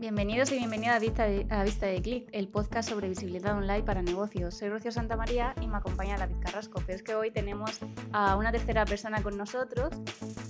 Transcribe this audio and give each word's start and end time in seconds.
Bienvenidos 0.00 0.52
y 0.52 0.58
bienvenida 0.58 0.94
a 0.94 1.00
Vista 1.00 1.24
de, 1.24 1.44
a 1.50 1.64
Vista 1.64 1.86
de 1.86 2.00
Click, 2.00 2.28
el 2.30 2.46
podcast 2.46 2.88
sobre 2.88 3.08
visibilidad 3.08 3.56
online 3.56 3.82
para 3.82 4.00
negocios. 4.00 4.54
Soy 4.54 4.68
Rocío 4.68 4.92
Santamaría 4.92 5.56
y 5.60 5.66
me 5.66 5.76
acompaña 5.76 6.16
David 6.16 6.36
Carrasco, 6.38 6.80
pero 6.86 6.94
es 6.94 7.02
que 7.02 7.16
hoy 7.16 7.32
tenemos 7.32 7.80
a 8.12 8.36
una 8.36 8.52
tercera 8.52 8.84
persona 8.84 9.24
con 9.24 9.36
nosotros 9.36 9.90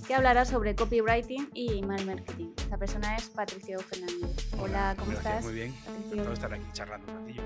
que 0.07 0.13
hablará 0.13 0.45
sobre 0.45 0.75
copywriting 0.75 1.49
y 1.55 1.79
email 1.79 2.05
marketing. 2.05 2.49
Esta 2.57 2.77
persona 2.77 3.15
es 3.15 3.27
Patricio 3.29 3.79
Fernández. 3.79 4.53
Hola, 4.59 4.95
¿cómo 4.99 5.13
estás? 5.13 5.43
Muy 5.43 5.55
bien, 5.55 5.73
encantado 5.87 6.33
estar 6.33 6.53
aquí 6.53 6.65
charlando 6.73 7.11
un 7.11 7.17
ratillo. 7.17 7.41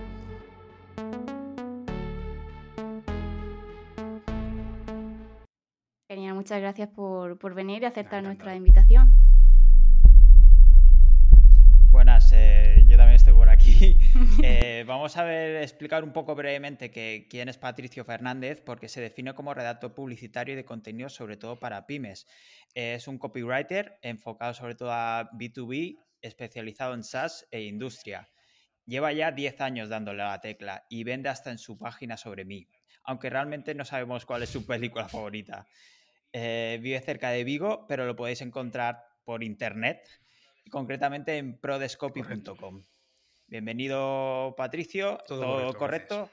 Genial, 6.10 6.36
muchas 6.36 6.60
gracias 6.60 6.90
por, 6.90 7.38
por 7.38 7.54
venir 7.54 7.84
y 7.84 7.86
aceptar 7.86 8.22
nuestra 8.24 8.58
invitación. 8.58 9.23
Eh, 14.46 14.84
vamos 14.86 15.16
a 15.16 15.24
ver, 15.24 15.64
explicar 15.64 16.04
un 16.04 16.12
poco 16.12 16.36
brevemente 16.36 16.92
que, 16.92 17.28
quién 17.30 17.48
es 17.48 17.58
Patricio 17.58 18.04
Fernández, 18.04 18.62
porque 18.62 18.90
se 18.90 19.00
define 19.00 19.34
como 19.34 19.54
redactor 19.54 19.94
publicitario 19.94 20.52
y 20.52 20.58
de 20.58 20.66
contenido, 20.66 21.08
sobre 21.08 21.38
todo 21.38 21.60
para 21.62 21.86
pymes. 21.86 22.28
es 22.74 23.08
un 23.08 23.18
copywriter 23.18 23.98
enfocado 24.02 24.54
sobre 24.54 24.76
todo 24.76 24.92
a 24.92 25.30
B2B, 25.32 25.98
especializado 26.22 26.94
en 26.94 27.06
SaaS 27.06 27.48
e 27.52 27.62
industria. 27.62 28.28
Lleva 28.86 29.14
ya 29.14 29.32
10 29.32 29.62
años 29.62 29.88
dándole 29.88 30.24
a 30.24 30.32
la 30.32 30.42
tecla 30.42 30.86
y 30.90 31.06
vende 31.06 31.30
hasta 31.30 31.50
en 31.50 31.58
su 31.58 31.78
página 31.78 32.18
sobre 32.18 32.44
mí, 32.44 32.68
aunque 33.06 33.30
realmente 33.30 33.74
no 33.76 33.86
sabemos 33.86 34.26
cuál 34.26 34.44
es 34.44 34.50
su 34.50 34.66
película 34.68 35.08
favorita. 35.08 35.66
Eh, 36.34 36.80
vive 36.82 37.00
cerca 37.00 37.30
de 37.30 37.46
Vigo, 37.46 37.86
pero 37.88 38.06
lo 38.06 38.18
podéis 38.18 38.42
encontrar 38.42 39.06
por 39.24 39.42
internet 39.42 40.06
concretamente 40.70 41.38
en 41.38 41.58
prodescopy.com. 41.58 42.84
Bienvenido, 43.54 44.56
Patricio. 44.58 45.20
¿Todo, 45.28 45.72
correcto? 45.76 46.28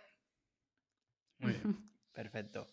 Muy 1.36 1.52
bien. 1.52 1.62
Perfecto. 2.14 2.66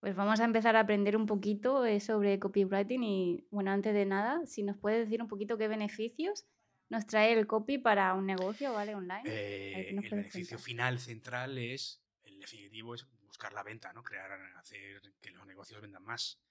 Pues 0.00 0.16
vamos 0.16 0.40
a 0.40 0.44
empezar 0.44 0.74
a 0.74 0.80
aprender 0.80 1.16
un 1.16 1.26
poquito 1.26 1.86
eh, 1.86 2.00
sobre 2.00 2.40
copywriting 2.40 3.04
y, 3.04 3.46
bueno, 3.52 3.70
antes 3.70 3.94
de 3.94 4.04
nada, 4.04 4.44
si 4.46 4.64
nos 4.64 4.76
puedes 4.78 5.04
decir 5.04 5.22
un 5.22 5.28
poquito 5.28 5.56
qué 5.56 5.68
beneficios 5.68 6.44
nos 6.88 7.06
trae 7.06 7.32
el 7.34 7.46
copy 7.46 7.78
para 7.78 8.14
un 8.14 8.26
negocio, 8.26 8.72
¿vale? 8.72 8.96
Online. 8.96 9.22
Eh, 9.26 9.90
el 9.90 10.00
beneficio 10.00 10.58
final 10.58 10.98
central 10.98 11.56
es, 11.56 12.02
el 12.24 12.40
definitivo 12.40 12.96
es 12.96 13.06
buscar 13.28 13.52
la 13.52 13.62
venta, 13.62 13.92
¿no? 13.92 14.02
Crear, 14.02 14.32
hacer 14.56 15.00
que 15.20 15.30
los 15.30 15.46
negocios 15.46 15.80
vendan 15.80 16.02
más. 16.02 16.42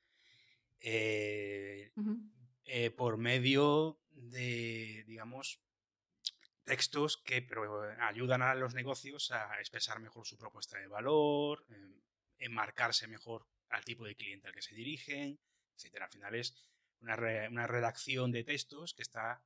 Eh, 0.79 1.91
eh, 2.63 2.89
por 2.91 3.17
medio 3.17 3.99
de, 4.11 5.03
digamos, 5.05 5.59
textos 6.63 7.17
que 7.17 7.41
pero, 7.41 7.83
ayudan 8.01 8.41
a 8.41 8.55
los 8.55 8.73
negocios 8.73 9.31
a 9.31 9.59
expresar 9.59 9.99
mejor 9.99 10.25
su 10.25 10.37
propuesta 10.37 10.77
de 10.77 10.87
valor, 10.87 11.65
enmarcarse 12.37 13.07
mejor 13.07 13.47
al 13.69 13.83
tipo 13.83 14.05
de 14.05 14.15
cliente 14.15 14.47
al 14.47 14.53
que 14.53 14.61
se 14.61 14.75
dirigen, 14.75 15.39
etc. 15.75 16.01
Al 16.01 16.09
final 16.09 16.35
es 16.35 16.55
una, 17.01 17.15
una 17.49 17.67
redacción 17.67 18.31
de 18.31 18.43
textos 18.43 18.93
que 18.93 19.01
está 19.01 19.43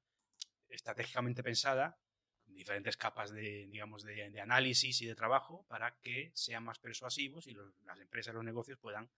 estratégicamente 0.70 1.44
pensada 1.44 1.98
con 2.46 2.56
diferentes 2.56 2.98
capas 2.98 3.32
de, 3.32 3.68
digamos, 3.68 4.04
de, 4.04 4.40
análisis 4.40 5.02
y 5.02 5.06
de 5.06 5.16
trabajo 5.16 5.66
para 5.68 5.98
que 6.02 6.32
sean 6.34 6.64
más 6.64 6.80
persuasivos 6.80 7.48
y 7.48 7.56
las 7.86 8.00
empresas, 8.00 8.34
los 8.34 8.44
negocios 8.44 8.80
puedan, 8.80 9.10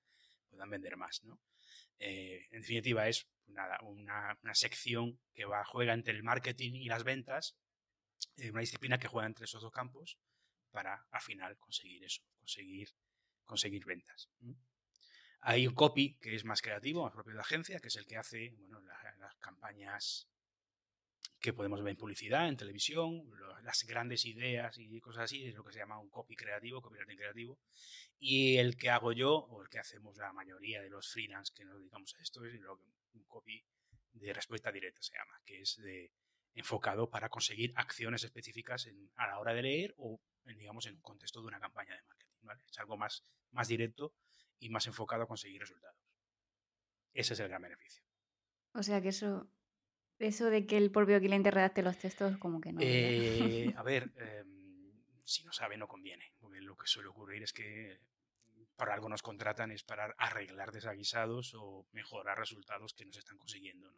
puedan 0.49 0.69
vender 0.69 0.97
más. 0.97 1.23
¿no? 1.23 1.39
Eh, 1.99 2.47
en 2.51 2.61
definitiva, 2.61 3.07
es 3.07 3.27
una, 3.47 4.35
una, 4.41 4.55
sección 4.55 5.19
que 5.33 5.45
va, 5.45 5.63
juega 5.65 5.93
entre 5.93 6.13
el 6.13 6.23
marketing 6.23 6.73
y 6.73 6.85
las 6.85 7.03
ventas, 7.03 7.57
eh, 8.37 8.51
una 8.51 8.61
disciplina 8.61 8.97
que 8.97 9.07
juega 9.07 9.27
entre 9.27 9.45
esos 9.45 9.61
dos 9.61 9.71
campos 9.71 10.17
para 10.71 11.07
al 11.11 11.21
final 11.21 11.57
conseguir 11.57 12.03
eso, 12.03 12.21
conseguir, 12.37 12.89
conseguir 13.45 13.85
ventas. 13.85 14.29
Hay 15.41 15.67
un 15.67 15.73
copy 15.73 16.17
que 16.19 16.35
es 16.35 16.43
más 16.45 16.61
creativo, 16.61 17.03
más 17.03 17.13
propio 17.13 17.31
de 17.31 17.37
la 17.37 17.43
agencia, 17.43 17.79
que 17.79 17.87
es 17.87 17.95
el 17.95 18.05
que 18.05 18.17
hace 18.17 18.51
bueno, 18.57 18.81
las 18.81 19.35
campañas 19.37 20.27
que 21.39 21.53
podemos 21.53 21.81
ver 21.81 21.91
en 21.91 21.97
publicidad, 21.97 22.49
en 22.49 22.57
televisión, 22.57 23.23
las 23.63 23.83
grandes 23.85 24.25
ideas 24.25 24.77
y 24.77 24.99
cosas 24.99 25.23
así, 25.23 25.45
es 25.45 25.55
lo 25.55 25.63
que 25.63 25.71
se 25.71 25.79
llama 25.79 25.99
un 25.99 26.09
copy 26.09 26.35
creativo, 26.35 26.81
copywriting 26.81 27.17
creativo. 27.17 27.59
Y 28.19 28.57
el 28.57 28.75
que 28.77 28.89
hago 28.89 29.13
yo, 29.13 29.33
o 29.33 29.61
el 29.63 29.69
que 29.69 29.79
hacemos 29.79 30.17
la 30.17 30.33
mayoría 30.33 30.81
de 30.81 30.89
los 30.89 31.09
freelance 31.09 31.53
que 31.55 31.63
nos 31.63 31.77
dedicamos 31.77 32.13
a 32.15 32.21
esto, 32.21 32.43
es 32.43 32.59
un 33.13 33.23
copy 33.25 33.63
de 34.11 34.33
respuesta 34.33 34.71
directa, 34.71 35.01
se 35.01 35.13
llama, 35.13 35.41
que 35.45 35.61
es 35.61 35.77
de, 35.77 36.11
enfocado 36.55 37.09
para 37.09 37.29
conseguir 37.29 37.73
acciones 37.75 38.23
específicas 38.23 38.89
a 39.15 39.27
la 39.27 39.39
hora 39.39 39.53
de 39.53 39.63
leer 39.63 39.93
o, 39.97 40.19
en, 40.45 40.57
digamos, 40.57 40.85
en 40.85 40.95
un 40.95 41.01
contexto 41.01 41.41
de 41.41 41.47
una 41.47 41.59
campaña 41.59 41.95
de 41.95 42.01
marketing. 42.03 42.65
Es 42.69 42.79
algo 42.79 42.97
más, 42.97 43.23
más 43.51 43.67
directo 43.67 44.13
y 44.59 44.69
más 44.69 44.87
enfocado 44.87 45.23
a 45.23 45.27
conseguir 45.27 45.61
resultados. 45.61 45.97
Ese 47.13 47.33
es 47.33 47.39
el 47.39 47.49
gran 47.49 47.61
beneficio. 47.61 48.03
O 48.73 48.83
sea 48.83 49.01
que 49.01 49.09
eso 49.09 49.49
eso 50.19 50.49
de 50.49 50.67
que 50.67 50.75
el 50.75 50.91
propio 50.91 51.19
cliente 51.19 51.49
redacte 51.49 51.81
los 51.81 51.97
textos, 51.97 52.37
como 52.37 52.59
que 52.59 52.73
no. 52.73 52.81
Eh, 52.83 53.73
a 53.75 53.83
ver, 53.83 54.11
em, 54.17 54.91
si 55.23 55.45
no 55.45 55.53
sabe, 55.53 55.77
no 55.77 55.87
conviene. 55.87 56.33
Porque 56.39 56.59
lo 56.59 56.75
que 56.75 56.87
suele 56.87 57.07
ocurrir 57.07 57.43
es 57.43 57.53
que 57.53 58.01
para 58.75 58.93
algo 58.93 59.07
nos 59.07 59.21
contratan 59.21 59.71
es 59.71 59.83
para 59.83 60.13
arreglar 60.17 60.71
desaguisados 60.71 61.53
o 61.55 61.87
mejorar 61.93 62.37
resultados 62.37 62.93
que 62.93 63.05
no 63.05 63.13
se 63.13 63.19
están 63.19 63.37
consiguiendo. 63.37 63.93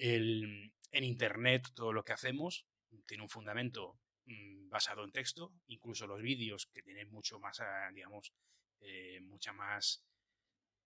En 0.00 1.04
Internet 1.04 1.68
todo 1.74 1.92
lo 1.92 2.04
que 2.04 2.12
hacemos 2.12 2.66
tiene 3.06 3.22
un 3.22 3.28
fundamento 3.28 3.98
mm, 4.26 4.68
basado 4.68 5.04
en 5.04 5.12
texto, 5.12 5.52
incluso 5.66 6.06
los 6.06 6.22
vídeos 6.22 6.66
que 6.66 6.82
tienen 6.82 7.10
mucho 7.10 7.38
más, 7.38 7.60
ah, 7.60 7.90
digamos, 7.92 8.32
eh, 8.80 9.20
mucha 9.22 9.52
más 9.52 10.04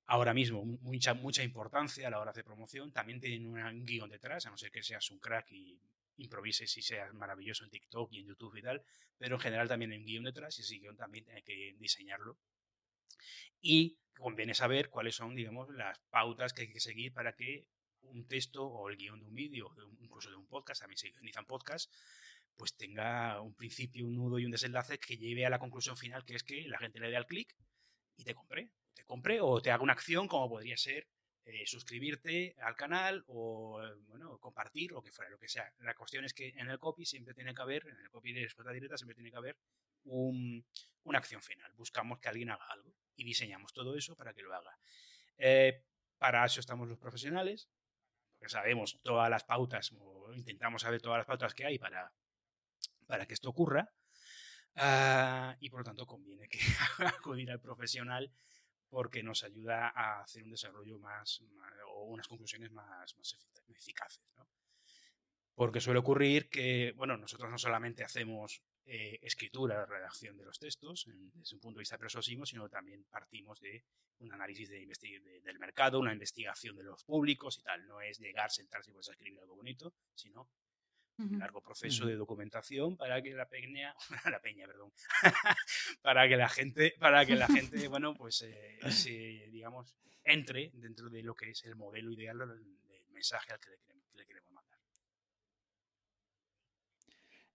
ahora 0.06 0.34
mismo 0.34 0.64
mucha, 0.64 1.14
mucha 1.14 1.42
importancia 1.42 2.06
a 2.06 2.10
la 2.10 2.20
hora 2.20 2.32
de 2.32 2.44
promoción. 2.44 2.92
También 2.92 3.20
tienen 3.20 3.46
un 3.46 3.84
guion 3.84 4.10
detrás, 4.10 4.46
a 4.46 4.50
no 4.50 4.56
ser 4.58 4.70
que 4.70 4.82
seas 4.82 5.10
un 5.10 5.18
crack 5.18 5.50
y 5.52 5.80
improvises 6.16 6.76
y 6.76 6.82
seas 6.82 7.12
maravilloso 7.14 7.64
en 7.64 7.70
TikTok 7.70 8.12
y 8.12 8.20
en 8.20 8.26
YouTube 8.26 8.56
y 8.56 8.62
tal, 8.62 8.82
pero 9.18 9.36
en 9.36 9.40
general 9.40 9.68
también 9.68 9.92
hay 9.92 9.98
un 9.98 10.06
guion 10.06 10.24
detrás 10.24 10.58
y 10.58 10.62
ese 10.62 10.76
guion 10.76 10.96
también 10.96 11.28
hay 11.30 11.42
que 11.42 11.74
diseñarlo. 11.78 12.38
Y 13.60 13.98
conviene 14.16 14.54
saber 14.54 14.90
cuáles 14.90 15.16
son, 15.16 15.34
digamos, 15.34 15.70
las 15.70 15.98
pautas 16.10 16.52
que 16.52 16.62
hay 16.62 16.72
que 16.72 16.80
seguir 16.80 17.12
para 17.12 17.34
que 17.34 17.66
un 18.10 18.26
texto 18.26 18.64
o 18.64 18.88
el 18.88 18.96
guion 18.96 19.20
de 19.20 19.26
un 19.26 19.34
vídeo, 19.34 19.74
incluso 20.00 20.30
de 20.30 20.36
un 20.36 20.46
podcast, 20.46 20.80
también 20.80 20.98
se 20.98 21.10
guionizan 21.10 21.46
podcasts, 21.46 21.90
pues 22.56 22.76
tenga 22.76 23.40
un 23.40 23.54
principio, 23.54 24.06
un 24.06 24.14
nudo 24.14 24.38
y 24.38 24.44
un 24.44 24.50
desenlace 24.50 24.98
que 24.98 25.16
lleve 25.16 25.44
a 25.44 25.50
la 25.50 25.58
conclusión 25.58 25.96
final, 25.96 26.24
que 26.24 26.34
es 26.34 26.44
que 26.44 26.66
la 26.68 26.78
gente 26.78 27.00
le 27.00 27.10
dé 27.10 27.16
al 27.16 27.26
clic 27.26 27.56
y 28.16 28.24
te 28.24 28.34
compre 28.34 28.70
te 28.94 29.04
compre 29.04 29.40
o 29.40 29.60
te 29.60 29.70
haga 29.70 29.82
una 29.82 29.92
acción 29.92 30.28
como 30.28 30.48
podría 30.48 30.76
ser 30.76 31.08
eh, 31.44 31.66
suscribirte 31.66 32.54
al 32.62 32.74
canal 32.74 33.22
o 33.26 33.82
bueno, 34.06 34.38
compartir 34.38 34.94
o 34.94 35.02
que 35.02 35.12
fuera, 35.12 35.30
lo 35.30 35.38
que 35.38 35.48
sea. 35.48 35.70
La 35.80 35.94
cuestión 35.94 36.24
es 36.24 36.32
que 36.32 36.48
en 36.56 36.70
el 36.70 36.78
copy 36.78 37.04
siempre 37.04 37.34
tiene 37.34 37.54
que 37.54 37.60
haber, 37.60 37.86
en 37.86 38.00
el 38.00 38.08
copy 38.08 38.32
de 38.32 38.44
respuesta 38.44 38.72
directa 38.72 38.96
siempre 38.96 39.14
tiene 39.14 39.30
que 39.30 39.36
haber 39.36 39.58
una 40.04 41.18
acción 41.18 41.42
final. 41.42 41.70
Buscamos 41.74 42.18
que 42.18 42.28
alguien 42.28 42.50
haga 42.50 42.66
algo 42.70 42.94
y 43.16 43.24
diseñamos 43.24 43.72
todo 43.72 43.94
eso 43.96 44.16
para 44.16 44.32
que 44.32 44.42
lo 44.42 44.54
haga. 44.54 44.78
Eh, 45.36 45.82
para 46.18 46.46
eso 46.46 46.60
estamos 46.60 46.88
los 46.88 46.98
profesionales, 46.98 47.68
porque 48.44 48.52
sabemos 48.52 49.00
todas 49.02 49.30
las 49.30 49.42
pautas 49.42 49.90
o 49.98 50.30
intentamos 50.34 50.82
saber 50.82 51.00
todas 51.00 51.16
las 51.16 51.26
pautas 51.26 51.54
que 51.54 51.64
hay 51.64 51.78
para, 51.78 52.12
para 53.06 53.24
que 53.24 53.32
esto 53.32 53.48
ocurra. 53.48 53.90
Ah, 54.76 55.56
y 55.60 55.70
por 55.70 55.80
lo 55.80 55.84
tanto 55.84 56.06
conviene 56.06 56.46
que 56.46 56.58
acudir 57.06 57.50
al 57.50 57.60
profesional 57.60 58.30
porque 58.90 59.22
nos 59.22 59.44
ayuda 59.44 59.88
a 59.88 60.20
hacer 60.20 60.42
un 60.42 60.50
desarrollo 60.50 60.98
más, 60.98 61.42
o 61.88 62.04
unas 62.04 62.28
conclusiones 62.28 62.70
más, 62.70 63.16
más 63.16 63.38
eficaces. 63.68 64.22
¿no? 64.36 64.46
Porque 65.54 65.80
suele 65.80 66.00
ocurrir 66.00 66.50
que, 66.50 66.92
bueno, 66.96 67.16
nosotros 67.16 67.50
no 67.50 67.56
solamente 67.56 68.04
hacemos 68.04 68.62
eh, 68.86 69.18
escritura, 69.22 69.86
redacción 69.86 70.36
de 70.36 70.44
los 70.44 70.58
textos 70.58 71.06
desde 71.06 71.56
un 71.56 71.60
punto 71.60 71.78
de 71.78 71.82
vista 71.82 71.98
persuasivo, 71.98 72.44
sino 72.44 72.68
también 72.68 73.04
partimos 73.04 73.60
de 73.60 73.84
un 74.18 74.32
análisis 74.32 74.68
de 74.68 74.86
del 75.42 75.58
mercado, 75.58 75.98
una 75.98 76.12
investigación 76.12 76.76
de 76.76 76.84
los 76.84 77.04
públicos 77.04 77.58
y 77.58 77.62
tal. 77.62 77.86
No 77.86 78.00
es 78.00 78.18
llegar, 78.18 78.50
sentarse 78.50 78.90
y 78.90 78.94
pues, 78.94 79.08
escribir 79.08 79.40
algo 79.40 79.56
bonito, 79.56 79.94
sino 80.14 80.50
un 81.18 81.38
largo 81.38 81.62
proceso 81.62 82.06
de 82.06 82.16
documentación 82.16 82.96
para 82.96 83.22
que 83.22 83.32
la 83.34 83.48
peña, 83.48 83.94
la 84.30 84.40
peña, 84.40 84.66
perdón, 84.66 84.92
para 86.02 86.28
que 86.28 86.36
la 86.36 86.48
gente, 86.48 86.94
para 86.98 87.24
que 87.24 87.36
la 87.36 87.46
gente, 87.46 87.88
bueno, 87.88 88.14
pues 88.14 88.42
eh, 88.42 88.78
se, 88.90 89.48
digamos, 89.50 89.96
entre 90.24 90.70
dentro 90.74 91.08
de 91.08 91.22
lo 91.22 91.34
que 91.34 91.50
es 91.50 91.64
el 91.64 91.76
modelo 91.76 92.12
ideal 92.12 92.38
del, 92.38 92.64
mensaje 93.12 93.52
al 93.52 93.60
que 93.60 93.70
le 94.14 94.26
queremos. 94.26 94.53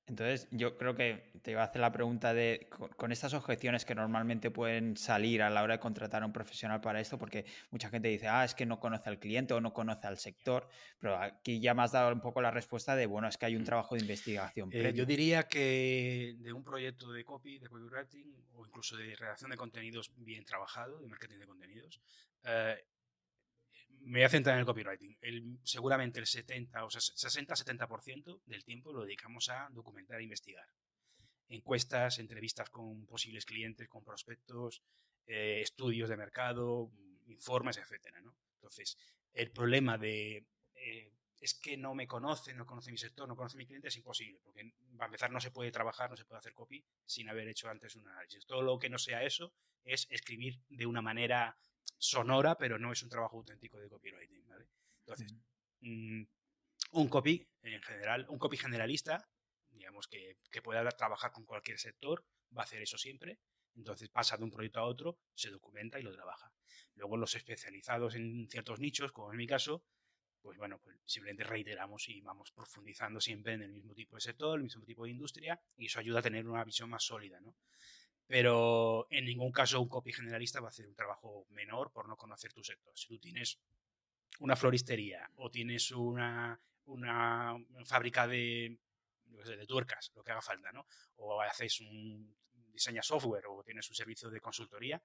Entonces, 0.10 0.48
yo 0.52 0.78
creo 0.78 0.96
que 0.96 1.32
te 1.44 1.52
iba 1.52 1.62
a 1.62 1.66
hacer 1.66 1.82
la 1.82 1.92
pregunta 1.92 2.34
de, 2.34 2.68
con, 2.98 3.12
estas 3.12 3.34
objeciones 3.34 3.86
que 3.86 3.94
normalmente 3.94 4.50
pueden 4.50 4.98
salir 4.98 5.42
a 5.44 5.50
la 5.50 5.62
hora 5.62 5.76
de 5.76 5.80
contratar 5.80 6.24
a 6.24 6.26
un 6.26 6.34
profesional 6.34 6.82
para 6.82 7.00
esto, 7.00 7.18
porque 7.18 7.46
mucha 7.70 7.90
gente 7.90 8.08
dice, 8.08 8.28
ah, 8.28 8.44
es 8.44 8.56
que 8.56 8.66
no 8.66 8.80
conoce 8.80 9.10
al 9.10 9.20
cliente 9.20 9.54
o 9.54 9.62
no 9.62 9.72
conoce 9.72 10.08
al 10.08 10.18
sector, 10.18 10.68
pero 11.00 11.16
aquí 11.18 11.60
ya 11.60 11.74
me 11.74 11.84
has 11.84 11.92
dado 11.92 12.12
un 12.12 12.22
poco 12.22 12.42
la 12.42 12.52
respuesta 12.52 12.96
de, 12.96 13.06
bueno, 13.06 13.28
es 13.28 13.38
que 13.38 13.46
hay 13.46 13.56
un 13.56 13.62
mm. 13.62 13.66
trabajo 13.66 13.96
de 13.96 14.02
investigación. 14.02 14.70
Eh, 14.74 14.94
yo 14.94 15.06
diría 15.06 15.44
que 15.48 16.36
de 16.40 16.52
un 16.52 16.64
proyecto 16.64 17.12
de 17.12 17.24
copy, 17.24 17.60
de 17.60 17.68
copywriting 17.68 18.36
o 18.56 18.66
incluso 18.66 18.98
de 18.98 19.16
redacción 19.16 19.52
de 19.52 19.58
contenidos 19.58 20.12
bien 20.18 20.44
trabajado, 20.44 21.00
de 21.00 21.08
marketing 21.08 21.38
de 21.38 21.46
contenidos, 21.46 22.02
eh, 22.44 22.84
me 24.02 24.20
voy 24.20 24.24
a 24.24 24.30
centrar 24.30 24.56
en 24.56 24.62
el 24.62 24.66
copywriting. 24.66 25.60
Seguramente 25.64 26.20
el 26.20 26.28
70 26.28 26.86
o 26.86 26.90
60-70% 26.90 28.42
del 28.46 28.64
tiempo 28.64 28.94
lo 28.94 29.04
dedicamos 29.04 29.50
a 29.50 29.70
documentar 29.72 30.20
e 30.20 30.24
investigar. 30.24 30.68
Encuestas, 31.48 32.20
entrevistas 32.20 32.70
con 32.70 33.06
posibles 33.06 33.46
clientes, 33.46 33.88
con 33.88 34.04
prospectos, 34.04 34.84
eh, 35.26 35.62
estudios 35.62 36.10
de 36.10 36.18
mercado, 36.18 36.92
informes, 37.28 37.78
etc. 37.78 38.16
Entonces, 38.56 38.98
el 39.34 39.52
problema 39.52 39.98
de 39.98 40.46
eh, 40.76 41.12
es 41.40 41.54
que 41.54 41.78
no 41.78 41.96
me 41.96 42.08
conoce, 42.08 42.54
no 42.54 42.66
conoce 42.66 42.92
mi 42.92 42.98
sector, 42.98 43.28
no 43.28 43.36
conoce 43.36 43.58
mi 43.58 43.66
cliente 43.66 43.88
es 43.88 43.96
imposible, 43.96 44.40
porque 44.44 44.74
para 44.98 45.06
empezar 45.06 45.32
no 45.32 45.40
se 45.40 45.52
puede 45.52 45.72
trabajar, 45.72 46.10
no 46.10 46.18
se 46.18 46.26
puede 46.26 46.40
hacer 46.40 46.54
copy 46.54 46.84
sin 47.06 47.30
haber 47.30 47.48
hecho 47.48 47.70
antes 47.70 47.96
un 47.96 48.08
análisis. 48.08 48.46
Todo 48.46 48.62
lo 48.62 48.78
que 48.78 48.90
no 48.90 48.98
sea 48.98 49.24
eso 49.24 49.54
es 49.84 50.08
escribir 50.10 50.60
de 50.68 50.86
una 50.86 51.02
manera 51.02 51.58
sonora, 51.98 52.58
pero 52.58 52.78
no 52.78 52.92
es 52.92 53.04
un 53.04 53.10
trabajo 53.10 53.38
auténtico 53.38 53.80
de 53.80 53.90
copywriting. 53.90 54.44
Entonces, 55.06 55.34
mm, 55.82 56.24
un 56.92 57.10
copy 57.10 57.48
en 57.64 57.82
general, 57.82 58.26
un 58.30 58.40
copy 58.40 58.58
generalista, 58.58 59.28
digamos 59.70 60.08
que, 60.08 60.38
que 60.52 60.62
pueda 60.62 60.88
trabajar 60.92 61.32
con 61.32 61.46
cualquier 61.46 61.80
sector, 61.80 62.26
va 62.56 62.62
a 62.62 62.66
hacer 62.66 62.82
eso 62.82 62.98
siempre. 62.98 63.40
Entonces 63.76 64.10
pasa 64.10 64.38
de 64.38 64.44
un 64.44 64.52
proyecto 64.52 64.80
a 64.80 64.86
otro, 64.86 65.20
se 65.34 65.50
documenta 65.50 66.00
y 66.00 66.04
lo 66.04 66.12
trabaja. 66.12 66.52
Luego 66.96 67.18
los 67.18 67.36
especializados 67.36 68.16
en 68.16 68.48
ciertos 68.50 68.80
nichos, 68.80 69.12
como 69.12 69.32
en 69.32 69.38
mi 69.38 69.48
caso, 69.48 69.84
pues 70.42 70.58
bueno, 70.58 70.80
pues 70.80 70.98
simplemente 71.06 71.44
reiteramos 71.44 72.08
y 72.10 72.22
vamos 72.22 72.52
profundizando 72.52 73.20
siempre 73.20 73.54
en 73.54 73.62
el 73.62 73.72
mismo 73.72 73.94
tipo 73.94 74.16
de 74.16 74.22
sector, 74.22 74.58
el 74.58 74.64
mismo 74.64 74.86
tipo 74.86 75.06
de 75.06 75.12
industria, 75.12 75.62
y 75.78 75.86
eso 75.86 76.00
ayuda 76.00 76.20
a 76.20 76.24
tener 76.24 76.48
una 76.48 76.64
visión 76.64 76.90
más 76.90 77.04
sólida, 77.04 77.40
¿no? 77.42 77.56
Pero 78.30 79.08
en 79.10 79.26
ningún 79.26 79.52
caso 79.52 79.82
un 79.82 79.90
copy 79.90 80.14
generalista 80.14 80.62
va 80.62 80.68
a 80.68 80.70
hacer 80.70 80.86
un 80.86 80.94
trabajo 80.94 81.48
menor 81.50 81.92
por 81.92 82.08
no 82.08 82.16
conocer 82.16 82.54
tu 82.54 82.64
sector. 82.64 82.96
Si 82.96 83.08
tú 83.08 83.18
tienes 83.18 83.60
una 84.42 84.56
floristería 84.56 85.28
o 85.38 85.50
tienes 85.50 85.90
una, 85.90 86.62
una 86.86 87.56
fábrica 87.86 88.28
de, 88.28 88.78
de 89.26 89.66
tuercas, 89.66 90.12
lo 90.16 90.24
que 90.24 90.32
haga 90.32 90.44
falta, 90.44 90.72
¿no? 90.72 90.86
O 91.16 91.42
haces 91.42 91.82
un 91.82 92.38
diseño 92.72 93.02
software 93.02 93.46
o 93.48 93.64
tienes 93.64 93.90
un 93.90 93.96
servicio 93.96 94.30
de 94.30 94.40
consultoría, 94.40 95.02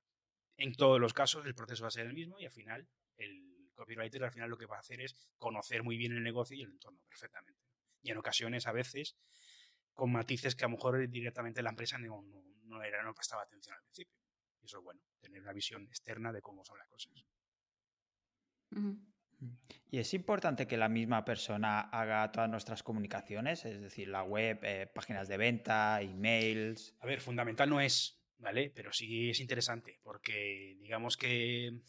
en 0.58 0.74
todos 0.74 1.00
los 1.00 1.14
casos 1.14 1.46
el 1.46 1.54
proceso 1.54 1.84
va 1.84 1.88
a 1.88 1.92
ser 1.92 2.04
el 2.04 2.12
mismo 2.12 2.38
y 2.38 2.44
al 2.44 2.52
final 2.52 2.86
el 3.16 3.70
copywriter 3.72 4.22
al 4.22 4.32
final 4.32 4.50
lo 4.50 4.58
que 4.58 4.66
va 4.66 4.76
a 4.76 4.80
hacer 4.80 5.00
es 5.00 5.16
conocer 5.38 5.82
muy 5.82 5.96
bien 5.96 6.12
el 6.12 6.22
negocio 6.22 6.58
y 6.58 6.60
el 6.60 6.72
entorno 6.72 7.00
perfectamente. 7.08 7.62
Y 8.02 8.10
en 8.10 8.18
ocasiones, 8.18 8.66
a 8.66 8.72
veces, 8.72 9.16
con 9.94 10.12
matices 10.12 10.54
que 10.54 10.66
a 10.66 10.68
lo 10.68 10.72
mejor 10.72 11.08
directamente 11.08 11.62
la 11.62 11.70
empresa 11.70 11.96
no, 11.96 12.20
no, 12.20 12.53
era, 12.82 13.02
no 13.02 13.14
prestaba 13.14 13.42
atención 13.42 13.76
al 13.76 13.82
principio. 13.82 14.16
Y 14.60 14.66
eso 14.66 14.78
es 14.78 14.84
bueno, 14.84 15.00
tener 15.20 15.40
una 15.42 15.52
visión 15.52 15.86
externa 15.86 16.32
de 16.32 16.40
cómo 16.40 16.64
son 16.64 16.78
las 16.78 16.88
cosas. 16.88 17.12
Y 19.90 19.98
es 19.98 20.14
importante 20.14 20.66
que 20.66 20.76
la 20.76 20.88
misma 20.88 21.24
persona 21.24 21.80
haga 21.80 22.30
todas 22.32 22.50
nuestras 22.50 22.82
comunicaciones, 22.82 23.64
es 23.64 23.80
decir, 23.80 24.08
la 24.08 24.22
web, 24.22 24.58
eh, 24.62 24.86
páginas 24.92 25.28
de 25.28 25.36
venta, 25.36 26.00
emails. 26.00 26.96
A 27.00 27.06
ver, 27.06 27.20
fundamental 27.20 27.68
no 27.68 27.80
es, 27.80 28.20
¿vale? 28.38 28.72
Pero 28.74 28.92
sí 28.92 29.30
es 29.30 29.40
interesante, 29.40 30.00
porque 30.02 30.76
digamos 30.80 31.16
que 31.16 31.80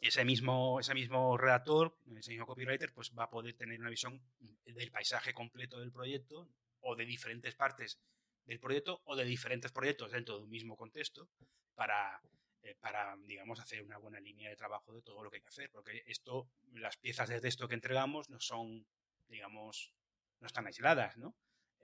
ese 0.00 0.24
mismo, 0.24 0.80
ese 0.80 0.94
mismo 0.94 1.36
redactor, 1.38 1.98
ese 2.16 2.32
mismo 2.32 2.46
copywriter, 2.46 2.92
pues 2.92 3.12
va 3.18 3.24
a 3.24 3.30
poder 3.30 3.54
tener 3.54 3.80
una 3.80 3.90
visión 3.90 4.20
del 4.64 4.90
paisaje 4.90 5.32
completo 5.32 5.78
del 5.78 5.92
proyecto 5.92 6.48
o 6.80 6.96
de 6.96 7.06
diferentes 7.06 7.54
partes 7.54 8.00
del 8.46 8.60
proyecto 8.60 9.00
o 9.04 9.16
de 9.16 9.24
diferentes 9.24 9.72
proyectos 9.72 10.12
dentro 10.12 10.38
de 10.38 10.44
un 10.44 10.50
mismo 10.50 10.76
contexto 10.76 11.28
para, 11.74 12.20
eh, 12.62 12.76
para, 12.80 13.16
digamos, 13.26 13.60
hacer 13.60 13.82
una 13.82 13.98
buena 13.98 14.20
línea 14.20 14.50
de 14.50 14.56
trabajo 14.56 14.92
de 14.92 15.02
todo 15.02 15.22
lo 15.22 15.30
que 15.30 15.36
hay 15.36 15.42
que 15.42 15.48
hacer. 15.48 15.70
Porque 15.70 16.02
esto, 16.06 16.48
las 16.72 16.96
piezas 16.96 17.28
de 17.28 17.40
texto 17.40 17.68
que 17.68 17.74
entregamos 17.74 18.30
no 18.30 18.40
son, 18.40 18.86
digamos, 19.28 19.92
no 20.40 20.46
están 20.46 20.66
aisladas, 20.66 21.16
¿no? 21.16 21.34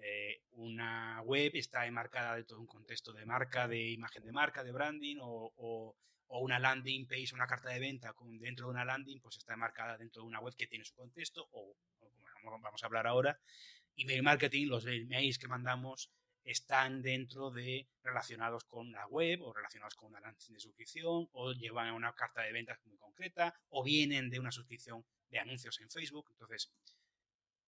Eh, 0.03 0.43
una 0.53 1.21
web 1.23 1.53
está 1.55 1.87
enmarcada 1.87 2.37
de 2.37 2.55
un 2.55 2.67
contexto 2.67 3.13
de 3.13 3.27
marca, 3.27 3.69
de 3.69 3.91
imagen 3.91 4.25
de 4.25 4.33
marca, 4.33 4.65
de 4.65 4.73
branding, 4.73 5.19
o, 5.21 5.53
o, 5.57 5.97
una 6.41 6.59
landing 6.59 7.07
page, 7.07 7.35
una 7.35 7.47
carta 7.47 7.71
de 7.71 7.81
venta 7.81 8.13
con, 8.15 8.39
dentro 8.39 8.67
de 8.67 8.71
una 8.71 8.85
landing, 8.85 9.21
pues 9.21 9.37
está 9.37 9.55
enmarcada 9.55 9.99
dentro 9.99 10.23
de 10.23 10.29
una 10.29 10.41
web 10.41 10.55
que 10.57 10.67
tiene 10.67 10.85
su 10.85 10.95
contexto, 10.95 11.47
o, 11.51 11.77
como 12.43 12.59
vamos 12.61 12.83
a 12.83 12.87
hablar 12.87 13.07
ahora, 13.07 13.39
email 13.97 14.23
marketing, 14.23 14.69
los 14.69 14.87
emails 14.87 15.39
que 15.39 15.49
mandamos 15.49 16.11
están 16.45 17.03
dentro 17.03 17.51
de 17.51 17.89
relacionados 18.03 18.65
con 18.65 18.93
la 18.93 19.07
web 19.07 19.43
o 19.43 19.53
relacionados 19.53 19.95
con 19.95 20.11
una 20.11 20.21
de 20.21 20.61
suscripción 20.61 21.29
o 21.33 21.53
llevan 21.53 21.89
a 21.89 21.95
una 21.95 22.13
carta 22.15 22.43
de 22.43 22.53
ventas 22.53 22.79
muy 22.85 22.97
concreta 22.97 23.55
o 23.69 23.83
vienen 23.83 24.31
de 24.31 24.41
una 24.41 24.51
suscripción 24.51 25.05
de 25.29 25.39
anuncios 25.39 25.81
en 25.81 25.91
Facebook. 25.91 26.29
Entonces, 26.31 26.73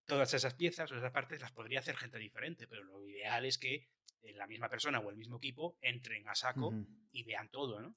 todas 0.04 0.34
esas 0.34 0.54
piezas 0.54 0.90
o 0.90 0.96
esas 0.96 1.12
partes 1.12 1.40
las 1.40 1.52
podría 1.52 1.80
hacer 1.80 1.96
gente 1.96 2.18
diferente, 2.18 2.66
pero 2.66 2.82
lo 2.84 3.06
ideal 3.06 3.44
es 3.44 3.58
que 3.58 3.88
la 4.34 4.46
misma 4.46 4.68
persona 4.68 5.00
o 5.00 5.10
el 5.10 5.16
mismo 5.16 5.36
equipo 5.36 5.76
entren 5.80 6.28
a 6.28 6.34
saco 6.34 6.72
y 7.10 7.24
vean 7.24 7.48
todo, 7.50 7.80
¿no? 7.80 7.94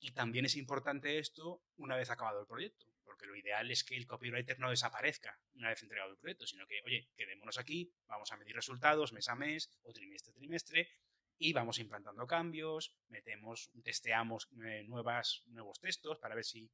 Y 0.00 0.12
también 0.12 0.44
es 0.44 0.56
importante 0.56 1.18
esto 1.18 1.62
una 1.76 1.96
vez 1.96 2.10
acabado 2.10 2.40
el 2.40 2.46
proyecto 2.46 2.86
porque 3.08 3.24
lo 3.24 3.34
ideal 3.34 3.70
es 3.70 3.84
que 3.84 3.96
el 3.96 4.06
copywriter 4.06 4.58
no 4.58 4.68
desaparezca 4.68 5.40
una 5.54 5.70
vez 5.70 5.82
entregado 5.82 6.10
el 6.10 6.18
proyecto, 6.18 6.46
sino 6.46 6.66
que, 6.66 6.82
oye, 6.84 7.08
quedémonos 7.16 7.56
aquí, 7.56 7.90
vamos 8.06 8.30
a 8.32 8.36
medir 8.36 8.54
resultados 8.54 9.14
mes 9.14 9.30
a 9.30 9.34
mes 9.34 9.70
o 9.82 9.94
trimestre 9.94 10.32
a 10.32 10.34
trimestre 10.34 10.90
y 11.38 11.54
vamos 11.54 11.78
implantando 11.78 12.26
cambios, 12.26 12.94
metemos, 13.08 13.70
testeamos 13.82 14.50
eh, 14.62 14.84
nuevas, 14.86 15.42
nuevos 15.46 15.80
textos 15.80 16.18
para 16.18 16.34
ver 16.34 16.44
si 16.44 16.70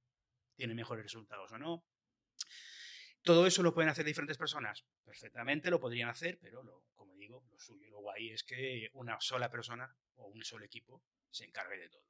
tienen 0.57 0.75
mejores 0.75 1.05
resultados 1.05 1.53
o 1.53 1.59
no. 1.59 1.87
Todo 3.23 3.47
eso 3.47 3.63
lo 3.63 3.73
pueden 3.73 3.91
hacer 3.91 4.05
diferentes 4.05 4.37
personas. 4.37 4.85
Perfectamente 5.05 5.71
lo 5.71 5.79
podrían 5.79 6.09
hacer, 6.09 6.41
pero 6.41 6.65
lo, 6.65 6.85
como 6.95 7.15
digo, 7.15 7.47
lo 7.49 7.61
suyo 7.61 7.89
luego 7.91 8.11
ahí 8.11 8.31
es 8.31 8.43
que 8.43 8.91
una 8.95 9.21
sola 9.21 9.49
persona 9.49 9.97
o 10.17 10.27
un 10.27 10.43
solo 10.43 10.65
equipo 10.65 11.01
se 11.31 11.45
encargue 11.45 11.79
de 11.79 11.89
todo. 11.91 12.05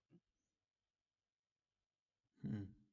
Mm. 2.40 2.83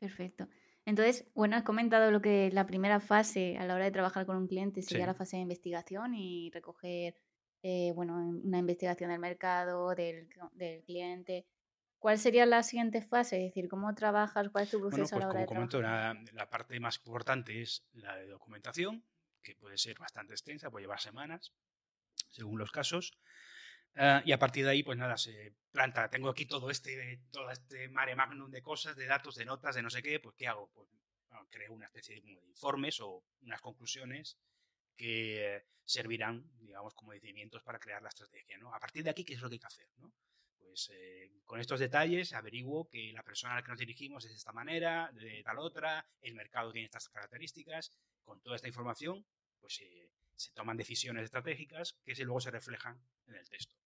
Perfecto. 0.00 0.48
Entonces, 0.86 1.30
bueno, 1.34 1.56
has 1.56 1.62
comentado 1.62 2.10
lo 2.10 2.22
que 2.22 2.50
la 2.52 2.66
primera 2.66 3.00
fase 3.00 3.56
a 3.58 3.66
la 3.66 3.74
hora 3.74 3.84
de 3.84 3.90
trabajar 3.90 4.26
con 4.26 4.36
un 4.36 4.48
cliente 4.48 4.82
sería 4.82 5.06
la 5.06 5.14
fase 5.14 5.36
de 5.36 5.42
investigación 5.42 6.14
y 6.14 6.50
recoger, 6.50 7.14
eh, 7.62 7.92
bueno, 7.94 8.16
una 8.16 8.58
investigación 8.58 9.10
del 9.10 9.20
mercado, 9.20 9.94
del, 9.94 10.26
cliente. 10.86 11.46
¿Cuál 11.98 12.18
sería 12.18 12.46
la 12.46 12.62
siguiente 12.62 13.02
fase? 13.02 13.36
Es 13.36 13.50
decir, 13.50 13.68
¿cómo 13.68 13.94
trabajas? 13.94 14.48
¿Cuál 14.48 14.64
es 14.64 14.70
tu 14.70 14.80
proceso 14.80 15.16
a 15.16 15.18
la 15.18 15.26
pues 15.26 15.34
hora 15.34 15.40
de 15.40 15.46
comento, 15.46 15.82
la 15.82 16.48
parte 16.48 16.80
más 16.80 16.96
importante 16.96 17.60
es 17.60 17.86
la 17.92 18.16
de 18.16 18.26
documentación, 18.26 19.04
que 19.42 19.54
puede 19.54 19.76
ser 19.76 19.98
bastante 19.98 20.32
extensa, 20.32 20.70
puede 20.70 20.84
llevar 20.84 21.00
semanas, 21.00 21.52
según 22.30 22.58
los 22.58 22.70
casos. 22.70 23.12
Ah, 23.96 24.22
y 24.24 24.32
a 24.32 24.38
partir 24.38 24.64
de 24.64 24.70
ahí, 24.70 24.82
pues 24.82 24.98
nada, 24.98 25.16
se 25.16 25.54
planta. 25.72 26.08
Tengo 26.10 26.28
aquí 26.28 26.46
todo 26.46 26.70
este, 26.70 27.20
todo 27.30 27.50
este 27.50 27.88
mare 27.88 28.14
magnum 28.14 28.50
de 28.50 28.62
cosas, 28.62 28.96
de 28.96 29.06
datos, 29.06 29.36
de 29.36 29.44
notas, 29.44 29.74
de 29.74 29.82
no 29.82 29.90
sé 29.90 30.02
qué, 30.02 30.20
pues 30.20 30.34
¿qué 30.36 30.46
hago? 30.46 30.70
Pues 30.72 30.88
creo 31.50 31.72
una 31.72 31.86
especie 31.86 32.20
de, 32.20 32.30
informes 32.48 33.00
o 33.00 33.24
unas 33.42 33.60
conclusiones 33.60 34.38
que 34.96 35.64
servirán, 35.84 36.44
digamos, 36.58 36.94
como 36.94 37.12
decimientos 37.12 37.62
para 37.62 37.78
crear 37.78 38.02
la 38.02 38.08
estrategia, 38.08 38.58
¿no? 38.58 38.74
A 38.74 38.78
partir 38.78 39.02
de 39.02 39.10
aquí, 39.10 39.24
¿qué 39.24 39.34
es 39.34 39.40
lo 39.40 39.48
que 39.48 39.54
hay 39.54 39.60
que 39.60 39.66
hacer, 39.66 39.88
no? 39.96 40.12
Pues 40.58 40.90
eh, 40.92 41.30
con 41.44 41.58
estos 41.58 41.80
detalles 41.80 42.32
averiguo 42.32 42.88
que 42.88 43.12
la 43.12 43.24
persona 43.24 43.54
a 43.54 43.56
la 43.56 43.62
que 43.62 43.70
nos 43.70 43.78
dirigimos 43.78 44.24
es 44.24 44.30
de 44.30 44.36
esta 44.36 44.52
manera, 44.52 45.10
de 45.12 45.42
tal 45.42 45.58
otra, 45.58 46.06
el 46.20 46.34
mercado 46.34 46.70
tiene 46.70 46.86
estas 46.86 47.08
características. 47.08 47.92
Con 48.22 48.40
toda 48.40 48.56
esta 48.56 48.68
información, 48.68 49.26
pues 49.58 49.80
eh, 49.80 50.12
se 50.36 50.52
toman 50.52 50.76
decisiones 50.76 51.24
estratégicas 51.24 51.98
que 52.04 52.14
luego 52.24 52.40
se 52.40 52.50
reflejan 52.50 53.02
en 53.26 53.34
el 53.34 53.48
texto 53.48 53.79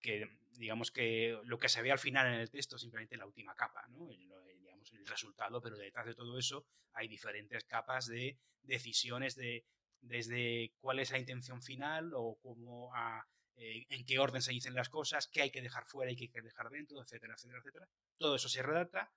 que 0.00 0.38
digamos 0.52 0.90
que 0.90 1.38
lo 1.44 1.58
que 1.58 1.68
se 1.68 1.82
ve 1.82 1.92
al 1.92 1.98
final 1.98 2.26
en 2.26 2.40
el 2.40 2.50
texto 2.50 2.76
es 2.76 2.82
simplemente 2.82 3.16
la 3.16 3.26
última 3.26 3.54
capa, 3.54 3.86
¿no? 3.88 4.10
el, 4.10 4.28
digamos, 4.60 4.92
el 4.92 5.06
resultado, 5.06 5.60
pero 5.60 5.76
detrás 5.76 6.06
de 6.06 6.14
todo 6.14 6.38
eso 6.38 6.66
hay 6.92 7.08
diferentes 7.08 7.64
capas 7.64 8.06
de 8.06 8.38
decisiones 8.62 9.36
de 9.36 9.64
desde 10.00 10.72
cuál 10.80 11.00
es 11.00 11.10
la 11.10 11.18
intención 11.18 11.62
final 11.62 12.12
o 12.14 12.38
cómo 12.40 12.94
a, 12.94 13.26
eh, 13.56 13.86
en 13.88 14.04
qué 14.04 14.18
orden 14.18 14.42
se 14.42 14.52
dicen 14.52 14.74
las 14.74 14.88
cosas, 14.88 15.28
qué 15.28 15.42
hay 15.42 15.50
que 15.50 15.62
dejar 15.62 15.84
fuera 15.84 16.12
y 16.12 16.16
qué 16.16 16.24
hay 16.24 16.30
que 16.30 16.42
dejar 16.42 16.70
dentro, 16.70 17.02
etcétera, 17.02 17.34
etcétera, 17.34 17.58
etcétera. 17.58 17.88
Todo 18.18 18.36
eso 18.36 18.48
se 18.48 18.62
redacta 18.62 19.12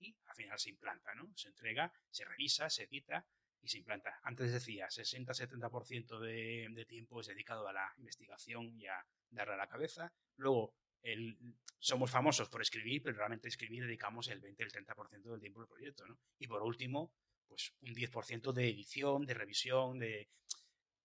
y 0.00 0.16
al 0.26 0.34
final 0.34 0.58
se 0.58 0.70
implanta, 0.70 1.14
¿no? 1.14 1.32
Se 1.36 1.48
entrega, 1.48 1.92
se 2.10 2.24
revisa, 2.24 2.68
se 2.68 2.84
edita 2.84 3.26
y 3.64 3.68
se 3.68 3.78
implanta. 3.78 4.20
Antes 4.22 4.52
decía, 4.52 4.88
60-70% 4.88 6.20
de, 6.20 6.68
de 6.70 6.84
tiempo 6.84 7.20
es 7.20 7.28
dedicado 7.28 7.66
a 7.66 7.72
la 7.72 7.92
investigación 7.96 8.78
y 8.78 8.86
a 8.86 9.04
darle 9.30 9.54
a 9.54 9.56
la 9.56 9.66
cabeza. 9.66 10.12
Luego, 10.36 10.74
el, 11.02 11.38
somos 11.78 12.10
famosos 12.10 12.50
por 12.50 12.60
escribir, 12.60 13.02
pero 13.02 13.16
realmente 13.16 13.48
escribir 13.48 13.84
dedicamos 13.84 14.28
el 14.28 14.40
20, 14.40 14.62
el 14.62 14.72
30% 14.72 15.22
del 15.22 15.40
tiempo 15.40 15.60
del 15.60 15.68
proyecto. 15.68 16.06
¿no? 16.06 16.18
Y 16.38 16.46
por 16.46 16.62
último, 16.62 17.14
pues 17.48 17.74
un 17.80 17.94
10% 17.94 18.52
de 18.52 18.68
edición, 18.68 19.24
de 19.24 19.34
revisión, 19.34 19.98
de 19.98 20.28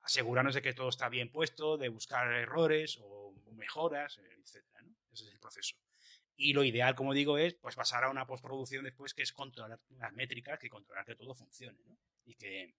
asegurarnos 0.01 0.56
de 0.56 0.62
que 0.62 0.74
todo 0.74 0.89
está 0.89 1.08
bien 1.08 1.32
puesto, 1.32 1.78
de 1.78 1.88
buscar 1.88 2.30
errores 2.34 3.00
o 3.01 3.34
mejoras, 3.54 4.18
etc. 4.18 4.66
¿no? 4.84 4.96
Ese 5.12 5.25
es 5.25 5.32
el 5.32 5.39
proceso. 5.39 5.78
Y 6.41 6.53
lo 6.53 6.63
ideal, 6.63 6.96
como 6.96 7.13
digo, 7.13 7.38
es 7.38 7.55
pues 7.55 7.75
pasar 7.75 8.05
a 8.05 8.10
una 8.10 8.25
postproducción 8.25 8.86
después 8.86 9.13
que 9.13 9.24
es 9.24 9.34
controlar 9.34 9.77
las 9.89 10.13
métricas, 10.13 10.58
que 10.58 10.69
controlar 10.69 11.05
que 11.05 11.15
todo 11.15 11.36
funcione, 11.36 11.77
¿no? 11.86 11.98
Y 12.24 12.36
que 12.36 12.75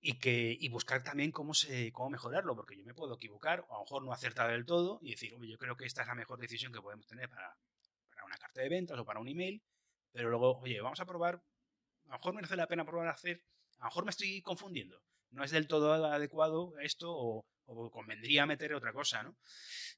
y 0.00 0.18
que 0.18 0.56
y 0.58 0.68
buscar 0.68 1.04
también 1.04 1.30
cómo 1.30 1.54
se 1.54 1.92
cómo 1.92 2.10
mejorarlo, 2.10 2.56
porque 2.56 2.76
yo 2.76 2.84
me 2.84 2.94
puedo 2.94 3.14
equivocar 3.14 3.64
o 3.68 3.74
a 3.74 3.78
lo 3.78 3.84
mejor 3.84 4.04
no 4.04 4.12
acertar 4.12 4.50
del 4.50 4.66
todo 4.66 4.98
y 5.02 5.12
decir, 5.12 5.36
yo 5.40 5.56
creo 5.56 5.76
que 5.76 5.86
esta 5.86 6.02
es 6.02 6.08
la 6.08 6.16
mejor 6.16 6.40
decisión 6.40 6.72
que 6.72 6.82
podemos 6.82 7.06
tener 7.06 7.28
para, 7.28 7.56
para 8.08 8.24
una 8.24 8.36
carta 8.36 8.60
de 8.60 8.68
ventas 8.68 8.98
o 8.98 9.04
para 9.04 9.20
un 9.20 9.28
email, 9.28 9.62
pero 10.10 10.28
luego, 10.28 10.58
oye, 10.58 10.80
vamos 10.80 10.98
a 10.98 11.06
probar, 11.06 11.36
a 11.36 12.08
lo 12.08 12.12
mejor 12.18 12.34
merece 12.34 12.56
la 12.56 12.66
pena 12.66 12.84
probar 12.84 13.06
a 13.06 13.12
hacer, 13.12 13.44
a 13.78 13.84
lo 13.84 13.90
mejor 13.90 14.04
me 14.04 14.10
estoy 14.10 14.42
confundiendo, 14.42 15.00
no 15.30 15.44
es 15.44 15.52
del 15.52 15.68
todo 15.68 15.92
adecuado 15.92 16.76
esto 16.80 17.06
o, 17.08 17.46
o 17.66 17.90
convendría 17.90 18.46
meter 18.46 18.74
otra 18.74 18.92
cosa, 18.92 19.22
¿no? 19.22 19.36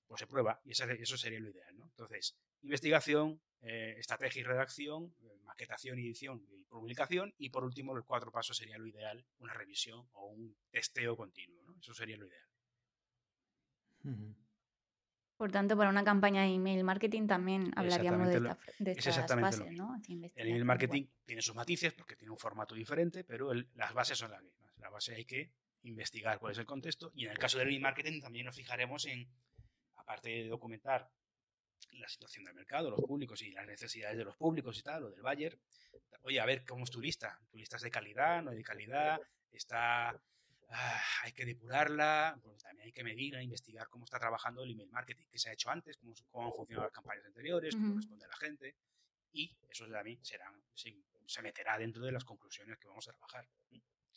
Pues 0.07 0.21
se 0.21 0.27
prueba 0.27 0.61
y 0.65 0.73
eso, 0.73 1.17
sería 1.17 1.41
lo 1.41 1.51
ideal, 1.51 1.77
¿no? 1.77 1.87
Entonces, 1.87 2.37
investigación, 2.63 3.41
eh, 3.63 3.97
estrategia 3.99 4.41
y 4.41 4.45
redacción, 4.45 5.15
eh, 5.23 5.39
maquetación, 5.43 5.99
edición 5.99 6.45
y 6.51 6.65
publicación 6.65 7.35
y 7.39 7.51
por 7.51 7.65
último 7.65 7.95
los 7.95 8.05
cuatro 8.05 8.31
pasos 8.31 8.57
sería 8.57 8.79
lo 8.79 8.87
ideal, 8.87 9.25
una 9.39 9.55
revisión 9.55 10.09
o 10.13 10.27
un 10.27 10.57
testeo 10.71 11.17
continuo, 11.17 11.63
¿no? 11.65 11.79
Eso 11.79 11.95
sería 11.95 12.17
lo 12.17 12.27
ideal. 12.27 12.49
Por 15.37 15.51
tanto, 15.51 15.77
para 15.77 15.91
una 15.91 16.05
campaña 16.05 16.43
de 16.43 16.49
email 16.49 16.85
marketing 16.85 17.27
también 17.27 17.73
hablaríamos 17.75 18.29
de, 18.29 18.37
esta, 18.37 18.59
de 18.79 18.93
estas 18.93 19.41
fases, 19.41 19.73
¿no? 19.73 19.97
El 20.09 20.49
email 20.49 20.65
marketing 20.65 21.07
tiene 21.25 21.43
sus 21.43 21.55
matices 21.55 21.93
porque 21.93 22.15
tiene 22.15 22.31
un 22.31 22.39
formato 22.39 22.75
diferente, 22.75 23.25
pero 23.25 23.51
el, 23.51 23.69
las 23.75 23.93
bases 23.95 24.19
son 24.19 24.31
las 24.31 24.43
mismas. 24.43 24.77
La 24.79 24.91
base 24.91 25.15
hay 25.15 25.25
que 25.25 25.53
investigar 25.85 26.39
cuál 26.39 26.53
es 26.53 26.59
el 26.59 26.67
contexto 26.67 27.13
y 27.15 27.25
en 27.25 27.33
el 27.33 27.39
caso 27.39 27.59
del 27.59 27.69
email 27.69 27.83
marketing 27.83 28.21
también 28.21 28.47
nos 28.47 28.57
fijaremos 28.57 29.07
en, 29.07 29.29
aparte 29.97 30.31
de 30.31 30.49
documentar 30.49 31.11
la 31.93 32.09
situación 32.09 32.45
del 32.45 32.55
mercado, 32.55 32.91
los 32.91 33.01
públicos 33.01 33.41
y 33.43 33.51
las 33.51 33.67
necesidades 33.67 34.17
de 34.17 34.25
los 34.25 34.37
públicos 34.37 34.79
y 34.79 34.83
tal, 34.83 35.05
o 35.05 35.11
del 35.11 35.23
buyer. 35.23 35.59
Oye, 36.23 36.41
a 36.41 36.47
ver 36.47 36.65
cómo 36.65 36.85
es 36.85 36.91
tu 36.91 37.01
lista. 37.01 37.39
¿Tu 37.51 37.59
lista 37.59 37.77
es 37.77 37.83
de 37.83 37.91
calidad, 37.91 38.43
no 38.43 38.51
de 38.51 38.63
calidad? 38.63 39.21
¿Está, 39.53 40.11
ah, 40.69 41.03
hay 41.23 41.33
que 41.33 41.45
depurarla? 41.45 42.39
Pues 42.43 42.63
también 42.63 42.87
hay 42.87 42.93
que 42.93 43.05
medir, 43.05 43.35
investigar 43.35 43.89
cómo 43.89 44.05
está 44.05 44.19
trabajando 44.19 44.63
el 44.63 44.71
email 44.71 44.91
marketing, 44.91 45.27
qué 45.31 45.39
se 45.39 45.51
ha 45.51 45.53
hecho 45.53 45.71
antes, 45.71 45.97
cómo, 45.99 46.15
cómo 46.31 46.47
han 46.47 46.53
funcionado 46.53 46.87
las 46.87 46.95
campañas 46.95 47.27
anteriores, 47.27 47.75
cómo 47.75 47.97
responde 47.97 48.27
la 48.27 48.37
gente. 48.37 48.75
Y 49.33 49.57
eso 49.69 49.87
también 49.89 50.25
serán, 50.25 50.55
se, 50.75 50.95
se, 51.27 51.43
meterá 51.43 51.77
dentro 51.77 52.05
de 52.05 52.13
las 52.13 52.25
conclusiones 52.25 52.79
que 52.79 52.89
vamos 52.89 53.09
a 53.09 53.13
trabajar. 53.13 53.47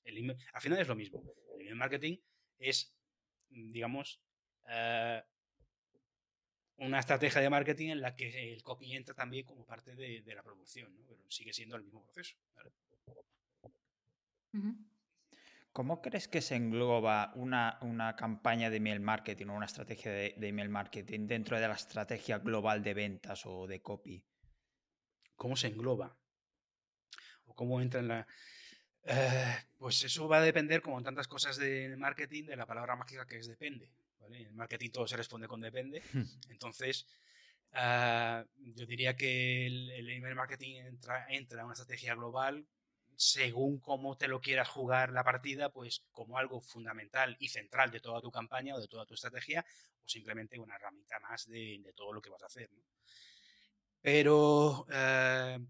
El 0.07 0.17
email, 0.17 0.37
al 0.53 0.61
final 0.61 0.79
es 0.79 0.87
lo 0.87 0.95
mismo. 0.95 1.21
El 1.55 1.61
email 1.61 1.75
marketing 1.75 2.17
es, 2.57 2.95
digamos, 3.49 4.21
uh, 4.63 5.21
una 6.77 6.99
estrategia 6.99 7.41
de 7.41 7.49
marketing 7.49 7.89
en 7.89 8.01
la 8.01 8.15
que 8.15 8.53
el 8.53 8.63
copy 8.63 8.95
entra 8.95 9.13
también 9.13 9.45
como 9.45 9.65
parte 9.65 9.95
de, 9.95 10.21
de 10.21 10.35
la 10.35 10.43
producción, 10.43 10.95
¿no? 10.95 11.03
pero 11.07 11.29
sigue 11.29 11.51
siendo 11.51 11.75
el 11.75 11.83
mismo 11.83 12.03
proceso. 12.03 12.37
¿vale? 12.55 12.71
¿Cómo 15.73 16.01
crees 16.01 16.27
que 16.27 16.41
se 16.41 16.55
engloba 16.55 17.31
una, 17.35 17.77
una, 17.81 18.15
campaña 18.15 18.69
de 18.69 18.77
email 18.77 18.99
marketing 18.99 19.47
o 19.47 19.55
una 19.55 19.65
estrategia 19.65 20.11
de, 20.11 20.33
de, 20.37 20.47
email 20.47 20.69
marketing 20.69 21.27
dentro 21.27 21.59
de 21.59 21.67
la 21.67 21.75
estrategia 21.75 22.39
global 22.39 22.81
de 22.81 22.93
ventas 22.93 23.45
o 23.45 23.67
de 23.67 23.81
copy? 23.81 24.23
¿Cómo 25.35 25.55
se 25.55 25.67
engloba? 25.67 26.17
¿O 27.45 27.53
cómo 27.53 27.81
entra 27.81 27.99
en 27.99 28.07
la...? 28.07 28.27
Eh, 29.09 29.55
pues 29.77 30.03
eso 30.03 30.27
va 30.27 30.39
a 30.39 30.41
depender, 30.41 30.81
como 30.81 30.97
en 30.97 31.05
tantas 31.05 31.27
cosas 31.27 31.55
de 31.57 31.95
marketing, 31.97 32.43
de 32.45 32.57
la 32.57 32.65
palabra 32.65 32.95
mágica 32.97 33.25
que 33.25 33.37
es 33.37 33.47
depende. 33.47 33.89
¿vale? 34.19 34.41
En 34.41 34.55
marketing 34.55 34.91
todo 34.91 35.07
se 35.07 35.15
responde 35.15 35.47
con 35.47 35.61
depende. 35.61 36.03
Entonces, 36.49 37.07
uh, 37.73 38.43
yo 38.57 38.85
diría 38.85 39.15
que 39.15 39.65
el, 39.65 39.91
el, 39.91 40.09
email 40.09 40.35
marketing 40.35 40.75
entra, 40.75 41.25
entra 41.29 41.59
en 41.59 41.65
una 41.65 41.73
estrategia 41.73 42.15
global 42.15 42.67
según 43.15 43.79
cómo 43.79 44.15
te 44.15 44.27
lo 44.27 44.41
quieras 44.41 44.69
jugar 44.69 45.11
la 45.11 45.23
partida, 45.23 45.69
pues 45.69 46.05
como 46.11 46.37
algo 46.37 46.61
fundamental 46.61 47.35
y 47.39 47.47
central 47.47 47.89
de 47.89 47.99
toda 47.99 48.21
tu 48.21 48.29
campaña 48.29 48.75
o 48.75 48.79
de 48.79 48.87
toda 48.87 49.07
tu 49.07 49.15
estrategia, 49.15 49.65
o 50.03 50.07
simplemente 50.07 50.59
una 50.59 50.75
herramienta 50.75 51.19
más 51.21 51.47
de, 51.47 51.79
de 51.83 51.93
todo 51.93 52.13
lo 52.13 52.21
que 52.21 52.29
vas 52.29 52.43
a 52.43 52.45
hacer. 52.45 52.69
¿no? 52.73 52.83
Pero 54.01 54.81
uh, 54.81 55.67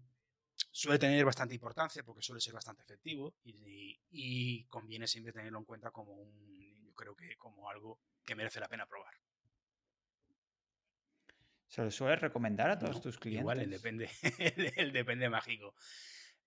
suele 0.78 0.98
tener 1.00 1.24
bastante 1.24 1.54
importancia 1.54 2.04
porque 2.04 2.22
suele 2.22 2.40
ser 2.40 2.54
bastante 2.54 2.82
efectivo 2.82 3.34
y, 3.42 3.50
y, 3.50 4.00
y, 4.10 4.64
conviene 4.66 5.08
siempre 5.08 5.32
tenerlo 5.32 5.58
en 5.58 5.64
cuenta 5.64 5.90
como 5.90 6.12
un, 6.12 6.84
yo 6.84 6.94
creo 6.94 7.16
que 7.16 7.36
como 7.36 7.68
algo 7.68 7.98
que 8.24 8.36
merece 8.36 8.60
la 8.60 8.68
pena 8.68 8.86
probar. 8.86 9.12
¿Se 11.66 11.82
lo 11.82 11.90
sueles 11.90 12.20
recomendar 12.20 12.70
a 12.70 12.78
todos 12.78 12.94
no, 12.94 13.00
tus 13.00 13.18
clientes? 13.18 13.40
Igual, 13.40 13.60
el 13.60 13.70
depende, 13.70 14.08
el 14.76 14.92
depende 14.92 15.28
mágico. 15.28 15.74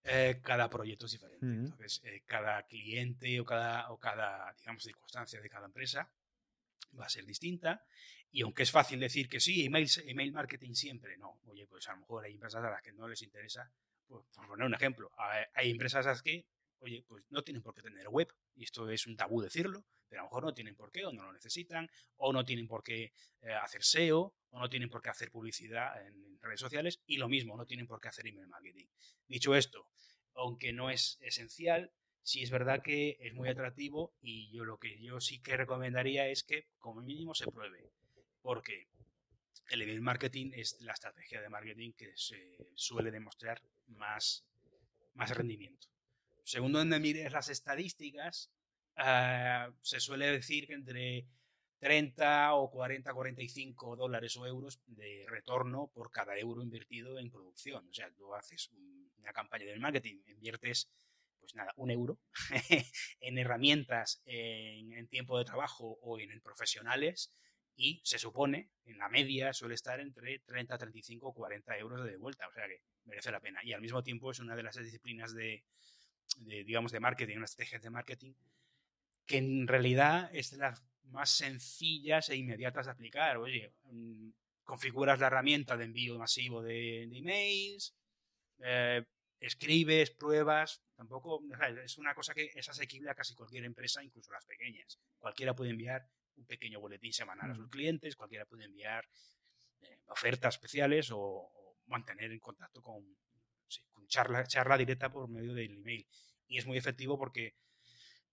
Eh, 0.03 0.39
cada 0.41 0.69
proyecto 0.69 1.07
es 1.07 1.11
diferente. 1.11 1.45
Uh 1.45 1.49
-huh. 1.49 1.65
Entonces, 1.65 2.01
eh, 2.05 2.23
cada 2.25 2.63
cliente 2.63 3.37
o 3.41 3.43
cada, 3.43 3.91
o 3.91 3.99
cada, 3.99 4.53
digamos, 4.57 4.81
circunstancia 4.81 5.41
de 5.41 5.49
cada 5.49 5.65
empresa 5.65 6.09
va 6.97 7.05
a 7.05 7.09
ser 7.09 7.25
distinta. 7.25 7.83
Y 8.31 8.43
aunque 8.43 8.63
es 8.63 8.71
fácil 8.71 9.01
decir 9.01 9.27
que 9.27 9.41
sí, 9.41 9.65
email, 9.65 9.89
email 10.05 10.31
marketing 10.31 10.73
siempre, 10.73 11.17
no. 11.17 11.41
Oye, 11.47 11.67
pues 11.67 11.89
a 11.89 11.91
lo 11.91 11.99
mejor 11.99 12.23
hay 12.23 12.33
empresas 12.33 12.63
a 12.63 12.71
las 12.71 12.81
que 12.81 12.93
no 12.93 13.09
les 13.09 13.21
interesa. 13.21 13.69
Por 14.11 14.47
poner 14.47 14.65
un 14.65 14.73
ejemplo, 14.73 15.09
hay, 15.53 15.71
empresas 15.71 16.05
a 16.05 16.09
las 16.09 16.21
que, 16.21 16.45
oye, 16.79 17.05
pues 17.07 17.23
no 17.29 17.43
tienen 17.43 17.63
por 17.63 17.73
qué 17.73 17.81
tener 17.81 18.09
web. 18.09 18.27
Y 18.55 18.63
esto 18.65 18.89
es 18.89 19.07
un 19.07 19.15
tabú 19.15 19.41
decirlo, 19.41 19.85
pero 20.09 20.21
a 20.21 20.23
lo 20.23 20.29
mejor 20.29 20.43
no 20.43 20.53
tienen 20.53 20.75
por 20.75 20.91
qué, 20.91 21.05
o 21.05 21.13
no 21.13 21.23
lo 21.23 21.31
necesitan, 21.31 21.89
o 22.17 22.33
no 22.33 22.43
tienen 22.43 22.67
por 22.67 22.83
qué 22.83 23.13
eh, 23.41 23.53
hacer 23.53 23.83
SEO, 23.83 24.35
o 24.49 24.59
no 24.59 24.69
tienen 24.69 24.89
por 24.89 25.01
qué 25.01 25.09
hacer 25.09 25.31
publicidad 25.31 26.05
en, 26.05 26.39
redes 26.41 26.59
sociales, 26.59 26.99
y 27.05 27.17
lo 27.17 27.29
mismo, 27.29 27.55
no 27.55 27.65
tienen 27.65 27.87
por 27.87 28.01
qué 28.01 28.09
hacer 28.09 28.27
email 28.27 28.47
marketing. 28.47 28.87
Dicho 29.27 29.55
esto, 29.55 29.87
aunque 30.33 30.73
no 30.73 30.89
es 30.89 31.17
esencial, 31.21 31.93
sí 32.23 32.41
es 32.41 32.49
verdad 32.49 32.81
que 32.81 33.17
es 33.19 33.33
muy 33.33 33.47
atractivo 33.47 34.15
y 34.21 34.51
yo 34.51 34.65
lo 34.65 34.79
que 34.79 34.99
yo 34.99 35.21
sí 35.21 35.39
que 35.39 35.55
recomendaría 35.55 36.27
es 36.27 36.43
que 36.43 36.67
como 36.79 37.01
mínimo 37.01 37.35
se 37.35 37.45
pruebe, 37.45 37.91
porque 38.41 38.87
el 39.69 39.83
email 39.83 40.01
marketing 40.01 40.51
es 40.53 40.81
la 40.81 40.93
estrategia 40.93 41.41
de 41.41 41.49
marketing 41.49 41.93
que 41.93 42.11
se 42.15 42.57
suele 42.75 43.11
demostrar 43.11 43.61
más, 43.91 44.45
más 45.13 45.29
rendimiento. 45.35 45.87
Según 46.43 46.71
donde 46.71 46.99
mires 46.99 47.31
las 47.31 47.49
estadísticas, 47.49 48.51
Uh, 48.97 49.73
se 49.81 49.99
suele 49.99 50.27
decir 50.27 50.67
que 50.67 50.73
entre 50.73 51.25
30 51.79 52.53
o 52.53 52.69
40, 52.69 53.13
45 53.13 53.95
dólares 53.95 54.35
o 54.37 54.45
euros 54.45 54.79
de 54.85 55.25
retorno 55.27 55.89
por 55.93 56.11
cada 56.11 56.37
euro 56.37 56.61
invertido 56.61 57.17
en 57.17 57.31
producción. 57.31 57.87
O 57.87 57.93
sea, 57.93 58.11
tú 58.11 58.33
haces 58.35 58.69
una 59.17 59.33
campaña 59.33 59.65
de 59.65 59.79
marketing, 59.79 60.21
inviertes, 60.27 60.91
pues 61.39 61.55
nada, 61.55 61.73
un 61.77 61.89
euro 61.89 62.19
en 63.21 63.37
herramientas, 63.39 64.21
en, 64.25 64.93
en, 64.93 65.07
tiempo 65.07 65.37
de 65.39 65.45
trabajo 65.45 65.97
o 66.01 66.19
en, 66.19 66.31
en, 66.31 66.41
profesionales 66.41 67.33
y 67.81 67.99
se 68.03 68.19
supone, 68.19 68.69
en 68.85 68.99
la 68.99 69.09
media 69.09 69.53
suele 69.53 69.73
estar 69.73 69.99
entre 69.99 70.37
30, 70.39 70.77
35 70.77 71.29
o 71.29 71.33
40 71.33 71.77
euros 71.79 72.05
de 72.05 72.15
vuelta. 72.15 72.47
O 72.47 72.53
sea 72.53 72.67
que 72.67 72.83
merece 73.05 73.31
la 73.31 73.39
pena. 73.39 73.59
Y 73.63 73.73
al 73.73 73.81
mismo 73.81 74.03
tiempo 74.03 74.29
es 74.29 74.39
una 74.39 74.55
de 74.55 74.61
las 74.61 74.75
disciplinas 74.75 75.33
de, 75.33 75.65
digamos, 76.37 76.91
de 76.91 76.99
marketing, 76.99 77.37
una 77.37 77.45
estrategia 77.45 77.79
de 77.79 77.89
marketing 77.89 78.33
que 79.25 79.37
en 79.37 79.67
realidad 79.67 80.29
es 80.31 80.51
de 80.51 80.57
las 80.57 80.83
más 81.05 81.31
sencillas 81.31 82.29
e 82.29 82.35
inmediatas 82.35 82.85
de 82.85 82.91
aplicar. 82.91 83.37
Oye, 83.37 83.73
mmm, 83.85 84.29
configuras 84.63 85.19
la 85.19 85.27
herramienta 85.27 85.75
de 85.75 85.85
envío 85.85 86.19
masivo 86.19 86.61
de, 86.61 87.07
de 87.09 87.17
emails, 87.17 87.95
eh, 88.59 89.03
escribes, 89.39 90.11
pruebas, 90.11 90.83
tampoco 90.95 91.41
es 91.83 91.97
una 91.97 92.13
cosa 92.13 92.35
que 92.35 92.51
es 92.53 92.69
asequible 92.69 93.09
a 93.09 93.15
casi 93.15 93.33
cualquier 93.33 93.65
empresa, 93.65 94.03
incluso 94.03 94.31
las 94.31 94.45
pequeñas. 94.45 94.99
Cualquiera 95.17 95.55
puede 95.55 95.71
enviar 95.71 96.07
un 96.41 96.47
pequeño 96.47 96.79
boletín 96.79 97.13
semanal 97.13 97.49
mm. 97.49 97.51
a 97.51 97.55
sus 97.55 97.69
clientes, 97.69 98.15
cualquiera 98.15 98.45
puede 98.45 98.65
enviar 98.65 99.07
eh, 99.81 99.99
ofertas 100.07 100.55
especiales 100.55 101.11
o, 101.11 101.19
o, 101.19 101.77
mantener 101.87 102.31
en 102.31 102.39
contacto 102.39 102.81
con, 102.81 103.03
sí, 103.67 103.81
con 103.91 104.07
charla, 104.07 104.45
charla 104.45 104.77
directa 104.77 105.11
por 105.11 105.29
medio 105.29 105.53
del 105.53 105.77
email. 105.77 106.07
Y 106.47 106.57
es 106.57 106.65
muy 106.65 106.77
efectivo 106.77 107.17
porque 107.17 107.55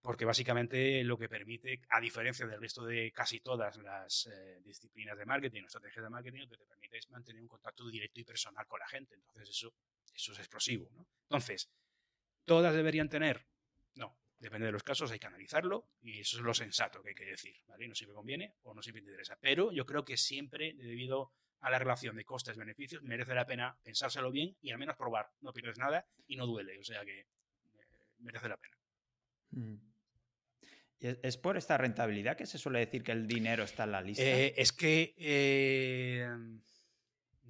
porque 0.00 0.24
básicamente 0.24 1.02
lo 1.04 1.18
que 1.18 1.28
permite, 1.28 1.82
a 1.90 2.00
diferencia 2.00 2.46
del 2.46 2.60
resto 2.60 2.84
de 2.84 3.10
casi 3.12 3.40
todas 3.40 3.76
las 3.78 4.26
eh, 4.26 4.60
disciplinas 4.64 5.18
de 5.18 5.26
marketing 5.26 5.62
o 5.62 5.66
estrategias 5.66 6.04
de 6.04 6.10
marketing, 6.10 6.40
lo 6.40 6.48
que 6.48 6.56
te 6.56 6.66
permite 6.66 6.98
es 6.98 7.10
mantener 7.10 7.42
un 7.42 7.48
contacto 7.48 7.88
directo 7.88 8.20
y 8.20 8.24
personal 8.24 8.66
con 8.66 8.78
la 8.78 8.88
gente. 8.88 9.14
Entonces 9.16 9.50
eso, 9.50 9.74
eso 10.14 10.32
es 10.32 10.38
explosivo. 10.38 10.88
¿no? 10.94 11.06
Entonces, 11.24 11.68
todas 12.44 12.74
deberían 12.74 13.08
tener 13.08 13.46
Depende 14.38 14.66
de 14.66 14.72
los 14.72 14.84
casos, 14.84 15.10
hay 15.10 15.18
que 15.18 15.26
analizarlo 15.26 15.88
y 16.00 16.20
eso 16.20 16.36
es 16.36 16.42
lo 16.42 16.54
sensato 16.54 17.02
que 17.02 17.08
hay 17.08 17.14
que 17.14 17.24
decir, 17.24 17.56
¿vale? 17.66 17.88
No 17.88 17.94
siempre 17.94 18.14
conviene 18.14 18.54
o 18.62 18.72
no 18.72 18.82
siempre 18.82 19.02
te 19.02 19.08
interesa. 19.08 19.36
Pero 19.40 19.72
yo 19.72 19.84
creo 19.84 20.04
que 20.04 20.16
siempre, 20.16 20.74
debido 20.74 21.32
a 21.60 21.70
la 21.70 21.78
relación 21.78 22.14
de 22.14 22.24
costes-beneficios, 22.24 23.02
merece 23.02 23.34
la 23.34 23.46
pena 23.46 23.76
pensárselo 23.82 24.30
bien 24.30 24.56
y 24.60 24.70
al 24.70 24.78
menos 24.78 24.96
probar. 24.96 25.30
No 25.40 25.52
pierdes 25.52 25.78
nada 25.78 26.06
y 26.28 26.36
no 26.36 26.46
duele, 26.46 26.78
o 26.78 26.84
sea 26.84 27.04
que 27.04 27.20
eh, 27.20 27.26
merece 28.18 28.48
la 28.48 28.56
pena. 28.56 28.76
Mm. 29.50 29.76
¿Es 31.00 31.36
por 31.36 31.56
esta 31.56 31.78
rentabilidad 31.78 32.36
que 32.36 32.46
se 32.46 32.58
suele 32.58 32.80
decir 32.80 33.04
que 33.04 33.12
el 33.12 33.28
dinero 33.28 33.62
está 33.62 33.84
en 33.84 33.92
la 33.92 34.02
lista? 34.02 34.22
Eh, 34.22 34.54
es 34.56 34.72
que 34.72 35.14
eh, 35.16 36.28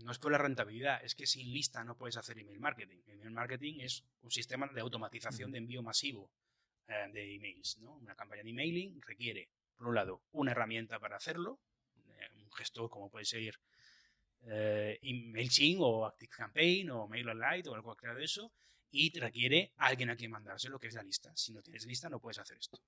no 0.05 0.13
es 0.13 0.19
por 0.19 0.33
la 0.33 0.39
rentabilidad, 0.39 1.03
es 1.03 1.15
que 1.15 1.27
sin 1.27 1.51
lista 1.51 1.83
no 1.83 1.97
puedes 1.97 2.19
hacer 2.19 2.39
email 2.39 2.61
marketing. 2.61 2.99
Email 3.07 3.31
marketing 3.31 3.81
es 3.81 4.05
un 4.21 4.31
sistema 4.31 4.67
de 4.67 4.81
automatización 4.83 5.51
de 5.51 5.59
envío 5.59 5.83
masivo 5.83 6.31
eh, 6.89 7.09
de 7.13 7.35
emails. 7.35 7.79
¿no? 7.79 7.97
Una 7.97 8.15
campaña 8.15 8.43
de 8.43 8.51
emailing 8.51 9.01
requiere, 9.03 9.51
por 9.77 9.89
un 9.89 9.95
lado, 9.95 10.23
una 10.33 10.53
herramienta 10.53 10.99
para 10.99 11.17
hacerlo, 11.17 11.61
eh, 12.09 12.29
un 12.43 12.51
gesto 12.53 12.89
como 12.89 13.11
puede 13.11 13.27
ser 13.27 13.61
eh, 14.47 14.99
MailChimp 15.03 15.81
o 15.83 16.07
ActiveCampaign 16.07 16.91
o 16.91 17.07
MailerLite 17.07 17.69
o 17.69 17.83
cualquiera 17.83 18.15
de 18.15 18.25
eso, 18.25 18.53
y 18.91 19.17
requiere 19.19 19.73
alguien 19.77 20.09
a 20.09 20.17
quien 20.17 20.31
mandarse 20.31 20.71
lo 20.71 20.79
que 20.79 20.87
es 20.87 20.95
la 20.95 21.03
lista. 21.03 21.31
Si 21.37 21.53
no 21.53 21.61
tienes 21.61 21.85
lista, 21.85 22.09
no 22.09 22.21
puedes 22.21 22.39
hacer 22.39 22.57
esto. 22.57 22.81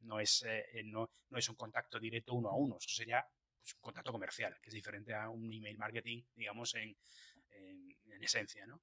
No 0.00 0.18
es, 0.18 0.44
no, 0.86 1.08
no 1.30 1.38
es 1.38 1.48
un 1.48 1.54
contacto 1.54 2.00
directo 2.00 2.34
uno 2.34 2.50
a 2.50 2.56
uno, 2.56 2.76
eso 2.78 2.88
sería 2.90 3.24
pues, 3.64 3.74
un 3.76 3.80
contacto 3.80 4.10
comercial, 4.10 4.58
que 4.60 4.68
es 4.68 4.74
diferente 4.74 5.14
a 5.14 5.30
un 5.30 5.50
email 5.52 5.78
marketing, 5.78 6.22
digamos, 6.34 6.74
en, 6.74 6.96
esencia. 8.20 8.66
¿no? 8.66 8.80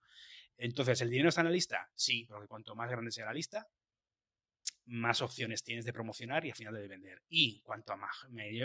Entonces, 0.58 1.02
¿el 1.02 1.10
dinero 1.10 1.30
está 1.30 1.42
en 1.42 1.48
la 1.48 1.52
lista? 1.52 1.90
Sí, 1.96 2.26
porque 2.26 2.48
cuanto 2.48 2.76
más 2.76 2.90
grande 2.90 3.12
sea 3.12 3.26
la 3.26 3.34
lista, 3.34 3.68
más 4.92 5.22
opciones 5.22 5.64
tienes 5.64 5.86
de 5.86 5.94
promocionar 5.94 6.46
y 6.46 6.50
al 6.50 6.56
final 6.56 6.74
de 6.74 6.88
vender. 6.88 7.24
Y 7.30 7.62
cuanto 7.62 7.94
a 7.94 8.00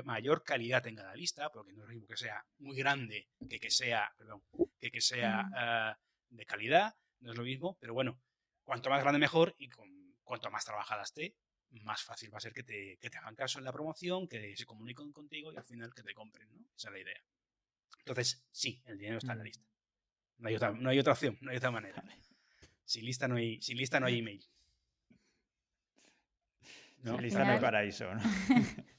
mayor 0.05 0.43
calidad 0.43 0.83
tenga 0.83 1.05
la 1.05 1.15
lista, 1.15 1.51
porque 1.51 1.73
no 1.73 1.83
es 1.83 1.89
lo 1.89 1.95
mismo 1.95 2.09
que 2.09 2.17
sea 2.17 2.45
muy 2.59 2.77
grande 2.77 3.29
que 3.49 3.61
que 3.61 3.71
sea, 3.71 4.13
perdón, 4.19 4.43
que 4.79 4.91
que 4.91 5.01
sea 5.01 5.49
ah, 5.55 5.99
de 6.29 6.45
calidad, 6.45 6.97
no 7.21 7.31
es 7.31 7.39
lo 7.39 7.45
mismo, 7.45 7.79
pero 7.81 7.95
bueno, 7.95 8.21
cuanto 8.65 8.91
más 8.91 9.03
grande 9.03 9.21
mejor 9.21 9.55
y 9.59 9.69
con, 9.69 10.17
cuanto 10.25 10.51
más 10.51 10.65
trabajada 10.65 11.05
esté, 11.05 11.37
más 11.83 12.03
fácil 12.03 12.33
va 12.33 12.39
a 12.39 12.41
ser 12.41 12.53
que 12.53 12.65
te, 12.65 12.99
que 13.01 13.09
te 13.09 13.19
hagan 13.19 13.37
caso 13.37 13.59
en 13.59 13.65
la 13.65 13.73
promoción, 13.73 14.27
que 14.27 14.57
se 14.57 14.67
comuniquen 14.67 15.13
contigo 15.13 15.53
y 15.53 15.57
al 15.57 15.65
final 15.65 15.95
que 15.95 16.03
te 16.03 16.13
compren, 16.13 16.49
¿no? 16.51 16.67
Esa 16.77 16.89
es 16.89 16.93
la 16.93 17.01
idea. 17.01 17.23
Entonces, 17.99 18.45
sí, 18.51 18.83
el 18.87 18.99
dinero 18.99 19.19
está 19.19 19.33
en 19.33 19.39
la 19.39 19.45
lista. 19.45 19.65
No 20.39 20.49
hay 20.49 20.57
otra, 20.57 20.73
no 20.73 20.91
hay 20.91 20.99
otra 20.99 21.13
opción, 21.13 21.39
no 21.41 21.51
hay 21.51 21.59
otra 21.59 21.71
manera. 21.71 22.03
Sin 22.85 23.05
lista 23.05 23.29
no 23.29 23.37
hay, 23.37 23.61
sin 23.63 23.77
lista 23.77 24.01
no 24.01 24.07
hay 24.07 24.19
email. 24.19 24.45
No 27.07 27.19
hay 27.19 27.61
paraíso, 27.61 28.13
¿no? 28.15 28.21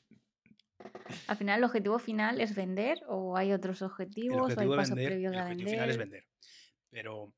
Al 1.27 1.37
final, 1.37 1.59
¿el 1.59 1.63
objetivo 1.63 1.99
final 1.99 2.41
es 2.41 2.55
vender 2.55 2.99
o 3.07 3.37
hay 3.37 3.53
otros 3.53 3.81
objetivos 3.81 4.55
o 4.55 4.59
hay 4.59 4.67
pasos 4.67 4.95
previos 4.95 5.35
a 5.35 5.45
vender? 5.45 5.49
El 5.49 5.51
objetivo 5.51 5.69
final 5.69 5.89
es 5.89 5.97
vender. 5.97 6.25
Pero 6.89 7.33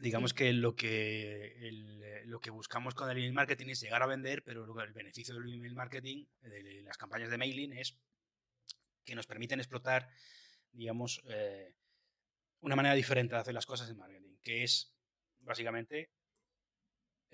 digamos 0.00 0.34
que 0.34 0.52
lo 0.52 0.74
que, 0.74 1.54
lo 2.26 2.40
que 2.40 2.50
buscamos 2.50 2.94
con 2.94 3.10
el 3.10 3.16
email 3.18 3.32
marketing 3.32 3.68
es 3.68 3.80
llegar 3.80 4.02
a 4.02 4.06
vender, 4.06 4.42
pero 4.42 4.64
el 4.80 4.92
beneficio 4.92 5.34
del 5.34 5.52
email 5.52 5.74
marketing, 5.74 6.24
de 6.40 6.82
las 6.82 6.96
campañas 6.98 7.30
de 7.30 7.38
mailing, 7.38 7.72
es 7.72 7.98
que 9.04 9.14
nos 9.14 9.26
permiten 9.26 9.60
explotar, 9.60 10.08
digamos, 10.72 11.22
eh, 11.28 11.74
una 12.60 12.76
manera 12.76 12.94
diferente 12.94 13.34
de 13.34 13.40
hacer 13.40 13.54
las 13.54 13.66
cosas 13.66 13.90
en 13.90 13.96
marketing, 13.96 14.36
que 14.42 14.62
es 14.64 14.92
básicamente 15.40 16.10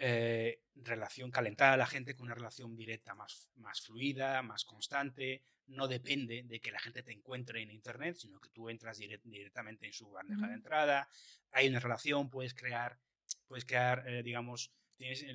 eh, 0.01 0.63
relación, 0.77 1.33
calentar 1.33 1.73
a 1.73 1.77
la 1.77 1.87
gente 1.87 2.15
con 2.15 2.27
una 2.27 2.35
relación 2.35 2.77
directa 2.77 3.15
más, 3.17 3.49
más 3.57 3.81
fluida, 3.81 4.43
más 4.43 4.65
constante. 4.65 5.43
No 5.67 5.89
depende 5.89 6.45
de 6.45 6.61
que 6.61 6.71
la 6.71 6.79
gente 6.79 7.03
te 7.03 7.13
encuentre 7.13 7.61
en 7.63 7.73
Internet, 7.73 8.17
sino 8.17 8.41
que 8.41 8.49
tú 8.51 8.71
entras 8.71 8.99
directamente 8.99 9.87
en 9.87 9.93
su 9.93 10.09
bandeja 10.11 10.47
de 10.47 10.55
entrada. 10.55 11.09
Hay 11.51 11.69
una 11.69 11.81
relación, 11.81 12.31
puedes 12.31 12.55
crear, 12.55 12.97
puedes 13.47 13.65
crear 13.65 14.09
eh, 14.09 14.23
digamos, 14.23 14.73
tienes 14.97 15.27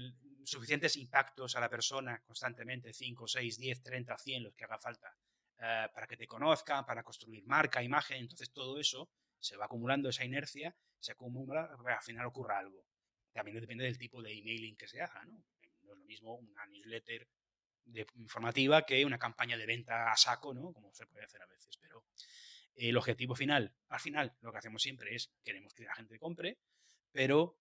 suficientes 0.45 0.95
impactos 0.95 1.55
a 1.55 1.59
la 1.59 1.69
persona 1.69 2.21
constantemente, 2.23 2.93
5, 2.93 3.27
6, 3.27 3.57
10, 3.57 3.83
30, 3.83 4.17
100, 4.17 4.43
los 4.43 4.55
que 4.55 4.63
haga 4.63 4.79
falta, 4.79 5.15
eh, 5.59 5.87
para 5.93 6.07
que 6.07 6.17
te 6.17 6.25
conozcan, 6.27 6.85
para 6.85 7.03
construir 7.03 7.45
marca, 7.45 7.83
imagen. 7.83 8.17
Entonces 8.17 8.51
todo 8.51 8.79
eso 8.79 9.09
se 9.39 9.57
va 9.57 9.65
acumulando, 9.65 10.09
esa 10.09 10.23
inercia 10.23 10.73
se 10.99 11.11
acumula, 11.11 11.69
al 11.85 12.01
final 12.01 12.25
ocurra 12.25 12.59
algo. 12.59 12.85
También 13.33 13.59
depende 13.59 13.83
del 13.83 13.97
tipo 13.97 14.21
de 14.21 14.31
emailing 14.31 14.75
que 14.75 14.87
se 14.87 15.01
haga, 15.01 15.25
¿no? 15.25 15.43
No 15.81 15.93
es 15.93 15.99
lo 15.99 16.05
mismo 16.05 16.35
una 16.35 16.65
newsletter 16.67 17.27
informativa 18.15 18.85
que 18.85 19.03
una 19.05 19.19
campaña 19.19 19.57
de 19.57 19.65
venta 19.65 20.11
a 20.11 20.15
saco, 20.15 20.53
¿no? 20.53 20.71
Como 20.71 20.93
se 20.93 21.05
puede 21.07 21.25
hacer 21.25 21.41
a 21.41 21.47
veces. 21.47 21.77
Pero 21.77 22.05
el 22.75 22.95
objetivo 22.97 23.35
final, 23.35 23.73
al 23.89 23.99
final, 23.99 24.35
lo 24.41 24.51
que 24.51 24.57
hacemos 24.59 24.81
siempre 24.81 25.15
es 25.15 25.31
queremos 25.43 25.73
que 25.73 25.83
la 25.83 25.95
gente 25.95 26.17
compre, 26.19 26.59
pero 27.11 27.57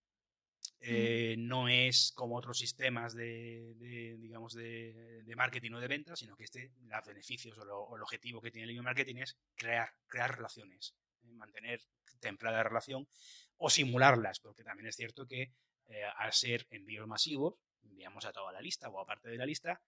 eh, 0.81 1.37
no 1.39 1.69
es 1.69 2.13
como 2.15 2.37
otros 2.37 2.59
sistemas 2.59 3.15
de, 3.15 3.75
digamos, 4.19 4.55
de, 4.55 5.33
marketing 5.37 5.73
o 5.73 5.81
de 5.81 5.89
venta, 5.89 6.17
sino 6.17 6.37
que 6.37 6.45
este, 6.45 6.73
los 6.83 7.07
beneficios 7.07 7.57
o, 7.59 7.97
el 7.97 8.03
objetivo 8.03 8.41
que 8.41 8.51
tiene 8.51 8.65
el 8.65 8.71
email 8.71 8.85
marketing 8.85 9.17
es 9.17 9.37
crear, 9.55 9.91
crear 10.07 10.37
relaciones. 10.37 10.95
Mantener 11.25 11.81
templada 12.21 12.63
relación 12.63 13.09
o 13.57 13.71
simularlas, 13.71 14.41
porque 14.41 14.65
también 14.65 14.89
es 14.89 14.97
cierto 14.97 15.27
que 15.27 15.53
eh, 15.87 16.05
al 16.17 16.33
ser 16.33 16.67
envíos 16.71 17.07
masivos, 17.07 17.55
enviamos 17.83 18.25
a 18.25 18.33
toda 18.33 18.53
la 18.53 18.61
lista 18.61 18.89
o 18.89 19.01
a 19.01 19.07
parte 19.07 19.29
de 19.29 19.37
la 19.37 19.47
lista, 19.47 19.83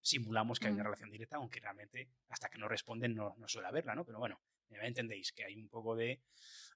simulamos 0.00 0.58
que 0.58 0.66
hay 0.66 0.72
una 0.72 0.82
mm. 0.82 0.86
relación 0.86 1.10
directa, 1.10 1.36
aunque 1.36 1.60
realmente 1.60 2.08
hasta 2.28 2.48
que 2.48 2.58
no 2.58 2.68
responden 2.68 3.14
no, 3.14 3.34
no 3.38 3.48
suele 3.48 3.68
haberla, 3.68 3.94
¿no? 3.94 4.04
Pero 4.04 4.18
bueno, 4.18 4.40
ya 4.68 4.80
entendéis 4.82 5.32
que 5.32 5.44
hay 5.44 5.56
un 5.56 5.68
poco 5.68 5.96
de... 5.96 6.22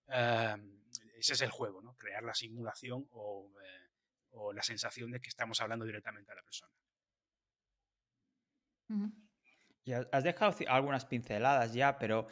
Em, 0.08 0.82
ese 1.16 1.34
es 1.34 1.40
el 1.42 1.50
juego, 1.50 1.80
¿no? 1.82 1.94
Crear 1.96 2.22
la 2.22 2.34
simulación 2.34 3.06
o, 3.12 3.50
eh, 3.62 3.88
o, 4.30 4.52
la 4.52 4.62
sensación 4.62 5.10
de 5.10 5.20
que 5.20 5.28
estamos 5.28 5.60
hablando 5.60 5.84
directamente 5.84 6.32
a 6.32 6.34
la 6.34 6.42
persona. 6.42 6.72
Y 9.84 9.92
has 9.92 10.24
dejado 10.24 10.54
algunas 10.68 11.06
pinceladas 11.06 11.72
ya, 11.72 11.98
pero 11.98 12.26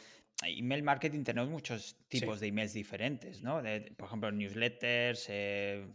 email 0.49 0.83
marketing 0.83 1.23
tenemos 1.23 1.49
muchos 1.49 1.97
tipos 2.07 2.39
de 2.39 2.47
emails 2.47 2.73
diferentes, 2.73 3.41
¿no? 3.41 3.61
por 3.97 4.07
ejemplo, 4.07 4.31
newsletters, 4.31 5.25
eh, 5.29 5.87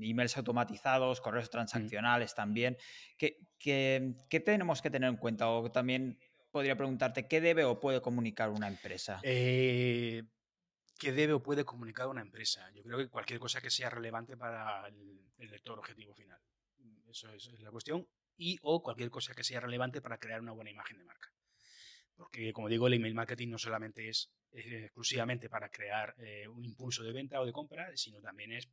emails 0.00 0.36
automatizados, 0.36 1.20
correos 1.20 1.50
transaccionales 1.50 2.34
también. 2.34 2.76
¿Qué, 3.16 4.40
tenemos 4.44 4.82
que 4.82 4.90
tener 4.90 5.08
en 5.08 5.16
cuenta? 5.16 5.48
O 5.48 5.70
también 5.70 6.18
podría 6.50 6.76
preguntarte, 6.76 7.26
¿qué 7.26 7.40
debe 7.40 7.64
o 7.64 7.78
puede 7.80 8.00
comunicar 8.00 8.50
una 8.50 8.68
empresa? 8.68 9.20
Eh, 9.22 10.24
¿Qué 10.98 11.12
debe 11.12 11.32
o 11.32 11.42
puede 11.42 11.64
comunicar 11.64 12.08
una 12.08 12.22
empresa? 12.22 12.70
Yo 12.74 12.82
creo 12.82 12.98
que 12.98 13.08
cualquier 13.08 13.38
cosa 13.38 13.60
que 13.60 13.70
sea 13.70 13.90
relevante 13.90 14.36
para 14.36 14.86
el, 14.88 15.50
lector 15.50 15.78
objetivo 15.78 16.12
final. 16.14 16.40
Eso 17.08 17.32
es, 17.32 17.48
es 17.48 17.60
la 17.60 17.70
cuestión. 17.70 18.06
Y 18.36 18.58
o 18.62 18.82
cualquier 18.82 19.10
cosa 19.10 19.34
que 19.34 19.44
sea 19.44 19.60
relevante 19.60 20.00
para 20.00 20.18
crear 20.18 20.40
una 20.40 20.52
buena 20.52 20.70
imagen 20.70 20.98
de 20.98 21.04
marca. 21.04 21.32
Porque, 22.18 22.52
como 22.52 22.68
digo, 22.68 22.88
el 22.88 22.94
email 22.94 23.14
marketing 23.14 23.50
no 23.50 23.58
solamente 23.58 24.08
es 24.08 24.28
eh, 24.50 24.86
exclusivamente 24.86 25.48
para 25.48 25.68
crear 25.68 26.16
eh, 26.18 26.48
un 26.48 26.64
impulso 26.64 27.04
de 27.04 27.12
venta 27.12 27.40
o 27.40 27.46
de 27.46 27.52
compra, 27.52 27.96
sino 27.96 28.20
también 28.20 28.50
es 28.50 28.68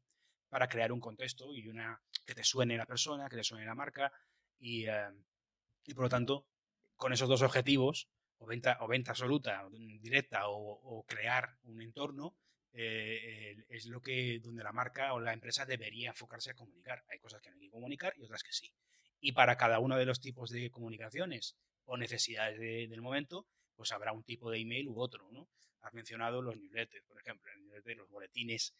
para 0.50 0.68
crear 0.68 0.92
un 0.92 1.00
contexto 1.00 1.54
y 1.54 1.68
una 1.68 2.02
que 2.26 2.34
te 2.34 2.44
suene 2.44 2.76
la 2.76 2.88
persona, 2.88 3.30
que 3.30 3.36
te 3.36 3.44
suene 3.44 3.64
la 3.64 3.76
marca 3.76 4.12
y, 4.58 4.88
eh, 4.88 5.12
y 5.86 5.94
por 5.94 6.06
lo 6.06 6.10
tanto, 6.10 6.48
con 6.96 7.14
esos 7.14 7.30
dos 7.30 7.44
objetivos, 7.44 8.10
o 8.40 8.48
venta, 8.48 8.80
o 8.82 8.88
venta 8.88 9.12
absoluta, 9.12 9.64
directa, 10.02 10.48
o, 10.48 11.06
crear 11.08 11.58
un 11.66 11.82
entorno, 11.82 12.36
es 12.74 13.86
lo 13.86 14.02
que 14.02 14.40
donde 14.40 14.64
la 14.64 14.74
marca 14.74 15.14
o 15.14 15.20
la 15.20 15.34
empresa 15.34 15.66
debería 15.66 16.10
enfocarse 16.10 16.52
a 16.52 16.56
comunicar. 16.56 17.04
Hay 17.10 17.20
cosas 17.20 17.42
que 17.42 17.50
no 17.50 17.56
hay 17.56 17.68
que 17.68 17.72
comunicar 17.72 18.14
y 18.18 18.24
otras 18.24 18.44
que 18.44 18.52
sí. 18.52 18.74
Y 19.22 19.32
para 19.32 19.56
cada 19.56 19.80
uno 19.80 19.96
de 19.96 20.06
los 20.06 20.20
tipos 20.20 20.50
de 20.50 20.70
comunicaciones 20.72 21.58
o 21.86 21.98
necesidades 21.98 22.60
del 22.60 23.02
momento, 23.02 23.48
pues 23.76 23.92
habrá 23.92 24.12
un 24.12 24.24
tipo 24.24 24.50
de 24.50 24.60
email 24.60 24.88
u 24.88 25.00
otro, 25.00 25.30
¿no? 25.32 25.48
Has 25.82 25.94
mencionado 25.94 26.42
los 26.42 26.56
newsletters, 26.58 27.06
por 27.06 27.20
ejemplo, 27.20 27.52
los 27.96 28.10
boletines, 28.10 28.74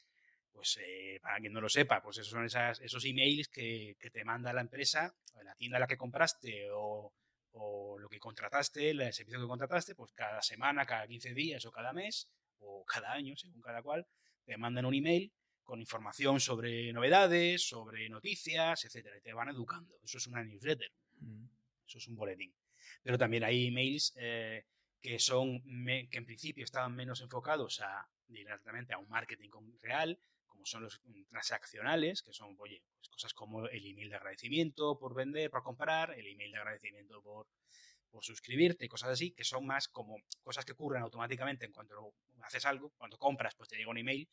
pues 0.52 0.80
eh, 0.82 1.20
para 1.22 1.40
quien 1.40 1.54
no 1.54 1.62
lo 1.62 1.70
sepa, 1.70 2.02
pues 2.02 2.18
esos 2.18 2.32
son 2.32 2.46
esas, 2.46 2.80
esos 2.80 3.04
emails 3.06 3.48
que, 3.50 3.96
que, 4.00 4.10
te 4.10 4.24
manda 4.24 4.54
la 4.54 4.62
empresa, 4.62 5.14
la 5.44 5.54
tienda 5.56 5.78
a 5.78 5.82
la 5.82 5.88
que 5.88 5.98
compraste 5.98 6.72
o, 6.72 7.14
o 7.52 8.00
lo 8.00 8.10
que 8.10 8.20
contrataste, 8.20 8.90
el 8.90 9.14
servicio 9.14 9.40
que 9.40 9.48
contrataste, 9.48 9.94
pues 9.94 10.14
cada 10.14 10.42
semana, 10.42 10.86
cada 10.86 11.08
15 11.08 11.34
días 11.34 11.66
o 11.66 11.72
cada 11.72 11.94
mes 11.94 12.28
o 12.60 12.84
cada 12.86 13.12
año, 13.12 13.36
según 13.36 13.62
cada 13.62 13.84
cual, 13.84 14.08
te 14.44 14.58
mandan 14.58 14.86
un 14.86 14.96
email 14.96 15.32
con 15.62 15.80
información 15.80 16.40
sobre 16.40 16.92
novedades, 16.94 17.68
sobre 17.68 18.10
noticias, 18.10 18.86
etcétera, 18.86 19.18
y 19.18 19.22
te 19.22 19.34
van 19.34 19.50
educando. 19.50 20.00
Eso 20.04 20.18
es 20.18 20.28
una 20.28 20.44
newsletter. 20.44 20.92
Mm. 21.20 21.46
Eso 21.86 21.98
es 21.98 22.08
un 22.08 22.16
boletín 22.16 22.54
pero 23.04 23.18
también 23.18 23.44
hay 23.44 23.68
emails 23.68 24.14
eh, 24.18 24.66
que 25.02 25.20
son 25.20 25.62
que 26.10 26.18
en 26.18 26.26
principio 26.26 26.64
estaban 26.64 26.96
menos 26.96 27.22
enfocados 27.22 27.82
a 27.82 28.08
directamente 28.28 28.94
a 28.94 28.98
un 28.98 29.08
marketing 29.08 29.50
real, 29.82 30.20
como 30.48 30.66
son 30.66 30.84
los 30.84 31.00
mm, 31.04 31.26
transaccionales, 31.30 32.24
que 32.24 32.34
son, 32.34 32.56
oye, 32.60 32.82
pues 32.98 33.10
cosas 33.10 33.34
como 33.34 33.68
el 33.68 33.86
email 33.86 34.10
de 34.10 34.16
agradecimiento 34.16 34.98
por 34.98 35.14
vender, 35.14 35.52
por 35.52 35.64
comprar, 35.64 36.18
el 36.18 36.26
email 36.28 36.52
de 36.52 36.58
agradecimiento 36.58 37.22
por, 37.22 37.48
por 38.10 38.24
suscribirte, 38.24 38.88
cosas 38.88 39.12
así, 39.12 39.32
que 39.32 39.44
son 39.44 39.66
más 39.66 39.88
como 39.88 40.18
cosas 40.44 40.66
que 40.66 40.72
ocurren 40.72 41.04
automáticamente 41.04 41.66
en 41.66 41.74
cuanto 41.74 42.14
haces 42.42 42.66
algo, 42.66 42.92
cuando 42.98 43.18
compras, 43.18 43.56
pues 43.56 43.70
te 43.70 43.76
llega 43.76 43.90
un 43.90 43.98
email, 43.98 44.28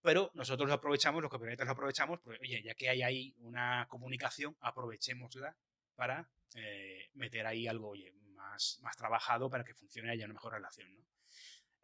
pero 0.00 0.30
nosotros 0.34 0.68
lo 0.68 0.74
aprovechamos, 0.74 1.22
los 1.22 1.30
copywriters 1.30 1.66
lo 1.66 1.72
aprovechamos, 1.72 2.20
porque, 2.20 2.40
oye, 2.42 2.62
ya 2.62 2.74
que 2.74 2.88
hay 2.88 3.02
ahí 3.02 3.34
una 3.38 3.86
comunicación, 3.88 4.56
aprovechémosla 4.60 5.56
para 5.94 6.30
eh, 6.54 7.10
meter 7.14 7.46
ahí 7.46 7.66
algo, 7.66 7.94
más, 8.34 8.78
más 8.82 8.96
trabajado 8.96 9.48
para 9.50 9.64
que 9.64 9.74
funcione 9.74 10.08
y 10.08 10.12
haya 10.12 10.24
una 10.24 10.34
mejor 10.34 10.54
relación, 10.54 10.94
¿no? 10.94 11.06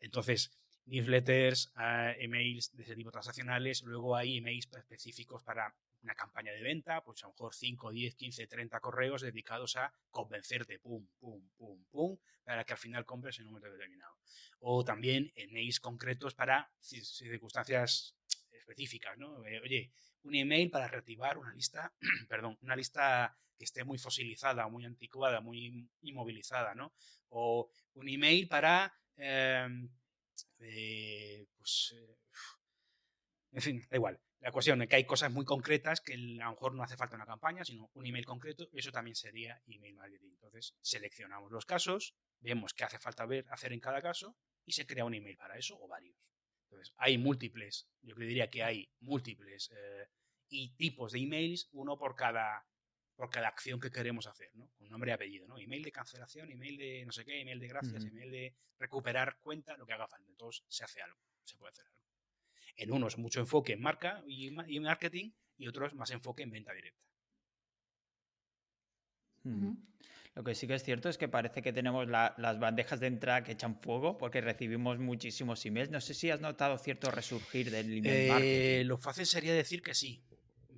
Entonces, 0.01 0.51
newsletters, 0.87 1.73
uh, 1.77 2.15
emails 2.19 2.75
de 2.75 2.83
ese 2.83 2.95
tipo 2.95 3.11
transaccionales, 3.11 3.83
luego 3.83 4.17
hay 4.17 4.39
emails 4.39 4.69
específicos 4.77 5.43
para 5.43 5.75
una 6.03 6.15
campaña 6.15 6.53
de 6.53 6.63
venta, 6.63 7.03
pues 7.03 7.23
a 7.25 7.27
lo 7.27 7.33
mejor 7.33 7.55
5, 7.55 7.91
10, 7.91 8.15
15, 8.15 8.47
30 8.47 8.81
correos 8.81 9.23
dedicados 9.23 9.77
a 9.77 9.93
convencerte, 10.11 10.79
pum, 10.79 11.07
pum, 11.19 11.49
pum, 11.57 11.85
pum, 11.91 12.19
para 12.45 12.65
que 12.65 12.73
al 12.73 12.79
final 12.79 13.05
compres 13.05 13.39
en 13.39 13.47
un 13.47 13.53
momento 13.53 13.71
determinado. 13.71 14.15
O 14.61 14.85
también 14.85 15.33
emails 15.35 15.81
concretos 15.81 16.35
para 16.35 16.71
circunstancias 16.79 18.17
específicas, 18.53 19.19
¿no? 19.19 19.45
Eh, 19.47 19.61
oye, 19.61 19.93
un 20.29 20.35
email 20.35 20.71
para 20.71 20.89
reactivar 20.89 21.39
una 21.39 21.53
lista, 21.53 21.93
perdón, 22.29 22.57
una 22.63 22.77
lista 22.77 23.37
que 23.57 23.65
esté 23.65 23.83
muy 23.85 23.99
fosilizada, 23.99 24.69
muy 24.69 24.85
anticuada, 24.85 25.41
muy 25.41 25.89
inmovilizada, 26.03 26.75
¿no? 26.75 26.93
O 27.31 27.71
un 27.95 28.09
email 28.09 28.47
para 28.47 28.95
em, 29.17 29.91
eh, 30.61 31.47
pues, 31.57 31.95
eh, 31.97 32.17
en 33.53 33.63
fin, 33.63 33.87
da 33.91 33.97
igual. 33.97 34.21
La 34.41 34.53
cuestión 34.53 34.81
es 34.83 34.89
que 34.89 34.97
hay 34.97 35.05
cosas 35.05 35.33
muy 35.33 35.45
concretas 35.45 36.01
que 36.01 36.15
a 36.15 36.17
lo 36.17 36.51
mejor 36.51 36.75
no 36.75 36.85
hace 36.85 36.97
falta 36.97 37.17
una 37.17 37.27
campaña, 37.27 37.65
sino 37.65 37.91
un 37.95 38.07
email 38.07 38.25
concreto, 38.25 38.69
eso 38.73 38.93
también 38.93 39.17
sería 39.17 39.61
email 39.67 39.95
marketing. 39.95 40.31
Entonces, 40.31 40.77
seleccionamos 40.81 41.51
los 41.51 41.67
casos, 41.67 42.15
vemos 42.39 42.73
qué 42.73 42.85
hace 42.85 43.01
falta 43.01 43.27
ver, 43.27 43.47
hacer 43.51 43.73
en 43.73 43.81
cada 43.81 44.01
caso, 44.01 44.37
y 44.65 44.73
se 44.73 44.87
crea 44.87 45.05
un 45.05 45.15
email 45.15 45.37
para 45.37 45.59
eso 45.59 45.77
o 45.81 45.89
varios. 45.89 46.17
Entonces, 46.71 46.95
hay 46.99 47.19
múltiples, 47.19 47.89
yo 48.03 48.15
diría 48.15 48.49
que 48.49 48.63
hay 48.63 48.93
múltiples 49.01 49.71
eh, 49.75 50.07
y 50.51 50.71
tipos 50.77 51.13
de 51.13 51.21
emails, 51.21 51.69
uno 51.73 51.99
por 51.99 52.15
cada, 52.15 52.65
por 53.17 53.31
cada 53.31 53.49
acción 53.49 53.81
que 53.81 53.91
queremos 53.91 54.27
hacer, 54.27 54.51
¿no? 54.55 54.71
Con 54.79 54.89
nombre 54.89 55.11
y 55.11 55.15
apellido, 55.15 55.47
¿no? 55.49 55.59
Email 55.59 55.83
de 55.83 55.93
cancelación, 55.93 56.51
email 56.51 56.77
de 56.77 57.05
no 57.05 57.13
sé 57.13 57.25
qué, 57.25 57.41
email 57.41 57.59
de 57.59 57.69
gracias, 57.69 58.05
email 58.05 58.31
de 58.31 58.55
recuperar 58.79 59.39
cuenta, 59.43 59.77
lo 59.77 59.87
que 59.87 59.93
haga 59.93 60.07
falta. 60.07 60.29
Entonces 60.31 60.65
se 60.69 60.85
hace 60.85 61.03
algo, 61.03 61.19
se 61.45 61.57
puede 61.57 61.73
hacer 61.73 61.87
algo. 61.87 61.99
En 62.77 62.93
unos 62.93 63.19
mucho 63.19 63.41
enfoque 63.41 63.73
en 63.73 63.81
marca 63.81 64.23
y, 64.27 64.51
marketing 64.53 65.33
y 65.57 65.67
otros 65.67 65.95
más 65.95 66.11
enfoque 66.13 66.45
en 66.45 66.51
venta 66.51 66.73
directa. 66.73 67.03
Lo 70.35 70.45
que 70.45 70.55
sí 70.55 70.69
que 70.69 70.75
es 70.75 70.85
cierto 70.85 71.09
es 71.09 71.19
que 71.19 71.27
parece 71.27 71.63
que 71.63 71.73
tenemos 71.73 72.07
las 72.07 72.61
bandejas 72.61 73.01
de 73.01 73.09
entrada 73.09 73.43
que 73.43 73.53
echan 73.53 73.81
fuego 73.81 74.17
porque 74.17 74.41
recibimos 74.41 75.01
muchísimos 75.01 75.67
emails. 75.67 75.91
No 75.91 76.01
sé 76.01 76.15
si 76.15 76.31
has 76.31 76.41
notado 76.41 76.79
cierto 76.79 77.11
resurgir 77.11 77.73
del 77.73 77.99
email 77.99 78.07
eh, 78.07 78.29
marketing. 78.29 78.87
Lo 78.87 78.99
fácil 78.99 79.27
sería 79.27 79.53
decir 79.53 79.83
que 79.83 79.95
sí. 79.95 80.23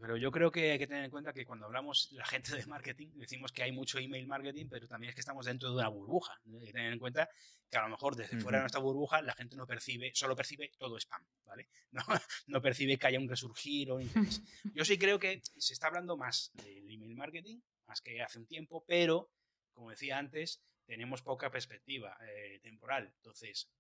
Pero 0.01 0.17
yo 0.17 0.31
creo 0.31 0.51
que 0.51 0.73
hay 0.73 0.79
que 0.79 0.87
tener 0.87 1.05
en 1.05 1.11
cuenta 1.11 1.33
que 1.33 1.45
cuando 1.45 1.67
hablamos 1.67 2.11
la 2.13 2.25
gente 2.25 2.57
de 2.57 2.65
marketing, 2.67 3.09
decimos 3.17 3.53
que 3.53 3.63
hay 3.63 3.73
mucho 3.73 3.99
email 3.99 4.27
marketing, 4.27 4.67
pero 4.71 4.89
también 4.89 5.11
es 5.11 5.15
que 5.15 5.21
estamos 5.21 5.45
dentro 5.45 5.69
de 5.69 5.77
una 5.77 5.89
burbuja. 5.89 6.41
Hay 6.59 6.67
que 6.67 6.73
tener 6.73 6.93
en 6.93 6.99
cuenta 6.99 7.29
que 7.71 7.77
a 7.77 7.83
lo 7.83 7.91
mejor 7.91 8.17
desde 8.17 8.41
fuera 8.41 8.59
de 8.59 8.63
nuestra 8.63 8.81
burbuja 8.81 9.21
la 9.21 9.35
gente 9.35 9.57
no 9.57 9.67
percibe, 9.67 10.11
solo 10.15 10.35
percibe 10.35 10.73
todo 10.79 10.99
spam, 10.99 11.25
¿vale? 11.45 11.69
No, 11.93 12.03
no 12.47 12.63
percibe 12.63 12.97
que 12.97 13.07
haya 13.09 13.19
un 13.19 13.29
resurgir 13.29 13.91
o 13.91 14.01
interés. 14.01 14.43
Yo 14.75 14.85
sí 14.85 14.99
creo 14.99 15.19
que 15.19 15.43
se 15.59 15.73
está 15.75 15.89
hablando 15.89 16.17
más 16.17 16.51
del 16.55 16.89
email 16.91 17.15
marketing, 17.15 17.61
más 17.87 18.01
que 18.01 18.23
hace 18.23 18.39
un 18.39 18.47
tiempo, 18.47 18.85
pero, 18.87 19.31
como 19.73 19.91
decía 19.91 20.19
antes, 20.19 20.63
tenemos 20.87 21.23
poca 21.23 21.51
perspectiva 21.51 22.17
eh, 22.23 22.61
temporal. 22.63 23.13
Entonces, 23.17 23.71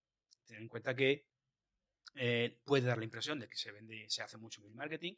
ten 0.44 0.58
en 0.58 0.68
cuenta 0.68 0.94
que 0.94 1.24
eh, 2.14 2.58
puede 2.64 2.86
dar 2.86 2.98
la 2.98 3.04
impresión 3.04 3.38
de 3.38 3.48
que 3.48 3.56
se 3.56 3.70
vende, 3.72 4.06
se 4.08 4.22
hace 4.22 4.36
mucho 4.36 4.60
email 4.60 4.74
marketing, 4.74 5.14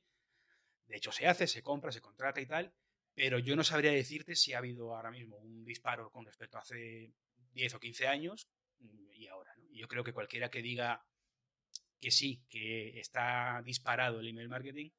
de 0.93 0.99
hecho, 0.99 1.11
se 1.11 1.27
hace, 1.27 1.47
se 1.47 1.63
compra, 1.63 1.91
se 1.91 2.03
contrata 2.03 2.39
y 2.39 2.45
tal, 2.45 2.71
pero 3.15 3.39
yo 3.39 3.57
no 3.57 3.65
sabría 3.65 3.93
decirte 3.93 4.37
si 4.37 4.53
ha 4.53 4.59
habido 4.59 4.95
ahora 4.95 5.11
mismo 5.11 5.39
un 5.39 5.65
disparo 5.65 6.11
con 6.11 6.27
respecto 6.27 6.59
a 6.59 6.61
hace 6.61 7.15
10 7.55 7.75
o 7.75 7.81
15 7.81 8.09
años 8.09 8.47
mm, 8.79 9.11
y 9.13 9.27
ahora. 9.27 9.55
Yo 9.71 9.89
creo 9.89 10.05
que 10.05 10.13
cualquiera 10.13 10.51
que 10.51 10.61
diga 10.61 11.03
que 11.99 12.11
sí, 12.11 12.45
que 12.51 13.01
está 13.01 13.63
disparado 13.65 14.21
el 14.21 14.29
email 14.29 14.51
marketing, 14.51 14.91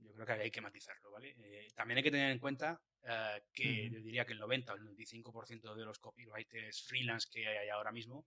yo 0.00 0.12
creo 0.12 0.26
que 0.26 0.32
hay 0.32 0.50
que 0.50 0.60
matizarlo, 0.60 1.10
¿vale? 1.10 1.34
Eh, 1.38 1.68
también 1.74 1.96
hay 1.96 2.04
que 2.04 2.10
tener 2.10 2.30
en 2.30 2.38
cuenta 2.38 2.82
eh, 3.02 3.42
que 3.54 3.88
yo 3.88 4.02
diría 4.02 4.26
que 4.26 4.34
el 4.34 4.38
90 4.38 4.74
o 4.74 4.76
el 4.76 4.82
95% 4.82 5.74
de 5.74 5.84
los 5.86 5.98
copywriters 5.98 6.82
freelance 6.82 7.26
que 7.32 7.48
hay 7.48 7.70
ahora 7.70 7.90
mismo 7.90 8.26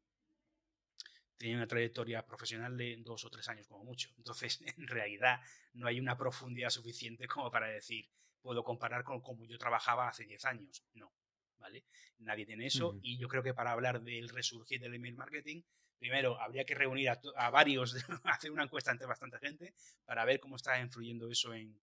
tiene 1.44 1.58
una 1.58 1.68
trayectoria 1.68 2.26
profesional 2.26 2.78
de 2.78 2.96
dos 3.02 3.26
o 3.26 3.30
tres 3.30 3.50
años 3.50 3.68
como 3.68 3.84
mucho. 3.84 4.10
Entonces, 4.18 4.62
en 4.78 4.88
realidad, 4.88 5.42
no 5.74 5.88
hay 5.88 6.00
una 6.00 6.18
profundidad 6.18 6.70
suficiente 6.70 7.28
como 7.28 7.52
para 7.52 7.68
decir, 7.68 8.08
puedo 8.42 8.64
comparar 8.64 9.04
con 9.04 9.20
cómo 9.22 9.46
yo 9.46 9.58
trabajaba 9.58 10.08
hace 10.08 10.24
diez 10.24 10.46
años. 10.46 10.86
No, 10.94 11.12
¿vale? 11.58 11.84
Nadie 12.20 12.46
tiene 12.46 12.68
eso 12.68 12.98
y 13.02 13.18
yo 13.18 13.28
creo 13.28 13.44
que 13.44 13.54
para 13.54 13.74
hablar 13.74 14.02
del 14.02 14.30
resurgir 14.30 14.80
del 14.80 14.94
email 14.94 15.16
marketing, 15.16 15.64
primero 16.00 16.40
habría 16.40 16.64
que 16.64 16.76
reunir 16.76 17.10
a, 17.10 17.50
varios, 17.50 17.94
hacer 18.24 18.50
una 18.50 18.64
encuesta 18.64 18.92
entre 18.92 19.08
bastante 19.08 19.38
gente 19.40 19.74
para 20.06 20.24
ver 20.24 20.40
cómo 20.40 20.56
está 20.56 20.80
influyendo 20.80 21.30
eso 21.30 21.54
en, 21.54 21.78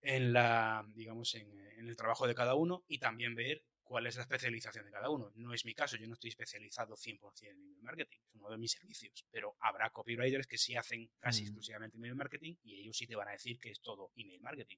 en 0.00 0.32
la, 0.32 0.86
digamos, 0.94 1.34
en, 1.34 1.50
en 1.76 1.86
el 1.86 1.96
trabajo 1.96 2.26
de 2.26 2.34
cada 2.34 2.54
uno 2.54 2.82
y 2.88 2.98
también 2.98 3.34
ver 3.34 3.62
cuál 3.90 4.06
es 4.06 4.14
la 4.14 4.22
especialización 4.22 4.84
de 4.84 4.92
cada 4.92 5.10
uno. 5.10 5.32
No 5.34 5.52
es 5.52 5.64
mi 5.64 5.74
caso, 5.74 5.96
yo 5.96 6.06
no 6.06 6.14
estoy 6.14 6.30
especializado 6.30 6.94
100% 6.94 7.42
en 7.48 7.56
email 7.58 7.82
marketing, 7.82 8.18
es 8.24 8.34
uno 8.36 8.48
de 8.48 8.56
mis 8.56 8.70
servicios, 8.70 9.26
pero 9.32 9.56
habrá 9.58 9.90
copywriters 9.90 10.46
que 10.46 10.58
sí 10.58 10.76
hacen 10.76 11.10
casi 11.18 11.42
mm. 11.42 11.46
exclusivamente 11.46 11.96
email 11.96 12.14
marketing 12.14 12.54
y 12.62 12.82
ellos 12.82 12.96
sí 12.96 13.08
te 13.08 13.16
van 13.16 13.26
a 13.26 13.32
decir 13.32 13.58
que 13.58 13.72
es 13.72 13.80
todo 13.80 14.12
email 14.14 14.40
marketing. 14.42 14.76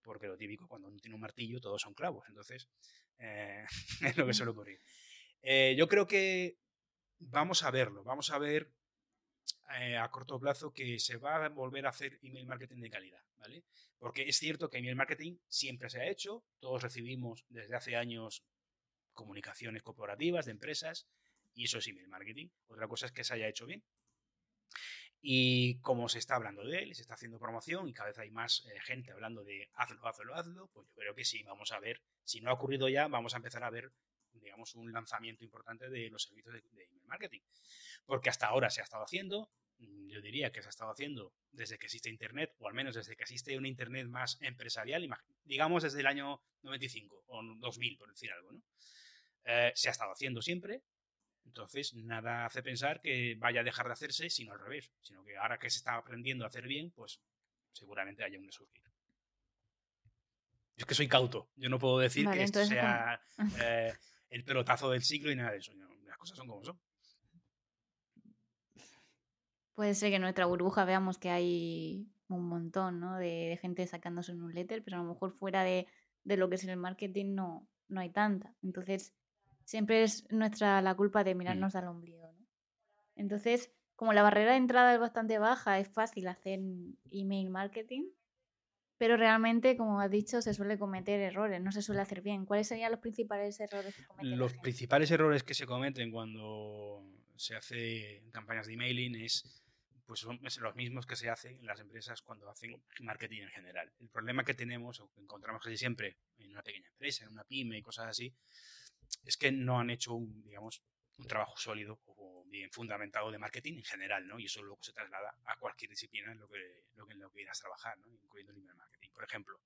Porque 0.00 0.28
lo 0.28 0.38
típico, 0.38 0.66
cuando 0.66 0.88
uno 0.88 0.98
tiene 0.98 1.14
un 1.14 1.20
martillo, 1.20 1.60
todos 1.60 1.82
son 1.82 1.92
clavos. 1.92 2.24
Entonces, 2.26 2.70
eh, 3.18 3.66
es 4.00 4.16
lo 4.16 4.26
que 4.26 4.32
suele 4.32 4.52
ocurrir. 4.52 4.80
Eh, 5.42 5.74
yo 5.76 5.86
creo 5.86 6.06
que 6.06 6.56
vamos 7.18 7.62
a 7.62 7.70
verlo, 7.70 8.02
vamos 8.02 8.30
a 8.30 8.38
ver 8.38 8.72
eh, 9.78 9.96
a 9.96 10.08
corto 10.10 10.38
plazo 10.38 10.72
que 10.72 10.98
se 10.98 11.16
va 11.16 11.44
a 11.44 11.48
volver 11.48 11.86
a 11.86 11.90
hacer 11.90 12.18
email 12.22 12.46
marketing 12.46 12.80
de 12.80 12.90
calidad, 12.90 13.22
¿vale? 13.36 13.64
Porque 13.98 14.28
es 14.28 14.36
cierto 14.36 14.68
que 14.68 14.78
email 14.78 14.96
marketing 14.96 15.38
siempre 15.48 15.88
se 15.88 16.00
ha 16.00 16.08
hecho, 16.08 16.44
todos 16.60 16.82
recibimos 16.82 17.44
desde 17.48 17.74
hace 17.74 17.96
años 17.96 18.44
comunicaciones 19.12 19.82
corporativas 19.82 20.46
de 20.46 20.52
empresas 20.52 21.06
y 21.54 21.64
eso 21.64 21.78
es 21.78 21.86
email 21.86 22.08
marketing. 22.08 22.48
Otra 22.68 22.88
cosa 22.88 23.06
es 23.06 23.12
que 23.12 23.24
se 23.24 23.34
haya 23.34 23.48
hecho 23.48 23.66
bien. 23.66 23.82
Y 25.20 25.78
como 25.80 26.08
se 26.08 26.18
está 26.18 26.34
hablando 26.34 26.64
de 26.64 26.82
él, 26.82 26.94
se 26.96 27.02
está 27.02 27.14
haciendo 27.14 27.38
promoción 27.38 27.88
y 27.88 27.94
cada 27.94 28.08
vez 28.08 28.18
hay 28.18 28.32
más 28.32 28.66
eh, 28.66 28.80
gente 28.80 29.12
hablando 29.12 29.44
de 29.44 29.70
hazlo, 29.74 30.04
hazlo, 30.04 30.34
hazlo, 30.34 30.68
pues 30.72 30.88
yo 30.88 30.94
creo 30.96 31.14
que 31.14 31.24
sí, 31.24 31.44
vamos 31.44 31.70
a 31.70 31.78
ver, 31.78 32.02
si 32.24 32.40
no 32.40 32.50
ha 32.50 32.54
ocurrido 32.54 32.88
ya, 32.88 33.06
vamos 33.06 33.34
a 33.34 33.36
empezar 33.36 33.62
a 33.62 33.70
ver, 33.70 33.92
digamos, 34.40 34.74
un 34.74 34.92
lanzamiento 34.92 35.44
importante 35.44 35.88
de 35.88 36.10
los 36.10 36.22
servicios 36.22 36.54
de, 36.54 36.62
de 36.70 36.84
email 36.84 37.06
marketing. 37.06 37.40
Porque 38.06 38.30
hasta 38.30 38.46
ahora 38.46 38.70
se 38.70 38.80
ha 38.80 38.84
estado 38.84 39.04
haciendo, 39.04 39.50
Mm, 39.82 40.08
yo 40.08 40.20
diría 40.20 40.50
que 40.52 40.62
se 40.62 40.68
ha 40.68 40.70
estado 40.70 40.90
haciendo 40.90 41.34
desde 41.50 41.78
que 41.78 41.86
existe 41.86 42.08
Internet, 42.08 42.54
o 42.58 42.68
al 42.68 42.74
menos 42.74 42.94
desde 42.94 43.16
que 43.16 43.22
existe 43.22 43.56
un 43.56 43.66
Internet 43.66 44.06
más 44.06 44.38
empresarial, 44.40 45.08
digamos 45.44 45.82
desde 45.82 46.00
el 46.00 46.06
año 46.06 46.40
95 46.62 47.24
o 47.26 47.42
2000, 47.58 47.98
por 47.98 48.08
decir 48.10 48.30
algo, 48.32 48.52
¿no? 48.52 48.62
Eh, 49.44 49.72
se 49.74 49.88
ha 49.88 49.92
estado 49.92 50.12
haciendo 50.12 50.40
siempre, 50.40 50.82
entonces 51.44 51.94
nada 51.94 52.46
hace 52.46 52.62
pensar 52.62 53.00
que 53.00 53.34
vaya 53.38 53.60
a 53.60 53.64
dejar 53.64 53.86
de 53.86 53.92
hacerse, 53.92 54.30
sino 54.30 54.52
al 54.52 54.60
revés, 54.60 54.92
sino 55.00 55.24
que 55.24 55.36
ahora 55.36 55.58
que 55.58 55.68
se 55.68 55.78
está 55.78 55.96
aprendiendo 55.96 56.44
a 56.44 56.48
hacer 56.48 56.68
bien, 56.68 56.92
pues 56.92 57.20
seguramente 57.72 58.22
haya 58.22 58.38
un 58.38 58.46
resurgir. 58.46 58.84
Yo 60.76 60.84
es 60.84 60.86
que 60.86 60.94
soy 60.94 61.08
cauto, 61.08 61.50
yo 61.56 61.68
no 61.68 61.78
puedo 61.78 61.98
decir 61.98 62.28
que 62.30 62.42
esto 62.42 62.64
sea 62.64 63.20
eh, 63.60 63.94
el 64.32 64.44
pelotazo 64.44 64.90
del 64.90 65.02
siglo 65.02 65.30
y 65.30 65.36
nada 65.36 65.52
de 65.52 65.58
eso, 65.58 65.72
las 66.06 66.16
cosas 66.16 66.36
son 66.36 66.48
como 66.48 66.64
son. 66.64 66.80
Puede 69.74 69.94
ser 69.94 70.10
que 70.10 70.16
en 70.16 70.22
nuestra 70.22 70.46
burbuja 70.46 70.84
veamos 70.84 71.18
que 71.18 71.30
hay 71.30 72.08
un 72.28 72.48
montón 72.48 72.98
¿no? 73.00 73.18
de, 73.18 73.58
gente 73.60 73.86
sacando 73.86 74.22
su 74.22 74.34
newsletter, 74.34 74.82
pero 74.82 74.96
a 74.98 75.02
lo 75.02 75.08
mejor 75.08 75.32
fuera 75.32 75.64
de, 75.64 75.86
lo 76.24 76.48
que 76.48 76.56
es 76.56 76.64
el 76.64 76.76
marketing 76.76 77.34
no, 77.34 77.68
no 77.88 78.00
hay 78.00 78.10
tanta. 78.10 78.54
Entonces, 78.62 79.14
siempre 79.64 80.02
es 80.02 80.30
nuestra 80.30 80.80
la 80.82 80.94
culpa 80.94 81.24
de 81.24 81.34
mm. 81.34 81.38
mirarnos 81.38 81.74
al 81.74 81.88
ombligo. 81.88 82.32
¿no? 82.32 82.46
Entonces, 83.16 83.70
como 83.96 84.14
la 84.14 84.22
barrera 84.22 84.52
de 84.52 84.58
entrada 84.58 84.94
es 84.94 85.00
bastante 85.00 85.38
baja, 85.38 85.78
es 85.78 85.88
fácil 85.88 86.26
hacer 86.28 86.60
email 87.10 87.50
marketing, 87.50 88.04
pero 88.98 89.16
realmente, 89.16 89.76
como 89.76 90.00
has 90.00 90.10
dicho, 90.10 90.40
se 90.42 90.54
suele 90.54 90.78
cometer 90.78 91.20
errores, 91.20 91.60
no 91.60 91.72
se 91.72 91.82
suele 91.82 92.02
hacer 92.02 92.22
bien. 92.22 92.46
¿Cuáles 92.46 92.68
serían 92.68 92.92
los 92.92 93.00
principales 93.00 93.58
errores 93.60 93.94
que 93.94 94.04
cometen? 94.04 94.38
Los 94.38 94.54
principales 94.54 95.10
errores 95.10 95.42
que 95.42 95.54
se 95.54 95.66
cometen 95.66 96.10
cuando 96.10 97.04
se 97.36 97.56
hace 97.56 98.22
campañas 98.32 98.66
de 98.66 98.74
emailing 98.74 99.16
es 99.16 99.62
pues 100.06 100.20
son 100.20 100.38
los 100.42 100.74
mismos 100.76 101.06
que 101.06 101.16
se 101.16 101.30
hacen 101.30 101.58
en 101.58 101.66
las 101.66 101.80
empresas 101.80 102.20
cuando 102.22 102.50
hacen 102.50 102.82
marketing 103.00 103.42
en 103.42 103.48
general. 103.48 103.90
El 103.98 104.08
problema 104.08 104.44
que 104.44 104.52
tenemos, 104.52 105.00
o 105.00 105.10
que 105.10 105.20
encontramos 105.20 105.62
casi 105.62 105.76
siempre 105.76 106.18
en 106.38 106.50
una 106.50 106.62
pequeña 106.62 106.88
empresa, 106.88 107.24
en 107.24 107.30
una 107.30 107.44
pyme 107.44 107.78
y 107.78 107.82
cosas 107.82 108.08
así, 108.08 108.34
es 109.24 109.36
que 109.36 109.52
no 109.52 109.78
han 109.80 109.90
hecho 109.90 110.14
un, 110.14 110.42
digamos, 110.42 110.82
un 111.16 111.26
trabajo 111.26 111.56
sólido 111.56 112.00
o 112.06 112.44
bien 112.46 112.70
fundamentado 112.70 113.30
de 113.30 113.38
marketing 113.38 113.74
en 113.78 113.84
general, 113.84 114.26
¿no? 114.26 114.38
Y 114.38 114.46
eso 114.46 114.62
luego 114.62 114.82
se 114.82 114.92
traslada 114.92 115.34
a 115.44 115.56
cualquier 115.56 115.90
disciplina 115.90 116.32
en 116.32 116.38
lo 116.38 116.48
que, 116.48 116.84
lo 116.94 117.06
que, 117.06 117.12
en 117.14 117.20
lo 117.20 117.30
que 117.30 117.36
quieras 117.36 117.58
trabajar, 117.58 117.98
¿no? 117.98 118.08
Incluyendo 118.10 118.52
el 118.52 118.58
email 118.58 118.76
marketing. 118.76 119.10
Por 119.10 119.24
ejemplo, 119.24 119.60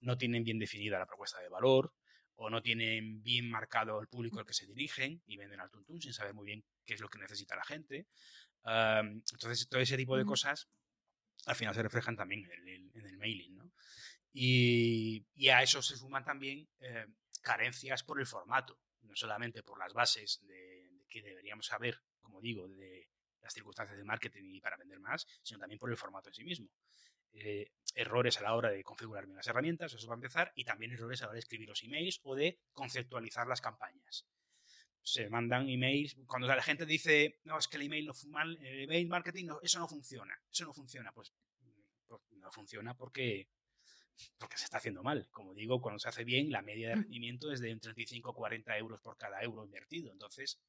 no 0.00 0.16
tienen 0.16 0.44
bien 0.44 0.58
definida 0.58 0.98
la 0.98 1.06
propuesta 1.06 1.40
de 1.40 1.48
valor, 1.48 1.92
o 2.42 2.48
no 2.48 2.62
tienen 2.62 3.22
bien 3.22 3.50
marcado 3.50 4.00
el 4.00 4.08
público 4.08 4.38
al 4.38 4.46
que 4.46 4.54
se 4.54 4.66
dirigen 4.66 5.22
y 5.26 5.36
venden 5.36 5.60
al 5.60 5.70
tuntún 5.70 6.00
sin 6.00 6.14
saber 6.14 6.32
muy 6.32 6.46
bien 6.46 6.64
qué 6.86 6.94
es 6.94 7.00
lo 7.00 7.08
que 7.08 7.18
necesita 7.18 7.54
la 7.54 7.64
gente. 7.64 8.06
entonces, 8.64 9.68
todo 9.68 9.80
ese 9.80 9.98
tipo 9.98 10.16
de 10.16 10.24
cosas 10.24 10.66
al 11.44 11.54
final 11.54 11.74
se 11.74 11.82
reflejan 11.82 12.16
también 12.16 12.50
en 12.50 12.90
el, 12.94 13.18
mailing. 13.18 13.56
¿no? 13.56 13.70
Y, 14.32 15.48
a 15.50 15.62
eso 15.62 15.82
se 15.82 15.98
suman 15.98 16.24
también 16.24 16.66
eh, 16.80 17.06
carencias 17.42 18.02
por 18.04 18.18
el 18.18 18.26
formato, 18.26 18.80
no 19.02 19.14
solamente 19.14 19.62
por 19.62 19.78
las 19.78 19.92
bases 19.92 20.40
de, 20.46 20.79
que 21.10 21.22
deberíamos 21.22 21.66
saber, 21.66 22.00
como 22.20 22.40
digo, 22.40 22.68
de 22.68 23.08
las 23.40 23.52
circunstancias 23.52 23.98
de 23.98 24.04
marketing 24.04 24.44
y 24.44 24.60
para 24.60 24.76
vender 24.76 25.00
más, 25.00 25.26
sino 25.42 25.60
también 25.60 25.78
por 25.78 25.90
el 25.90 25.96
formato 25.96 26.28
en 26.28 26.34
sí 26.34 26.44
mismo. 26.44 26.70
Eh, 27.32 27.70
errores 27.94 28.38
a 28.38 28.42
la 28.42 28.54
hora 28.54 28.70
de 28.70 28.82
configurar 28.82 29.24
bien 29.24 29.36
las 29.36 29.46
herramientas, 29.46 29.92
eso 29.94 30.06
va 30.08 30.14
a 30.14 30.16
empezar, 30.16 30.52
y 30.54 30.64
también 30.64 30.92
errores 30.92 31.20
a 31.20 31.24
la 31.24 31.28
hora 31.30 31.34
de 31.34 31.40
escribir 31.40 31.68
los 31.68 31.82
emails 31.82 32.20
o 32.22 32.34
de 32.34 32.58
conceptualizar 32.72 33.46
las 33.46 33.60
campañas. 33.60 34.26
Se 35.02 35.28
mandan 35.30 35.68
emails, 35.68 36.16
cuando 36.26 36.46
la 36.46 36.62
gente 36.62 36.86
dice, 36.86 37.40
no, 37.44 37.58
es 37.58 37.68
que 37.68 37.78
el 37.78 37.84
email 37.84 38.06
no 38.06 38.12
mal, 38.28 38.56
el 38.62 38.82
email 38.82 39.08
marketing, 39.08 39.48
eso 39.62 39.78
no 39.78 39.88
funciona, 39.88 40.38
eso 40.50 40.64
no 40.64 40.74
funciona, 40.74 41.12
pues, 41.12 41.32
pues, 42.06 42.22
no 42.32 42.50
funciona 42.50 42.94
porque, 42.96 43.48
porque 44.38 44.58
se 44.58 44.64
está 44.64 44.78
haciendo 44.78 45.02
mal. 45.02 45.28
Como 45.30 45.54
digo, 45.54 45.80
cuando 45.80 45.98
se 45.98 46.08
hace 46.08 46.24
bien, 46.24 46.50
la 46.50 46.62
media 46.62 46.90
de 46.90 46.96
mm. 46.96 47.02
rendimiento 47.02 47.52
es 47.52 47.60
de 47.60 47.74
35 47.76 48.34
40 48.34 48.76
euros 48.76 49.00
por 49.00 49.16
cada 49.16 49.42
euro 49.42 49.64
invertido. 49.64 50.12
Entonces, 50.12 50.60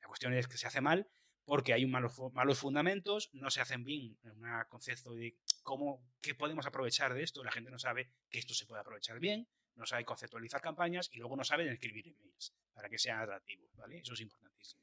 la 0.00 0.08
cuestión 0.08 0.34
es 0.34 0.48
que 0.48 0.58
se 0.58 0.66
hace 0.66 0.80
mal 0.80 1.08
porque 1.44 1.72
hay 1.72 1.84
un 1.84 1.90
malos, 1.90 2.18
malos 2.32 2.58
fundamentos, 2.58 3.30
no 3.32 3.50
se 3.50 3.60
hacen 3.60 3.84
bien 3.84 4.16
un 4.22 4.44
concepto 4.68 5.14
de 5.14 5.36
cómo, 5.62 6.04
qué 6.20 6.34
podemos 6.34 6.66
aprovechar 6.66 7.14
de 7.14 7.22
esto, 7.22 7.42
la 7.42 7.50
gente 7.50 7.70
no 7.70 7.78
sabe 7.78 8.10
que 8.30 8.38
esto 8.38 8.54
se 8.54 8.66
puede 8.66 8.80
aprovechar 8.80 9.18
bien, 9.18 9.48
no 9.74 9.86
sabe 9.86 10.04
conceptualizar 10.04 10.60
campañas 10.60 11.10
y 11.12 11.18
luego 11.18 11.36
no 11.36 11.44
saben 11.44 11.68
escribir 11.68 12.08
emails 12.08 12.54
para 12.72 12.88
que 12.88 12.98
sean 12.98 13.20
atractivos, 13.20 13.74
¿vale? 13.76 13.98
Eso 13.98 14.14
es 14.14 14.20
importantísimo. 14.20 14.82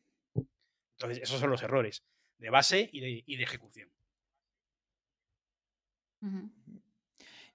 Entonces, 0.97 1.23
esos 1.23 1.39
son 1.39 1.49
los 1.49 1.61
errores 1.61 2.03
de 2.37 2.49
base 2.49 2.89
y 2.91 2.99
de, 2.99 3.23
y 3.25 3.37
de 3.37 3.43
ejecución. 3.43 3.89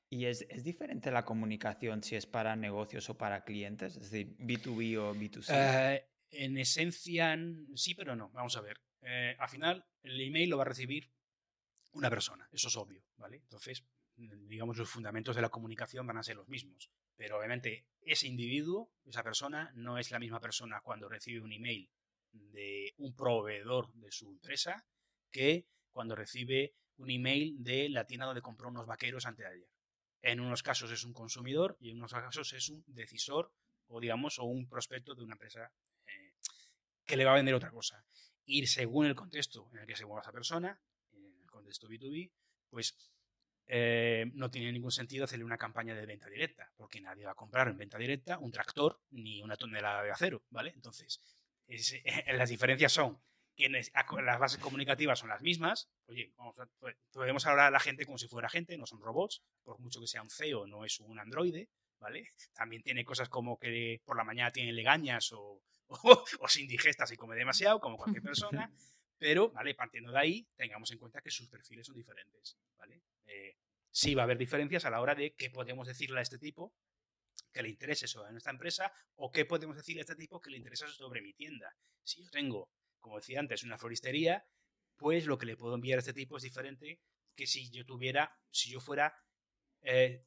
¿Y 0.09 0.27
es, 0.27 0.47
es, 0.49 0.65
diferente 0.65 1.11
la 1.11 1.25
comunicación 1.25 2.03
si 2.03 2.17
es 2.17 2.25
para 2.25 2.57
negocios 2.57 3.11
o 3.11 3.19
para 3.19 3.45
clientes? 3.45 3.97
Es 3.97 4.11
decir, 4.11 4.37
B2B 4.39 4.97
o 4.97 5.15
B2C. 5.15 5.53
Eh, 5.53 6.09
en 6.35 6.59
esencia, 6.59 7.37
sí, 7.75 7.95
pero 7.95 8.17
no. 8.17 8.31
Vamos 8.31 8.57
a 8.57 8.61
ver. 8.61 8.81
Eh, 9.03 9.37
al 9.39 9.49
final, 9.49 9.85
el 10.03 10.21
email 10.21 10.51
lo 10.51 10.57
va 10.57 10.63
a 10.63 10.67
recibir 10.69 11.11
una 11.93 12.11
persona, 12.11 12.49
eso 12.53 12.69
es 12.69 12.77
obvio, 12.77 13.05
¿vale? 13.17 13.37
Entonces, 13.37 13.85
mm, 14.17 14.49
digamos, 14.49 14.77
los 14.77 14.91
fundamentos 14.91 15.37
de 15.37 15.43
la 15.43 15.51
comunicación 15.51 16.07
van 16.07 16.19
a 16.19 16.23
ser 16.23 16.37
los 16.37 16.49
mismos. 16.49 16.91
Pero 17.17 17.39
obviamente, 17.39 17.87
ese 18.01 18.27
individuo, 18.27 18.91
esa 19.05 19.23
persona, 19.23 19.71
no 19.75 19.99
es 19.99 20.11
la 20.11 20.19
misma 20.19 20.41
persona 20.41 20.81
cuando 20.81 21.09
recibe 21.09 21.41
un 21.41 21.53
email 21.53 21.91
de 22.33 22.95
un 22.99 23.15
proveedor 23.15 23.93
de 23.93 24.11
su 24.11 24.29
empresa 24.29 24.85
que 25.31 25.69
cuando 25.93 26.17
recibe 26.17 26.75
un 26.97 27.11
email 27.11 27.63
de 27.63 27.89
la 27.89 28.07
tienda 28.07 28.27
donde 28.27 28.43
compró 28.43 28.69
unos 28.69 28.87
vaqueros 28.87 29.27
antes 29.27 29.47
de 29.47 29.53
ayer. 29.53 29.69
En 30.23 30.41
unos 30.41 30.63
casos 30.63 30.91
es 30.91 31.05
un 31.05 31.13
consumidor 31.13 31.77
y 31.81 31.91
en 31.91 31.99
unos 31.99 32.13
casos 32.13 32.53
es 32.53 32.69
un 32.69 32.83
decisor 32.87 33.53
o 33.87 34.01
digamos 34.01 34.39
o 34.39 34.45
un 34.45 34.69
prospecto 34.69 35.15
de 35.15 35.23
una 35.23 35.35
empresa 35.35 35.71
que 37.05 37.17
le 37.17 37.25
va 37.25 37.33
a 37.33 37.37
vender 37.37 37.55
otra 37.55 37.71
cosa 37.71 38.05
ir 38.47 38.69
según 38.69 39.07
el 39.07 39.15
contexto 39.15 39.69
en 39.73 39.81
el 39.81 39.87
que 39.87 39.97
se 39.97 40.05
mueva 40.05 40.23
esa 40.23 40.33
persona, 40.33 40.81
en 41.13 41.25
el 41.25 41.51
contexto 41.51 41.89
B2B, 41.89 42.31
pues 42.69 42.95
eh, 43.67 44.31
no 44.35 44.51
tiene 44.51 44.73
ningún 44.73 44.91
sentido 44.91 45.25
hacerle 45.25 45.45
una 45.45 45.59
campaña 45.59 45.95
de 45.95 46.07
venta 46.07 46.29
directa, 46.29 46.71
porque 46.77 47.01
nadie 47.01 47.25
va 47.25 47.33
a 47.33 47.37
comprar 47.37 47.69
en 47.69 47.79
venta 47.79 47.99
directa 47.99 48.39
un 48.39 48.53
tractor 48.53 49.01
ni 49.11 49.43
una 49.43 49.57
tonelada 49.57 50.03
de 50.03 50.11
acero, 50.11 50.45
¿vale? 50.51 50.73
Entonces, 50.75 51.21
las 52.35 52.51
diferencias 52.51 52.93
son 52.93 53.21
que 53.57 53.69
las 53.69 54.39
bases 54.41 54.59
comunicativas 54.59 55.21
son 55.21 55.29
las 55.29 55.41
mismas. 55.41 55.89
Oye, 56.07 56.35
pues, 56.81 56.97
podemos 57.13 57.47
hablar 57.47 57.69
a 57.69 57.71
la 57.71 57.79
gente 57.79 58.05
como 58.05 58.19
si 58.19 58.27
fuera 58.27 58.49
gente, 58.49 58.77
no 58.77 58.85
son 58.85 59.01
robots, 59.01 59.43
por 59.63 59.79
mucho 59.79 60.01
que 60.01 60.09
sea 60.09 60.23
un 60.23 60.31
CEO, 60.31 60.67
no 60.67 60.85
es 60.85 60.99
un 60.99 61.21
androide, 61.21 61.69
¿vale? 62.01 62.33
También 62.53 62.83
tiene 62.83 63.05
cosas 63.05 63.29
como 63.29 63.57
que 63.59 64.03
por 64.05 64.17
la 64.17 64.25
mañana 64.25 64.51
tiene 64.51 64.73
legañas 64.73 65.33
o, 65.33 65.63
o, 66.41 66.49
se 66.49 66.61
indigesta 66.61 67.07
si 67.07 67.17
come 67.17 67.37
demasiado, 67.37 67.81
como 67.81 67.97
cualquier 67.97 68.23
persona, 68.23 68.73
pero, 69.19 69.51
¿vale? 69.51 69.75
Partiendo 69.75 70.13
de 70.13 70.19
ahí, 70.19 70.49
tengamos 70.57 70.91
en 70.91 70.99
cuenta 70.99 71.21
que 71.21 71.31
sus 71.31 71.49
perfiles 71.49 71.87
son 71.87 71.97
diferentes, 71.97 72.57
¿vale? 72.77 73.03
Eh, 73.27 73.57
sí 73.91 74.15
va 74.15 74.23
a 74.23 74.25
haber 74.25 74.39
diferencias 74.39 74.85
a 74.85 74.91
la 74.91 75.01
hora 75.01 75.15
de 75.15 75.35
qué 75.35 75.51
podemos 75.51 75.87
decirle 75.87 76.19
a 76.19 76.23
este 76.23 76.39
tipo 76.39 76.75
que 77.53 77.63
le 77.63 77.69
interese 77.69 78.09
sobre 78.09 78.33
nuestra 78.33 78.53
empresa 78.53 78.93
o 79.15 79.31
qué 79.31 79.45
podemos 79.45 79.77
decirle 79.77 80.01
a 80.01 80.05
este 80.05 80.17
tipo 80.17 80.41
que 80.41 80.51
le 80.51 80.57
interesa 80.57 80.89
sobre 80.89 81.23
mi 81.23 81.33
tienda. 81.35 81.73
Si 82.03 82.23
yo 82.23 82.31
tengo, 82.31 82.69
como 83.01 83.17
decía 83.17 83.39
antes, 83.39 83.63
una 83.63 83.79
floristería, 83.79 84.45
pues 84.97 85.27
lo 85.27 85.39
que 85.39 85.47
le 85.47 85.57
puedo 85.57 85.75
enviar 85.75 85.99
a 85.99 86.01
este 86.01 86.13
tipo 86.13 86.37
es 86.37 86.43
diferente 86.43 87.01
que 87.37 87.47
si 87.47 87.71
yo 87.71 87.85
tuviera, 87.85 88.37
si 88.51 88.71
yo 88.71 88.81
fuera, 88.81 89.15
eh, 89.83 90.25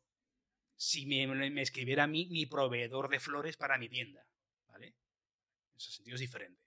si 0.76 1.06
me, 1.06 1.28
me, 1.28 1.62
escribiera 1.62 2.04
a 2.04 2.08
mí 2.08 2.28
mi 2.32 2.46
proveedor 2.46 3.10
de 3.10 3.20
flores 3.20 3.58
para 3.58 3.78
mi 3.78 3.90
tienda. 3.90 4.26
En 5.78 5.82
ese 5.82 5.92
sentido 5.92 6.16
es 6.16 6.22
diferente. 6.22 6.60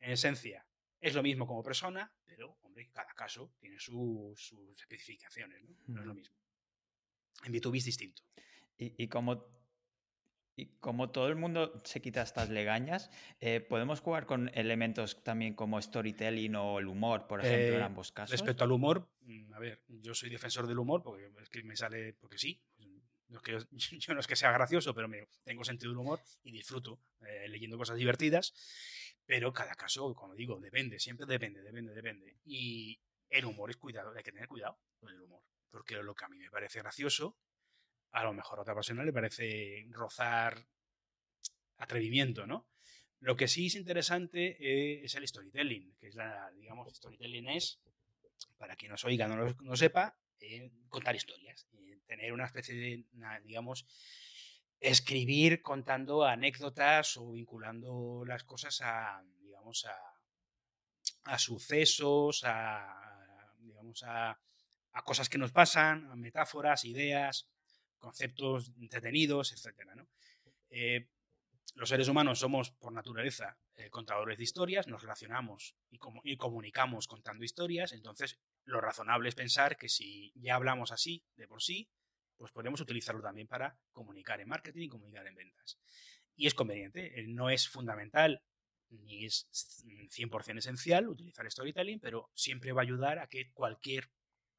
En 0.00 0.10
esencia, 0.10 0.66
es 1.00 1.14
lo 1.14 1.22
mismo 1.22 1.46
como 1.46 1.62
persona, 1.62 2.12
pero, 2.24 2.58
hombre, 2.62 2.90
cada 2.92 3.14
caso 3.14 3.54
tiene 3.60 3.78
sus 3.78 4.52
especificaciones, 4.76 5.62
¿no? 5.62 5.76
No 5.86 6.00
es 6.00 6.06
lo 6.06 6.14
mismo. 6.14 6.36
En 7.44 7.52
B2B 7.52 7.78
es 7.78 7.84
distinto. 7.84 8.24
Y, 8.78 9.06
como, 9.06 9.46
y 10.56 10.66
como 10.80 11.10
todo 11.10 11.28
el 11.28 11.36
mundo 11.36 11.80
se 11.84 12.02
quita 12.02 12.22
estas 12.22 12.50
legañas, 12.50 13.10
eh, 13.38 13.60
¿podemos 13.60 14.00
jugar 14.00 14.26
con 14.26 14.50
elementos 14.54 15.22
también 15.22 15.54
como 15.54 15.80
storytelling 15.80 16.56
o 16.56 16.80
el 16.80 16.88
humor, 16.88 17.28
por 17.28 17.44
ejemplo, 17.44 17.76
en 17.76 17.80
eh, 17.80 17.84
ambos 17.84 18.10
casos? 18.10 18.32
Respecto 18.32 18.64
al 18.64 18.72
humor, 18.72 19.08
mm, 19.20 19.54
a 19.54 19.60
ver, 19.60 19.84
yo 19.86 20.14
soy 20.14 20.28
defensor 20.28 20.66
del 20.66 20.80
humor 20.80 21.02
porque 21.04 21.30
es 21.40 21.48
que 21.48 21.62
me 21.62 21.76
sale, 21.76 22.14
porque 22.14 22.38
sí, 22.38 22.60
yo, 23.98 24.14
no 24.14 24.20
es 24.20 24.26
que 24.26 24.36
sea 24.36 24.52
gracioso, 24.52 24.94
pero 24.94 25.08
me, 25.08 25.28
tengo 25.44 25.64
sentido 25.64 25.90
del 25.90 25.98
humor 25.98 26.20
y 26.42 26.52
disfruto 26.52 27.00
eh, 27.26 27.48
leyendo 27.48 27.76
cosas 27.76 27.96
divertidas. 27.96 28.54
Pero 29.24 29.52
cada 29.52 29.74
caso, 29.74 30.14
como 30.14 30.34
digo, 30.34 30.60
depende, 30.60 31.00
siempre 31.00 31.26
depende, 31.26 31.62
depende, 31.62 31.92
depende. 31.92 32.36
Y 32.44 33.00
el 33.28 33.44
humor 33.44 33.70
es 33.70 33.76
cuidado, 33.76 34.12
hay 34.16 34.22
que 34.22 34.30
tener 34.30 34.48
cuidado 34.48 34.78
con 35.00 35.12
el 35.12 35.20
humor. 35.20 35.42
Porque 35.70 35.96
lo 35.96 36.14
que 36.14 36.24
a 36.24 36.28
mí 36.28 36.38
me 36.38 36.50
parece 36.50 36.78
gracioso, 36.78 37.36
a 38.12 38.22
lo 38.22 38.32
mejor 38.32 38.58
a 38.58 38.62
otra 38.62 38.74
persona 38.74 39.04
le 39.04 39.12
parece 39.12 39.86
rozar 39.90 40.64
atrevimiento, 41.78 42.46
¿no? 42.46 42.68
Lo 43.20 43.36
que 43.36 43.48
sí 43.48 43.66
es 43.66 43.74
interesante 43.74 44.56
eh, 44.60 45.04
es 45.04 45.14
el 45.16 45.26
storytelling, 45.26 45.96
que 45.96 46.08
es 46.08 46.14
la, 46.14 46.50
digamos, 46.52 46.94
storytelling 46.94 47.48
es, 47.48 47.80
para 48.56 48.76
quien 48.76 48.92
nos 48.92 49.04
oiga 49.04 49.26
no 49.26 49.36
lo 49.36 49.76
sepa, 49.76 50.16
eh, 50.38 50.70
contar 50.88 51.16
historias 51.16 51.66
tener 52.06 52.32
una 52.32 52.46
especie 52.46 52.74
de, 52.74 53.04
digamos, 53.44 53.86
escribir 54.80 55.62
contando 55.62 56.24
anécdotas 56.24 57.16
o 57.16 57.32
vinculando 57.32 58.24
las 58.26 58.44
cosas 58.44 58.80
a, 58.82 59.22
digamos, 59.40 59.86
a, 59.86 59.96
a 61.24 61.38
sucesos, 61.38 62.42
a, 62.44 63.54
digamos, 63.58 64.02
a, 64.02 64.38
a, 64.92 65.02
cosas 65.02 65.28
que 65.28 65.38
nos 65.38 65.52
pasan, 65.52 66.06
a 66.10 66.16
metáforas, 66.16 66.84
ideas, 66.84 67.48
conceptos 67.98 68.72
entretenidos, 68.78 69.52
etc. 69.52 69.76
¿no? 69.96 70.08
Eh, 70.70 71.08
los 71.74 71.88
seres 71.88 72.08
humanos 72.08 72.38
somos 72.38 72.70
por 72.70 72.92
naturaleza 72.92 73.58
eh, 73.74 73.90
contadores 73.90 74.38
de 74.38 74.44
historias, 74.44 74.86
nos 74.86 75.02
relacionamos 75.02 75.76
y, 75.90 75.98
y, 76.24 76.36
comunicamos 76.36 77.06
contando 77.06 77.44
historias, 77.44 77.92
entonces 77.92 78.38
lo 78.64 78.80
razonable 78.80 79.28
es 79.28 79.34
pensar 79.34 79.76
que 79.76 79.88
si 79.88 80.32
ya 80.36 80.54
hablamos 80.54 80.92
así 80.92 81.24
de 81.36 81.46
por 81.46 81.62
sí, 81.62 81.90
pues 82.36 82.52
podemos 82.52 82.80
utilizarlo 82.80 83.22
también 83.22 83.46
para 83.46 83.78
comunicar 83.92 84.40
en 84.40 84.48
marketing 84.48 84.82
y 84.82 84.88
comunicar 84.88 85.26
en 85.26 85.34
ventas. 85.34 85.78
Y 86.34 86.46
es 86.46 86.54
conveniente, 86.54 87.18
eh, 87.18 87.26
no 87.28 87.50
es 87.50 87.68
fundamental 87.68 88.42
ni 88.88 89.24
es 89.24 89.48
100% 89.50 90.58
esencial 90.58 91.08
utilizar 91.08 91.50
storytelling, 91.50 91.98
pero 91.98 92.30
siempre 92.34 92.72
va 92.72 92.82
a 92.82 92.84
ayudar 92.84 93.18
a 93.18 93.26
que 93.26 93.50
cualquier 93.52 94.10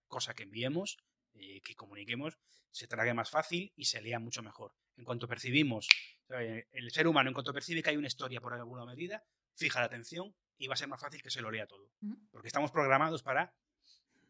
cosa 0.07 0.33
que 0.33 0.43
enviemos, 0.43 0.97
eh, 1.33 1.61
que 1.61 1.75
comuniquemos, 1.75 2.37
se 2.71 2.87
trague 2.87 3.13
más 3.13 3.29
fácil 3.29 3.71
y 3.75 3.85
se 3.85 4.01
lea 4.01 4.19
mucho 4.19 4.43
mejor. 4.43 4.73
En 4.97 5.05
cuanto 5.05 5.27
percibimos, 5.27 5.87
el 6.29 6.91
ser 6.91 7.07
humano, 7.07 7.29
en 7.29 7.33
cuanto 7.33 7.53
percibe 7.53 7.81
que 7.81 7.91
hay 7.91 7.97
una 7.97 8.07
historia 8.07 8.41
por 8.41 8.53
alguna 8.53 8.85
medida, 8.85 9.23
fija 9.55 9.79
la 9.79 9.85
atención 9.85 10.35
y 10.57 10.67
va 10.67 10.73
a 10.73 10.77
ser 10.77 10.87
más 10.87 10.99
fácil 10.99 11.21
que 11.21 11.29
se 11.29 11.41
lo 11.41 11.51
lea 11.51 11.67
todo. 11.67 11.91
Porque 12.31 12.47
estamos 12.47 12.71
programados 12.71 13.23
para 13.23 13.53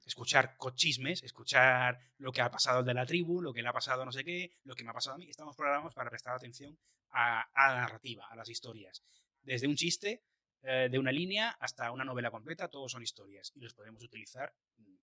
escuchar 0.07 0.55
cochismes, 0.57 1.21
escuchar 1.21 1.99
lo 2.17 2.31
que 2.31 2.41
ha 2.41 2.49
pasado 2.49 2.81
de 2.81 2.93
la 2.93 3.05
tribu, 3.05 3.41
lo 3.41 3.53
que 3.53 3.61
le 3.61 3.67
ha 3.67 3.73
pasado 3.73 4.01
a 4.01 4.05
no 4.05 4.11
sé 4.11 4.23
qué, 4.23 4.57
lo 4.63 4.73
que 4.73 4.83
me 4.83 4.89
ha 4.89 4.93
pasado 4.93 5.15
a 5.15 5.17
mí. 5.19 5.29
Estamos 5.29 5.55
programados 5.55 5.93
para 5.93 6.09
prestar 6.09 6.33
atención 6.33 6.77
a, 7.11 7.45
la 7.55 7.81
narrativa, 7.81 8.25
a 8.29 8.35
las 8.35 8.49
historias. 8.49 9.03
Desde 9.41 9.67
un 9.67 9.75
chiste, 9.75 10.23
eh, 10.63 10.87
de 10.89 10.97
una 10.97 11.11
línea, 11.11 11.49
hasta 11.59 11.91
una 11.91 12.05
novela 12.05 12.31
completa, 12.31 12.69
todos 12.69 12.91
son 12.91 13.03
historias. 13.03 13.51
Y 13.55 13.59
los 13.59 13.73
podemos 13.73 14.01
utilizar, 14.01 14.53
mm, 14.77 14.95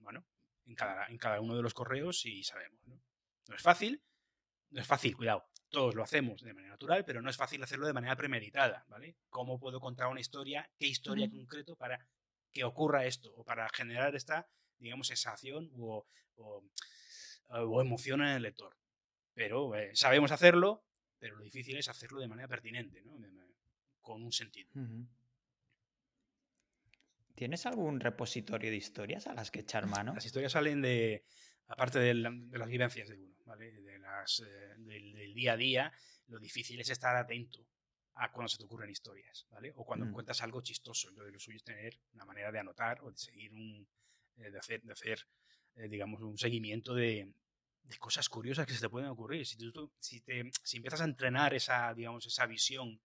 bueno, 0.00 0.24
en 0.64 0.74
cada, 0.74 1.06
en 1.06 1.18
cada 1.18 1.40
uno 1.40 1.54
de 1.54 1.62
los 1.62 1.74
correos 1.74 2.24
y 2.24 2.42
sabemos. 2.42 2.80
¿no? 2.86 3.00
no 3.48 3.56
es 3.56 3.62
fácil, 3.62 4.02
no 4.70 4.80
es 4.80 4.86
fácil, 4.86 5.16
cuidado. 5.16 5.46
Todos 5.70 5.94
lo 5.94 6.02
hacemos 6.02 6.42
de 6.42 6.54
manera 6.54 6.72
natural, 6.72 7.04
pero 7.04 7.20
no 7.20 7.28
es 7.28 7.36
fácil 7.36 7.62
hacerlo 7.62 7.86
de 7.86 7.92
manera 7.92 8.16
premeditada, 8.16 8.86
¿vale? 8.88 9.16
¿Cómo 9.28 9.58
puedo 9.58 9.80
contar 9.80 10.06
una 10.06 10.20
historia? 10.20 10.70
¿Qué 10.78 10.86
historia 10.86 11.26
en 11.26 11.30
concreto 11.30 11.76
para 11.76 12.06
que 12.52 12.64
ocurra 12.64 13.06
esto 13.06 13.32
o 13.36 13.44
para 13.44 13.68
generar 13.70 14.14
esta, 14.14 14.48
digamos, 14.78 15.08
sensación 15.08 15.70
o, 15.78 16.06
o, 16.36 17.80
emoción 17.80 18.22
en 18.22 18.28
el 18.28 18.42
lector. 18.42 18.76
Pero 19.34 19.74
eh, 19.74 19.90
sabemos 19.94 20.32
hacerlo, 20.32 20.84
pero 21.18 21.36
lo 21.36 21.44
difícil 21.44 21.76
es 21.76 21.88
hacerlo 21.88 22.20
de 22.20 22.28
manera 22.28 22.48
pertinente, 22.48 23.02
¿no? 23.02 23.18
con 24.00 24.22
un 24.22 24.32
sentido. 24.32 24.70
¿Tienes 27.34 27.66
algún 27.66 28.00
repositorio 28.00 28.70
de 28.70 28.76
historias 28.76 29.26
a 29.26 29.34
las 29.34 29.50
que 29.50 29.60
echar 29.60 29.86
mano? 29.86 30.14
Las 30.14 30.24
historias 30.24 30.52
salen 30.52 30.80
de, 30.80 31.24
aparte 31.68 31.98
de, 31.98 32.14
las 32.14 32.68
vivencias 32.68 33.08
de 33.08 33.16
uno, 33.16 33.36
¿vale? 33.44 33.70
De 33.70 33.98
las, 33.98 34.40
eh, 34.40 34.74
del, 34.78 35.34
día 35.34 35.52
a 35.52 35.56
día, 35.56 35.92
lo 36.26 36.38
difícil 36.38 36.80
es 36.80 36.88
estar 36.88 37.14
atento 37.14 37.66
a 38.18 38.32
cuando 38.32 38.48
se 38.48 38.58
te 38.58 38.64
ocurren 38.64 38.90
historias, 38.90 39.46
¿vale? 39.50 39.72
O 39.76 39.84
cuando 39.84 40.04
mm. 40.04 40.08
encuentras 40.08 40.42
algo 40.42 40.60
chistoso. 40.60 41.10
Lo, 41.12 41.28
lo 41.28 41.38
suyo 41.38 41.56
es 41.56 41.64
tener 41.64 41.98
una 42.14 42.24
manera 42.24 42.50
de 42.50 42.58
anotar 42.58 43.00
o 43.02 43.10
de 43.10 43.16
seguir 43.16 43.52
un, 43.52 43.86
eh, 44.36 44.50
de 44.50 44.58
hacer, 44.58 44.82
de 44.82 44.92
hacer 44.92 45.26
eh, 45.76 45.88
digamos, 45.88 46.20
un 46.22 46.36
seguimiento 46.36 46.94
de, 46.94 47.32
de, 47.84 47.98
cosas 47.98 48.28
curiosas 48.28 48.66
que 48.66 48.74
se 48.74 48.80
te 48.80 48.88
pueden 48.88 49.08
ocurrir. 49.08 49.46
Si, 49.46 49.56
tú, 49.56 49.92
si, 50.00 50.20
te, 50.20 50.50
si 50.62 50.78
empiezas 50.78 51.00
a 51.00 51.04
entrenar 51.04 51.54
esa, 51.54 51.94
digamos, 51.94 52.26
esa 52.26 52.46
visión, 52.46 53.00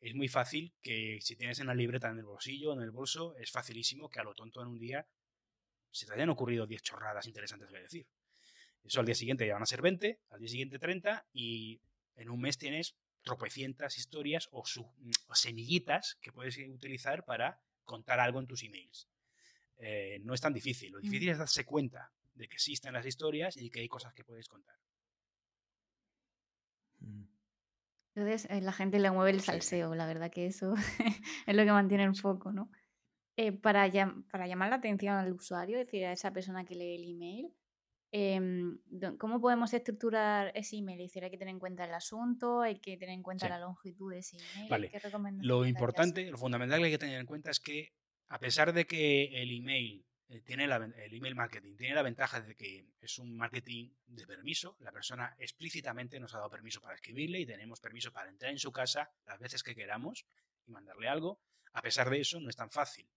es 0.00 0.14
muy 0.14 0.28
fácil 0.28 0.72
que 0.80 1.18
si 1.20 1.36
tienes 1.36 1.60
en 1.60 1.66
la 1.66 1.74
libreta 1.74 2.08
en 2.08 2.18
el 2.18 2.24
bolsillo, 2.24 2.72
en 2.72 2.80
el 2.80 2.90
bolso, 2.90 3.36
es 3.36 3.50
facilísimo 3.50 4.08
que 4.08 4.20
a 4.20 4.24
lo 4.24 4.34
tonto 4.34 4.62
en 4.62 4.68
un 4.68 4.78
día 4.78 5.06
se 5.90 6.06
te 6.06 6.14
hayan 6.14 6.30
ocurrido 6.30 6.66
10 6.66 6.82
chorradas 6.82 7.26
interesantes 7.26 7.68
que 7.68 7.78
decir. 7.78 8.06
Eso 8.82 9.00
al 9.00 9.06
día 9.06 9.14
siguiente 9.14 9.46
ya 9.46 9.54
van 9.54 9.62
a 9.62 9.66
ser 9.66 9.82
20, 9.82 10.20
al 10.30 10.40
día 10.40 10.48
siguiente 10.48 10.78
30 10.78 11.26
y 11.34 11.82
en 12.16 12.30
un 12.30 12.40
mes 12.40 12.56
tienes 12.56 12.96
tropecientas 13.22 13.98
historias 13.98 14.48
o, 14.52 14.64
semillitas 15.34 16.18
que 16.20 16.32
puedes 16.32 16.58
utilizar 16.58 17.24
para 17.24 17.60
contar 17.84 18.20
algo 18.20 18.40
en 18.40 18.46
tus 18.46 18.62
emails. 18.62 19.08
Eh, 19.78 20.20
no 20.22 20.34
es 20.34 20.40
tan 20.40 20.52
difícil. 20.52 20.92
Lo 20.92 20.98
mm. 20.98 21.02
difícil 21.02 21.28
es 21.30 21.38
darse 21.38 21.64
cuenta 21.64 22.12
de 22.34 22.48
que 22.48 22.54
existen 22.54 22.92
las 22.92 23.06
historias 23.06 23.56
y 23.56 23.70
que 23.70 23.80
hay 23.80 23.88
cosas 23.88 24.14
que 24.14 24.24
puedes 24.24 24.48
contar. 24.48 24.76
Mm. 27.00 27.24
Entonces, 28.14 28.50
eh, 28.50 28.60
la 28.60 28.72
gente 28.72 28.98
le 28.98 29.10
mueve 29.10 29.30
el 29.30 29.40
salseo, 29.40 29.94
la 29.94 30.06
verdad 30.06 30.30
que 30.30 30.46
eso 30.46 30.74
es 31.46 31.54
lo 31.54 31.64
que 31.64 31.72
mantiene 31.72 32.04
el 32.04 32.16
foco, 32.16 32.52
¿no? 32.52 32.70
Eh, 33.36 33.52
para, 33.52 33.88
para 34.30 34.46
llamar 34.46 34.70
la 34.70 34.76
atención 34.76 35.14
al 35.14 35.32
usuario, 35.32 35.78
es 35.78 35.86
decir, 35.86 36.04
a 36.04 36.12
esa 36.12 36.32
persona 36.32 36.64
que 36.64 36.74
lee 36.74 36.96
el 36.96 37.10
email, 37.10 37.54
Em, 38.12 38.78
¿Cómo 39.18 39.40
podemos 39.40 39.72
estructurar 39.72 40.50
ese 40.54 40.76
email? 40.76 41.00
Es 41.00 41.16
hay 41.16 41.30
que 41.30 41.38
tener 41.38 41.54
en 41.54 41.60
cuenta 41.60 41.84
el 41.84 41.94
asunto, 41.94 42.60
hay 42.60 42.80
que 42.80 42.96
tener 42.96 43.14
en 43.14 43.22
cuenta 43.22 43.48
la 43.48 43.58
longitud 43.58 44.10
de 44.10 44.18
ese 44.18 44.36
email. 44.36 44.68
Lo 45.46 45.64
importante, 45.64 46.28
lo 46.28 46.36
fundamental 46.36 46.80
que 46.80 46.86
hay 46.86 46.90
que 46.90 46.98
tener 46.98 47.20
en 47.20 47.26
cuenta 47.26 47.50
es 47.50 47.60
que, 47.60 47.92
a 48.28 48.38
pesar 48.38 48.72
de 48.72 48.86
que 48.86 49.40
el 49.40 49.52
email 49.52 50.04
eh, 50.28 50.42
tiene 50.42 50.64
el 50.64 51.14
email 51.14 51.34
marketing 51.34 51.76
tiene 51.76 51.92
la 51.92 52.02
ventaja 52.02 52.40
de 52.40 52.54
que 52.54 52.86
es 53.00 53.18
un 53.18 53.36
marketing 53.36 53.90
de 54.06 54.26
permiso, 54.28 54.76
la 54.78 54.92
persona 54.92 55.34
explícitamente 55.38 56.20
nos 56.20 56.34
ha 56.34 56.38
dado 56.38 56.50
permiso 56.50 56.80
para 56.80 56.94
escribirle 56.94 57.40
y 57.40 57.46
tenemos 57.46 57.80
permiso 57.80 58.12
para 58.12 58.30
entrar 58.30 58.52
en 58.52 58.58
su 58.58 58.70
casa 58.70 59.10
las 59.26 59.40
veces 59.40 59.64
que 59.64 59.74
queramos 59.74 60.26
y 60.66 60.70
mandarle 60.70 61.08
algo. 61.08 61.40
A 61.72 61.82
pesar 61.82 62.10
de 62.10 62.20
eso, 62.20 62.38
no 62.40 62.48
es 62.48 62.56
tan 62.56 62.70
fácil, 62.70 63.08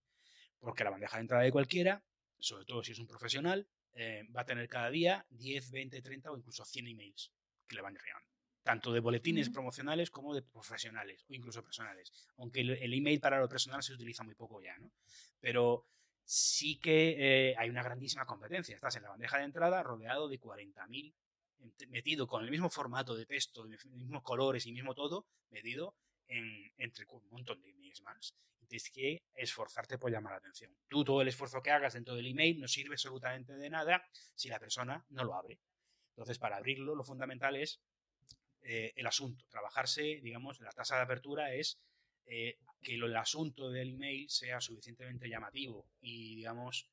porque 0.59 0.83
la 0.83 0.89
bandeja 0.89 1.17
de 1.17 1.21
entrada 1.21 1.43
de 1.43 1.51
cualquiera, 1.51 2.03
sobre 2.39 2.65
todo 2.65 2.83
si 2.83 2.93
es 2.93 2.99
un 2.99 3.07
profesional, 3.07 3.67
eh, 3.95 4.23
va 4.35 4.41
a 4.41 4.45
tener 4.45 4.67
cada 4.67 4.89
día 4.89 5.25
10, 5.29 5.71
20, 5.71 6.01
30 6.01 6.31
o 6.31 6.37
incluso 6.37 6.65
100 6.65 6.87
emails 6.87 7.31
que 7.67 7.75
le 7.75 7.81
van 7.81 7.93
llegando. 7.93 8.27
Tanto 8.63 8.93
de 8.93 9.01
boletines 9.01 9.49
promocionales 9.49 10.09
como 10.09 10.33
de 10.33 10.41
profesionales 10.41 11.25
o 11.29 11.33
incluso 11.33 11.61
personales. 11.63 12.11
Aunque 12.37 12.61
el, 12.61 12.93
email 12.93 13.19
para 13.19 13.39
lo 13.39 13.49
personal 13.49 13.83
se 13.83 13.93
utiliza 13.93 14.23
muy 14.23 14.35
poco 14.35 14.61
ya, 14.61 14.77
¿no? 14.77 14.91
Pero 15.39 15.85
sí 16.23 16.79
que 16.79 17.15
eh, 17.49 17.55
hay 17.57 17.69
una 17.69 17.83
grandísima 17.83 18.25
competencia. 18.25 18.75
Estás 18.75 18.95
en 18.95 19.03
la 19.03 19.09
bandeja 19.09 19.37
de 19.37 19.43
entrada 19.43 19.83
rodeado 19.83 20.29
de 20.29 20.39
40.000, 20.39 21.13
metido 21.89 22.25
con 22.25 22.43
el 22.43 22.51
mismo 22.51 22.69
formato 22.69 23.15
de 23.15 23.25
texto, 23.25 23.65
mismos 23.65 24.23
colores 24.23 24.65
y 24.65 24.71
mismo 24.71 24.95
todo, 24.95 25.27
metido 25.49 25.95
en, 26.27 26.71
entre 26.77 27.05
un 27.09 27.27
montón 27.29 27.61
de 27.61 27.69
emails 27.69 28.01
más 28.01 28.33
tienes 28.67 28.89
que 28.89 29.21
esforzarte 29.33 29.97
por 29.97 30.11
llamar 30.11 30.33
la 30.33 30.37
atención. 30.37 30.75
Tú 30.87 31.03
todo 31.03 31.21
el 31.21 31.27
esfuerzo 31.27 31.61
que 31.61 31.71
hagas 31.71 31.93
dentro 31.93 32.15
del 32.15 32.27
email 32.27 32.59
no 32.59 32.67
sirve 32.67 32.95
absolutamente 32.95 33.53
de 33.53 33.69
nada 33.69 34.05
si 34.35 34.49
la 34.49 34.59
persona 34.59 35.05
no 35.09 35.23
lo 35.23 35.35
abre. 35.35 35.59
Entonces, 36.09 36.37
para 36.37 36.57
abrirlo, 36.57 36.95
lo 36.95 37.03
fundamental 37.03 37.55
es 37.55 37.81
eh, 38.61 38.93
el 38.95 39.07
asunto. 39.07 39.45
Trabajarse, 39.49 40.19
digamos, 40.21 40.59
la 40.61 40.71
tasa 40.71 40.97
de 40.97 41.01
apertura 41.01 41.53
es 41.53 41.79
eh, 42.25 42.57
que 42.81 42.95
el 42.95 43.15
asunto 43.15 43.69
del 43.69 43.95
email 43.95 44.29
sea 44.29 44.61
suficientemente 44.61 45.27
llamativo 45.27 45.87
y, 46.01 46.35
digamos, 46.35 46.87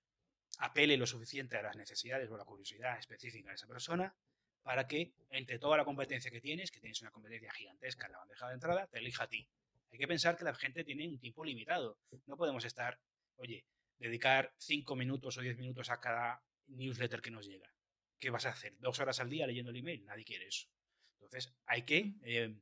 apele 0.59 0.97
lo 0.97 1.07
suficiente 1.07 1.57
a 1.57 1.63
las 1.63 1.77
necesidades 1.77 2.31
o 2.31 2.37
la 2.37 2.45
curiosidad 2.45 2.99
específica 2.99 3.51
de 3.51 3.55
esa 3.55 3.67
persona 3.67 4.15
para 4.63 4.87
que 4.87 5.13
entre 5.31 5.59
toda 5.59 5.77
la 5.77 5.85
competencia 5.85 6.31
que 6.31 6.41
tienes, 6.41 6.71
que 6.71 6.81
tienes 6.81 7.01
una 7.03 7.11
competencia 7.11 7.53
gigantesca 7.53 8.07
en 8.07 8.13
la 8.13 8.19
bandeja 8.19 8.49
de 8.49 8.55
entrada, 8.55 8.87
te 8.87 8.99
elija 8.99 9.25
a 9.25 9.29
ti 9.29 9.49
hay 9.93 9.99
que 9.99 10.07
pensar 10.07 10.37
que 10.37 10.45
la 10.45 10.55
gente 10.55 10.85
tiene 10.85 11.09
un 11.09 11.19
tiempo 11.19 11.45
limitado. 11.45 11.99
No 12.27 12.37
podemos 12.37 12.65
estar, 12.65 12.99
oye, 13.37 13.67
dedicar 13.99 14.55
5 14.59 14.97
minutos 14.97 15.37
o 15.37 15.41
10 15.41 15.59
minutos 15.59 15.91
a 15.91 16.01
cada 16.01 16.43
newsletter 16.69 17.21
que 17.21 17.31
nos 17.31 17.47
llega. 17.47 17.73
¿Qué 18.19 18.31
vas 18.31 18.47
a 18.47 18.51
hacer? 18.51 18.77
¿Dos 18.79 18.99
horas 19.01 19.19
al 19.21 19.31
día 19.31 19.47
leyendo 19.47 19.71
el 19.71 19.79
email? 19.79 20.05
Nadie 20.05 20.25
quiere 20.25 20.47
eso. 20.47 20.69
Entonces, 21.15 21.53
hay 21.67 21.83
que 21.83 22.15
eh, 22.23 22.55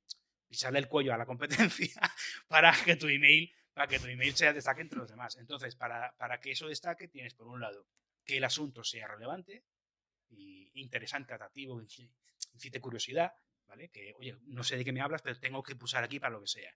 pisarle 0.46 0.78
el 0.78 0.88
cuello 0.88 1.12
a 1.12 1.18
la 1.18 1.26
competencia 1.26 2.00
para 2.48 2.72
que 2.84 2.96
tu 2.96 3.08
email, 3.08 3.52
para 3.72 3.86
que 3.86 3.98
tu 3.98 4.06
email 4.06 4.34
sea 4.34 4.52
destaque 4.52 4.82
entre 4.82 4.98
los 4.98 5.08
demás. 5.08 5.36
Entonces, 5.36 5.76
para, 5.76 6.16
para 6.16 6.40
que 6.40 6.52
eso 6.52 6.66
destaque, 6.66 7.08
tienes 7.08 7.34
por 7.34 7.48
un 7.48 7.60
lado 7.60 7.86
que 8.24 8.38
el 8.38 8.44
asunto 8.44 8.84
sea 8.84 9.06
relevante, 9.08 9.64
y 10.30 10.70
interesante, 10.74 11.32
atractivo, 11.32 11.80
incite 11.80 12.80
curiosidad, 12.80 13.32
¿vale? 13.66 13.88
Que, 13.88 14.12
oye, 14.18 14.36
no 14.42 14.62
sé 14.62 14.76
de 14.76 14.84
qué 14.84 14.92
me 14.92 15.00
hablas, 15.00 15.22
pero 15.22 15.38
tengo 15.40 15.62
que 15.62 15.74
pulsar 15.74 16.04
aquí 16.04 16.20
para 16.20 16.34
lo 16.34 16.40
que 16.42 16.48
sea 16.48 16.70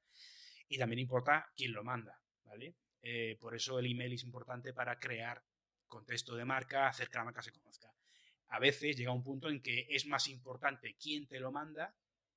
y 0.69 0.79
también 0.79 1.01
importa 1.01 1.51
quién 1.57 1.73
lo 1.73 1.85
manda, 1.85 2.21
¿vale? 2.45 2.77
Eh, 3.03 3.37
por 3.41 3.55
eso 3.55 3.79
el 3.79 3.87
email 3.87 4.13
es 4.13 4.23
importante 4.23 4.73
para 4.73 4.99
crear 4.99 5.43
contexto 5.87 6.35
de 6.35 6.45
marca, 6.45 6.89
hacer 6.89 7.11
que 7.11 7.19
la 7.19 7.25
marca 7.25 7.43
se 7.43 7.53
conozca. 7.53 7.93
A 8.49 8.59
veces 8.59 8.97
llega 8.97 9.13
un 9.13 9.23
punto 9.23 9.49
en 9.49 9.61
que 9.61 9.87
es 9.89 10.07
más 10.07 10.29
importante 10.29 10.97
quién 11.01 11.27
te 11.27 11.41
lo 11.41 11.53
manda 11.53 11.95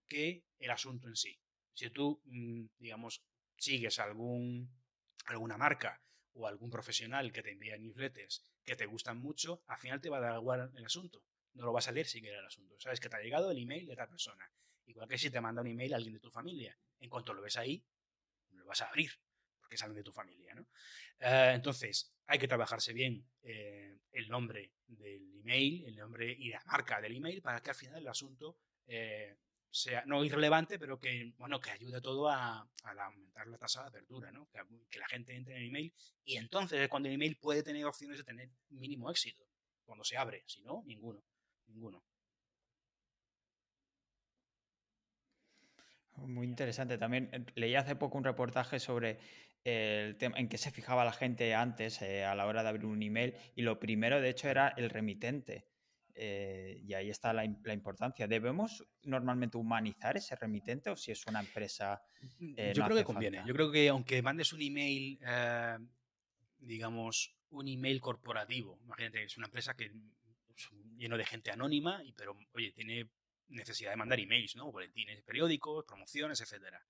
que 0.08 0.46
el 0.60 0.72
asunto 0.72 1.08
en 1.08 1.16
sí. 1.16 1.38
Si 1.74 1.90
tú, 1.90 2.22
mm, 2.26 2.66
digamos, 2.80 3.24
sigues 3.58 4.00
algún, 4.00 4.70
alguna 5.26 5.58
marca 5.58 6.02
o 6.34 6.48
algún 6.48 6.70
profesional 6.70 7.32
que 7.32 7.44
te 7.44 7.52
envía 7.52 7.78
newsletters 7.78 8.44
que 8.64 8.76
te 8.76 8.86
gustan 8.86 9.18
mucho, 9.18 9.62
al 9.68 9.78
final 9.78 10.02
te 10.02 10.10
va 10.10 10.18
a 10.18 10.22
dar 10.22 10.40
igual 10.40 10.72
el 10.76 10.86
asunto. 10.86 11.24
No 11.54 11.66
lo 11.66 11.74
vas 11.74 11.88
a 11.88 11.92
leer 11.92 12.08
si 12.08 12.22
quieres 12.22 12.40
el 12.40 12.46
asunto. 12.46 12.76
Sabes 12.80 13.00
que 13.00 13.10
te 13.10 13.18
ha 13.18 13.22
llegado 13.22 13.52
el 13.52 13.58
email 13.58 13.86
de 13.86 13.94
esa 13.94 14.08
persona. 14.08 14.50
Igual 14.86 15.08
que 15.08 15.18
si 15.18 15.30
te 15.30 15.42
manda 15.42 15.62
un 15.62 15.68
email 15.68 15.94
alguien 15.94 16.14
de 16.14 16.20
tu 16.20 16.30
familia. 16.30 16.78
En 17.00 17.10
cuanto 17.10 17.34
lo 17.34 17.42
ves 17.42 17.58
ahí, 17.58 17.84
vas 18.66 18.82
a 18.82 18.88
abrir, 18.88 19.12
porque 19.60 19.78
salen 19.78 19.96
de 19.96 20.04
tu 20.04 20.12
familia. 20.12 20.54
¿no? 20.54 20.68
Eh, 21.20 21.52
entonces, 21.54 22.14
hay 22.28 22.40
que 22.40 22.48
trabajarse 22.48 22.94
bien 22.94 23.26
eh, 23.44 23.98
el 24.12 24.30
nombre 24.30 24.74
del 24.88 25.40
email, 25.40 25.86
el 25.86 25.96
nombre 25.96 26.32
y 26.32 26.50
la 26.50 26.62
marca 26.66 27.02
del 27.02 27.16
email 27.16 27.42
para 27.42 27.62
que 27.62 27.70
al 27.70 27.76
final 27.76 28.02
el 28.02 28.08
asunto 28.08 28.58
eh, 28.88 29.38
sea 29.70 30.04
no 30.06 30.24
irrelevante, 30.24 30.80
pero 30.80 31.00
que, 31.00 31.34
bueno, 31.38 31.60
que 31.60 31.72
ayude 31.72 32.02
todo 32.02 32.30
a, 32.30 32.68
aumentar 32.84 33.48
la 33.48 33.58
tasa 33.58 33.82
de 33.84 33.90
apertura, 33.90 34.32
¿no? 34.32 34.48
que, 34.48 34.60
que, 34.90 35.00
la 35.00 35.08
gente 35.08 35.36
entre 35.36 35.56
en 35.56 35.62
el 35.62 35.68
email 35.68 35.94
y 36.24 36.38
entonces 36.38 36.80
es 36.80 36.88
cuando 36.88 37.10
el 37.10 37.16
email 37.16 37.38
puede 37.38 37.62
tener 37.62 37.86
opciones 37.86 38.18
de 38.18 38.24
tener 38.24 38.50
mínimo 38.70 39.12
éxito, 39.12 39.44
cuando 39.84 40.04
se 40.04 40.18
abre, 40.18 40.44
si 40.48 40.64
no, 40.64 40.84
ninguno, 40.86 41.24
ninguno. 41.68 42.04
Muy 46.18 46.48
interesante. 46.48 46.98
También 46.98 47.30
eh, 47.32 47.46
leí 47.56 47.76
hace 47.76 47.96
poco 47.96 48.18
un 48.18 48.24
reportaje 48.24 48.80
sobre 48.80 49.20
el 49.66 50.16
tema 50.18 50.38
en 50.38 50.48
qué 50.48 50.58
se 50.58 50.72
fijaba 50.72 51.04
la 51.04 51.12
gente 51.12 51.56
antes 51.56 52.02
eh, 52.02 52.24
a 52.24 52.36
la 52.36 52.46
hora 52.46 52.62
de 52.62 52.70
abrir 52.70 52.86
un 52.86 53.02
email 53.02 53.34
y 53.56 53.64
lo 53.64 53.80
primero, 53.80 54.22
de 54.22 54.30
hecho, 54.30 54.48
era 54.48 54.70
el 54.78 54.90
remitente. 54.90 55.68
eh, 56.18 56.80
y 56.88 56.94
ahí 56.94 57.10
está 57.10 57.34
la, 57.34 57.44
importancia. 57.44 58.28
¿Debemos 58.28 58.86
normalmente 59.04 59.58
humanizar 59.58 60.16
ese 60.16 60.36
remitente 60.36 60.90
o 60.90 60.96
si 60.96 61.12
es 61.12 61.26
una 61.28 61.42
empresa? 61.42 62.02
Mm, 62.40 62.54
eh, 62.56 62.74
yo 62.74 62.86
creo 62.86 62.98
que 62.98 63.04
conviene. 63.04 63.44
Yo 63.46 63.54
creo 63.54 63.72
que 63.72 63.90
aunque 63.90 64.22
mandes 64.22 64.54
un 64.54 64.62
email, 64.62 65.20
digamos, 66.60 67.36
un 67.50 67.68
email 67.68 68.00
corporativo, 68.00 68.80
imagínate, 68.84 69.24
es 69.24 69.36
una 69.36 69.48
empresa 69.48 69.76
que 69.76 69.86
es 69.86 70.70
lleno 70.96 71.18
de 71.18 71.26
gente 71.26 71.52
anónima, 71.52 72.02
y, 72.04 72.14
pero 72.14 72.38
oye, 72.54 72.72
tiene 72.72 73.10
necesidad 73.50 73.92
de 73.92 73.98
mandar 73.98 74.20
emails, 74.20 74.56
¿no? 74.56 74.72
Boletines 74.72 75.22
periódicos, 75.24 75.86
promociones, 75.86 76.42
etcétera. 76.42 76.82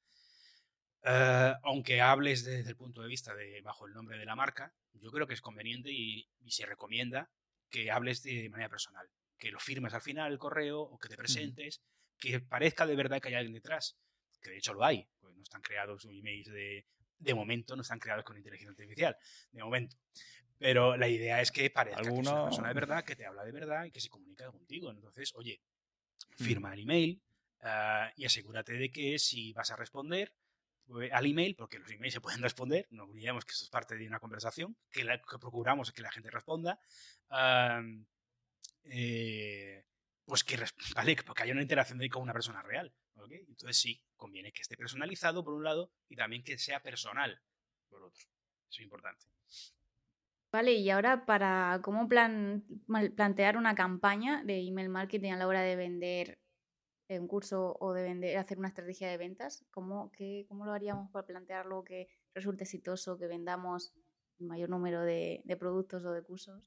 aunque 1.64 2.02
hables 2.02 2.44
desde 2.44 2.70
el 2.70 2.76
punto 2.76 3.02
de 3.02 3.08
vista 3.08 3.36
de 3.36 3.62
bajo 3.62 3.86
el 3.86 3.94
nombre 3.94 4.18
de 4.18 4.26
la 4.26 4.36
marca, 4.36 4.74
yo 4.94 5.12
creo 5.12 5.28
que 5.28 5.34
es 5.36 5.42
conveniente 5.42 5.92
y 5.92 6.28
se 6.48 6.66
recomienda 6.66 7.30
que 7.70 7.92
hables 7.92 8.24
de 8.24 8.50
manera 8.50 8.70
personal, 8.70 9.10
que 9.38 9.52
lo 9.52 9.60
firmes 9.60 9.94
al 9.94 10.02
final 10.02 10.32
el 10.32 10.40
correo 10.40 10.82
o 10.82 10.98
que 10.98 11.10
te 11.10 11.18
presentes, 11.18 11.82
que 12.18 12.40
parezca 12.40 12.86
de 12.86 12.96
verdad 12.96 13.20
que 13.22 13.30
hay 13.30 13.36
alguien 13.36 13.54
detrás, 13.54 13.98
que 14.42 14.50
de 14.50 14.58
hecho 14.58 14.74
lo 14.74 14.84
hay, 14.84 15.08
pues 15.20 15.36
no 15.36 15.44
están 15.44 15.62
creados 15.62 16.06
emails 16.06 16.50
de, 16.52 16.86
de 17.20 17.34
momento, 17.34 17.76
no 17.76 17.82
están 17.82 18.00
creados 18.00 18.24
con 18.24 18.38
inteligencia 18.38 18.72
artificial, 18.72 19.18
de 19.52 19.64
momento. 19.64 19.98
Pero 20.58 20.96
la 20.96 21.10
idea 21.10 21.42
es 21.42 21.52
que 21.52 21.70
parezca 21.70 22.02
que 22.02 22.08
es 22.08 22.14
una 22.14 22.46
persona 22.46 22.70
de 22.70 22.74
verdad, 22.74 23.04
que 23.04 23.16
te 23.16 23.26
habla 23.26 23.44
de 23.44 23.52
verdad 23.52 23.84
y 23.86 23.92
que 23.92 24.00
se 24.00 24.10
comunica 24.10 24.50
contigo. 24.50 24.90
Entonces, 24.90 25.34
oye, 25.36 25.62
firma 26.38 26.74
el 26.74 26.82
email 26.82 27.22
ah, 27.62 28.12
y 28.16 28.26
asegúrate 28.26 28.74
de 28.74 28.92
que 28.92 29.20
si 29.20 29.54
vas 29.54 29.72
a 29.72 29.76
responder, 29.76 30.34
pues, 30.86 31.12
al 31.12 31.26
email, 31.26 31.56
porque 31.56 31.80
los 31.80 31.92
emails 31.92 32.14
se 32.14 32.22
pueden 32.22 32.42
responder, 32.44 32.88
no 32.92 33.04
olvidemos 33.04 33.46
que 33.46 33.52
esto 33.52 33.66
es 33.66 33.70
parte 33.70 33.96
de 33.96 34.08
una 34.08 34.20
conversación, 34.20 34.78
que, 34.92 35.04
la, 35.04 35.18
que 35.20 35.40
procuramos 35.40 35.92
que 35.92 36.02
la 36.02 36.12
gente 36.12 36.30
responda, 36.30 36.80
eh, 38.84 39.86
pues 40.26 40.44
que, 40.44 40.58
vale, 40.96 41.16
porque 41.26 41.44
haya 41.44 41.54
una 41.54 41.62
interacción 41.62 42.00
con 42.10 42.24
una 42.24 42.34
persona 42.34 42.62
real. 42.62 42.94
Entonces 43.48 43.78
sí, 43.78 44.02
conviene 44.16 44.52
que 44.52 44.62
esté 44.62 44.76
personalizado 44.76 45.44
por 45.44 45.54
un 45.54 45.64
lado 45.64 45.92
y 46.10 46.16
también 46.16 46.44
que 46.44 46.58
sea 46.58 46.82
personal 46.82 47.42
por 47.88 48.04
otro. 48.04 48.24
Eso 48.70 48.82
es 48.82 48.84
importante. 48.84 49.26
Vale, 50.56 50.72
y 50.72 50.90
ahora 50.90 51.26
para 51.26 51.82
cómo 51.84 52.08
plan, 52.08 52.64
plantear 53.18 53.58
una 53.58 53.76
campaña 53.76 54.42
de 54.46 54.66
email 54.66 54.88
marketing 54.88 55.32
a 55.32 55.38
la 55.38 55.48
hora 55.48 55.62
de 55.62 55.76
vender 55.76 56.40
un 57.10 57.28
curso 57.28 57.76
o 57.78 57.92
de 57.92 58.04
vender, 58.04 58.38
hacer 58.38 58.58
una 58.58 58.70
estrategia 58.70 59.10
de 59.10 59.18
ventas, 59.18 59.66
¿cómo, 59.70 60.14
qué, 60.14 60.46
cómo 60.48 60.66
lo 60.66 60.72
haríamos 60.72 61.12
para 61.12 61.28
plantearlo 61.28 61.84
que 61.84 62.08
resulte 62.34 62.64
exitoso, 62.64 63.18
que 63.18 63.28
vendamos 63.28 63.92
el 64.40 64.48
mayor 64.48 64.70
número 64.70 65.02
de, 65.02 65.44
productos 65.60 66.06
o 66.06 66.14
de 66.14 66.24
cursos? 66.24 66.64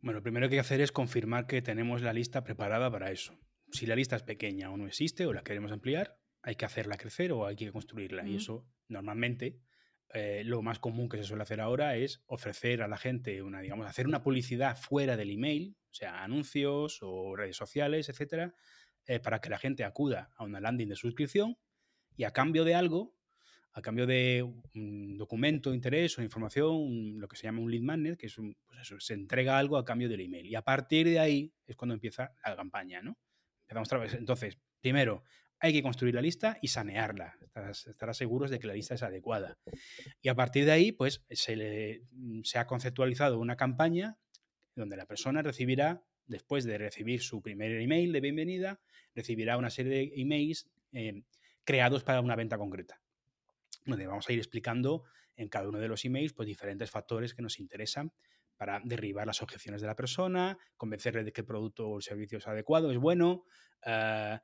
Bueno, 0.00 0.20
lo 0.20 0.22
primero 0.22 0.48
que 0.48 0.54
hay 0.54 0.58
que 0.58 0.60
hacer 0.60 0.80
es 0.80 0.92
confirmar 0.92 1.48
que 1.48 1.62
tenemos 1.62 2.00
la 2.00 2.12
lista 2.12 2.44
preparada 2.44 2.92
para 2.92 3.10
eso. 3.10 3.36
Si 3.72 3.86
la 3.86 3.96
lista 3.96 4.14
es 4.14 4.22
pequeña 4.22 4.70
o 4.70 4.76
no 4.76 4.86
existe 4.86 5.26
o 5.26 5.32
la 5.32 5.42
queremos 5.42 5.72
ampliar, 5.72 6.16
hay 6.42 6.54
que 6.54 6.64
hacerla 6.64 6.96
crecer 6.96 7.32
o 7.32 7.44
hay 7.44 7.56
que 7.56 7.72
construirla. 7.72 8.24
Y 8.24 8.36
eso 8.36 8.68
normalmente 8.86 9.58
eh, 10.14 10.42
lo 10.44 10.60
más 10.62 10.78
común 10.78 11.08
que 11.08 11.16
se 11.16 11.24
suele 11.24 11.42
hacer 11.42 11.60
ahora 11.60 11.96
es 11.96 12.22
ofrecer 12.26 12.82
a 12.82 12.88
la 12.88 12.98
gente 12.98 13.42
una, 13.42 13.60
digamos, 13.60 13.86
hacer 13.86 14.06
una 14.06 14.22
publicidad 14.22 14.76
fuera 14.76 15.16
del 15.16 15.30
email, 15.30 15.76
o 15.90 15.94
sea, 15.94 16.22
anuncios 16.22 16.98
o 17.02 17.34
redes 17.34 17.56
sociales, 17.56 18.08
etcétera, 18.08 18.54
eh, 19.06 19.20
para 19.20 19.40
que 19.40 19.48
la 19.48 19.58
gente 19.58 19.84
acuda 19.84 20.30
a 20.36 20.44
una 20.44 20.60
landing 20.60 20.88
de 20.88 20.96
suscripción 20.96 21.56
y 22.16 22.24
a 22.24 22.32
cambio 22.32 22.64
de 22.64 22.74
algo, 22.74 23.16
a 23.72 23.80
cambio 23.80 24.06
de 24.06 24.42
un 24.74 25.16
documento, 25.16 25.72
interés 25.72 26.18
o 26.18 26.22
información, 26.22 27.18
lo 27.18 27.26
que 27.26 27.36
se 27.36 27.44
llama 27.44 27.60
un 27.60 27.70
lead 27.70 27.82
magnet, 27.82 28.18
que 28.18 28.26
es 28.26 28.36
un, 28.36 28.54
pues 28.66 28.80
eso, 28.80 29.00
se 29.00 29.14
entrega 29.14 29.58
algo 29.58 29.78
a 29.78 29.84
cambio 29.84 30.10
del 30.10 30.20
email. 30.20 30.46
Y 30.46 30.54
a 30.54 30.62
partir 30.62 31.08
de 31.08 31.18
ahí 31.18 31.54
es 31.66 31.74
cuando 31.74 31.94
empieza 31.94 32.34
la 32.44 32.54
campaña, 32.54 33.00
¿no? 33.00 33.18
Empezamos 33.62 33.88
otra 33.88 33.98
vez. 33.98 34.14
Entonces, 34.14 34.58
primero, 34.82 35.24
hay 35.62 35.72
que 35.72 35.82
construir 35.82 36.16
la 36.16 36.20
lista 36.20 36.58
y 36.60 36.68
sanearla, 36.68 37.38
estar, 37.70 38.14
seguros 38.16 38.50
de 38.50 38.58
que 38.58 38.66
la 38.66 38.74
lista 38.74 38.94
es 38.94 39.02
adecuada. 39.04 39.56
Y 40.20 40.28
a 40.28 40.34
partir 40.34 40.64
de 40.64 40.72
ahí, 40.72 40.90
pues 40.90 41.24
se, 41.30 41.54
le, 41.54 42.02
se 42.42 42.58
ha 42.58 42.66
conceptualizado 42.66 43.38
una 43.38 43.56
campaña 43.56 44.18
donde 44.74 44.96
la 44.96 45.06
persona 45.06 45.40
recibirá 45.40 46.02
después 46.26 46.64
de 46.64 46.78
recibir 46.78 47.22
su 47.22 47.40
primer 47.42 47.80
email 47.80 48.12
de 48.12 48.20
bienvenida, 48.20 48.80
recibirá 49.14 49.56
una 49.56 49.70
serie 49.70 49.92
de 49.92 50.12
emails 50.20 50.68
eh, 50.90 51.22
creados 51.62 52.02
para 52.02 52.20
una 52.20 52.34
venta 52.34 52.58
concreta, 52.58 53.00
donde 53.86 54.08
vamos 54.08 54.28
a 54.28 54.32
ir 54.32 54.40
explicando 54.40 55.04
en 55.36 55.48
cada 55.48 55.68
uno 55.68 55.78
de 55.78 55.86
los 55.86 56.04
emails 56.04 56.32
pues, 56.32 56.48
diferentes 56.48 56.90
factores 56.90 57.34
que 57.34 57.42
nos 57.42 57.60
interesan 57.60 58.12
para 58.56 58.80
derribar 58.84 59.28
las 59.28 59.42
objeciones 59.42 59.80
de 59.80 59.86
la 59.86 59.94
persona, 59.94 60.58
convencerle 60.76 61.22
de 61.22 61.32
que 61.32 61.42
el 61.42 61.46
producto 61.46 61.88
o 61.88 61.96
el 61.98 62.02
servicio 62.02 62.38
es 62.38 62.48
adecuado, 62.48 62.90
es 62.90 62.98
bueno, 62.98 63.44
eh, 63.86 64.38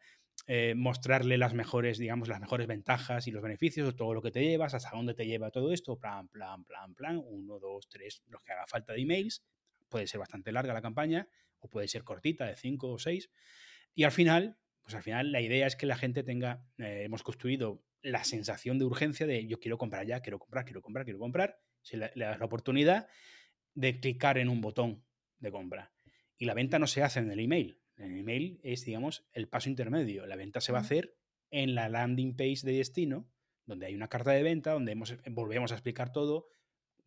eh, 0.51 0.75
mostrarle 0.75 1.37
las 1.37 1.53
mejores, 1.53 1.99
digamos, 1.99 2.27
las 2.27 2.41
mejores 2.41 2.67
ventajas 2.67 3.27
y 3.27 3.31
los 3.31 3.43
beneficios 3.43 3.95
todo 3.95 4.15
lo 4.15 4.23
que 4.23 4.31
te 4.31 4.43
llevas, 4.43 4.73
hasta 4.73 4.91
dónde 4.97 5.13
te 5.13 5.27
lleva 5.27 5.51
todo 5.51 5.75
esto, 5.75 5.99
plan, 6.01 6.27
plan, 6.29 6.65
plan, 6.65 6.95
plan, 6.95 7.23
uno, 7.23 7.59
dos, 7.59 7.87
tres, 7.87 8.23
los 8.29 8.43
que 8.43 8.53
haga 8.53 8.67
falta 8.67 8.95
de 8.95 9.03
emails. 9.03 9.45
Puede 9.91 10.07
ser 10.07 10.19
bastante 10.19 10.51
larga 10.51 10.73
la 10.73 10.81
campaña, 10.81 11.29
o 11.59 11.69
puede 11.69 11.87
ser 11.87 12.03
cortita, 12.03 12.47
de 12.47 12.57
5 12.57 12.89
o 12.89 12.99
6. 12.99 13.31
Y 13.95 14.05
al 14.05 14.11
final, 14.11 14.57
pues 14.81 14.95
al 14.95 15.03
final 15.03 15.33
la 15.33 15.43
idea 15.43 15.67
es 15.67 15.77
que 15.77 15.85
la 15.85 15.97
gente 15.97 16.23
tenga, 16.23 16.65
eh, 16.79 17.03
hemos 17.05 17.23
construido 17.23 17.85
la 18.01 18.25
sensación 18.25 18.79
de 18.79 18.87
urgencia 18.87 19.27
de 19.27 19.47
yo 19.47 19.61
quiero 19.61 19.77
comprar 19.77 20.07
ya, 20.07 20.21
quiero 20.21 20.39
comprar, 20.39 20.65
quiero 20.65 20.81
comprar, 20.81 21.05
quiero 21.05 21.19
comprar. 21.19 21.61
Si 21.83 21.99
le, 21.99 22.11
das 22.15 22.39
la 22.39 22.47
oportunidad 22.47 23.07
de 23.75 24.01
clicar 24.01 24.39
en 24.39 24.49
un 24.49 24.63
botón 24.63 25.05
de 25.41 25.51
compra. 25.51 25.93
Y 26.39 26.47
la 26.47 26.55
venta 26.55 26.79
no 26.79 26.87
se 26.87 27.03
hace 27.03 27.19
en 27.21 27.31
el 27.31 27.41
email. 27.41 27.79
En 27.99 28.13
el 28.13 28.21
email 28.21 28.61
es, 28.63 28.85
digamos, 28.85 29.27
el 29.33 29.49
paso 29.49 29.69
intermedio. 29.69 30.27
La 30.27 30.37
venta 30.37 30.61
se 30.61 30.73
va 30.73 30.79
a 30.79 30.83
hacer 30.83 31.17
en 31.51 31.75
la 31.75 31.89
landing 31.89 32.37
page 32.37 32.61
de 32.63 32.73
destino, 32.73 33.29
donde 33.67 33.87
hay 33.87 33.95
una 33.95 34.09
carta 34.09 34.31
de 34.31 34.43
venta, 34.43 34.73
donde 34.73 34.97
volvemos 35.31 35.73
a 35.73 35.75
explicar 35.75 36.13
todo 36.13 36.49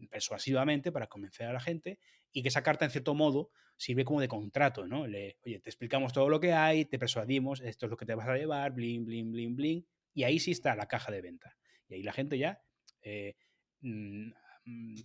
persuasivamente 0.10 0.92
para 0.92 1.08
convencer 1.08 1.48
a 1.48 1.54
la 1.54 1.60
gente 1.60 2.00
y 2.32 2.42
que 2.42 2.50
esa 2.50 2.64
carta, 2.64 2.86
en 2.86 2.92
cierto 2.92 3.14
modo, 3.14 3.52
sirve 3.78 4.06
como 4.06 4.22
de 4.22 4.28
contrato, 4.28 4.88
¿no? 4.88 5.08
Le, 5.08 5.38
oye, 5.46 5.60
te 5.60 5.70
explicamos 5.70 6.14
todo 6.14 6.30
lo 6.30 6.40
que 6.40 6.54
hay, 6.54 6.86
te 6.86 7.00
persuadimos, 7.00 7.62
esto 7.62 7.86
es 7.86 7.90
lo 7.90 7.98
que 7.98 8.06
te 8.06 8.16
vas 8.16 8.28
a 8.28 8.36
llevar, 8.36 8.74
bling, 8.74 9.06
bling, 9.06 9.32
bling, 9.32 9.56
bling, 9.56 9.88
y 10.14 10.24
ahí 10.24 10.40
sí 10.40 10.52
está 10.52 10.76
la 10.76 10.88
caja 10.88 11.12
de 11.12 11.22
venta. 11.22 11.58
Y 11.88 11.96
ahí 11.96 12.04
la 12.04 12.14
gente 12.14 12.38
ya, 12.38 12.62
eh, 13.02 13.36
mm, 13.82 14.32
mm, 14.66 15.02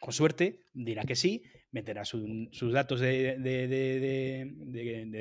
con 0.00 0.12
suerte, 0.12 0.64
dirá 0.72 1.04
que 1.04 1.16
sí, 1.16 1.42
meterá 1.70 2.04
sus 2.04 2.72
datos 2.72 3.00
de, 3.00 4.44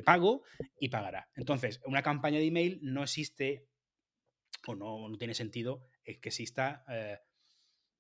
pago 0.06 0.44
y 0.80 0.90
pagará. 0.90 1.30
Entonces, 1.36 1.82
una 1.86 2.04
campaña 2.04 2.40
de 2.40 2.46
email 2.46 2.80
no 2.82 3.04
existe 3.04 3.68
o 4.68 4.76
no, 4.76 5.10
tiene 5.18 5.34
sentido 5.34 5.88
que 6.04 6.30
exista 6.30 6.84
eh, 6.90 7.18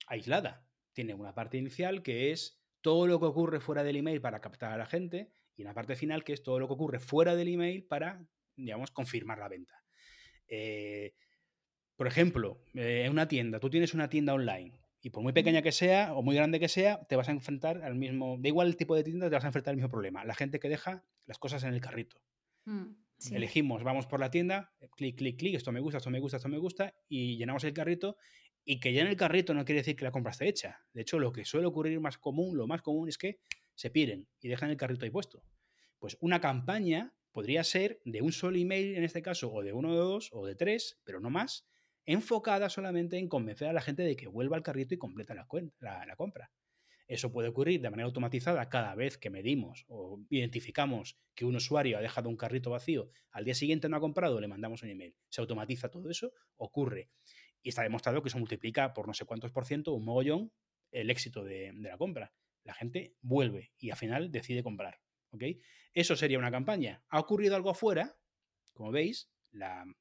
aislada. 0.07 0.67
Tiene 0.93 1.13
una 1.13 1.33
parte 1.33 1.57
inicial 1.57 2.03
que 2.03 2.31
es 2.31 2.61
todo 2.81 3.07
lo 3.07 3.19
que 3.19 3.25
ocurre 3.25 3.59
fuera 3.59 3.83
del 3.83 3.97
email 3.97 4.21
para 4.21 4.39
captar 4.41 4.71
a 4.71 4.77
la 4.77 4.85
gente 4.85 5.31
y 5.55 5.63
una 5.63 5.73
parte 5.73 5.95
final 5.95 6.23
que 6.23 6.33
es 6.33 6.43
todo 6.43 6.59
lo 6.59 6.67
que 6.67 6.73
ocurre 6.73 6.99
fuera 6.99 7.35
del 7.35 7.47
email 7.47 7.85
para, 7.85 8.23
digamos, 8.55 8.91
confirmar 8.91 9.39
la 9.39 9.49
venta. 9.49 9.83
Eh, 10.47 11.15
por 11.95 12.07
ejemplo, 12.07 12.63
eh, 12.75 13.03
en 13.05 13.11
una 13.11 13.27
tienda, 13.27 13.59
tú 13.59 13.69
tienes 13.69 13.93
una 13.93 14.09
tienda 14.09 14.33
online 14.35 14.79
y 15.07 15.09
por 15.09 15.23
muy 15.23 15.31
pequeña 15.31 15.61
que 15.61 15.71
sea 15.71 16.13
o 16.13 16.21
muy 16.21 16.35
grande 16.35 16.59
que 16.59 16.67
sea, 16.67 16.99
te 17.07 17.15
vas 17.15 17.29
a 17.29 17.31
enfrentar 17.31 17.81
al 17.81 17.95
mismo, 17.95 18.35
da 18.41 18.49
igual 18.49 18.67
el 18.67 18.75
tipo 18.75 18.93
de 18.93 19.05
tienda, 19.05 19.29
te 19.29 19.35
vas 19.35 19.45
a 19.45 19.47
enfrentar 19.47 19.71
al 19.71 19.77
mismo 19.77 19.89
problema. 19.89 20.25
La 20.25 20.35
gente 20.35 20.59
que 20.59 20.67
deja 20.67 21.05
las 21.25 21.37
cosas 21.37 21.63
en 21.63 21.73
el 21.73 21.79
carrito. 21.79 22.21
Mm, 22.65 22.87
Elegimos, 23.31 23.85
vamos 23.85 24.05
por 24.05 24.19
la 24.19 24.29
tienda, 24.29 24.73
clic, 24.97 25.15
clic, 25.15 25.39
clic, 25.39 25.55
esto 25.55 25.71
me 25.71 25.79
gusta, 25.79 25.99
esto 25.99 26.09
me 26.09 26.19
gusta, 26.19 26.35
esto 26.35 26.49
me 26.49 26.57
gusta, 26.57 26.93
y 27.07 27.37
llenamos 27.37 27.63
el 27.63 27.71
carrito 27.71 28.17
y 28.65 28.81
que 28.81 28.91
ya 28.91 29.01
en 29.01 29.07
el 29.07 29.15
carrito 29.15 29.53
no 29.53 29.63
quiere 29.63 29.79
decir 29.79 29.95
que 29.95 30.03
la 30.03 30.11
compra 30.11 30.31
esté 30.31 30.49
hecha. 30.49 30.81
De 30.91 31.03
hecho, 31.03 31.19
lo 31.19 31.31
que 31.31 31.45
suele 31.45 31.67
ocurrir 31.67 32.01
más 32.01 32.17
común, 32.17 32.57
lo 32.57 32.67
más 32.67 32.81
común 32.81 33.07
es 33.07 33.17
que 33.17 33.39
se 33.75 33.89
piden 33.89 34.27
y 34.41 34.49
dejan 34.49 34.71
el 34.71 34.75
carrito 34.75 35.05
ahí 35.05 35.09
puesto. 35.09 35.41
Pues 35.99 36.17
una 36.19 36.41
campaña 36.41 37.13
podría 37.31 37.63
ser 37.63 38.01
de 38.03 38.21
un 38.21 38.33
solo 38.33 38.57
email 38.57 38.97
en 38.97 39.05
este 39.05 39.21
caso, 39.21 39.53
o 39.53 39.63
de 39.63 39.71
uno 39.71 39.93
de 39.93 39.99
dos, 39.99 40.31
o 40.33 40.45
de 40.45 40.55
tres, 40.55 40.99
pero 41.05 41.21
no 41.21 41.29
más, 41.29 41.65
enfocada 42.07 42.69
solamente 42.69 43.17
en 43.17 43.27
convencer 43.27 43.67
a 43.67 43.73
la 43.73 43.81
gente 43.81 44.01
de 44.01 44.15
que 44.15 44.27
vuelva 44.27 44.55
al 44.55 44.63
carrito 44.63 44.95
y 44.95 44.97
completa 44.97 45.35
la, 45.35 45.45
compra. 45.45 46.51
Eso 47.05 47.31
puede 47.31 47.49
ocurrir 47.49 47.81
de 47.81 47.89
manera 47.89 48.07
automatizada 48.07 48.69
cada 48.69 48.95
vez 48.95 49.17
que 49.17 49.29
medimos 49.29 49.85
o 49.89 50.19
identificamos 50.29 51.19
que 51.35 51.45
un 51.45 51.57
usuario 51.57 51.97
ha 51.97 52.01
dejado 52.01 52.29
un 52.29 52.37
carrito 52.37 52.71
vacío, 52.71 53.09
al 53.31 53.43
día 53.43 53.53
siguiente 53.53 53.89
no 53.89 53.97
ha 53.97 53.99
comprado, 53.99 54.39
le 54.39 54.47
mandamos 54.47 54.83
un 54.83 54.89
email. 54.89 55.15
Se 55.29 55.41
automatiza 55.41 55.89
todo 55.89 56.09
eso, 56.09 56.31
ocurre. 56.55 57.09
Y 57.61 57.69
está 57.69 57.83
demostrado 57.83 58.21
que 58.23 58.29
eso 58.29 58.39
multiplica 58.39 58.93
por 58.93 59.07
no 59.07 59.13
sé 59.13 59.25
cuántos 59.25 59.51
por 59.51 59.65
ciento, 59.65 59.93
un 59.93 60.05
mogollón, 60.05 60.51
el 60.91 61.09
éxito 61.09 61.43
de, 61.43 61.73
la 61.73 61.97
compra. 61.97 62.33
La 62.63 62.73
gente 62.73 63.15
vuelve 63.21 63.73
y 63.77 63.91
al 63.91 63.97
final 63.97 64.31
decide 64.31 64.63
comprar. 64.63 65.01
Eso 65.93 66.15
sería 66.15 66.39
una 66.39 66.51
campaña. 66.51 67.03
¿Ha 67.09 67.19
ocurrido 67.19 67.55
algo 67.55 67.69
afuera? 67.69 68.17
Como 68.73 68.91
veis, 68.91 69.29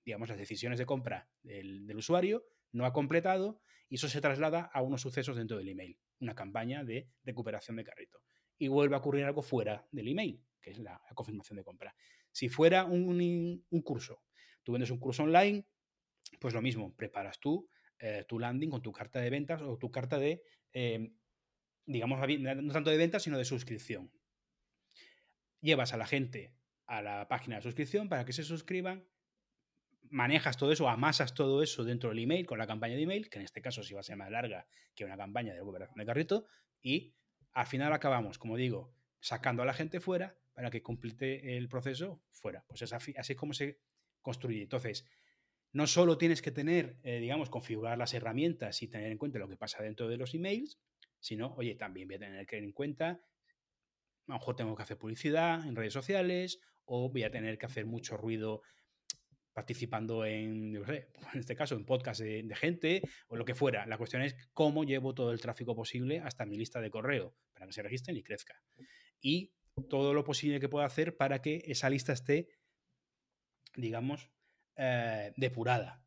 digamos, 0.05 0.29
las 0.29 0.39
decisiones 0.39 0.79
de 0.79 0.87
compra 0.87 1.29
del, 1.43 1.87
del 1.87 1.97
usuario 1.97 2.45
no 2.73 2.87
ha 2.87 2.93
completado 2.93 3.61
y 3.89 3.97
eso 3.97 4.09
se 4.09 4.21
traslada 4.21 4.71
a 4.73 4.83
unos 4.83 5.01
sucesos 5.01 5.37
dentro 5.37 5.57
del 5.59 5.69
email, 5.69 5.99
una 6.21 6.35
campaña 6.35 6.85
de 6.85 7.09
recuperación 7.25 7.77
de 7.77 7.85
carrito. 7.85 8.21
y 8.59 8.69
vuelve 8.69 8.95
a 8.95 9.01
ocurrir 9.01 9.25
algo 9.25 9.43
fuera 9.43 9.87
del 9.93 10.09
email, 10.09 10.43
que 10.63 10.71
es 10.71 10.79
la, 10.79 10.99
confirmación 11.15 11.59
de 11.59 11.65
compra. 11.65 11.95
Si 12.33 12.49
fuera 12.49 12.87
un, 12.87 13.63
curso, 13.85 14.23
tú 14.63 14.73
vendes 14.73 14.91
un 14.91 14.99
curso 14.99 15.25
online, 15.25 15.67
pues 16.41 16.55
lo 16.55 16.63
mismo, 16.63 16.95
preparas 16.97 17.39
tú 17.39 17.69
eh, 17.99 18.25
tu 18.27 18.39
landing 18.39 18.71
con 18.71 18.83
tu 18.83 18.93
carta 18.93 19.21
de 19.21 19.31
ventas 19.31 19.61
o 19.63 19.79
tu 19.79 19.91
carta 19.91 20.19
de, 20.19 20.43
em, 20.73 21.15
digamos, 21.85 22.19
no 22.19 22.73
tanto 22.73 22.91
de 22.91 22.97
ventas, 22.97 23.23
sino 23.23 23.37
de 23.37 23.45
suscripción. 23.45 24.11
Llevas 25.61 25.93
a 25.93 25.97
la 25.99 26.07
gente 26.07 26.55
a 26.87 27.03
la 27.03 27.29
página 27.29 27.57
de 27.57 27.63
suscripción 27.63 28.09
para 28.09 28.25
que 28.25 28.33
se 28.33 28.43
suscriban, 28.43 29.07
manejas 30.11 30.57
todo 30.57 30.73
eso, 30.73 30.89
amasas 30.89 31.35
todo 31.35 31.63
eso 31.63 31.85
dentro 31.85 32.11
del 32.11 32.19
email 32.21 32.47
con 32.47 32.59
la 32.59 32.67
campaña 32.67 32.95
de 32.97 33.03
email, 33.03 33.29
que 33.29 33.39
en 33.39 33.45
este 33.45 33.61
caso 33.61 33.83
sí 33.83 33.95
va 33.95 34.01
a 34.01 34.03
ser 34.03 34.17
más 34.17 34.31
larga 34.31 34.67
que 34.95 35.05
una 35.05 35.17
campaña 35.17 35.53
de 35.53 35.59
recuperación 35.59 35.99
de 35.99 36.07
carrito, 36.07 36.47
y 36.83 37.15
al 37.53 37.67
final 37.67 37.93
acabamos, 37.93 38.39
como 38.39 38.57
digo, 38.57 38.95
sacando 39.21 39.63
a 39.63 39.67
la 39.67 39.75
gente 39.75 40.01
fuera 40.01 40.39
para 40.53 40.71
que 40.71 40.83
complete 40.83 41.57
el 41.57 41.69
proceso 41.69 42.23
fuera. 42.31 42.65
Pues 42.67 42.83
es 42.83 42.93
así, 42.93 43.15
es 43.17 43.37
como 43.37 43.53
se 43.53 43.81
construye. 44.23 44.63
Entonces, 44.63 45.07
no 45.73 45.87
solo 45.87 46.17
tienes 46.17 46.43
que 46.43 46.51
tener, 46.51 46.99
eh, 47.03 47.21
digamos, 47.21 47.51
configurar 47.51 47.99
las 47.99 48.15
herramientas 48.15 48.83
y 48.83 48.89
tener 48.89 49.13
en 49.13 49.19
cuenta 49.19 49.39
lo 49.39 49.49
que 49.49 49.57
pasa 49.57 49.83
dentro 49.83 50.09
de 50.09 50.17
los 50.17 50.35
emails, 50.35 50.79
sino, 51.21 51.55
oye, 51.55 51.75
también 51.75 52.09
voy 52.09 52.17
a 52.17 52.21
tener 52.21 52.47
que 52.47 52.57
tener 52.57 52.65
en 52.65 52.73
cuenta, 52.73 53.09
a 53.11 53.21
lo 54.27 54.35
mejor 54.35 54.57
tengo 54.57 54.75
que 54.75 54.83
hacer 54.83 54.97
publicidad 54.97 55.67
en 55.67 55.77
redes 55.77 55.93
sociales 55.93 56.61
o 56.85 57.11
voy 57.11 57.25
a 57.25 57.31
tener 57.31 57.59
que 57.59 57.67
hacer 57.67 57.85
mucho 57.85 58.17
ruido 58.17 58.63
participando 59.57 60.27
en, 60.27 60.71
no 60.75 60.85
sé, 60.85 61.09
en 61.33 61.41
este 61.41 61.57
caso, 61.57 61.77
en 61.77 61.87
podcast 61.87 62.21
de, 62.21 62.55
gente 62.55 63.01
o 63.29 63.37
lo 63.37 63.45
que 63.47 63.55
fuera. 63.55 63.87
La 63.87 63.97
cuestión 63.97 64.21
es 64.21 64.37
cómo 64.53 64.85
llevo 64.85 65.15
todo 65.15 65.33
el 65.33 65.41
tráfico 65.41 65.75
posible 65.75 66.21
hasta 66.21 66.45
mi 66.45 66.59
lista 66.59 66.79
de 66.79 66.91
correo 66.91 67.35
para 67.55 67.67
que 67.67 67.73
se 67.73 67.83
registren 67.83 68.19
y 68.19 68.23
crezca. 68.23 68.61
Y 69.19 69.55
todo 69.89 70.13
lo 70.13 70.25
posible 70.25 70.61
que 70.61 70.69
pueda 70.69 70.85
hacer 70.85 71.17
para 71.17 71.41
que 71.41 71.63
esa 71.65 71.89
lista 71.89 72.13
esté, 72.13 72.51
digamos, 73.75 74.31
eh, 74.77 75.33
depurada, 75.39 76.05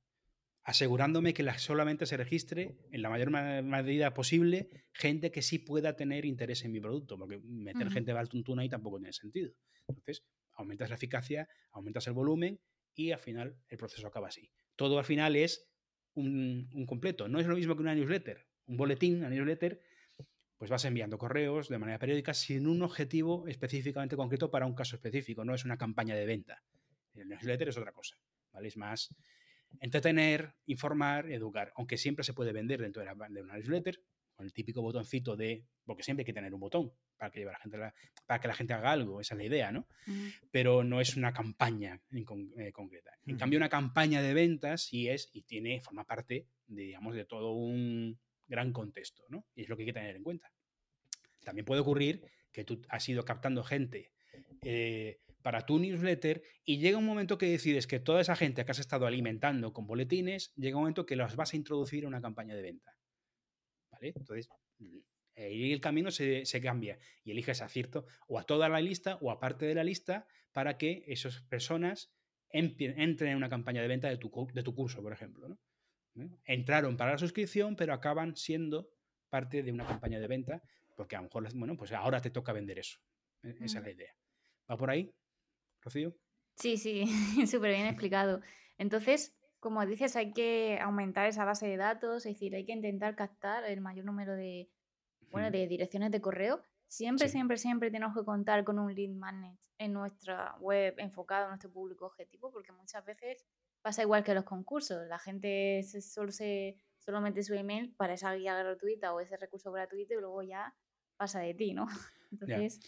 asegurándome 0.62 1.34
que 1.34 1.42
la, 1.42 1.58
solamente 1.58 2.06
se 2.06 2.18
registre 2.18 2.78
en 2.92 3.02
la 3.02 3.10
mayor 3.10 3.32
medida 3.32 4.14
posible 4.14 4.70
gente 4.94 5.32
que 5.32 5.42
sí 5.42 5.58
pueda 5.58 5.96
tener 5.96 6.24
interés 6.24 6.66
en 6.66 6.72
mi 6.72 6.80
producto, 6.80 7.18
porque 7.18 7.40
meter 7.40 7.90
gente 7.90 8.14
de 8.14 8.26
tuntuna 8.28 8.62
ahí 8.62 8.70
tampoco 8.70 9.00
tiene 9.00 9.14
sentido. 9.14 9.52
Entonces, 9.88 10.24
aumentas 10.54 10.90
la 10.90 10.98
eficacia, 10.98 11.50
aumentas 11.72 12.06
el 12.06 12.14
volumen 12.14 12.60
y 13.00 13.14
al 13.14 13.20
final 13.20 13.56
el 13.70 13.78
proceso 13.78 14.06
acaba 14.08 14.28
así. 14.28 14.52
Todo 14.76 15.00
al 15.00 15.06
final 15.06 15.38
es 15.38 15.72
un, 16.16 16.68
completo. 16.86 17.30
No 17.30 17.40
es 17.40 17.48
lo 17.48 17.56
mismo 17.56 17.76
que 17.76 17.82
una 17.82 17.96
newsletter. 17.96 18.46
Un 18.66 18.76
boletín, 18.76 19.20
una 19.20 19.30
newsletter, 19.30 19.82
pues 20.58 20.70
vas 20.70 20.84
enviando 20.84 21.18
correos 21.18 21.70
de 21.70 21.78
manera 21.78 21.98
periódica 21.98 22.34
sin 22.34 22.68
un 22.68 22.82
objetivo 22.82 23.48
específicamente 23.48 24.18
concreto 24.18 24.52
para 24.52 24.66
un 24.66 24.76
caso 24.76 24.98
específico. 24.98 25.46
No 25.46 25.56
es 25.56 25.64
una 25.64 25.78
campaña 25.78 26.14
de 26.14 26.26
venta. 26.26 26.62
El 27.14 27.30
newsletter 27.30 27.70
es 27.70 27.78
otra 27.78 27.94
cosa. 27.94 28.18
¿vale? 28.52 28.68
Es 28.68 28.76
más 28.76 29.16
entretener, 29.80 30.56
informar, 30.66 31.32
educar. 31.32 31.72
Aunque 31.78 31.98
siempre 31.98 32.26
se 32.26 32.34
puede 32.34 32.52
vender 32.52 32.82
dentro 32.82 33.02
de, 33.02 33.10
de 33.30 33.42
una 33.42 33.54
newsletter, 33.54 34.02
con 34.40 34.46
el 34.46 34.54
típico 34.54 34.82
botoncito 34.82 35.36
de, 35.36 35.66
porque 35.84 36.02
siempre 36.02 36.22
hay 36.22 36.26
que 36.26 36.32
tener 36.32 36.54
un 36.54 36.62
botón 36.62 36.94
para 37.18 37.30
que, 37.30 37.44
la 37.44 37.60
gente, 37.60 37.78
para 38.26 38.40
que 38.40 38.48
la 38.48 38.54
gente 38.54 38.74
haga 38.74 38.94
algo, 38.94 39.20
esa 39.20 39.34
es 39.34 39.38
la 39.38 39.44
idea, 39.44 39.70
¿no? 39.70 39.86
Pero 40.50 40.82
no 40.86 41.02
es 41.02 41.18
una 41.18 41.34
campaña 41.34 42.02
en 42.10 42.26
eh, 42.58 42.72
concreta. 42.72 43.12
En 43.26 43.36
cambio, 43.36 43.58
una 43.58 43.68
campaña 43.68 44.22
de 44.22 44.34
ventas 44.34 44.84
sí 44.84 45.10
es 45.10 45.30
y 45.34 45.42
tiene, 45.42 45.82
forma 45.82 46.06
parte, 46.06 46.48
de, 46.68 46.84
digamos, 46.84 47.16
de 47.16 47.26
todo 47.26 47.52
un 47.52 48.18
gran 48.48 48.72
contexto, 48.72 49.26
¿no? 49.28 49.46
Y 49.56 49.64
es 49.64 49.68
lo 49.68 49.76
que 49.76 49.82
hay 49.82 49.88
que 49.88 49.94
tener 49.94 50.16
en 50.16 50.24
cuenta. 50.24 50.50
También 51.44 51.66
puede 51.66 51.82
ocurrir 51.82 52.24
que 52.54 52.64
tú 52.64 52.82
has 52.88 53.10
ido 53.10 53.26
captando 53.26 53.62
gente 53.66 54.14
eh, 54.62 55.20
para 55.42 55.66
tu 55.66 55.80
newsletter 55.80 56.44
y 56.64 56.78
llega 56.78 56.98
un 56.98 57.06
momento 57.06 57.38
que 57.38 57.50
decides 57.50 57.88
que 57.88 58.00
toda 58.00 58.22
esa 58.22 58.38
gente 58.38 58.64
que 58.64 58.72
has 58.72 58.80
estado 58.80 59.06
alimentando 59.06 59.74
con 59.74 59.86
boletines, 59.86 60.54
llega 60.56 60.78
un 60.78 60.84
momento 60.84 61.06
que 61.06 61.18
los 61.18 61.36
vas 61.36 61.52
a 61.52 61.58
introducir 61.58 62.04
en 62.04 62.08
una 62.08 62.22
campaña 62.22 62.56
de 62.56 62.62
venta. 62.62 62.96
Entonces, 64.02 64.50
ahí 65.36 65.72
el 65.72 65.82
camino 65.82 66.12
se, 66.12 66.44
cambia 66.62 66.98
y 67.24 67.32
eliges 67.32 67.62
a 67.62 67.70
cierto 67.70 68.06
o 68.28 68.40
a 68.40 68.44
toda 68.44 68.70
la 68.70 68.82
lista 68.82 69.18
o 69.22 69.32
a 69.32 69.40
parte 69.40 69.66
de 69.66 69.76
la 69.76 69.84
lista 69.84 70.28
para 70.52 70.78
que 70.78 71.04
esas 71.08 71.42
personas 71.44 72.12
entren 72.50 73.32
en 73.32 73.38
una 73.38 73.50
campaña 73.50 73.82
de 73.82 73.88
venta 73.88 74.10
de 74.10 74.18
tu, 74.18 74.32
de 74.54 74.64
tu 74.64 74.74
curso, 74.74 75.02
por 75.02 75.14
ejemplo. 75.14 75.58
¿Eh? 76.16 76.28
Entraron 76.46 76.98
para 76.98 77.12
la 77.12 77.18
suscripción, 77.18 77.76
pero 77.76 77.94
acaban 77.94 78.36
siendo 78.36 78.90
parte 79.30 79.62
de 79.62 79.72
una 79.72 79.86
campaña 79.86 80.20
de 80.20 80.28
venta 80.28 80.64
porque 81.00 81.16
a 81.16 81.20
lo 81.20 81.28
mejor, 81.28 81.48
bueno, 81.56 81.78
pues 81.78 81.94
ahora 81.94 82.20
te 82.20 82.30
toca 82.30 82.52
vender 82.52 82.78
eso. 82.78 83.00
E, 83.42 83.52
esa 83.52 83.66
es 83.66 83.76
mm. 83.76 83.86
la 83.86 83.92
idea. 83.92 84.16
¿Va 84.70 84.76
por 84.76 84.90
ahí, 84.90 85.10
Rocío? 85.80 86.14
Sí, 86.58 86.76
sí, 86.76 87.06
súper 87.48 87.74
bien 87.74 87.86
explicado. 87.86 88.42
Entonces, 88.78 89.34
como 89.60 89.86
dices, 89.86 90.16
hay 90.16 90.32
que 90.34 90.80
aumentar 90.82 91.28
esa 91.28 91.46
base 91.46 91.68
de 91.68 91.78
datos, 91.78 92.26
es 92.26 92.34
decir, 92.34 92.56
hay 92.56 92.66
que 92.66 92.72
intentar 92.72 93.16
captar 93.16 93.66
el 93.66 93.82
mayor 93.82 94.06
número 94.06 94.36
de, 94.36 94.70
bueno, 95.32 95.52
de 95.52 95.68
direcciones 95.68 96.12
de 96.12 96.22
correo. 96.22 96.62
Siempre, 96.88 97.30
siempre, 97.30 97.58
siempre 97.58 97.92
tenemos 97.92 98.18
que 98.18 98.26
contar 98.26 98.64
con 98.64 98.80
un 98.80 98.94
lead 98.94 99.12
magnet 99.12 99.58
en 99.78 99.94
nuestra 99.94 100.56
web 100.60 100.96
enfocado 100.98 101.46
a 101.46 101.50
nuestro 101.50 101.72
público 101.72 102.06
objetivo, 102.06 102.52
porque 102.52 102.72
muchas 102.72 103.06
veces 103.06 103.46
pasa 103.82 104.02
igual 104.02 104.24
que 104.24 104.34
los 104.34 104.44
concursos. 104.44 105.08
La 105.08 105.20
gente 105.20 105.84
solo, 105.84 106.32
se, 106.32 106.78
solo 106.98 107.22
mete 107.22 107.44
su 107.44 107.54
email 107.54 107.94
para 107.96 108.14
esa 108.14 108.34
guía 108.34 108.56
gratuita 108.56 109.14
o 109.14 109.20
ese 109.20 109.38
recurso 109.38 109.72
gratuito 109.72 110.14
y 110.14 110.22
luego 110.22 110.42
ya 110.42 110.74
pasa 111.18 111.40
de 111.42 111.54
ti, 111.54 111.74
¿no? 111.74 111.88
Entonces... 112.32 112.80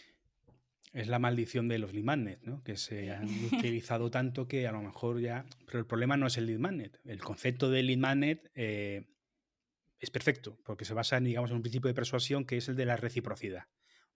Es 0.92 1.08
la 1.08 1.18
maldición 1.18 1.68
de 1.68 1.78
los 1.78 1.92
lead 1.92 2.04
magnets, 2.04 2.42
¿no? 2.44 2.62
que 2.62 2.76
se 2.76 3.10
han 3.14 3.28
utilizado 3.46 4.10
tanto 4.10 4.46
que 4.46 4.66
a 4.66 4.72
lo 4.72 4.82
mejor 4.82 5.20
ya... 5.20 5.44
Pero 5.66 5.78
el 5.78 5.86
problema 5.86 6.16
no 6.16 6.26
es 6.26 6.36
el 6.36 6.46
lead 6.46 6.58
magnet. 6.58 7.00
El 7.04 7.20
concepto 7.20 7.70
del 7.70 7.86
lead 7.86 7.98
magnet 7.98 8.50
eh, 8.54 9.06
es 9.98 10.10
perfecto, 10.10 10.58
porque 10.64 10.84
se 10.84 10.94
basa 10.94 11.16
en, 11.16 11.24
digamos, 11.24 11.50
en 11.50 11.56
un 11.56 11.62
principio 11.62 11.88
de 11.88 11.94
persuasión 11.94 12.44
que 12.44 12.56
es 12.56 12.68
el 12.68 12.76
de 12.76 12.86
la 12.86 12.96
reciprocidad. 12.96 13.64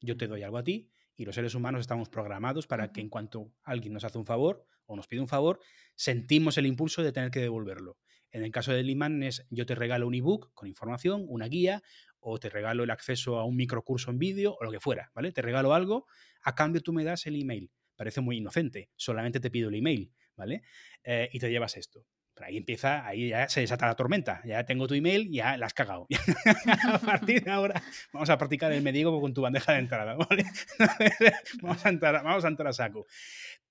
Yo 0.00 0.16
te 0.16 0.26
doy 0.26 0.42
algo 0.42 0.58
a 0.58 0.64
ti 0.64 0.90
y 1.16 1.24
los 1.24 1.34
seres 1.34 1.54
humanos 1.54 1.80
estamos 1.80 2.08
programados 2.08 2.66
para 2.66 2.92
que 2.92 3.00
en 3.00 3.08
cuanto 3.08 3.52
alguien 3.62 3.94
nos 3.94 4.04
hace 4.04 4.18
un 4.18 4.26
favor 4.26 4.66
o 4.84 4.96
nos 4.96 5.06
pide 5.06 5.20
un 5.20 5.28
favor, 5.28 5.60
sentimos 5.94 6.58
el 6.58 6.66
impulso 6.66 7.02
de 7.02 7.12
tener 7.12 7.30
que 7.30 7.40
devolverlo. 7.40 7.98
En 8.30 8.44
el 8.44 8.50
caso 8.50 8.72
del 8.72 8.90
imán 8.90 9.22
es 9.22 9.46
yo 9.50 9.66
te 9.66 9.74
regalo 9.74 10.06
un 10.06 10.14
ebook 10.14 10.52
con 10.54 10.68
información, 10.68 11.24
una 11.28 11.46
guía, 11.46 11.82
o 12.20 12.38
te 12.38 12.50
regalo 12.50 12.82
el 12.82 12.90
acceso 12.90 13.38
a 13.38 13.44
un 13.44 13.56
microcurso 13.56 14.10
en 14.10 14.18
vídeo 14.18 14.56
o 14.58 14.64
lo 14.64 14.72
que 14.72 14.80
fuera, 14.80 15.10
¿vale? 15.14 15.30
Te 15.32 15.42
regalo 15.42 15.74
algo, 15.74 16.06
a 16.42 16.54
cambio 16.54 16.82
tú 16.82 16.92
me 16.92 17.04
das 17.04 17.26
el 17.26 17.40
email. 17.40 17.70
Parece 17.94 18.20
muy 18.20 18.38
inocente, 18.38 18.90
solamente 18.96 19.40
te 19.40 19.50
pido 19.50 19.68
el 19.68 19.76
email, 19.76 20.12
¿vale? 20.34 20.62
Eh, 21.04 21.28
y 21.32 21.38
te 21.38 21.50
llevas 21.50 21.76
esto. 21.76 22.04
Pero 22.34 22.48
ahí 22.48 22.58
empieza, 22.58 23.06
ahí 23.06 23.30
ya 23.30 23.48
se 23.48 23.60
desata 23.60 23.86
la 23.86 23.94
tormenta. 23.94 24.42
Ya 24.44 24.66
tengo 24.66 24.86
tu 24.86 24.92
email, 24.92 25.30
ya 25.30 25.56
la 25.56 25.66
has 25.66 25.72
cagado. 25.72 26.06
a 26.92 26.98
partir 26.98 27.42
de 27.42 27.50
ahora 27.50 27.82
vamos 28.12 28.28
a 28.28 28.36
practicar 28.36 28.72
el 28.72 28.82
medigo 28.82 29.18
con 29.20 29.32
tu 29.32 29.40
bandeja 29.40 29.72
de 29.72 29.78
entrada, 29.78 30.16
¿vale? 30.16 30.44
vamos, 31.62 31.86
a 31.86 31.88
entrar, 31.88 32.22
vamos 32.22 32.44
a 32.44 32.48
entrar 32.48 32.68
a 32.68 32.72
saco. 32.74 33.06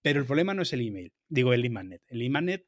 Pero 0.02 0.20
el 0.20 0.26
problema 0.26 0.54
no 0.54 0.64
es 0.64 0.74
el 0.74 0.82
email, 0.82 1.14
digo 1.28 1.54
el 1.54 1.62
lead. 1.62 2.00
El 2.08 2.20
lead 2.20 2.62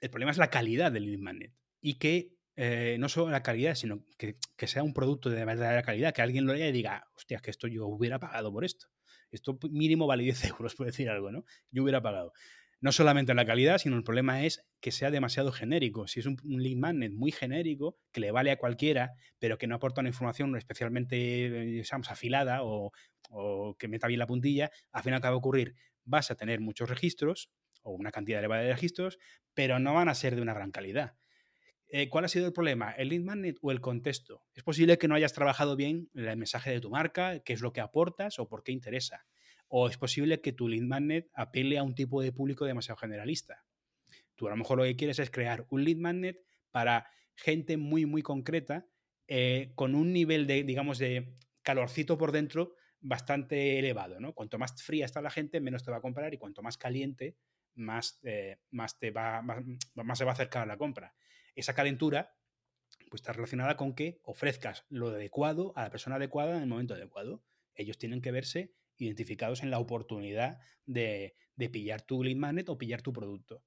el 0.00 0.10
problema 0.10 0.32
es 0.32 0.38
la 0.38 0.50
calidad 0.50 0.92
del 0.92 1.06
lead 1.06 1.18
magnet. 1.18 1.52
Y 1.80 1.94
que 1.94 2.34
eh, 2.56 2.96
no 3.00 3.08
solo 3.08 3.30
la 3.30 3.42
calidad, 3.42 3.74
sino 3.74 4.04
que, 4.16 4.36
sea 4.66 4.82
un 4.82 4.94
producto 4.94 5.28
de 5.28 5.44
verdadera 5.44 5.82
calidad, 5.82 6.14
que 6.14 6.22
alguien 6.22 6.46
lo 6.46 6.54
lea 6.54 6.68
y 6.68 6.72
diga, 6.72 7.06
hostia, 7.16 7.40
que 7.40 7.50
esto 7.50 7.66
yo 7.66 7.86
hubiera 7.86 8.18
pagado 8.18 8.52
por 8.52 8.64
esto. 8.64 8.86
Esto 9.30 9.58
mínimo 9.70 10.06
vale 10.06 10.22
10 10.22 10.44
euros, 10.50 10.74
por 10.74 10.86
decir 10.86 11.08
algo, 11.10 11.32
¿no? 11.32 11.44
Yo 11.70 11.82
hubiera 11.82 12.02
pagado. 12.02 12.32
No 12.80 12.92
solamente 12.92 13.32
la 13.34 13.46
calidad, 13.46 13.78
sino 13.78 13.96
el 13.96 14.04
problema 14.04 14.44
es 14.44 14.62
que 14.80 14.92
sea 14.92 15.10
demasiado 15.10 15.52
genérico. 15.52 16.06
Si 16.06 16.20
es 16.20 16.26
un, 16.26 16.36
lead 16.44 16.76
magnet 16.76 17.12
muy 17.12 17.32
genérico, 17.32 17.96
que 18.12 18.20
le 18.20 18.30
vale 18.30 18.50
a 18.50 18.58
cualquiera, 18.58 19.14
pero 19.38 19.56
que 19.56 19.66
no 19.66 19.76
aporta 19.76 20.02
una 20.02 20.10
información 20.10 20.54
especialmente, 20.56 21.16
digamos, 21.64 22.10
afilada 22.10 22.62
o, 22.62 22.92
o 23.30 23.76
que 23.78 23.88
meta 23.88 24.06
bien 24.06 24.18
la 24.18 24.26
puntilla, 24.26 24.70
al 24.92 25.02
final 25.02 25.18
acaba 25.18 25.32
de 25.32 25.38
ocurrir, 25.38 25.74
vas 26.04 26.30
a 26.30 26.34
tener 26.34 26.60
muchos 26.60 26.90
registros 26.90 27.50
o 27.84 27.92
una 27.92 28.10
cantidad 28.10 28.40
elevada 28.40 28.62
de 28.62 28.72
registros, 28.72 29.18
pero 29.54 29.78
no 29.78 29.94
van 29.94 30.08
a 30.08 30.14
ser 30.14 30.34
de 30.34 30.42
una 30.42 30.52
gran 30.52 30.72
calidad. 30.72 31.16
Eh, 31.86 32.08
¿Cuál 32.08 32.24
ha 32.24 32.28
sido 32.28 32.46
el 32.46 32.52
problema? 32.52 32.90
¿El 32.90 33.10
lead 33.10 33.22
magnet 33.22 33.56
o 33.62 33.70
el 33.70 33.80
contexto? 33.80 34.42
Es 34.54 34.64
posible 34.64 34.98
que 34.98 35.06
no 35.06 35.14
hayas 35.14 35.32
trabajado 35.32 35.76
bien 35.76 36.10
el 36.14 36.36
mensaje 36.36 36.70
de 36.70 36.80
tu 36.80 36.90
marca, 36.90 37.38
qué 37.44 37.52
es 37.52 37.60
lo 37.60 37.72
que 37.72 37.80
aportas 37.80 38.40
o 38.40 38.48
por 38.48 38.64
qué 38.64 38.72
interesa. 38.72 39.26
O 39.68 39.88
es 39.88 39.96
posible 39.96 40.40
que 40.40 40.52
tu 40.52 40.68
lead 40.68 40.82
magnet 40.82 41.30
apele 41.34 41.78
a 41.78 41.84
un 41.84 41.94
tipo 41.94 42.20
de 42.20 42.32
público 42.32 42.64
demasiado 42.64 42.96
generalista. 42.96 43.64
Tú 44.34 44.48
a 44.48 44.50
lo 44.50 44.56
mejor 44.56 44.78
lo 44.78 44.84
que 44.84 44.96
quieres 44.96 45.20
es 45.20 45.30
crear 45.30 45.66
un 45.70 45.84
lead 45.84 45.98
magnet 45.98 46.42
para 46.70 47.08
gente 47.36 47.76
muy, 47.76 48.06
muy 48.06 48.22
concreta, 48.22 48.86
eh, 49.28 49.72
con 49.74 49.94
un 49.94 50.12
nivel 50.12 50.46
de, 50.46 50.64
digamos, 50.64 50.98
de 50.98 51.36
calorcito 51.62 52.18
por 52.18 52.32
dentro 52.32 52.74
bastante 53.00 53.78
elevado. 53.78 54.18
¿no? 54.20 54.34
Cuanto 54.34 54.58
más 54.58 54.82
fría 54.82 55.04
está 55.04 55.22
la 55.22 55.30
gente, 55.30 55.60
menos 55.60 55.84
te 55.84 55.90
va 55.90 55.98
a 55.98 56.02
comprar 56.02 56.34
y 56.34 56.38
cuanto 56.38 56.62
más 56.62 56.76
caliente, 56.76 57.36
más, 57.74 58.20
eh, 58.22 58.58
más, 58.70 58.98
te 58.98 59.10
va, 59.10 59.42
más 59.42 60.18
se 60.18 60.24
va 60.24 60.30
a 60.30 60.34
acercar 60.34 60.62
a 60.62 60.66
la 60.66 60.76
compra 60.76 61.14
esa 61.54 61.74
calentura 61.74 62.34
pues 63.10 63.20
está 63.20 63.32
relacionada 63.32 63.76
con 63.76 63.94
que 63.94 64.20
ofrezcas 64.24 64.84
lo 64.88 65.08
adecuado 65.08 65.72
a 65.76 65.82
la 65.82 65.90
persona 65.90 66.16
adecuada 66.16 66.56
en 66.56 66.62
el 66.62 66.68
momento 66.68 66.94
adecuado. 66.94 67.44
Ellos 67.74 67.98
tienen 67.98 68.20
que 68.20 68.32
verse 68.32 68.72
identificados 68.96 69.62
en 69.62 69.70
la 69.70 69.78
oportunidad 69.78 70.58
de, 70.84 71.36
de 71.56 71.68
pillar 71.68 72.02
tu 72.02 72.22
lead 72.22 72.36
magnet 72.36 72.68
o 72.68 72.78
pillar 72.78 73.02
tu 73.02 73.12
producto. 73.12 73.62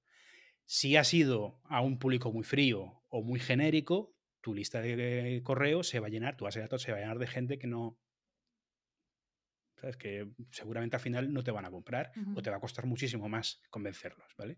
Si 0.65 0.97
ha 0.97 1.03
sido 1.03 1.61
a 1.65 1.81
un 1.81 1.97
público 1.97 2.31
muy 2.31 2.43
frío 2.43 3.01
o 3.09 3.21
muy 3.21 3.39
genérico, 3.39 4.13
tu 4.41 4.53
lista 4.53 4.81
de 4.81 5.41
correo 5.43 5.83
se 5.83 5.99
va 5.99 6.07
a 6.07 6.09
llenar, 6.09 6.35
tu 6.35 6.45
base 6.45 6.59
de 6.59 6.63
datos 6.63 6.81
se 6.81 6.91
va 6.91 6.97
a 6.97 7.01
llenar 7.01 7.19
de 7.19 7.27
gente 7.27 7.57
que 7.57 7.67
no, 7.67 7.97
¿sabes? 9.79 9.97
Que 9.97 10.27
seguramente 10.51 10.95
al 10.95 11.01
final 11.01 11.31
no 11.31 11.43
te 11.43 11.51
van 11.51 11.65
a 11.65 11.71
comprar 11.71 12.11
o 12.35 12.41
te 12.41 12.49
va 12.49 12.57
a 12.57 12.59
costar 12.59 12.85
muchísimo 12.85 13.29
más 13.29 13.61
convencerlos, 13.69 14.35
¿vale? 14.37 14.57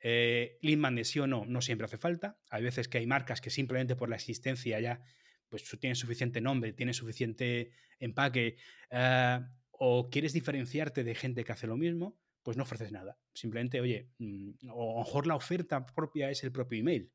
Eh, 0.00 0.58
lead 0.62 0.78
magnet 0.78 1.04
sí 1.04 1.18
o 1.18 1.26
no, 1.26 1.44
no 1.46 1.60
siempre 1.60 1.86
hace 1.86 1.98
falta. 1.98 2.38
Hay 2.50 2.62
veces 2.62 2.88
que 2.88 2.98
hay 2.98 3.06
marcas 3.06 3.40
que 3.40 3.50
simplemente 3.50 3.96
por 3.96 4.08
la 4.08 4.16
existencia 4.16 4.78
ya 4.80 5.02
pues 5.48 5.64
tienen 5.80 5.96
suficiente 5.96 6.40
nombre, 6.40 6.72
tienen 6.72 6.94
suficiente 6.94 7.70
empaque, 7.98 8.56
ah, 8.90 9.48
o 9.70 10.10
quieres 10.10 10.32
diferenciarte 10.32 11.04
de 11.04 11.14
gente 11.14 11.44
que 11.44 11.52
hace 11.52 11.66
lo 11.66 11.76
mismo, 11.76 12.18
pues 12.42 12.56
no 12.56 12.64
ofreces 12.64 12.92
nada. 12.92 13.18
Simplemente, 13.34 13.80
oye, 13.80 14.10
mm, 14.18 14.70
o 14.70 14.92
a 14.92 14.98
lo 14.98 15.04
mejor 15.04 15.26
la 15.26 15.36
oferta 15.36 15.86
propia 15.86 16.30
es 16.30 16.42
el 16.44 16.52
propio 16.52 16.78
email. 16.78 17.12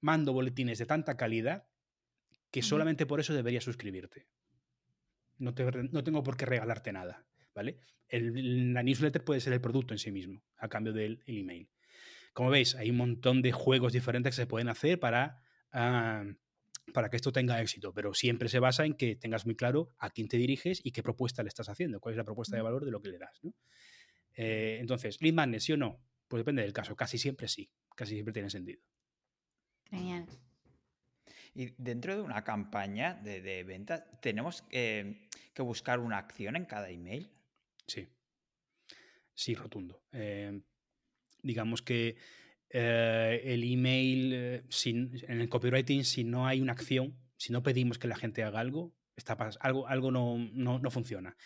Mando 0.00 0.32
boletines 0.32 0.78
de 0.78 0.86
tanta 0.86 1.16
calidad 1.16 1.66
que 2.50 2.62
solamente 2.62 3.06
por 3.06 3.20
eso 3.20 3.34
deberías 3.34 3.64
suscribirte. 3.64 4.26
No, 5.40 5.52
no 5.90 6.04
tengo 6.04 6.22
por 6.22 6.36
qué 6.36 6.46
regalarte 6.46 6.92
nada, 6.92 7.26
¿vale? 7.54 7.80
la 8.12 8.82
newsletter 8.82 9.22
puede 9.22 9.40
ser 9.40 9.52
el 9.52 9.60
producto 9.60 9.94
en 9.94 9.98
sí 9.98 10.10
mismo, 10.10 10.42
a 10.56 10.68
cambio 10.68 10.92
del 10.92 11.22
email. 11.26 11.68
Como 12.32 12.50
veis, 12.50 12.74
hay 12.74 12.90
un 12.90 12.96
montón 12.96 13.42
de 13.42 13.52
juegos 13.52 13.92
diferentes 13.92 14.34
que 14.34 14.42
se 14.42 14.46
pueden 14.46 14.68
hacer 14.68 14.98
para, 14.98 15.42
ah, 15.72 16.24
para 16.92 17.08
que 17.08 17.16
esto 17.16 17.32
tenga 17.32 17.60
éxito, 17.60 17.92
pero 17.92 18.14
siempre 18.14 18.48
se 18.48 18.58
basa 18.58 18.84
en 18.84 18.94
que 18.94 19.16
tengas 19.16 19.46
muy 19.46 19.54
claro 19.54 19.94
a 19.98 20.10
quién 20.10 20.28
te 20.28 20.36
diriges 20.36 20.80
y 20.84 20.92
qué 20.92 21.02
propuesta 21.02 21.42
le 21.42 21.48
estás 21.48 21.68
haciendo, 21.68 22.00
cuál 22.00 22.14
es 22.14 22.18
la 22.18 22.24
propuesta 22.24 22.56
de 22.56 22.62
valor 22.62 22.84
de 22.84 22.90
lo 22.90 23.00
que 23.00 23.08
le 23.08 23.18
das. 23.18 23.40
Eh, 24.34 24.78
entonces, 24.80 25.20
lead 25.20 25.34
magnet, 25.34 25.60
¿sí 25.60 25.72
o 25.72 25.76
no? 25.76 26.02
Pues 26.28 26.40
depende 26.40 26.62
del 26.62 26.72
caso, 26.72 26.96
casi 26.96 27.18
siempre 27.18 27.48
sí, 27.48 27.70
casi 27.94 28.14
siempre 28.14 28.32
tiene 28.32 28.50
sentido. 28.50 28.82
Genial. 29.84 30.26
Y 31.54 31.74
dentro 31.78 32.16
de 32.16 32.22
una 32.22 32.44
campaña 32.44 33.14
de, 33.14 33.42
de 33.42 33.64
venta, 33.64 34.04
¿tenemos 34.20 34.62
que 34.62 35.62
buscar 35.62 36.00
una 36.00 36.18
acción 36.18 36.56
en 36.56 36.64
cada 36.64 36.90
email? 36.90 37.30
Sí. 37.86 38.08
Sí, 39.34 39.54
rotundo. 39.54 40.02
Eh, 40.12 40.60
digamos 41.42 41.82
que 41.82 42.16
eh, 42.68 43.40
el 43.42 43.64
email, 43.64 44.32
eh, 44.34 44.62
sin, 44.68 45.18
en 45.26 45.40
el 45.40 45.48
copywriting, 45.48 46.04
si 46.04 46.24
no 46.24 46.46
hay 46.46 46.60
una 46.60 46.72
acción, 46.72 47.16
si 47.36 47.52
no 47.52 47.62
pedimos 47.62 47.98
que 47.98 48.06
la 48.06 48.16
gente 48.16 48.42
haga 48.42 48.60
algo, 48.60 48.94
está, 49.16 49.38
algo, 49.60 49.88
algo 49.88 50.10
no, 50.10 50.38
no, 50.38 50.90
funciona. 50.90 51.36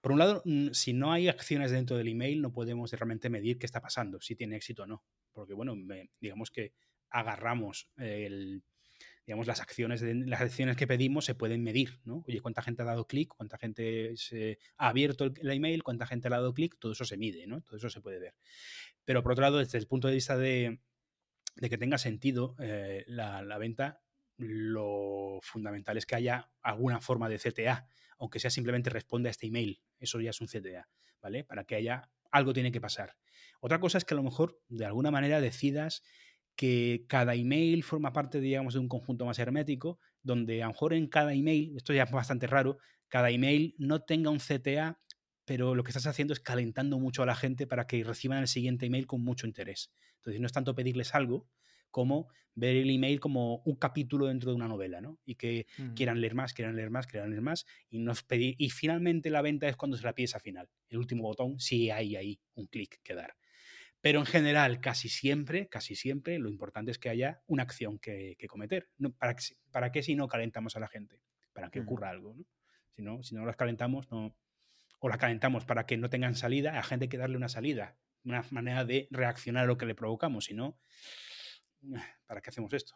Por 0.00 0.10
un 0.10 0.18
lado, 0.18 0.42
mm, 0.44 0.70
si 0.72 0.92
no 0.92 1.12
hay 1.12 1.28
acciones 1.28 1.70
dentro 1.70 1.96
del 1.96 2.08
email, 2.08 2.42
no 2.42 2.52
podemos 2.52 2.92
realmente 2.92 3.30
medir 3.30 3.58
qué 3.58 3.66
está 3.66 3.80
pasando, 3.80 4.20
si 4.20 4.34
tiene 4.34 4.56
éxito 4.56 4.82
o 4.82 4.86
no. 4.86 5.04
Porque, 5.32 5.54
bueno, 5.54 5.76
digamos 6.20 6.50
que 6.50 6.74
agarramos 7.08 7.88
el, 7.96 8.64
digamos, 9.26 9.46
las 9.46 9.60
acciones, 9.60 10.02
las 10.02 10.40
acciones 10.40 10.76
que 10.76 10.86
pedimos 10.86 11.24
se 11.24 11.34
pueden 11.34 11.62
medir, 11.62 12.00
¿no? 12.04 12.24
Oye, 12.26 12.40
cuánta 12.40 12.62
gente 12.62 12.82
ha 12.82 12.84
dado 12.84 13.06
clic, 13.06 13.28
cuánta 13.28 13.56
gente 13.56 14.16
se 14.16 14.58
ha 14.76 14.88
abierto 14.88 15.24
el, 15.24 15.50
email, 15.50 15.82
cuánta 15.82 16.06
gente 16.06 16.28
ha 16.28 16.30
dado 16.30 16.52
clic, 16.52 16.76
todo 16.78 16.92
eso 16.92 17.04
se 17.04 17.16
mide, 17.16 17.46
¿no? 17.46 17.62
Todo 17.62 17.78
eso 17.78 17.88
se 17.88 18.00
puede 18.00 18.18
ver. 18.18 18.34
Pero 19.04 19.22
por 19.22 19.32
otro 19.32 19.42
lado, 19.42 19.58
desde 19.58 19.78
el 19.78 19.86
punto 19.86 20.08
de 20.08 20.14
vista 20.14 20.36
de, 20.36 20.80
que 21.58 21.78
tenga 21.78 21.96
sentido 21.96 22.54
eh, 22.58 23.04
la, 23.06 23.58
venta, 23.58 24.02
lo 24.36 25.38
fundamental 25.42 25.96
es 25.96 26.04
que 26.04 26.16
haya 26.16 26.50
alguna 26.60 27.00
forma 27.00 27.28
de 27.30 27.38
CTA, 27.38 27.86
aunque 28.18 28.40
sea 28.40 28.50
simplemente 28.50 28.90
responde 28.90 29.28
a 29.28 29.30
este 29.30 29.46
email. 29.46 29.80
Eso 29.98 30.20
ya 30.20 30.30
es 30.30 30.40
un 30.42 30.48
CTA, 30.48 30.88
¿vale? 31.22 31.44
Para 31.44 31.64
que 31.64 31.76
haya 31.76 32.10
algo 32.30 32.52
tiene 32.52 32.72
que 32.72 32.80
pasar. 32.80 33.16
Otra 33.60 33.80
cosa 33.80 33.96
es 33.96 34.04
que 34.04 34.12
a 34.12 34.16
lo 34.16 34.22
mejor 34.22 34.60
de 34.68 34.84
alguna 34.84 35.10
manera 35.10 35.40
decidas 35.40 36.02
que 36.56 37.04
cada 37.08 37.34
email 37.34 37.82
forma 37.82 38.12
parte, 38.12 38.40
digamos, 38.40 38.74
de 38.74 38.80
un 38.80 38.88
conjunto 38.88 39.26
más 39.26 39.38
hermético, 39.38 39.98
donde 40.22 40.62
a 40.62 40.66
lo 40.66 40.72
mejor 40.72 40.94
en 40.94 41.08
cada 41.08 41.34
email, 41.34 41.76
esto 41.76 41.92
ya 41.92 42.04
es 42.04 42.10
bastante 42.10 42.46
raro, 42.46 42.78
cada 43.08 43.30
email 43.30 43.74
no 43.78 44.02
tenga 44.02 44.30
un 44.30 44.38
CTA, 44.38 45.00
pero 45.44 45.74
lo 45.74 45.84
que 45.84 45.90
estás 45.90 46.06
haciendo 46.06 46.32
es 46.32 46.40
calentando 46.40 46.98
mucho 46.98 47.22
a 47.22 47.26
la 47.26 47.34
gente 47.34 47.66
para 47.66 47.86
que 47.86 48.02
reciban 48.02 48.38
el 48.38 48.48
siguiente 48.48 48.86
email 48.86 49.06
con 49.06 49.22
mucho 49.22 49.46
interés. 49.46 49.92
Entonces 50.16 50.40
no 50.40 50.46
es 50.46 50.52
tanto 50.52 50.74
pedirles 50.74 51.14
algo 51.14 51.46
como 51.90 52.28
ver 52.56 52.76
el 52.76 52.90
email 52.90 53.20
como 53.20 53.62
un 53.64 53.76
capítulo 53.76 54.26
dentro 54.26 54.50
de 54.50 54.56
una 54.56 54.68
novela, 54.68 55.00
¿no? 55.00 55.18
Y 55.24 55.34
que 55.34 55.66
quieran 55.94 56.20
leer 56.20 56.34
más, 56.34 56.52
quieran 56.54 56.76
leer 56.76 56.90
más, 56.90 57.06
quieran 57.06 57.30
leer 57.30 57.42
más, 57.42 57.66
y, 57.90 57.98
nos 57.98 58.22
pedir, 58.22 58.54
y 58.58 58.70
finalmente 58.70 59.30
la 59.30 59.42
venta 59.42 59.68
es 59.68 59.76
cuando 59.76 59.96
se 59.96 60.04
la 60.04 60.14
pides 60.14 60.34
al 60.34 60.40
final. 60.40 60.68
El 60.88 60.98
último 60.98 61.24
botón, 61.24 61.60
si 61.60 61.90
hay 61.90 62.16
ahí 62.16 62.40
un 62.54 62.66
clic 62.66 63.00
que 63.02 63.14
dar. 63.14 63.36
Pero 64.04 64.20
en 64.20 64.26
general, 64.26 64.82
casi 64.82 65.08
siempre, 65.08 65.66
casi 65.66 65.94
siempre, 65.94 66.38
lo 66.38 66.50
importante 66.50 66.90
es 66.90 66.98
que 66.98 67.08
haya 67.08 67.40
una 67.46 67.62
acción 67.62 67.98
que, 67.98 68.36
cometer. 68.50 68.90
¿para, 69.16 69.34
¿Para 69.70 69.92
qué 69.92 70.02
si 70.02 70.14
no 70.14 70.28
calentamos 70.28 70.76
a 70.76 70.80
la 70.80 70.88
gente? 70.88 71.22
Para 71.54 71.70
que 71.70 71.80
ocurra 71.80 72.10
algo, 72.10 72.34
¿no? 72.34 72.44
Si 72.94 73.00
no, 73.00 73.22
si 73.22 73.34
no 73.34 73.46
las 73.46 73.56
calentamos, 73.56 74.10
no. 74.10 74.36
O 74.98 75.08
las 75.08 75.16
calentamos 75.16 75.64
para 75.64 75.86
que 75.86 75.96
no 75.96 76.10
tengan 76.10 76.34
salida, 76.34 76.72
a 76.72 76.74
la 76.74 76.82
gente 76.82 77.04
hay 77.04 77.08
que 77.08 77.16
darle 77.16 77.38
una 77.38 77.48
salida, 77.48 77.96
una 78.24 78.44
manera 78.50 78.84
de 78.84 79.08
reaccionar 79.10 79.64
a 79.64 79.66
lo 79.66 79.78
que 79.78 79.86
le 79.86 79.94
provocamos. 79.94 80.44
Si 80.44 80.52
no, 80.52 80.78
¿para 82.26 82.42
qué 82.42 82.50
hacemos 82.50 82.74
esto? 82.74 82.94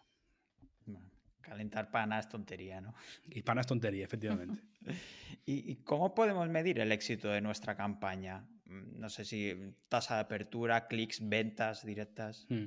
Calentar 1.40 1.90
pana 1.90 2.18
es 2.18 2.28
tontería, 2.28 2.82
¿no? 2.82 2.94
Y 3.24 3.40
pana 3.40 3.62
es 3.62 3.66
tontería, 3.66 4.04
efectivamente. 4.04 4.62
¿Y, 5.46 5.76
cómo 5.84 6.14
podemos 6.14 6.46
medir 6.50 6.80
el 6.80 6.92
éxito 6.92 7.30
de 7.30 7.40
nuestra 7.40 7.74
campaña? 7.76 8.46
Mm, 8.68 9.00
no 9.00 9.08
sé 9.08 9.24
si 9.24 9.54
tasa 9.88 10.16
de 10.16 10.20
apertura, 10.20 10.86
clics, 10.86 11.26
ventas 11.26 11.84
directas. 11.84 12.46
Mm, 12.48 12.64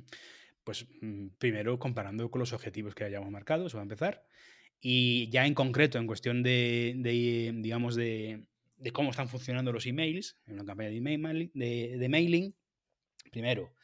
pues 0.64 0.86
mm, 1.00 1.28
primero 1.38 1.78
comparando 1.78 2.30
con 2.30 2.40
los 2.40 2.52
objetivos 2.52 2.94
que 2.94 3.04
hayamos 3.04 3.30
marcado, 3.30 3.66
eso 3.66 3.78
va 3.78 3.82
a 3.82 3.84
empezar. 3.84 4.24
Y 4.80 5.28
ya 5.30 5.46
en 5.46 5.54
concreto, 5.54 5.98
en 5.98 6.06
cuestión 6.06 6.42
de, 6.42 6.94
digamos, 7.54 7.94
de, 7.94 8.44
cómo 8.92 9.10
están 9.10 9.28
funcionando 9.28 9.72
los 9.72 9.86
emails, 9.86 10.38
en 10.46 10.54
una 10.54 10.64
campaña 10.64 10.90
de, 10.90 10.96
email, 10.96 11.52
de, 11.54 12.08
mailing, 12.08 12.54
primero, 13.30 13.74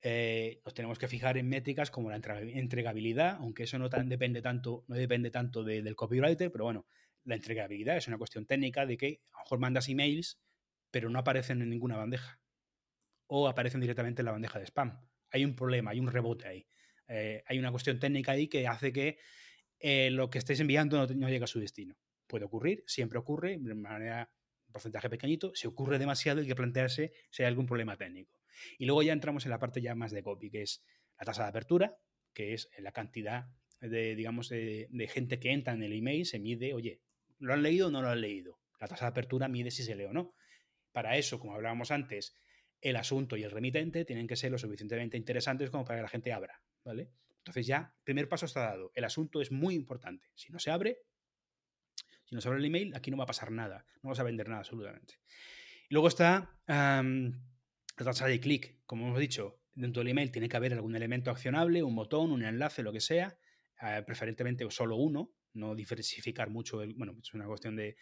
eh, 0.00 0.60
nos 0.64 0.74
tenemos 0.74 0.96
que 0.96 1.08
fijar 1.08 1.38
en 1.38 1.48
métricas 1.48 1.90
como 1.90 2.08
la 2.08 2.16
entregabilidad, 2.16 3.38
aunque 3.40 3.64
eso 3.64 3.80
no 3.80 3.90
tan 3.90 4.08
depende 4.08 4.40
tanto, 4.40 4.84
no 4.86 4.94
depende 4.94 5.32
tanto 5.32 5.64
del 5.64 5.96
copywriter, 5.96 6.52
pero 6.52 6.64
bueno, 6.64 6.86
la 7.24 7.34
entregabilidad 7.34 7.96
es 7.96 8.06
una 8.06 8.16
cuestión 8.16 8.46
técnica 8.46 8.86
de 8.86 8.96
que 8.96 9.20
a 9.32 9.38
lo 9.38 9.44
mejor 9.44 9.58
mandas 9.58 9.88
emails 9.88 10.38
pero 10.90 11.10
no 11.10 11.18
aparecen 11.18 11.62
en 11.62 11.70
ninguna 11.70 11.96
bandeja. 11.96 12.40
O 13.26 13.48
aparecen 13.48 13.80
directamente 13.80 14.22
en 14.22 14.26
la 14.26 14.32
bandeja 14.32 14.58
de 14.58 14.66
spam. 14.66 15.00
Hay 15.30 15.44
un 15.44 15.54
problema, 15.54 15.90
hay 15.90 16.00
un 16.00 16.10
rebote 16.10 16.48
ahí. 16.48 16.66
Eh, 17.08 17.42
hay 17.46 17.58
una 17.58 17.70
cuestión 17.70 17.98
técnica 17.98 18.32
ahí 18.32 18.48
que 18.48 18.66
hace 18.66 18.92
que 18.92 19.18
eh, 19.80 20.10
lo 20.10 20.30
que 20.30 20.38
estés 20.38 20.60
enviando 20.60 20.96
no, 20.96 21.06
no, 21.14 21.28
llegue 21.28 21.44
a 21.44 21.48
su 21.48 21.60
destino. 21.60 21.96
Puede 22.26 22.44
ocurrir, 22.44 22.84
siempre 22.86 23.18
ocurre, 23.18 23.58
de 23.58 23.74
manera 23.74 24.30
un 24.66 24.72
porcentaje 24.72 25.08
pequeñito. 25.08 25.52
Si 25.54 25.66
ocurre 25.66 25.98
demasiado, 25.98 26.40
hay 26.40 26.46
que 26.46 26.54
plantearse 26.54 27.12
si 27.30 27.42
hay 27.42 27.48
algún 27.48 27.66
problema 27.66 27.96
técnico. 27.96 28.40
Y 28.78 28.86
luego 28.86 29.02
ya 29.02 29.12
entramos 29.12 29.44
en 29.44 29.50
la 29.50 29.58
parte 29.58 29.80
ya 29.80 29.94
más 29.94 30.10
de 30.12 30.22
copy, 30.22 30.50
que 30.50 30.62
es 30.62 30.82
la 31.18 31.24
tasa 31.24 31.44
de 31.44 31.48
apertura, 31.50 31.96
que 32.32 32.54
es 32.54 32.68
la 32.78 32.92
cantidad 32.92 33.46
de, 33.80 34.16
digamos, 34.16 34.48
de, 34.48 34.88
de 34.90 35.08
gente 35.08 35.38
que 35.38 35.52
entra 35.52 35.72
en 35.72 35.82
el 35.82 35.92
email, 35.92 36.26
se 36.26 36.38
mide, 36.38 36.74
oye, 36.74 37.00
¿lo 37.38 37.54
han 37.54 37.62
leído 37.62 37.88
o 37.88 37.90
no 37.90 38.02
lo 38.02 38.08
han 38.08 38.20
leído? 38.20 38.58
La 38.80 38.88
tasa 38.88 39.06
de 39.06 39.10
apertura 39.10 39.48
mide 39.48 39.70
si 39.70 39.82
se 39.82 39.94
lee 39.94 40.04
o 40.04 40.12
no. 40.12 40.34
Para 40.92 41.16
eso, 41.16 41.38
como 41.38 41.54
hablábamos 41.54 41.90
antes, 41.90 42.34
el 42.80 42.96
asunto 42.96 43.36
y 43.36 43.42
el 43.42 43.50
remitente 43.50 44.04
tienen 44.04 44.26
que 44.26 44.36
ser 44.36 44.50
lo 44.50 44.58
suficientemente 44.58 45.16
interesantes 45.16 45.70
como 45.70 45.84
para 45.84 45.98
que 45.98 46.02
la 46.02 46.08
gente 46.08 46.32
abra, 46.32 46.62
¿vale? 46.84 47.10
Entonces 47.38 47.66
ya, 47.66 47.94
primer 48.04 48.28
paso 48.28 48.46
está 48.46 48.60
dado. 48.60 48.92
El 48.94 49.04
asunto 49.04 49.40
es 49.40 49.50
muy 49.50 49.74
importante. 49.74 50.28
Si 50.34 50.52
no 50.52 50.58
se 50.58 50.70
abre, 50.70 50.98
si 52.24 52.34
no 52.34 52.40
se 52.40 52.48
abre 52.48 52.60
el 52.60 52.66
email, 52.66 52.94
aquí 52.94 53.10
no 53.10 53.16
va 53.16 53.24
a 53.24 53.28
pasar 53.28 53.50
nada. 53.50 53.86
No 54.02 54.10
vas 54.10 54.20
a 54.20 54.22
vender 54.22 54.48
nada 54.48 54.60
absolutamente. 54.60 55.14
Y 55.88 55.94
luego 55.94 56.08
está 56.08 56.60
la 56.66 57.02
tasa 57.96 58.26
de 58.26 58.38
clic. 58.38 58.80
Como 58.84 59.06
hemos 59.06 59.18
dicho, 59.18 59.62
dentro 59.74 60.00
del 60.00 60.08
email 60.08 60.30
tiene 60.30 60.48
que 60.48 60.56
haber 60.56 60.74
algún 60.74 60.94
elemento 60.94 61.30
accionable, 61.30 61.82
un 61.82 61.94
botón, 61.94 62.32
un 62.32 62.44
enlace, 62.44 62.82
lo 62.82 62.92
que 62.92 63.00
sea, 63.00 63.38
eh, 63.80 64.02
preferentemente 64.04 64.68
solo 64.70 64.96
uno, 64.96 65.32
no 65.54 65.74
diversificar 65.74 66.50
mucho, 66.50 66.82
el, 66.82 66.94
bueno, 66.94 67.16
es 67.20 67.34
una 67.34 67.46
cuestión 67.46 67.76
de, 67.76 67.96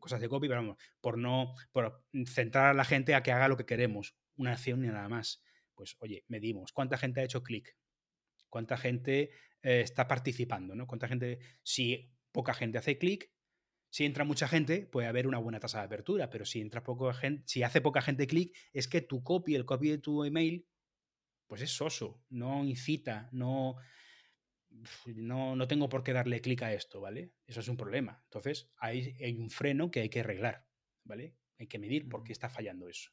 cosas 0.00 0.20
de 0.20 0.28
copy, 0.28 0.48
pero 0.48 0.60
vamos, 0.60 0.78
por 1.00 1.18
no, 1.18 1.54
por 1.72 2.04
centrar 2.26 2.66
a 2.66 2.74
la 2.74 2.84
gente 2.84 3.14
a 3.14 3.22
que 3.22 3.32
haga 3.32 3.48
lo 3.48 3.56
que 3.56 3.66
queremos, 3.66 4.16
una 4.36 4.52
acción 4.52 4.80
ni 4.80 4.88
nada 4.88 5.08
más. 5.08 5.42
Pues 5.74 5.96
oye, 5.98 6.24
medimos, 6.28 6.72
¿cuánta 6.72 6.96
gente 6.96 7.20
ha 7.20 7.24
hecho 7.24 7.42
clic? 7.42 7.76
¿Cuánta 8.48 8.76
gente 8.76 9.30
eh, 9.62 9.80
está 9.80 10.06
participando? 10.06 10.74
¿no? 10.74 10.86
¿Cuánta 10.86 11.08
gente, 11.08 11.40
si 11.62 12.12
poca 12.30 12.54
gente 12.54 12.78
hace 12.78 12.98
clic, 12.98 13.30
si 13.90 14.04
entra 14.04 14.24
mucha 14.24 14.48
gente, 14.48 14.86
puede 14.86 15.06
haber 15.06 15.28
una 15.28 15.38
buena 15.38 15.60
tasa 15.60 15.78
de 15.78 15.84
apertura, 15.84 16.28
pero 16.28 16.44
si 16.44 16.60
entra 16.60 16.82
poca 16.82 17.14
gente, 17.14 17.44
si 17.46 17.62
hace 17.62 17.80
poca 17.80 18.02
gente 18.02 18.26
clic, 18.26 18.56
es 18.72 18.88
que 18.88 19.00
tu 19.00 19.22
copy, 19.22 19.54
el 19.54 19.64
copy 19.64 19.88
de 19.88 19.98
tu 19.98 20.24
email, 20.24 20.66
pues 21.46 21.62
es 21.62 21.70
soso, 21.70 22.20
no 22.28 22.64
incita, 22.64 23.28
no, 23.30 23.76
no, 25.14 25.56
no 25.56 25.68
tengo 25.68 25.88
por 25.88 26.02
qué 26.02 26.12
darle 26.12 26.40
clic 26.40 26.62
a 26.62 26.72
esto, 26.72 27.00
¿vale? 27.00 27.32
Eso 27.46 27.60
es 27.60 27.68
un 27.68 27.76
problema. 27.76 28.22
Entonces, 28.24 28.70
hay, 28.76 29.16
hay 29.20 29.36
un 29.36 29.50
freno 29.50 29.90
que 29.90 30.00
hay 30.00 30.08
que 30.08 30.20
arreglar, 30.20 30.66
¿vale? 31.04 31.36
Hay 31.58 31.66
que 31.66 31.78
medir 31.78 32.08
por 32.08 32.24
qué 32.24 32.32
está 32.32 32.48
fallando 32.48 32.88
eso. 32.88 33.10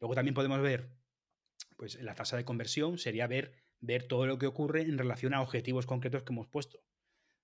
Luego 0.00 0.14
también 0.14 0.34
podemos 0.34 0.60
ver, 0.60 0.90
pues 1.76 2.00
la 2.02 2.14
tasa 2.14 2.36
de 2.36 2.44
conversión 2.44 2.98
sería 2.98 3.26
ver, 3.26 3.52
ver 3.80 4.04
todo 4.04 4.26
lo 4.26 4.38
que 4.38 4.46
ocurre 4.46 4.82
en 4.82 4.98
relación 4.98 5.34
a 5.34 5.42
objetivos 5.42 5.86
concretos 5.86 6.22
que 6.22 6.32
hemos 6.32 6.48
puesto, 6.48 6.82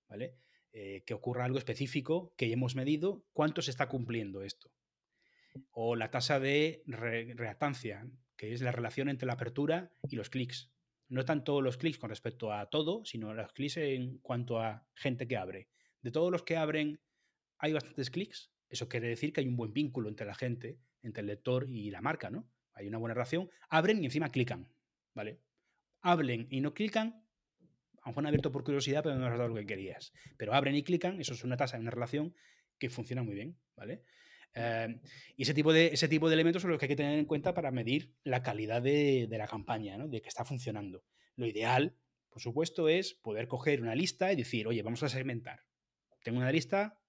¿vale? 0.07 0.37
Eh, 0.71 1.03
que 1.05 1.13
ocurra 1.13 1.45
algo 1.45 1.57
específico 1.57 2.33
que 2.37 2.51
hemos 2.51 2.75
medido, 2.75 3.25
cuánto 3.33 3.61
se 3.61 3.71
está 3.71 3.87
cumpliendo 3.87 4.43
esto. 4.43 4.71
O 5.71 5.95
la 5.95 6.11
tasa 6.11 6.39
de 6.39 6.83
reactancia, 6.85 8.09
que 8.35 8.53
es 8.53 8.61
la 8.61 8.73
relación 8.73 9.07
entre 9.07 9.25
la 9.25 9.33
apertura 9.33 9.91
y 10.09 10.17
los 10.17 10.29
clics. 10.29 10.74
No 11.07 11.23
tanto 11.23 11.61
los 11.61 11.77
clics 11.77 11.97
con 11.97 12.09
respecto 12.09 12.51
a 12.51 12.69
todo, 12.69 13.05
sino 13.05 13.33
los 13.33 13.53
clics 13.53 13.77
en 13.77 14.17
cuanto 14.19 14.59
a 14.59 14.87
gente 14.95 15.27
que 15.27 15.37
abre. 15.37 15.69
De 16.01 16.11
todos 16.11 16.31
los 16.31 16.43
que 16.43 16.57
abren, 16.57 16.99
hay 17.57 17.73
bastantes 17.73 18.09
clics. 18.09 18.51
Eso 18.69 18.89
quiere 18.89 19.07
decir 19.07 19.31
que 19.31 19.41
hay 19.41 19.47
un 19.47 19.55
buen 19.55 19.73
vínculo 19.73 20.09
entre 20.09 20.25
la 20.25 20.35
gente, 20.35 20.79
entre 21.01 21.21
el 21.21 21.27
lector 21.27 21.67
y 21.69 21.91
la 21.91 22.01
marca, 22.01 22.29
¿no? 22.29 22.49
Hay 22.73 22.87
una 22.87 22.97
buena 22.97 23.13
relación. 23.13 23.49
Abren 23.69 24.01
y 24.01 24.05
encima 24.05 24.29
clican, 24.29 24.73
¿vale? 25.13 25.41
Hablen 26.01 26.47
y 26.49 26.61
no 26.61 26.73
clican, 26.73 27.25
a 28.01 28.09
lo 28.09 28.11
mejor 28.11 28.23
han 28.23 28.27
abierto 28.27 28.51
por 28.51 28.63
curiosidad, 28.63 29.01
pero 29.03 29.15
no 29.15 29.25
has 29.25 29.37
dado 29.37 29.49
lo 29.49 29.55
que 29.55 29.65
querías. 29.65 30.13
Pero 30.37 30.53
abren 30.53 30.75
y 30.75 30.83
clican, 30.83 31.19
eso 31.19 31.33
es 31.33 31.43
una 31.43 31.57
tasa, 31.57 31.79
una 31.79 31.91
relación 31.91 32.35
que 32.77 32.89
funciona 32.89 33.23
muy 33.23 33.33
bien, 33.33 33.57
¿vale? 33.75 34.03
Em, 34.55 35.01
y 35.35 35.43
ese 35.43 35.53
tipo, 35.53 35.73
de, 35.73 35.87
ese 35.87 36.07
tipo 36.07 36.29
de 36.29 36.33
elementos 36.33 36.61
son 36.61 36.71
los 36.71 36.79
que 36.79 36.85
hay 36.85 36.89
que 36.89 36.95
tener 36.95 37.19
en 37.19 37.25
cuenta 37.25 37.53
para 37.53 37.71
medir 37.71 38.13
la 38.23 38.41
calidad 38.41 38.81
de, 38.81 39.27
la 39.29 39.47
campaña, 39.47 39.97
¿no? 39.97 40.07
de 40.07 40.21
que 40.21 40.29
está 40.29 40.45
funcionando. 40.45 41.03
Lo 41.35 41.45
ideal, 41.45 41.97
por 42.29 42.41
supuesto, 42.41 42.87
es 42.87 43.13
poder 43.13 43.49
coger 43.49 43.81
una 43.81 43.95
lista 43.95 44.31
y 44.31 44.37
decir, 44.37 44.67
oye, 44.67 44.81
vamos 44.81 45.03
a 45.03 45.09
segmentar. 45.09 45.65
Tengo 46.23 46.37
una 46.37 46.51
lista, 46.51 47.01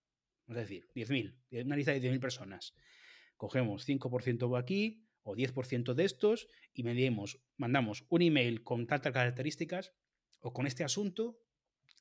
vamos 0.46 0.58
a 0.58 0.66
decir, 0.66 0.88
10.000, 0.94 1.64
una 1.64 1.76
lista 1.76 1.92
de 1.92 2.02
10.000 2.02 2.20
personas. 2.20 2.74
Cogemos 3.36 3.86
5% 3.86 4.58
aquí 4.58 5.06
o 5.22 5.36
10% 5.36 5.94
de 5.94 6.04
estos 6.04 6.48
y 6.74 6.82
medimos, 6.82 7.40
mandamos 7.56 8.06
un 8.08 8.22
email 8.22 8.64
con 8.64 8.86
tantas 8.86 9.12
características 9.12 9.92
o 10.40 10.52
con 10.52 10.66
este 10.66 10.82
asunto 10.82 11.38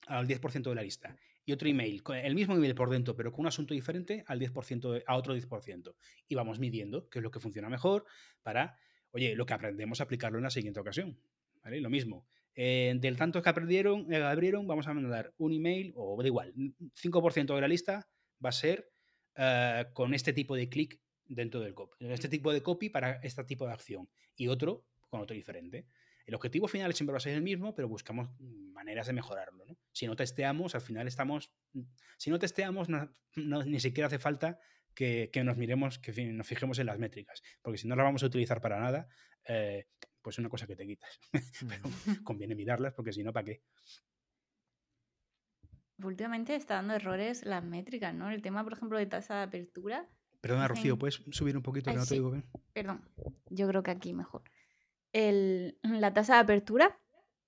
al 0.08 0.28
10% 0.28 0.70
de 0.70 0.76
la 0.76 0.84
lista 0.84 1.16
y 1.46 1.52
otro 1.52 1.70
email, 1.70 2.02
el 2.24 2.36
mismo 2.36 2.56
email 2.56 2.74
por 2.74 2.90
dentro, 2.90 3.16
pero 3.16 3.32
con 3.32 3.42
un 3.42 3.48
asunto 3.48 3.74
diferente 3.74 4.24
al 4.28 4.40
10%, 4.40 5.04
a 5.06 5.16
otro 5.16 5.36
10%. 5.36 5.96
Y 6.28 6.36
vamos 6.36 6.60
midiendo 6.60 7.08
qué 7.10 7.20
es 7.20 7.24
lo 7.24 7.32
que 7.32 7.40
funciona 7.40 7.70
mejor 7.70 8.06
para, 8.42 8.78
oye, 9.12 9.36
lo 9.36 9.46
que 9.46 9.54
aprendemos, 9.54 10.02
aplicarlo 10.02 10.40
en 10.40 10.44
la 10.44 10.50
siguiente 10.50 10.80
ocasión. 10.80 11.20
¿Vale? 11.64 11.82
Lo 11.82 11.90
mismo. 11.90 12.28
Eh, 12.56 12.94
del 12.98 13.18
tanto 13.18 13.42
que 13.42 13.50
aprendieron, 13.50 14.12
eh, 14.12 14.18
abrieron, 14.18 14.66
vamos 14.66 14.88
a 14.88 14.94
mandar 14.94 15.34
un 15.38 15.52
email, 15.52 15.94
o 15.96 16.18
da 16.22 16.28
igual, 16.28 16.54
5% 16.94 17.54
de 17.54 17.62
la 17.62 17.68
lista 17.68 18.08
va 18.44 18.50
a 18.50 18.54
ser 18.54 18.90
eh, 19.36 19.86
con 19.94 20.14
este 20.14 20.32
tipo 20.32 20.56
de 20.56 20.70
clic 20.70 21.00
dentro 21.26 21.60
del 21.60 21.74
copy, 21.74 21.98
este 22.00 22.30
tipo 22.30 22.54
de 22.54 22.62
copy 22.62 22.90
para 22.90 23.20
este 23.24 23.44
tipo 23.44 23.66
de 23.66 23.74
acción, 23.74 24.08
y 24.38 24.48
otro 24.48 24.86
con 25.10 25.22
otro 25.22 25.36
diferente. 25.36 25.86
El 26.26 26.34
objetivo 26.34 26.68
final 26.68 26.94
siempre 26.94 27.12
va 27.12 27.18
a 27.18 27.22
ser 27.22 27.34
el 27.34 27.44
mismo, 27.44 27.76
pero 27.76 27.88
buscamos 27.88 28.30
maneras 28.40 29.08
de 29.08 29.14
mejorarlo. 29.14 29.66
Si 29.92 30.08
no 30.08 30.16
testeamos, 30.16 30.74
al 30.74 30.82
final 30.82 31.08
estamos. 31.08 31.52
Si 32.18 32.30
no 32.30 32.40
testeamos, 32.40 32.88
ni 33.36 33.80
siquiera 33.80 34.08
hace 34.08 34.18
falta 34.18 34.60
que, 34.96 35.30
nos 35.44 35.58
miremos, 35.58 36.00
que 36.00 36.26
nos 36.26 36.48
fijemos 36.48 36.80
en 36.80 36.88
las 36.88 36.98
métricas, 36.98 37.44
porque 37.62 37.78
si 37.78 37.88
no 37.88 37.96
las 37.96 38.06
vamos 38.06 38.24
a 38.24 38.26
utilizar 38.26 38.60
para 38.60 38.80
nada, 38.80 39.08
eh, 39.48 39.88
pues 40.22 40.36
es 40.36 40.40
una 40.40 40.50
cosa 40.50 40.66
que 40.66 40.76
te 40.76 40.88
quitas. 40.88 41.20
pero 41.70 41.84
conviene 42.24 42.56
mirarlas, 42.56 42.94
porque 42.94 43.14
si 43.14 43.24
no, 43.24 43.32
¿para 43.32 43.46
qué? 43.46 43.62
Últimamente 46.02 46.56
está 46.56 46.76
dando 46.76 46.96
errores 46.96 47.46
las 47.46 47.64
métricas, 47.64 48.14
¿no? 48.16 48.32
El 48.32 48.42
tema, 48.42 48.64
por 48.64 48.74
ejemplo, 48.74 48.98
de 48.98 49.06
tasa 49.06 49.36
de 49.38 49.44
apertura. 49.44 50.10
Perdona, 50.42 50.68
Rocío, 50.68 50.98
¿puedes 50.98 51.22
subir 51.32 51.56
un 51.56 51.64
poquito? 51.64 51.92
que 51.92 51.98
no 51.98 52.06
te 52.06 52.16
digo 52.16 52.32
bien. 52.32 52.46
Perdón, 52.74 53.08
yo 53.50 53.68
creo 53.68 53.84
que 53.84 53.92
aquí 53.92 54.14
mejor 54.14 54.44
la 55.84 56.14
tasa 56.14 56.36
de 56.36 56.40
apertura. 56.40 57.00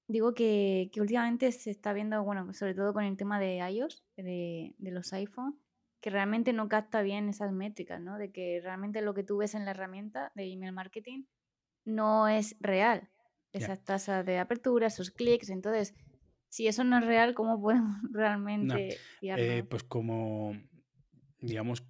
Digo 0.08 0.34
que, 0.34 0.90
últimamente 0.98 1.52
se 1.52 1.70
está 1.70 1.92
viendo, 1.92 2.24
bueno, 2.24 2.54
sobre 2.54 2.74
todo 2.74 2.94
con 2.94 3.04
el 3.04 3.18
tema 3.18 3.40
de 3.40 3.58
iOS, 3.58 4.06
de, 4.16 4.74
los 4.80 5.12
iPhone, 5.12 5.60
que 6.00 6.10
realmente 6.10 6.54
no 6.54 6.70
capta 6.70 7.02
bien 7.02 7.28
esas 7.28 7.52
métricas, 7.52 8.00
¿no? 8.00 8.18
De 8.18 8.32
que 8.32 8.62
realmente 8.64 9.02
lo 9.02 9.14
que 9.14 9.24
tú 9.24 9.38
ves 9.38 9.54
en 9.54 9.66
la 9.66 9.72
herramienta 9.72 10.32
de 10.34 10.50
email 10.50 10.72
marketing 10.72 11.24
no 11.84 12.30
es 12.30 12.56
real. 12.62 13.10
Esas 13.52 13.84
tasas 13.84 14.26
de 14.26 14.38
apertura, 14.38 14.88
esos 14.88 15.12
clics. 15.12 15.50
Entonces, 15.50 15.96
si 16.48 16.68
eso 16.68 16.84
no 16.84 17.00
es 17.00 17.06
real, 17.06 17.34
¿cómo 17.34 17.60
podemos 17.60 17.96
realmente 18.14 18.98
eh, 19.22 19.64
pues 19.70 19.84
como, 19.84 20.54
digamos, 21.40 21.84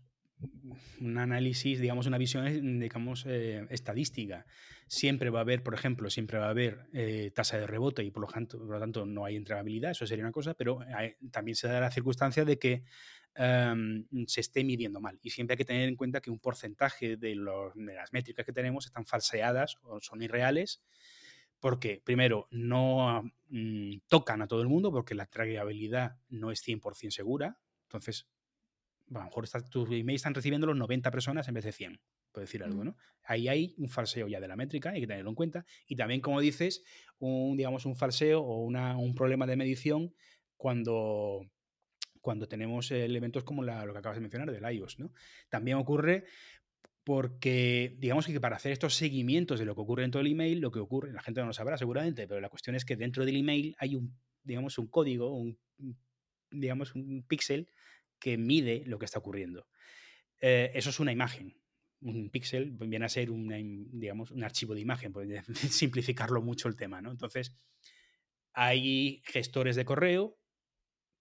un 0.99 1.18
análisis, 1.18 1.80
digamos, 1.80 2.05
una 2.07 2.18
visión, 2.18 2.80
digamos, 2.80 3.26
eh, 3.28 3.65
estadística. 3.70 4.45
Siempre 4.88 5.30
va 5.30 5.39
a 5.39 5.41
haber, 5.41 5.63
por 5.63 5.74
ejemplo, 5.74 6.09
siempre 6.09 6.38
va 6.38 6.47
a 6.47 6.51
haber 6.51 6.88
eh, 6.93 7.32
tasa 7.34 7.57
de 7.57 7.68
rebote 7.68 8.03
y 8.03 8.11
por 8.11 8.22
lo, 8.22 8.28
tanto, 8.28 8.57
por 8.57 8.70
lo 8.70 8.80
tanto 8.80 9.05
no 9.05 9.26
hay 9.26 9.36
entregabilidad, 9.36 9.91
eso 9.91 10.07
sería 10.07 10.24
una 10.24 10.32
cosa, 10.32 10.53
pero 10.53 10.80
también 11.32 11.55
se 11.55 11.68
da 11.68 11.80
la 11.80 11.91
circunstancia 11.91 12.45
de 12.45 12.57
que 12.57 12.84
em, 13.36 14.05
se 14.28 14.41
esté 14.41 14.63
midiendo 14.63 15.01
mal. 15.01 15.20
Y 15.22 15.30
siempre 15.30 15.53
hay 15.53 15.57
que 15.57 15.65
tener 15.65 15.89
en 15.89 15.95
cuenta 15.95 16.22
que 16.22 16.32
un 16.32 16.39
porcentaje 16.39 17.18
de, 17.18 17.36
las 17.36 18.13
métricas 18.13 18.45
que 18.45 18.53
tenemos 18.53 18.86
están 18.86 19.05
falseadas 19.05 19.78
o 19.84 19.99
son 20.01 20.22
irreales 20.22 20.82
porque, 21.59 22.01
primero, 22.03 22.47
no 22.51 23.24
mm, 23.49 23.97
tocan 24.07 24.41
a 24.41 24.47
todo 24.47 24.61
el 24.61 24.68
mundo 24.68 24.91
porque 24.91 25.15
la 25.15 25.24
entregabilidad 25.24 26.18
no 26.30 26.51
es 26.51 26.61
100% 26.65 27.11
segura. 27.11 27.57
Entonces, 27.84 28.28
a 29.15 29.19
lo 29.19 29.25
mejor 29.25 29.47
tus 29.69 29.89
emails 29.89 30.19
están 30.19 30.33
recibiendo 30.33 30.67
los 30.67 30.75
90 30.75 31.11
personas 31.11 31.47
en 31.47 31.53
vez 31.53 31.63
de 31.63 31.71
100, 31.71 31.99
por 32.31 32.41
decir 32.41 32.63
algo, 32.63 32.83
¿no? 32.83 32.97
Ahí 33.23 33.47
hay 33.47 33.73
un 33.77 33.89
falseo 33.89 34.27
ya 34.27 34.39
de 34.39 34.47
la 34.47 34.55
métrica, 34.55 34.89
hay 34.91 35.01
que 35.01 35.07
tenerlo 35.07 35.29
en 35.29 35.35
cuenta. 35.35 35.65
Y 35.87 35.95
también, 35.95 36.21
como 36.21 36.41
dices, 36.41 36.83
un, 37.19 37.55
digamos, 37.55 37.85
un 37.85 37.95
falseo 37.95 38.41
o 38.41 38.65
un 38.65 39.15
problema 39.15 39.45
de 39.45 39.55
medición 39.55 40.13
cuando, 40.57 41.49
cuando 42.21 42.47
tenemos 42.47 42.91
elementos 42.91 43.43
como 43.43 43.63
lo 43.63 43.93
que 43.93 43.99
acabas 43.99 44.17
de 44.17 44.21
mencionar 44.21 44.51
del 44.51 44.75
iOS, 44.75 44.99
¿no? 44.99 45.13
También 45.49 45.77
ocurre 45.77 46.25
porque 47.05 47.95
digamos 47.99 48.25
que 48.25 48.41
para 48.41 48.57
hacer 48.57 48.73
estos 48.73 48.95
seguimientos 48.95 49.59
de 49.59 49.65
lo 49.65 49.75
que 49.75 49.81
ocurre 49.81 50.01
dentro 50.01 50.19
del 50.19 50.29
email, 50.29 50.59
lo 50.59 50.71
que 50.71 50.79
ocurre, 50.79 51.13
la 51.13 51.21
gente 51.21 51.39
no 51.39 51.47
lo 51.47 51.53
sabrá 51.53 51.77
seguramente, 51.77 52.27
pero 52.27 52.41
la 52.41 52.49
cuestión 52.49 52.75
es 52.75 52.83
que 52.83 52.97
dentro 52.97 53.23
del 53.23 53.37
email 53.37 53.73
hay 53.79 53.95
un, 53.95 54.13
digamos, 54.43 54.77
un 54.77 54.87
código, 54.87 55.33
un, 55.33 55.57
digamos, 56.51 56.95
un 56.95 57.23
píxel 57.25 57.69
que 58.20 58.38
mide 58.38 58.84
lo 58.86 58.99
que 58.99 59.05
está 59.05 59.20
ocurriendo. 59.20 59.68
Eh, 60.39 60.72
eso 60.74 60.89
es 60.89 60.99
una 60.99 61.11
imagen. 61.11 61.59
Un 61.99 62.30
píxel 62.30 62.72
viene 62.72 63.05
a 63.05 63.09
ser 63.09 63.30
digamos, 63.32 64.32
un 64.32 64.43
archivo 64.43 64.76
de 64.76 64.82
imagen, 64.82 65.11
por 65.11 65.26
simplificarlo 65.55 66.41
mucho 66.41 66.68
el 66.68 66.76
tema. 66.76 67.01
¿no? 67.01 67.11
Entonces, 67.11 67.55
hay 68.53 69.22
gestores 69.26 69.76
de 69.76 69.86
correo 69.86 70.39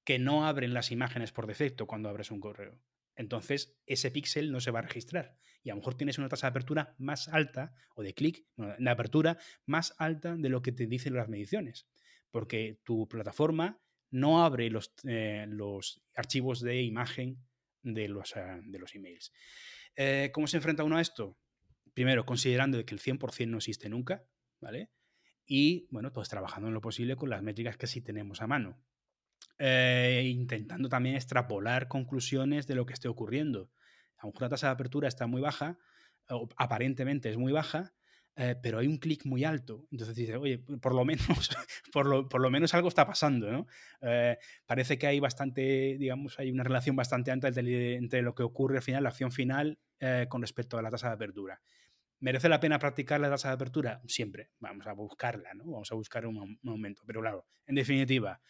que 0.05 0.19
no 0.19 0.47
abren 0.47 0.73
las 0.73 0.93
imágenes 0.93 1.33
por 1.33 1.47
defecto 1.47 1.87
cuando 1.87 2.09
abres 2.09 2.31
un 2.31 2.41
correo. 2.41 2.81
Entonces, 3.17 3.77
ese 3.87 4.11
píxel 4.11 4.53
no 4.53 4.61
se 4.61 4.71
va 4.71 4.81
a 4.81 4.83
registrar. 4.83 5.37
Y 5.63 5.71
a 5.71 5.73
lo 5.73 5.79
mejor 5.79 5.97
tienes 5.97 6.19
una 6.19 6.29
tasa 6.29 6.47
de 6.47 6.51
apertura 6.51 6.95
más 6.99 7.29
alta, 7.29 7.75
o 7.97 8.03
de 8.03 8.15
clic, 8.15 8.47
de 8.57 8.91
apertura 8.91 9.39
más 9.65 9.95
alta 9.99 10.37
de 10.37 10.49
lo 10.49 10.63
que 10.63 10.71
te 10.71 10.87
dicen 10.87 11.15
las 11.15 11.29
mediciones. 11.29 11.89
Porque 12.31 12.79
tu 12.85 13.09
plataforma 13.09 13.81
no 14.11 14.45
abre 14.45 14.71
los, 14.71 14.93
eh, 15.05 15.47
los 15.49 16.03
archivos 16.15 16.61
de 16.61 16.83
imagen 16.83 17.39
de 17.83 18.09
los, 18.09 18.37
ah, 18.37 18.61
de 18.63 18.79
los 18.79 18.95
emails. 18.95 19.33
Eh, 19.95 20.31
¿Cómo 20.33 20.47
se 20.47 20.59
enfrenta 20.59 20.85
uno 20.85 20.97
a 20.97 21.01
esto? 21.01 21.39
Primero, 21.95 22.27
considerando 22.27 22.85
que 22.85 22.95
el 22.95 23.01
100% 23.01 23.49
no 23.49 23.57
existe 23.59 23.89
nunca, 23.89 24.25
¿vale? 24.61 24.91
Y, 25.47 25.87
bueno, 25.91 26.13
pues 26.13 26.29
trabajando 26.29 26.69
en 26.69 26.75
lo 26.75 26.81
posible 26.81 27.17
con 27.17 27.31
las 27.31 27.43
métricas 27.43 27.77
que 27.77 27.87
sí 27.87 28.03
tenemos 28.03 28.43
a 28.43 28.47
mano. 28.47 28.79
Eh, 29.59 30.31
intentando 30.35 30.89
también 30.89 31.17
extrapolar 31.17 31.89
conclusiones 31.89 32.67
de 32.67 32.75
lo 32.75 32.85
que 32.85 32.93
esté 32.93 33.09
ocurriendo. 33.09 33.71
Aunque 34.19 34.41
la 34.41 34.49
tasa 34.49 34.67
de 34.67 34.73
apertura 34.75 35.09
está 35.09 35.27
muy 35.27 35.41
baja, 35.41 35.79
o 36.29 36.49
aparentemente 36.57 37.31
es 37.31 37.37
muy 37.37 37.53
baja, 37.53 37.95
eh, 38.39 38.55
pero 38.63 38.79
hay 38.79 38.87
un 38.87 38.99
clic 38.99 39.25
muy 39.25 39.45
alto. 39.45 39.87
Entonces 39.91 40.15
dices, 40.15 40.37
oye, 40.37 40.59
por 40.59 40.95
lo 40.95 41.05
menos, 41.07 41.25
por 41.93 42.07
lo, 42.07 42.29
por 42.29 42.43
lo 42.43 42.51
menos 42.51 42.75
algo 42.75 42.89
está 42.89 43.07
pasando, 43.07 43.51
¿no? 43.51 43.67
Eh, 44.03 44.37
parece 44.67 44.99
que 44.99 45.07
hay 45.07 45.21
bastante, 45.21 45.97
digamos, 45.99 46.39
hay 46.39 46.51
una 46.51 46.63
relación 46.63 46.95
bastante 46.97 47.31
alta 47.31 47.49
entre, 47.49 48.23
lo 48.23 48.35
que 48.35 48.43
ocurre 48.43 48.77
al 48.77 48.83
final, 48.83 49.03
la 49.05 49.09
acción 49.09 49.33
final, 49.33 49.79
eh, 50.01 50.27
con 50.29 50.43
respecto 50.43 50.77
a 50.77 50.83
la 50.83 50.91
tasa 50.91 51.09
de 51.09 51.15
apertura. 51.15 51.63
¿Merece 52.21 52.51
la 52.51 52.61
pena 52.61 52.79
practicar 52.79 53.21
la 53.21 53.31
tasa 53.31 53.49
de 53.49 53.55
apertura? 53.55 54.03
Siempre. 54.07 54.51
Vamos 54.59 54.87
a 54.87 54.93
buscarla, 54.93 55.55
¿no? 55.55 55.65
Vamos 55.65 55.91
a 55.91 55.95
buscar 55.95 56.27
un, 56.27 56.59
aumento. 56.67 57.03
Pero 57.07 57.21
claro, 57.21 57.47
en 57.67 57.75
definitiva, 57.75 58.41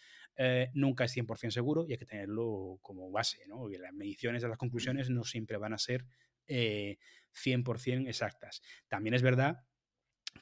nunca 0.75 1.05
es 1.05 1.17
100% 1.17 1.51
seguro 1.51 1.85
y 1.89 1.93
hay 1.93 1.99
que 1.99 2.07
tenerlo 2.07 2.79
como 2.83 3.11
base, 3.11 3.45
¿no? 3.47 3.69
Y 3.69 3.77
las 3.77 3.93
mediciones 3.93 4.43
de 4.43 4.49
las 4.49 4.59
conclusiones 4.59 5.11
no 5.11 5.25
siempre 5.25 5.57
van 5.57 5.73
a 5.73 5.79
ser 5.79 6.05
100% 6.47 8.09
exactas. 8.09 8.63
También 8.89 9.15
es 9.15 9.23
verdad 9.23 9.65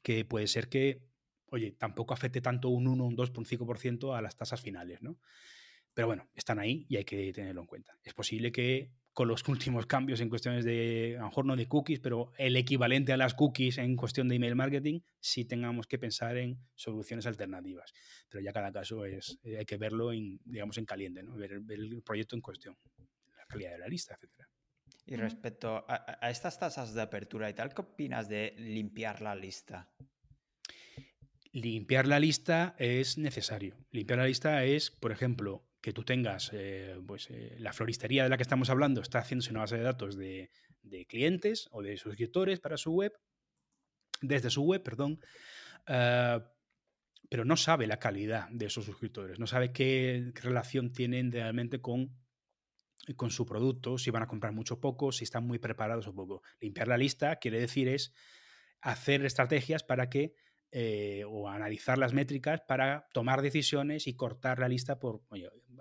que 0.02 0.24
puede 0.24 0.46
ser 0.46 0.68
que, 0.68 1.02
oye, 1.50 1.72
tampoco 1.72 2.14
afecte 2.14 2.40
tanto 2.40 2.68
un 2.68 2.86
1, 2.86 3.04
un 3.04 3.16
2, 3.16 3.32
un 3.36 3.44
5% 3.44 4.16
a 4.16 4.22
las 4.22 4.36
tasas 4.36 4.60
finales, 4.60 5.02
¿no? 5.02 5.18
Pero 5.94 6.08
bueno, 6.08 6.28
están 6.34 6.58
ahí 6.58 6.86
y 6.88 6.96
hay 6.96 7.04
que 7.04 7.32
tenerlo 7.32 7.60
en 7.60 7.66
cuenta. 7.66 7.96
Es 8.02 8.14
posible 8.14 8.50
que 8.50 8.90
con 9.12 9.28
los 9.28 9.46
últimos 9.48 9.86
cambios 9.86 10.20
en 10.20 10.28
cuestiones 10.28 10.64
de, 10.64 11.14
a 11.16 11.22
lo 11.22 11.28
mejor 11.28 11.46
no 11.46 11.56
de 11.56 11.68
cookies, 11.68 12.00
pero 12.00 12.32
el 12.36 12.56
equivalente 12.56 13.12
a 13.12 13.16
las 13.16 13.34
cookies 13.34 13.78
en 13.78 13.96
cuestión 13.96 14.28
de 14.28 14.34
email 14.34 14.56
marketing, 14.56 15.00
sí 15.20 15.44
tengamos 15.44 15.86
que 15.86 15.98
pensar 15.98 16.36
en 16.36 16.58
soluciones 16.74 17.26
alternativas. 17.26 17.92
Pero 18.28 18.42
ya 18.42 18.52
cada 18.52 18.72
caso 18.72 19.04
es, 19.04 19.38
eh, 19.44 19.58
hay 19.58 19.64
que 19.64 19.76
verlo 19.76 20.10
digamos, 20.10 20.76
en 20.78 20.84
caliente, 20.84 21.22
¿no? 21.22 21.36
ver, 21.36 21.62
el 21.68 22.02
proyecto 22.02 22.34
en 22.34 22.42
cuestión, 22.42 22.76
la 23.38 23.46
calidad 23.46 23.70
de 23.72 23.78
la 23.78 23.88
lista, 23.88 24.14
etcétera. 24.14 24.48
Y 25.06 25.16
respecto 25.16 25.84
a, 25.88 26.18
a, 26.20 26.30
estas 26.30 26.58
tasas 26.58 26.94
de 26.94 27.02
apertura 27.02 27.50
y 27.50 27.54
tal, 27.54 27.74
¿qué 27.74 27.82
opinas 27.82 28.28
de 28.28 28.54
limpiar 28.56 29.20
la 29.20 29.34
lista? 29.34 29.90
Limpiar 31.52 32.06
la 32.06 32.18
lista 32.18 32.74
es 32.78 33.18
necesario. 33.18 33.76
Limpiar 33.90 34.18
la 34.18 34.26
lista 34.26 34.64
es, 34.64 34.90
por 34.90 35.12
ejemplo, 35.12 35.68
que 35.84 35.92
tú 35.92 36.02
tengas, 36.02 36.50
eh, 36.54 36.98
pues 37.06 37.28
eh, 37.28 37.56
la 37.58 37.74
floristería 37.74 38.22
de 38.22 38.30
la 38.30 38.38
que 38.38 38.42
estamos 38.42 38.70
hablando 38.70 39.02
está 39.02 39.18
haciéndose 39.18 39.50
una 39.50 39.60
base 39.60 39.76
de 39.76 39.82
datos 39.82 40.16
de, 40.16 40.50
clientes 41.06 41.68
o 41.72 41.82
de 41.82 41.98
suscriptores 41.98 42.58
para 42.58 42.78
su 42.78 42.92
web, 42.92 43.12
desde 44.22 44.48
su 44.48 44.62
web, 44.62 44.82
perdón, 44.82 45.20
ah, 45.86 46.50
pero 47.28 47.44
no 47.44 47.58
sabe 47.58 47.86
la 47.86 47.98
calidad 47.98 48.48
de 48.48 48.66
esos 48.66 48.86
suscriptores, 48.86 49.38
no 49.38 49.46
sabe 49.46 49.72
qué, 49.72 50.32
relación 50.36 50.90
tienen 50.90 51.30
realmente 51.30 51.82
con, 51.82 52.16
con 53.16 53.30
su 53.30 53.44
producto, 53.44 53.98
si 53.98 54.10
van 54.10 54.22
a 54.22 54.26
comprar 54.26 54.52
mucho 54.52 54.74
o 54.74 54.80
poco, 54.80 55.12
si 55.12 55.24
están 55.24 55.46
muy 55.46 55.58
preparados 55.58 56.06
o 56.06 56.14
poco. 56.14 56.42
Limpiar 56.60 56.88
la 56.88 56.96
lista 56.96 57.36
quiere 57.36 57.60
decir 57.60 57.88
es 57.88 58.12
hacer 58.80 59.24
estrategias 59.24 59.82
para 59.82 60.08
que 60.08 60.34
eh, 60.76 61.22
o 61.28 61.48
analizar 61.48 61.98
las 61.98 62.12
métricas 62.12 62.60
para 62.66 63.06
tomar 63.12 63.42
decisiones 63.42 64.08
y 64.08 64.14
cortar 64.14 64.58
la 64.58 64.68
lista 64.68 64.98
por, 64.98 65.22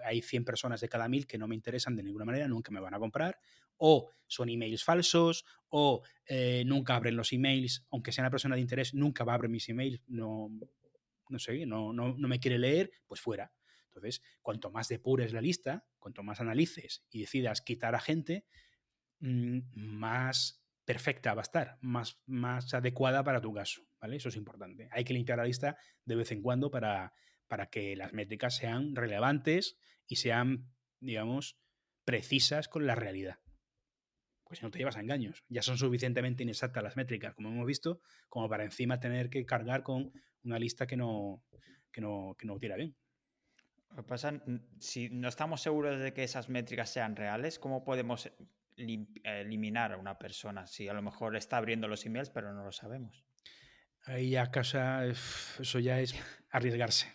hay 0.06 0.22
100 0.22 0.46
personas 0.46 0.82
de 0.82 0.90
cada 0.90 1.08
mil 1.08 1.26
que 1.26 1.40
no 1.40 1.48
me 1.48 1.56
interesan 1.56 1.96
de 1.96 2.04
ninguna 2.04 2.26
manera, 2.26 2.48
nunca 2.48 2.72
me 2.72 2.80
van 2.80 2.94
a 2.94 3.00
comprar, 3.00 3.40
o 3.78 4.12
son 4.28 4.50
emails 4.50 4.84
falsos, 4.84 5.46
o 5.70 6.04
eh, 6.28 6.64
nunca 6.68 6.96
abren 6.96 7.16
los 7.16 7.34
emails, 7.34 7.88
aunque 7.90 8.12
sea 8.12 8.22
una 8.22 8.30
persona 8.30 8.54
de 8.54 8.62
interés, 8.62 8.94
nunca 8.94 9.24
va 9.24 9.32
a 9.32 9.36
abrir 9.36 9.50
mis 9.50 9.68
emails, 9.68 10.00
no, 10.08 10.52
no 11.28 11.40
sé, 11.40 11.66
no, 11.66 11.92
no 11.92 12.28
me 12.28 12.40
quiere 12.40 12.60
leer, 12.60 12.92
pues 13.08 13.20
fuera. 13.20 13.52
Entonces, 13.96 14.24
cuanto 14.42 14.72
más 14.72 14.88
depures 14.88 15.34
la 15.34 15.42
lista, 15.42 15.86
cuanto 16.00 16.24
más 16.24 16.42
analices 16.42 17.06
y 17.12 17.22
decidas 17.22 17.62
quitar 17.62 17.94
a 17.94 18.00
gente, 18.00 18.46
mm, 19.20 19.60
más 19.76 20.64
perfecta 20.84 21.34
va 21.34 21.42
a 21.42 21.44
estar, 21.44 21.78
más, 21.82 22.20
más 22.26 22.74
adecuada 22.74 23.24
para 23.24 23.40
tu 23.40 23.54
caso, 23.54 23.82
¿vale? 24.02 24.18
Eso 24.18 24.30
es 24.30 24.36
importante. 24.36 24.90
Hay 24.92 25.04
que 25.04 25.14
limpiar 25.14 25.38
la 25.38 25.46
lista 25.46 25.78
de 26.06 26.16
vez 26.16 26.32
en 26.32 26.42
cuando 26.42 26.72
para, 26.72 27.14
para 27.48 27.68
que 27.68 27.96
las 27.96 28.14
métricas 28.14 28.58
sean 28.58 28.96
relevantes 28.96 29.78
y 30.08 30.18
sean, 30.18 30.72
digamos, 31.00 31.58
precisas 32.04 32.68
con 32.68 32.86
la 32.86 32.96
realidad. 32.96 33.40
Pues 34.44 34.60
si 34.60 34.66
no 34.66 34.72
te 34.72 34.80
llevas 34.80 34.98
a 34.98 35.02
engaños. 35.02 35.44
Ya 35.48 35.62
son 35.62 35.78
suficientemente 35.78 36.44
inexactas 36.44 36.84
las 36.84 36.98
métricas, 36.98 37.34
como 37.34 37.50
hemos 37.50 37.66
visto, 37.66 38.02
como 38.28 38.50
para 38.50 38.66
encima 38.66 39.00
tener 39.00 39.30
que 39.30 39.46
cargar 39.46 39.84
con 39.84 40.12
una 40.44 40.60
lista 40.60 40.86
que 40.86 40.98
no, 40.98 41.44
que 41.92 42.02
no, 42.02 42.36
que 42.38 42.46
no 42.46 42.60
tira 42.60 42.76
bien. 42.76 42.96
Pasa, 44.08 44.42
si 44.80 45.10
no 45.10 45.28
estamos 45.28 45.62
seguros 45.62 46.00
de 46.00 46.14
que 46.14 46.24
esas 46.24 46.50
métricas 46.50 46.90
sean 46.90 47.16
reales, 47.16 47.60
¿cómo 47.60 47.84
podemos 47.84 48.32
eliminar 48.78 49.94
a 49.94 49.98
una 49.98 50.18
persona 50.18 50.68
si 50.68 50.88
a 50.88 50.94
lo 50.94 51.02
mejor 51.02 51.36
está 51.36 51.58
abriendo 51.58 51.88
los 51.88 52.06
emails 52.06 52.30
pero 52.30 52.54
no 52.54 52.64
lo 52.64 52.72
sabemos. 52.72 53.24
Ahí 54.06 54.32
ya 54.32 54.52
casa, 54.52 55.06
eso 55.06 55.80
ya 55.80 56.00
es 56.02 56.14
arriesgarse. 56.50 57.08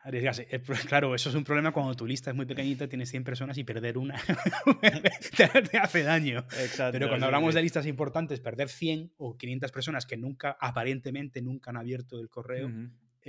Arriesgarse. 0.00 0.48
Claro, 0.88 1.14
eso 1.14 1.28
es 1.28 1.34
un 1.34 1.44
problema 1.44 1.70
cuando 1.70 1.94
tu 1.94 2.06
lista 2.06 2.30
es 2.30 2.36
muy 2.36 2.46
pequeñita, 2.46 2.88
tienes 2.88 3.10
100 3.10 3.22
personas 3.22 3.58
y 3.58 3.64
perder 3.64 3.98
una 3.98 4.16
te, 5.36 5.78
hace 5.78 6.02
daño. 6.02 6.44
Pero 6.90 7.08
cuando 7.08 7.26
hablamos 7.26 7.54
de 7.54 7.62
listas 7.62 7.86
importantes, 7.86 8.40
perder 8.40 8.68
100 8.68 9.12
o 9.18 9.36
500 9.36 9.70
personas 9.70 10.06
que 10.06 10.16
nunca, 10.16 10.56
aparentemente, 10.60 11.40
nunca 11.40 11.70
han 11.70 11.76
abierto 11.76 12.18
el 12.18 12.28
correo, 12.28 12.68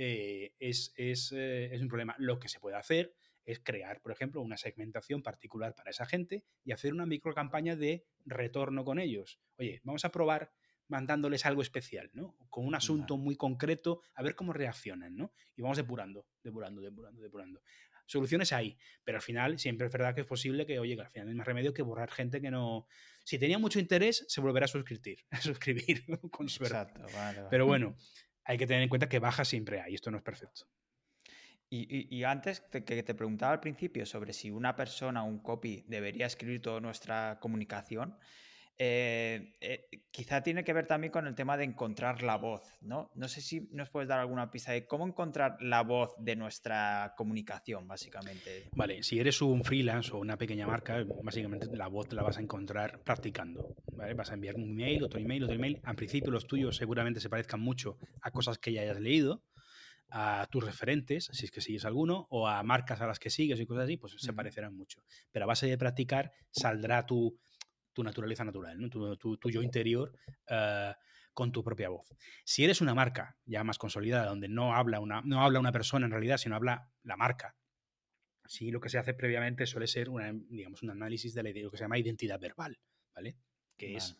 eh, 0.02 0.54
es, 0.58 0.94
es, 0.96 1.30
eh, 1.32 1.74
es 1.74 1.82
un 1.82 1.88
problema. 1.88 2.16
Lo 2.16 2.38
que 2.38 2.48
se 2.48 2.58
puede 2.58 2.76
hacer 2.76 3.14
es 3.44 3.60
crear, 3.60 4.00
por 4.00 4.12
ejemplo, 4.12 4.40
una 4.40 4.56
segmentación 4.56 5.22
particular 5.22 5.74
para 5.74 5.90
esa 5.90 6.06
gente 6.06 6.42
y 6.64 6.72
hacer 6.72 6.94
una 6.94 7.04
micro 7.04 7.34
campaña 7.34 7.76
de 7.76 8.06
retorno 8.24 8.82
con 8.82 8.98
ellos. 8.98 9.42
Oye, 9.58 9.82
vamos 9.84 10.06
a 10.06 10.10
probar 10.10 10.52
mandándoles 10.88 11.44
algo 11.44 11.60
especial, 11.60 12.08
¿no? 12.14 12.34
Con 12.48 12.66
un 12.66 12.74
asunto 12.74 13.18
muy 13.18 13.36
concreto, 13.36 14.00
a 14.14 14.22
ver 14.22 14.34
cómo 14.34 14.54
reaccionan, 14.54 15.14
¿no? 15.16 15.34
Y 15.54 15.60
vamos 15.60 15.76
depurando, 15.76 16.26
depurando, 16.42 16.80
depurando, 16.80 17.20
depurando. 17.20 17.62
Soluciones 18.06 18.54
hay, 18.54 18.78
pero 19.04 19.18
al 19.18 19.22
final 19.22 19.58
siempre 19.58 19.86
es 19.86 19.92
verdad 19.92 20.14
que 20.14 20.22
es 20.22 20.26
posible 20.26 20.64
que, 20.64 20.78
oye, 20.78 20.96
que 20.96 21.02
al 21.02 21.10
final 21.10 21.28
hay 21.28 21.34
más 21.34 21.46
remedio 21.46 21.74
que 21.74 21.82
borrar 21.82 22.10
gente 22.10 22.40
que 22.40 22.50
no... 22.50 22.86
Si 23.22 23.38
tenía 23.38 23.58
mucho 23.58 23.78
interés, 23.78 24.24
se 24.28 24.40
volverá 24.40 24.64
a 24.64 24.68
suscribir, 24.68 25.18
a 25.30 25.42
suscribir 25.42 26.04
con 26.30 26.48
suerte. 26.48 26.74
Exacto, 26.74 27.48
Pero 27.50 27.66
bueno, 27.66 27.94
hay 28.50 28.58
que 28.58 28.66
tener 28.66 28.82
en 28.82 28.88
cuenta 28.88 29.08
que 29.08 29.20
baja 29.20 29.44
siempre 29.44 29.80
hay, 29.80 29.94
esto 29.94 30.10
no 30.10 30.16
es 30.16 30.24
perfecto. 30.24 30.66
Y, 31.72 32.24
antes 32.24 32.58
que 32.58 32.80
te 33.04 33.14
preguntaba 33.14 33.52
al 33.52 33.60
principio 33.60 34.04
sobre 34.04 34.32
si 34.32 34.50
una 34.50 34.74
persona, 34.74 35.22
un 35.22 35.38
copy, 35.38 35.84
debería 35.86 36.26
escribir 36.26 36.60
toda 36.60 36.80
nuestra 36.80 37.38
comunicación, 37.40 38.18
eh, 38.82 39.56
eh, 39.60 39.90
quizá 40.10 40.42
tiene 40.42 40.64
que 40.64 40.72
ver 40.72 40.86
también 40.86 41.12
con 41.12 41.26
el 41.26 41.34
tema 41.34 41.58
de 41.58 41.64
encontrar 41.64 42.22
la 42.22 42.36
voz, 42.36 42.62
¿no? 42.80 43.10
No 43.14 43.28
sé 43.28 43.42
si 43.42 43.68
nos 43.72 43.90
puedes 43.90 44.08
dar 44.08 44.20
alguna 44.20 44.50
pista 44.50 44.72
de 44.72 44.86
cómo 44.86 45.06
encontrar 45.06 45.58
la 45.60 45.82
voz 45.82 46.14
de 46.18 46.34
nuestra 46.34 47.12
comunicación, 47.14 47.86
básicamente. 47.86 48.70
Vale, 48.72 49.02
si 49.02 49.20
eres 49.20 49.42
un 49.42 49.64
freelance 49.64 50.10
o 50.12 50.18
una 50.18 50.38
pequeña 50.38 50.66
marca, 50.66 51.04
básicamente 51.22 51.66
la 51.76 51.88
voz 51.88 52.10
la 52.14 52.22
vas 52.22 52.38
a 52.38 52.40
encontrar 52.40 53.02
practicando, 53.04 53.76
¿vale? 53.92 54.14
Vas 54.14 54.30
a 54.30 54.34
enviar 54.34 54.56
un 54.56 54.70
email, 54.70 55.04
otro 55.04 55.20
email, 55.20 55.44
otro 55.44 55.56
email. 55.56 55.78
Al 55.84 55.96
principio 55.96 56.30
los 56.30 56.46
tuyos 56.46 56.76
seguramente 56.76 57.20
se 57.20 57.28
parezcan 57.28 57.60
mucho 57.60 57.98
a 58.22 58.30
cosas 58.30 58.56
que 58.56 58.72
ya 58.72 58.80
hayas 58.80 58.98
leído, 58.98 59.42
a 60.08 60.48
tus 60.50 60.64
referentes, 60.64 61.28
si 61.32 61.44
es 61.44 61.50
que 61.50 61.60
sigues 61.60 61.84
alguno, 61.84 62.26
o 62.30 62.48
a 62.48 62.62
marcas 62.62 63.02
a 63.02 63.06
las 63.06 63.18
que 63.18 63.28
sigues 63.28 63.60
y 63.60 63.66
cosas 63.66 63.84
así, 63.84 63.98
pues 63.98 64.14
se 64.16 64.32
parecerán 64.32 64.74
mucho. 64.74 65.02
Pero 65.32 65.44
a 65.44 65.48
base 65.48 65.66
de 65.66 65.76
practicar 65.76 66.32
saldrá 66.50 67.04
tu, 67.04 67.38
tu 68.00 68.04
naturaleza 68.04 68.44
natural, 68.44 68.80
¿no? 68.80 68.88
tu, 68.88 69.36
tu, 69.36 69.50
yo 69.50 69.62
interior 69.62 70.12
eh, 70.48 70.92
con 71.34 71.52
tu 71.52 71.62
propia 71.62 71.90
voz. 71.90 72.08
Si 72.44 72.64
eres 72.64 72.80
una 72.80 72.94
marca 72.94 73.36
ya 73.44 73.62
más 73.62 73.76
consolidada, 73.76 74.26
donde 74.26 74.48
no 74.48 74.74
habla, 74.74 75.00
una, 75.00 75.20
no 75.22 75.42
habla 75.42 75.60
una 75.60 75.72
persona 75.72 76.06
en 76.06 76.12
realidad, 76.12 76.38
sino 76.38 76.56
habla 76.56 76.90
la 77.02 77.16
marca, 77.16 77.54
sí 78.46 78.70
lo 78.70 78.80
que 78.80 78.88
se 78.88 78.98
hace 78.98 79.12
previamente 79.12 79.66
suele 79.66 79.86
ser 79.86 80.08
una, 80.08 80.32
digamos, 80.32 80.82
un 80.82 80.90
análisis 80.90 81.34
de 81.34 81.42
lo 81.42 81.70
que 81.70 81.76
se 81.76 81.84
llama 81.84 81.98
identidad 81.98 82.40
verbal, 82.40 82.80
¿vale? 83.14 83.36
Que 83.76 83.96
es, 83.96 84.16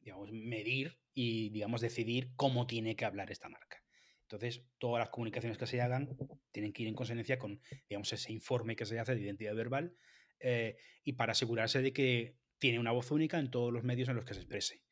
digamos, 0.00 0.30
medir 0.32 0.98
y, 1.12 1.50
digamos, 1.50 1.80
decidir 1.80 2.30
cómo 2.36 2.66
tiene 2.66 2.96
que 2.96 3.04
hablar 3.04 3.30
esta 3.30 3.48
marca. 3.48 3.82
Entonces, 4.22 4.64
todas 4.78 5.00
las 5.00 5.10
comunicaciones 5.10 5.58
que 5.58 5.66
se 5.66 5.80
hagan 5.80 6.16
tienen 6.52 6.72
que 6.72 6.82
ir 6.82 6.88
en 6.88 6.94
consonancia 6.94 7.38
con, 7.38 7.60
digamos, 7.88 8.12
ese 8.12 8.32
informe 8.32 8.76
que 8.76 8.86
se 8.86 8.98
hace 8.98 9.14
de 9.14 9.20
identidad 9.20 9.54
verbal 9.54 9.94
eh, 10.40 10.76
y 11.04 11.14
para 11.14 11.32
asegurarse 11.32 11.80
de 11.80 11.92
que 11.92 12.36
tiene 12.58 12.78
una 12.78 12.92
voz 12.92 13.10
única 13.10 13.38
en 13.38 13.50
todos 13.50 13.72
los 13.72 13.84
medios 13.84 14.08
en 14.08 14.16
los 14.16 14.24
que 14.24 14.34
se 14.34 14.40
exprese. 14.40 14.82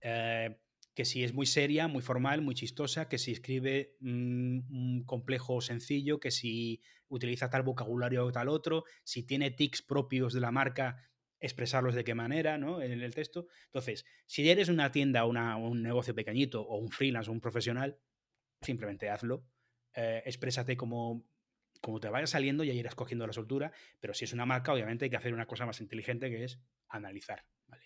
Eh, 0.00 0.56
que 0.94 1.04
si 1.04 1.24
es 1.24 1.34
muy 1.34 1.46
seria, 1.46 1.88
muy 1.88 2.02
formal, 2.02 2.40
muy 2.40 2.54
chistosa, 2.54 3.08
que 3.08 3.18
si 3.18 3.32
escribe 3.32 3.96
mm, 4.00 4.72
un 4.72 5.04
complejo 5.04 5.60
sencillo, 5.60 6.20
que 6.20 6.30
si 6.30 6.80
utiliza 7.08 7.50
tal 7.50 7.62
vocabulario 7.62 8.24
o 8.24 8.32
tal 8.32 8.48
otro, 8.48 8.84
si 9.02 9.24
tiene 9.24 9.50
tics 9.50 9.82
propios 9.82 10.32
de 10.32 10.40
la 10.40 10.52
marca, 10.52 10.96
expresarlos 11.40 11.94
de 11.94 12.04
qué 12.04 12.14
manera, 12.14 12.58
¿no? 12.58 12.80
En 12.80 12.92
el 13.02 13.14
texto. 13.14 13.48
Entonces, 13.66 14.06
si 14.26 14.48
eres 14.48 14.68
una 14.68 14.92
tienda 14.92 15.24
o 15.24 15.28
un 15.28 15.82
negocio 15.82 16.14
pequeñito 16.14 16.62
o 16.62 16.78
un 16.78 16.90
freelance 16.90 17.28
o 17.28 17.32
un 17.32 17.40
profesional, 17.40 17.98
simplemente 18.62 19.10
hazlo, 19.10 19.46
eh, 19.94 20.22
exprésate 20.24 20.76
como, 20.76 21.26
como 21.84 22.00
te 22.00 22.08
vaya 22.08 22.26
saliendo 22.26 22.64
y 22.64 22.70
ahí 22.70 22.78
irás 22.78 22.94
cogiendo 22.94 23.26
la 23.26 23.34
soltura, 23.34 23.70
pero 24.00 24.14
si 24.14 24.24
es 24.24 24.32
una 24.32 24.46
marca, 24.46 24.72
obviamente 24.72 25.04
hay 25.04 25.10
que 25.10 25.18
hacer 25.18 25.34
una 25.34 25.46
cosa 25.46 25.66
más 25.66 25.82
inteligente 25.82 26.30
que 26.30 26.44
es 26.44 26.58
analizar 26.88 27.44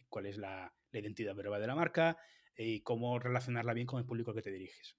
cuál 0.09 0.27
es 0.27 0.39
la, 0.39 0.73
identidad 0.93 1.35
verbal 1.35 1.61
de 1.61 1.67
la 1.67 1.75
marca 1.75 2.17
y 2.57 2.81
cómo 2.81 3.19
relacionarla 3.19 3.75
bien 3.75 3.89
con 3.89 3.99
el 3.99 4.07
público 4.07 4.33
que 4.33 4.41
te 4.41 4.53
diriges. 4.53 4.97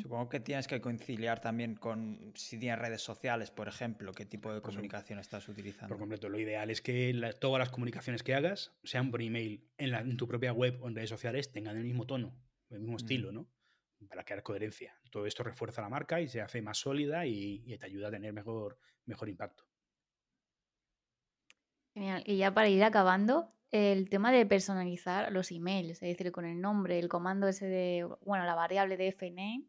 Supongo 0.00 0.28
que 0.28 0.40
tienes 0.40 0.68
que 0.68 0.80
conciliar 0.80 1.40
también 1.40 1.74
con 1.74 2.32
si 2.34 2.58
tienes 2.58 2.78
redes 2.78 3.02
sociales, 3.02 3.50
por 3.50 3.68
ejemplo, 3.68 4.12
qué 4.12 4.24
tipo 4.24 4.54
de 4.54 4.62
comunicación 4.62 5.18
estás 5.18 5.48
utilizando. 5.48 5.88
Por 5.88 5.98
completo, 5.98 6.28
lo 6.28 6.38
ideal 6.38 6.70
es 6.70 6.80
que 6.80 7.34
todas 7.40 7.58
las 7.58 7.70
comunicaciones 7.70 8.22
que 8.22 8.34
hagas, 8.34 8.72
sean 8.84 9.10
por 9.10 9.20
email, 9.22 9.68
en, 9.76 9.94
en, 9.94 10.16
tu 10.16 10.26
propia 10.26 10.52
web 10.52 10.78
o 10.82 10.88
en 10.88 10.94
redes 10.94 11.10
sociales, 11.10 11.52
tengan 11.52 11.76
el 11.76 11.84
mismo 11.84 12.06
tono, 12.06 12.34
el 12.70 12.80
mismo 12.80 12.96
estilo, 12.96 13.32
¿no? 13.32 13.48
Para 14.08 14.24
crear 14.24 14.42
coherencia. 14.42 14.96
Todo 15.10 15.26
esto 15.26 15.42
refuerza 15.42 15.82
la 15.82 15.88
marca 15.88 16.20
y 16.20 16.28
se 16.28 16.40
hace 16.40 16.62
más 16.62 16.78
sólida 16.78 17.26
y, 17.26 17.76
te 17.78 17.86
ayuda 17.86 18.08
a 18.08 18.10
tener 18.10 18.32
mejor, 18.32 18.78
mejor 19.06 19.28
impacto. 19.28 19.64
Genial. 21.94 22.22
Y 22.26 22.38
ya 22.38 22.52
para 22.54 22.68
ir 22.68 22.82
acabando, 22.84 23.52
el 23.70 24.08
tema 24.08 24.32
de 24.32 24.46
personalizar 24.46 25.32
los 25.32 25.50
emails, 25.50 26.02
es 26.02 26.16
decir, 26.16 26.32
con 26.32 26.44
el 26.44 26.60
nombre, 26.60 26.98
el 26.98 27.08
comando 27.08 27.48
ese 27.48 27.66
de, 27.66 28.08
bueno, 28.22 28.44
la 28.44 28.54
variable 28.54 28.96
de 28.96 29.12
fname, 29.12 29.64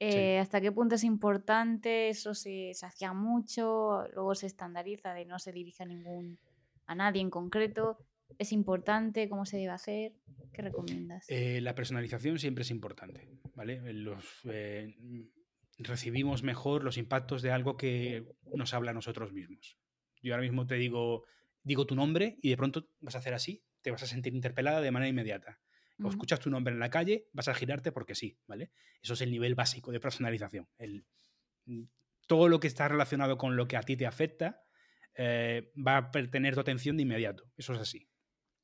Eh, 0.00 0.38
¿Hasta 0.38 0.60
qué 0.60 0.72
punto 0.72 0.96
es 0.96 1.04
importante? 1.04 2.08
Eso 2.08 2.34
se, 2.34 2.72
hacía 2.82 3.12
mucho, 3.12 4.06
luego 4.12 4.34
se 4.34 4.46
estandariza 4.46 5.14
de 5.14 5.24
no 5.24 5.38
se 5.38 5.52
dirige 5.52 5.84
a 5.84 5.86
ningún 5.86 6.38
a 6.86 6.94
nadie 6.94 7.22
en 7.22 7.30
concreto. 7.30 7.98
¿Es 8.38 8.52
importante? 8.52 9.28
¿Cómo 9.28 9.46
se 9.46 9.58
debe 9.58 9.70
hacer? 9.70 10.12
¿Qué 10.52 10.62
recomiendas? 10.62 11.26
Eh, 11.28 11.60
la 11.60 11.74
personalización 11.74 12.38
siempre 12.38 12.62
es 12.62 12.70
importante, 12.70 13.28
¿vale? 13.54 13.92
Los, 13.92 14.24
eh, 14.44 14.94
recibimos 15.78 16.42
mejor 16.42 16.84
los 16.84 16.96
impactos 16.96 17.42
de 17.42 17.50
algo 17.50 17.76
que 17.76 18.24
nos 18.54 18.74
habla 18.74 18.92
a 18.92 18.94
nosotros 18.94 19.32
mismos. 19.32 19.78
Yo 20.22 20.34
ahora 20.34 20.42
mismo 20.42 20.66
te 20.66 20.76
digo, 20.76 21.24
digo 21.62 21.86
tu 21.86 21.94
nombre 21.94 22.38
y 22.40 22.50
de 22.50 22.56
pronto 22.56 22.88
vas 23.00 23.14
a 23.14 23.18
hacer 23.18 23.34
así, 23.34 23.64
te 23.82 23.90
vas 23.90 24.02
a 24.02 24.06
sentir 24.06 24.34
interpelada 24.34 24.80
de 24.80 24.90
manera 24.90 25.08
inmediata. 25.08 25.60
O 26.02 26.08
escuchas 26.08 26.40
tu 26.40 26.50
nombre 26.50 26.74
en 26.74 26.80
la 26.80 26.90
calle, 26.90 27.28
vas 27.32 27.46
a 27.46 27.54
girarte 27.54 27.92
porque 27.92 28.16
sí, 28.16 28.36
¿vale? 28.48 28.72
Eso 29.00 29.14
es 29.14 29.20
el 29.20 29.30
nivel 29.30 29.54
básico 29.54 29.92
de 29.92 30.00
personalización. 30.00 30.68
El, 30.76 31.06
todo 32.26 32.48
lo 32.48 32.58
que 32.58 32.66
está 32.66 32.88
relacionado 32.88 33.38
con 33.38 33.54
lo 33.54 33.68
que 33.68 33.76
a 33.76 33.82
ti 33.82 33.96
te 33.96 34.06
afecta 34.06 34.64
eh, 35.14 35.70
va 35.76 35.98
a 35.98 36.10
tener 36.10 36.54
tu 36.54 36.60
atención 36.60 36.96
de 36.96 37.04
inmediato. 37.04 37.44
Eso 37.56 37.74
es 37.74 37.80
así. 37.80 38.08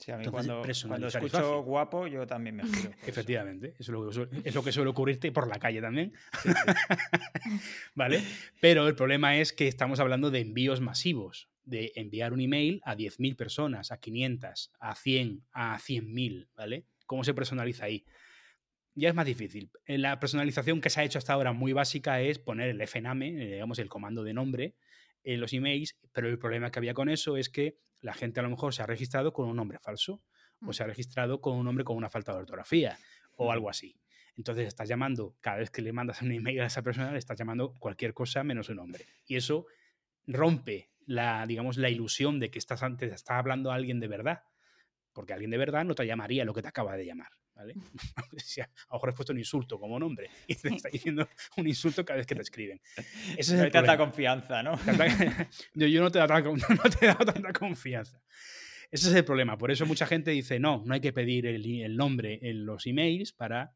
Sí, 0.00 0.10
a 0.12 0.16
mí 0.16 0.24
cuando, 0.26 0.64
escucho 0.64 1.62
guapo, 1.62 2.06
yo 2.06 2.26
también 2.26 2.56
me 2.56 2.64
giro. 2.64 2.90
Efectivamente, 3.06 3.74
eso 3.78 3.92
es 3.92 4.16
lo, 4.54 4.64
que 4.64 4.72
suele, 4.72 4.88
ocurrirte 4.88 5.30
por 5.30 5.46
la 5.46 5.58
calle 5.58 5.82
también. 5.82 6.14
¿Vale? 7.94 8.22
Pero 8.60 8.88
el 8.88 8.94
problema 8.94 9.36
es 9.36 9.52
que 9.52 9.68
estamos 9.68 10.00
hablando 10.00 10.30
de 10.30 10.40
envíos 10.40 10.80
masivos, 10.80 11.50
de 11.64 11.92
enviar 11.96 12.32
un 12.32 12.40
email 12.40 12.80
a 12.84 12.96
10.000 12.96 13.36
personas, 13.36 13.92
a 13.92 13.98
500, 13.98 14.72
a 14.80 14.94
100, 14.94 15.44
a 15.52 15.78
100.000, 15.78 16.48
¿vale? 16.56 16.86
¿Cómo 17.04 17.22
se 17.22 17.34
personaliza 17.34 17.84
ahí? 17.84 18.06
Ya 18.94 19.10
es 19.10 19.14
más 19.14 19.26
difícil. 19.26 19.70
La 19.86 20.18
personalización 20.18 20.80
que 20.80 20.88
se 20.88 21.00
ha 21.00 21.04
hecho 21.04 21.18
hasta 21.18 21.34
ahora 21.34 21.52
muy 21.52 21.74
básica 21.74 22.22
es 22.22 22.38
poner 22.38 22.70
el 22.70 22.80
FNAME, 22.80 23.28
eh, 23.28 23.52
digamos 23.52 23.78
el 23.78 23.90
comando 23.90 24.24
de 24.24 24.32
nombre, 24.32 24.76
en 25.24 25.40
los 25.40 25.52
emails, 25.52 25.98
pero 26.12 26.28
el 26.28 26.38
problema 26.38 26.70
que 26.70 26.78
había 26.78 26.94
con 26.94 27.08
eso 27.08 27.36
es 27.36 27.48
que 27.48 27.78
la 28.00 28.14
gente 28.14 28.40
a 28.40 28.42
lo 28.42 28.50
mejor 28.50 28.74
se 28.74 28.82
ha 28.82 28.86
registrado 28.86 29.32
con 29.32 29.48
un 29.48 29.56
nombre 29.56 29.78
falso 29.78 30.22
o 30.62 30.70
mm. 30.70 30.72
se 30.72 30.82
ha 30.82 30.86
registrado 30.86 31.40
con 31.40 31.56
un 31.56 31.64
nombre 31.64 31.84
con 31.84 31.96
una 31.96 32.10
falta 32.10 32.32
de 32.32 32.38
ortografía 32.38 32.98
o 33.36 33.52
algo 33.52 33.68
así. 33.70 34.00
Entonces 34.36 34.68
estás 34.68 34.88
llamando, 34.88 35.36
cada 35.40 35.58
vez 35.58 35.70
que 35.70 35.82
le 35.82 35.92
mandas 35.92 36.22
un 36.22 36.32
email 36.32 36.60
a 36.60 36.66
esa 36.66 36.82
persona, 36.82 37.12
le 37.12 37.18
estás 37.18 37.38
llamando 37.38 37.74
cualquier 37.78 38.14
cosa 38.14 38.42
menos 38.42 38.66
su 38.66 38.74
nombre. 38.74 39.06
Y 39.26 39.36
eso 39.36 39.66
rompe 40.26 40.90
la, 41.04 41.44
digamos, 41.46 41.76
la 41.76 41.90
ilusión 41.90 42.38
de 42.40 42.50
que 42.50 42.58
estás, 42.58 42.80
te 42.96 43.06
está 43.06 43.38
hablando 43.38 43.70
a 43.70 43.74
alguien 43.74 44.00
de 44.00 44.08
verdad 44.08 44.42
porque 45.12 45.32
alguien 45.32 45.50
de 45.50 45.58
verdad 45.58 45.84
no 45.84 45.94
te 45.94 46.06
llamaría 46.06 46.44
lo 46.44 46.54
que 46.54 46.62
te 46.62 46.68
acaba 46.68 46.96
de 46.96 47.04
llamar. 47.04 47.28
¿Vale? 47.60 47.74
a 48.16 48.22
lo 48.22 48.92
mejor 48.92 49.08
has 49.10 49.14
puesto 49.14 49.32
un 49.32 49.38
insulto 49.38 49.78
como 49.78 49.98
nombre 49.98 50.30
y 50.46 50.54
te 50.54 50.68
está 50.68 50.88
diciendo 50.88 51.28
un 51.56 51.66
insulto 51.66 52.04
cada 52.04 52.18
vez 52.18 52.26
que 52.26 52.34
te 52.34 52.42
escriben. 52.42 52.80
Ese 53.36 53.56
es 53.56 53.62
no 53.62 53.70
tanta 53.70 53.96
confianza, 53.96 54.62
¿no? 54.62 54.78
yo, 55.74 56.00
no 56.00 56.10
te, 56.10 56.18
he 56.18 56.26
dado, 56.26 57.24
tanta 57.24 57.52
confianza. 57.52 58.20
Ese 58.90 59.08
es 59.08 59.14
el 59.14 59.24
problema. 59.24 59.56
Por 59.56 59.70
eso 59.70 59.86
mucha 59.86 60.06
gente 60.06 60.32
dice, 60.32 60.58
no, 60.58 60.82
no 60.84 60.94
hay 60.94 61.00
que 61.00 61.12
pedir 61.12 61.46
el 61.46 61.96
nombre 61.96 62.40
en 62.42 62.66
los 62.66 62.86
emails 62.86 63.32
para 63.32 63.72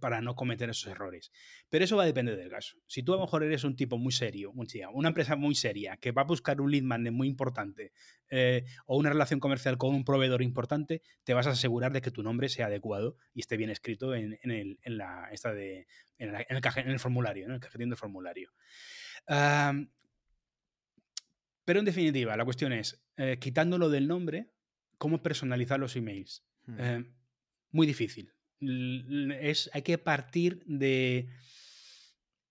para 0.00 0.20
no 0.20 0.36
cometer 0.36 0.70
esos 0.70 0.86
errores. 0.90 1.32
Pero 1.68 1.84
eso 1.84 1.96
va 1.96 2.04
a 2.04 2.06
depender 2.06 2.36
del 2.36 2.50
caso. 2.50 2.78
Si 2.86 3.02
tú 3.02 3.12
a 3.12 3.16
lo 3.16 3.22
mejor 3.22 3.42
eres 3.42 3.64
un 3.64 3.74
tipo 3.74 3.98
muy 3.98 4.12
serio, 4.12 4.52
una 4.52 5.08
empresa 5.08 5.34
muy 5.34 5.54
seria, 5.54 5.96
que 5.96 6.12
va 6.12 6.22
a 6.22 6.26
buscar 6.26 6.60
un 6.60 6.70
lead 6.70 6.84
magnet 6.84 7.12
muy 7.12 7.26
importante 7.26 7.92
eh, 8.28 8.64
o 8.86 8.96
una 8.96 9.10
relación 9.10 9.40
comercial 9.40 9.78
con 9.78 9.94
un 9.94 10.04
proveedor 10.04 10.42
importante, 10.42 11.02
te 11.24 11.34
vas 11.34 11.46
a 11.46 11.50
asegurar 11.50 11.92
de 11.92 12.00
que 12.00 12.12
tu 12.12 12.22
nombre 12.22 12.48
sea 12.48 12.66
adecuado 12.66 13.16
y 13.34 13.40
esté 13.40 13.56
bien 13.56 13.70
escrito 13.70 14.14
en, 14.14 14.38
el, 14.42 14.78
la, 14.84 15.28
esta 15.32 15.52
de, 15.52 15.86
en, 16.18 16.34
el, 16.34 16.98
formulario, 17.00 17.46
en 17.46 17.52
el 17.52 17.60
cajetín 17.60 17.88
del 17.88 17.98
formulario. 17.98 18.52
pero 21.64 21.78
en 21.80 21.84
definitiva, 21.84 22.36
la 22.36 22.44
cuestión 22.44 22.72
es, 22.72 23.02
eh, 23.16 23.38
quitándolo 23.40 23.90
del 23.90 24.06
nombre, 24.06 24.52
¿cómo 24.98 25.22
personalizar 25.22 25.80
los 25.80 25.96
emails? 25.96 26.44
Hmm. 26.64 27.02
muy 27.72 27.88
difícil 27.88 28.32
es, 29.40 29.70
hay 29.72 29.82
que 29.82 29.98
partir 29.98 30.62
de, 30.66 31.28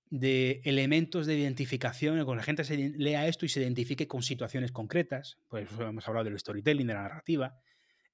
de 0.10 0.62
elementos 0.66 1.26
de 1.26 1.38
identificación, 1.38 2.24
con 2.26 2.38
la 2.38 2.44
gente 2.44 2.64
se 2.64 2.78
lea 2.78 3.28
esto 3.28 3.46
y 3.46 3.50
se 3.50 3.62
identifique 3.62 4.08
con 4.08 4.22
situaciones 4.22 4.72
concretas, 4.72 5.38
pues 5.48 5.70
hemos 5.80 6.08
hablado 6.08 6.26
del 6.26 6.38
storytelling, 6.40 6.88
de 6.88 6.94
la 6.94 7.04
narrativa, 7.04 7.58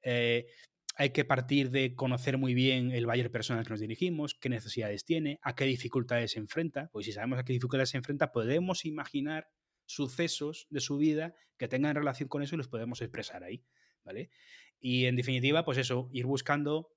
eh, 0.04 0.48
hay 0.96 1.12
que 1.12 1.26
partir 1.26 1.70
de 1.70 1.96
conocer 1.96 2.38
muy 2.38 2.54
bien 2.54 2.92
el 2.92 3.06
buyer 3.06 3.32
personal 3.32 3.64
que 3.64 3.72
nos 3.72 3.80
dirigimos, 3.80 4.36
qué 4.36 4.50
necesidades 4.50 5.06
tiene, 5.06 5.40
a 5.44 5.56
qué 5.56 5.66
dificultades 5.66 6.32
se 6.32 6.40
enfrenta, 6.40 6.90
pues 6.92 7.06
si 7.06 7.12
sabemos 7.12 7.40
a 7.40 7.44
qué 7.44 7.54
dificultades 7.54 7.90
se 7.90 7.98
enfrenta, 7.98 8.32
podemos 8.32 8.86
imaginar 8.86 9.48
sucesos 9.86 10.68
de 10.70 10.80
su 10.80 10.98
vida 10.98 11.36
que 11.58 11.68
tengan 11.68 11.96
relación 11.96 12.30
con 12.30 12.42
eso 12.42 12.56
y 12.56 12.58
los 12.58 12.68
podemos 12.68 13.02
expresar 13.02 13.44
ahí, 13.44 13.64
¿vale? 14.04 14.30
Y 14.80 15.06
en 15.06 15.16
definitiva, 15.16 15.66
pues 15.66 15.78
eso, 15.78 16.10
ir 16.14 16.26
buscando 16.26 16.90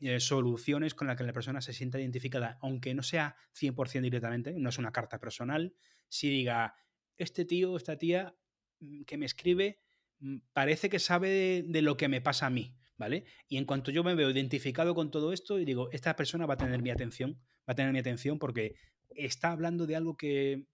eh, 0.00 0.18
soluciones 0.18 0.94
con 0.94 1.08
las 1.08 1.16
que 1.16 1.24
la 1.24 1.32
persona 1.32 1.60
se 1.60 1.74
sienta 1.74 2.00
identificada, 2.00 2.58
aunque 2.62 2.94
no 2.94 3.02
sea 3.02 3.36
100% 3.54 4.00
directamente, 4.00 4.54
no 4.56 4.70
es 4.70 4.78
una 4.78 4.92
carta 4.92 5.20
personal, 5.20 5.74
si 6.08 6.30
diga, 6.30 6.74
este 7.18 7.44
tío, 7.44 7.76
esta 7.76 7.98
tía 7.98 8.34
mm, 8.80 9.02
que 9.02 9.18
me 9.18 9.26
escribe, 9.26 9.78
mm, 10.20 10.38
parece 10.54 10.88
que 10.88 10.98
sabe 10.98 11.64
de, 11.66 11.82
lo 11.82 11.98
que 11.98 12.08
me 12.08 12.22
pasa 12.22 12.46
a 12.46 12.50
mí, 12.50 12.74
¿vale? 12.96 13.24
Y 13.46 13.58
en 13.58 13.66
cuanto 13.66 13.90
yo 13.90 14.02
me 14.02 14.14
veo 14.14 14.30
identificado 14.30 14.94
con 14.94 15.10
todo 15.10 15.34
esto 15.34 15.58
y 15.58 15.66
digo, 15.66 15.90
esta 15.92 16.16
persona 16.16 16.46
va 16.46 16.54
a 16.54 16.58
tener 16.58 16.80
mi 16.80 16.90
atención, 16.90 17.38
va 17.68 17.72
a 17.72 17.74
tener 17.74 17.92
mi 17.92 17.98
atención 17.98 18.38
porque 18.38 18.76
está 19.10 19.52
hablando 19.52 19.86
de 19.86 19.96
algo 19.96 20.16
que 20.16 20.66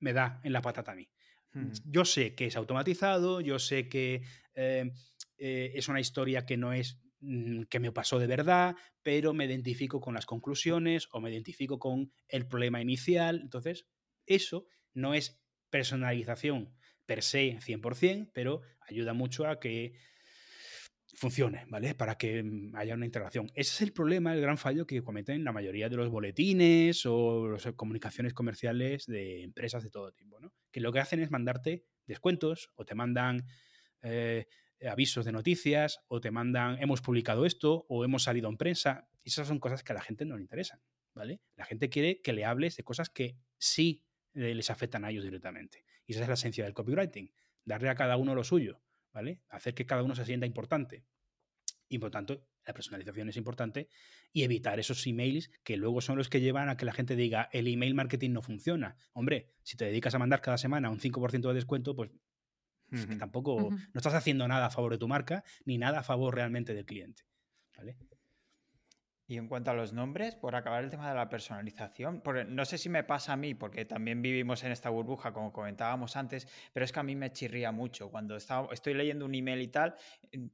me 0.00 0.14
da 0.14 0.40
en 0.42 0.54
la 0.54 0.62
patata 0.62 0.92
a 0.92 0.94
mí. 0.94 1.10
Yo 1.84 2.04
sé 2.04 2.34
que 2.34 2.46
es 2.46 2.56
automatizado, 2.56 3.40
yo 3.40 3.58
sé 3.58 3.88
que 3.88 4.22
eh, 4.54 4.90
eh, 5.38 5.72
es 5.74 5.88
una 5.88 6.00
historia 6.00 6.46
que 6.46 6.56
no 6.56 6.72
es 6.72 7.00
que 7.68 7.80
me 7.80 7.92
pasó 7.92 8.18
de 8.18 8.26
verdad, 8.26 8.76
pero 9.02 9.34
me 9.34 9.46
identifico 9.46 10.00
con 10.00 10.14
las 10.14 10.26
conclusiones 10.26 11.08
o 11.12 11.20
me 11.20 11.30
identifico 11.30 11.78
con 11.78 12.12
el 12.28 12.46
problema 12.46 12.80
inicial. 12.80 13.40
Entonces, 13.42 13.86
eso 14.26 14.66
no 14.94 15.14
es 15.14 15.40
personalización 15.70 16.74
per 17.06 17.22
se 17.22 17.58
100%, 17.60 18.30
pero 18.32 18.60
ayuda 18.80 19.14
mucho 19.14 19.46
a 19.46 19.58
que 19.58 19.94
funcione, 21.14 21.64
¿vale? 21.68 21.94
Para 21.94 22.16
que 22.16 22.42
mm, 22.42 22.76
haya 22.76 22.94
una 22.94 23.06
integración. 23.06 23.50
Ese 23.54 23.74
es 23.74 23.82
el 23.82 23.92
problema, 23.92 24.34
el 24.34 24.40
gran 24.40 24.58
fallo 24.58 24.86
que 24.86 25.02
cometen 25.02 25.42
la 25.42 25.52
mayoría 25.52 25.88
de 25.88 25.96
los 25.96 26.10
boletines 26.10 27.04
o 27.06 27.48
las 27.48 27.66
comunicaciones 27.74 28.34
comerciales 28.34 29.06
de 29.06 29.42
empresas 29.42 29.82
de 29.82 29.90
todo 29.90 30.12
tipo, 30.12 30.38
¿no? 30.38 30.52
Que 30.70 30.80
lo 30.80 30.92
que 30.92 31.00
hacen 31.00 31.20
es 31.20 31.30
mandarte 31.30 31.84
descuentos 32.06 32.70
o 32.76 32.84
te 32.84 32.94
mandan 32.94 33.46
eh, 34.02 34.46
eh, 34.46 34.46
avisos 34.86 35.24
de 35.24 35.32
noticias 35.32 36.00
o 36.08 36.20
te 36.20 36.30
mandan 36.30 36.80
hemos 36.80 37.00
publicado 37.00 37.46
esto 37.46 37.86
o 37.88 38.04
hemos 38.04 38.22
salido 38.22 38.48
en 38.48 38.56
prensa. 38.56 39.08
esas 39.24 39.48
son 39.48 39.58
cosas 39.58 39.82
que 39.82 39.92
a 39.92 39.94
la 39.94 40.02
gente 40.02 40.24
no 40.24 40.36
le 40.36 40.42
interesan, 40.42 40.80
¿vale? 41.14 41.40
La 41.56 41.64
gente 41.64 41.88
quiere 41.88 42.20
que 42.20 42.32
le 42.32 42.44
hables 42.44 42.76
de 42.76 42.84
cosas 42.84 43.10
que 43.10 43.36
sí 43.58 44.04
eh, 44.34 44.54
les 44.54 44.70
afectan 44.70 45.04
a 45.04 45.10
ellos 45.10 45.24
directamente. 45.24 45.84
Y 46.06 46.12
esa 46.12 46.22
es 46.22 46.28
la 46.28 46.34
esencia 46.34 46.64
del 46.64 46.74
copywriting, 46.74 47.32
darle 47.64 47.88
a 47.88 47.94
cada 47.94 48.16
uno 48.16 48.34
lo 48.34 48.44
suyo, 48.44 48.80
¿vale? 49.12 49.42
Hacer 49.48 49.74
que 49.74 49.86
cada 49.86 50.02
uno 50.02 50.14
se 50.14 50.24
sienta 50.24 50.46
importante. 50.46 51.04
Y 51.88 51.98
por 51.98 52.10
tanto, 52.10 52.46
la 52.66 52.74
personalización 52.74 53.30
es 53.30 53.36
importante 53.36 53.88
y 54.32 54.42
evitar 54.42 54.78
esos 54.78 55.06
emails 55.06 55.50
que 55.64 55.78
luego 55.78 56.02
son 56.02 56.18
los 56.18 56.28
que 56.28 56.40
llevan 56.40 56.68
a 56.68 56.76
que 56.76 56.84
la 56.84 56.92
gente 56.92 57.16
diga 57.16 57.48
el 57.52 57.66
email 57.66 57.94
marketing 57.94 58.32
no 58.32 58.42
funciona. 58.42 58.96
Hombre, 59.14 59.54
si 59.62 59.76
te 59.76 59.86
dedicas 59.86 60.14
a 60.14 60.18
mandar 60.18 60.42
cada 60.42 60.58
semana 60.58 60.90
un 60.90 61.00
5% 61.00 61.48
de 61.48 61.54
descuento, 61.54 61.96
pues 61.96 62.10
tampoco 63.18 63.70
no 63.70 63.98
estás 63.98 64.14
haciendo 64.14 64.46
nada 64.48 64.66
a 64.66 64.70
favor 64.70 64.92
de 64.92 64.98
tu 64.98 65.08
marca 65.08 65.44
ni 65.64 65.78
nada 65.78 66.00
a 66.00 66.02
favor 66.02 66.34
realmente 66.34 66.74
del 66.74 66.86
cliente. 66.86 67.22
Y 69.30 69.36
en 69.36 69.46
cuanto 69.46 69.70
a 69.70 69.74
los 69.74 69.92
nombres, 69.92 70.34
por 70.36 70.56
acabar 70.56 70.82
el 70.82 70.88
tema 70.88 71.10
de 71.10 71.14
la 71.14 71.28
personalización, 71.28 72.22
no 72.48 72.64
sé 72.64 72.78
si 72.78 72.88
me 72.88 73.04
pasa 73.04 73.34
a 73.34 73.36
mí, 73.36 73.52
porque 73.54 73.84
también 73.84 74.22
vivimos 74.22 74.64
en 74.64 74.72
esta 74.72 74.88
burbuja, 74.88 75.34
como 75.34 75.52
comentábamos 75.52 76.16
antes, 76.16 76.48
pero 76.72 76.84
es 76.84 76.92
que 76.92 77.00
a 77.00 77.02
mí 77.02 77.14
me 77.14 77.30
chirría 77.30 77.70
mucho. 77.70 78.10
Cuando 78.10 78.36
estoy 78.36 78.94
leyendo 78.94 79.26
un 79.26 79.34
email 79.34 79.60
y 79.60 79.68
tal, 79.68 79.96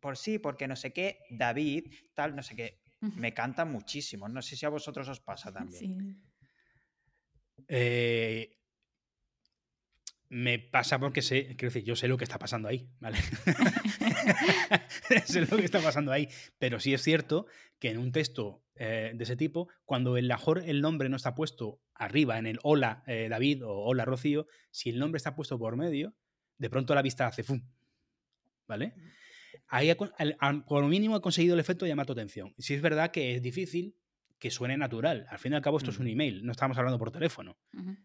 por 0.00 0.16
sí, 0.16 0.40
porque 0.40 0.66
no 0.66 0.74
sé 0.74 0.92
qué, 0.92 1.20
David, 1.30 1.94
tal, 2.14 2.34
no 2.34 2.42
sé 2.42 2.56
qué, 2.56 2.82
me 3.00 3.32
canta 3.32 3.64
muchísimo. 3.64 4.28
No 4.28 4.42
sé 4.42 4.56
si 4.56 4.66
a 4.66 4.70
vosotros 4.70 5.08
os 5.08 5.20
pasa 5.20 5.52
también. 5.52 5.78
Sí. 5.78 5.96
Eh, 7.68 8.58
me 10.28 10.58
pasa 10.58 10.98
porque 10.98 11.22
sé, 11.22 11.54
quiero 11.56 11.72
decir, 11.72 11.84
yo 11.84 11.96
sé 11.96 12.08
lo 12.08 12.16
que 12.16 12.24
está 12.24 12.38
pasando 12.38 12.68
ahí, 12.68 12.88
¿vale? 13.00 13.18
sé 15.26 15.42
lo 15.42 15.56
que 15.56 15.64
está 15.64 15.80
pasando 15.80 16.12
ahí. 16.12 16.28
Pero 16.58 16.80
sí 16.80 16.94
es 16.94 17.02
cierto 17.02 17.46
que 17.78 17.90
en 17.90 17.98
un 17.98 18.12
texto 18.12 18.62
eh, 18.76 19.12
de 19.14 19.24
ese 19.24 19.36
tipo, 19.36 19.68
cuando 19.84 20.16
el 20.16 20.28
mejor 20.28 20.62
el 20.64 20.80
nombre 20.80 21.08
no 21.08 21.16
está 21.16 21.34
puesto 21.34 21.80
arriba 21.94 22.38
en 22.38 22.46
el 22.46 22.58
hola 22.62 23.04
eh, 23.06 23.28
David 23.28 23.64
o 23.64 23.72
hola 23.72 24.04
Rocío, 24.04 24.46
si 24.70 24.90
el 24.90 24.98
nombre 24.98 25.18
está 25.18 25.36
puesto 25.36 25.58
por 25.58 25.76
medio, 25.76 26.14
de 26.58 26.70
pronto 26.70 26.94
la 26.94 27.02
vista 27.02 27.26
hace 27.26 27.42
fum, 27.42 27.62
¿vale? 28.66 28.94
Ahí 29.68 29.92
por 29.94 30.82
lo 30.82 30.88
mínimo 30.88 31.16
ha 31.16 31.22
conseguido 31.22 31.54
el 31.54 31.60
efecto 31.60 31.84
de 31.84 31.90
llamar 31.90 32.06
tu 32.06 32.12
atención. 32.12 32.54
Si 32.58 32.74
es 32.74 32.82
verdad 32.82 33.10
que 33.10 33.34
es 33.34 33.42
difícil 33.42 33.96
que 34.44 34.50
suene 34.50 34.76
natural. 34.76 35.24
Al 35.30 35.38
fin 35.38 35.54
y 35.54 35.56
al 35.56 35.62
cabo, 35.62 35.78
esto 35.78 35.90
es 35.90 35.98
un 35.98 36.06
email, 36.06 36.44
no 36.44 36.52
estamos 36.52 36.76
hablando 36.76 36.98
por 36.98 37.10
teléfono. 37.10 37.56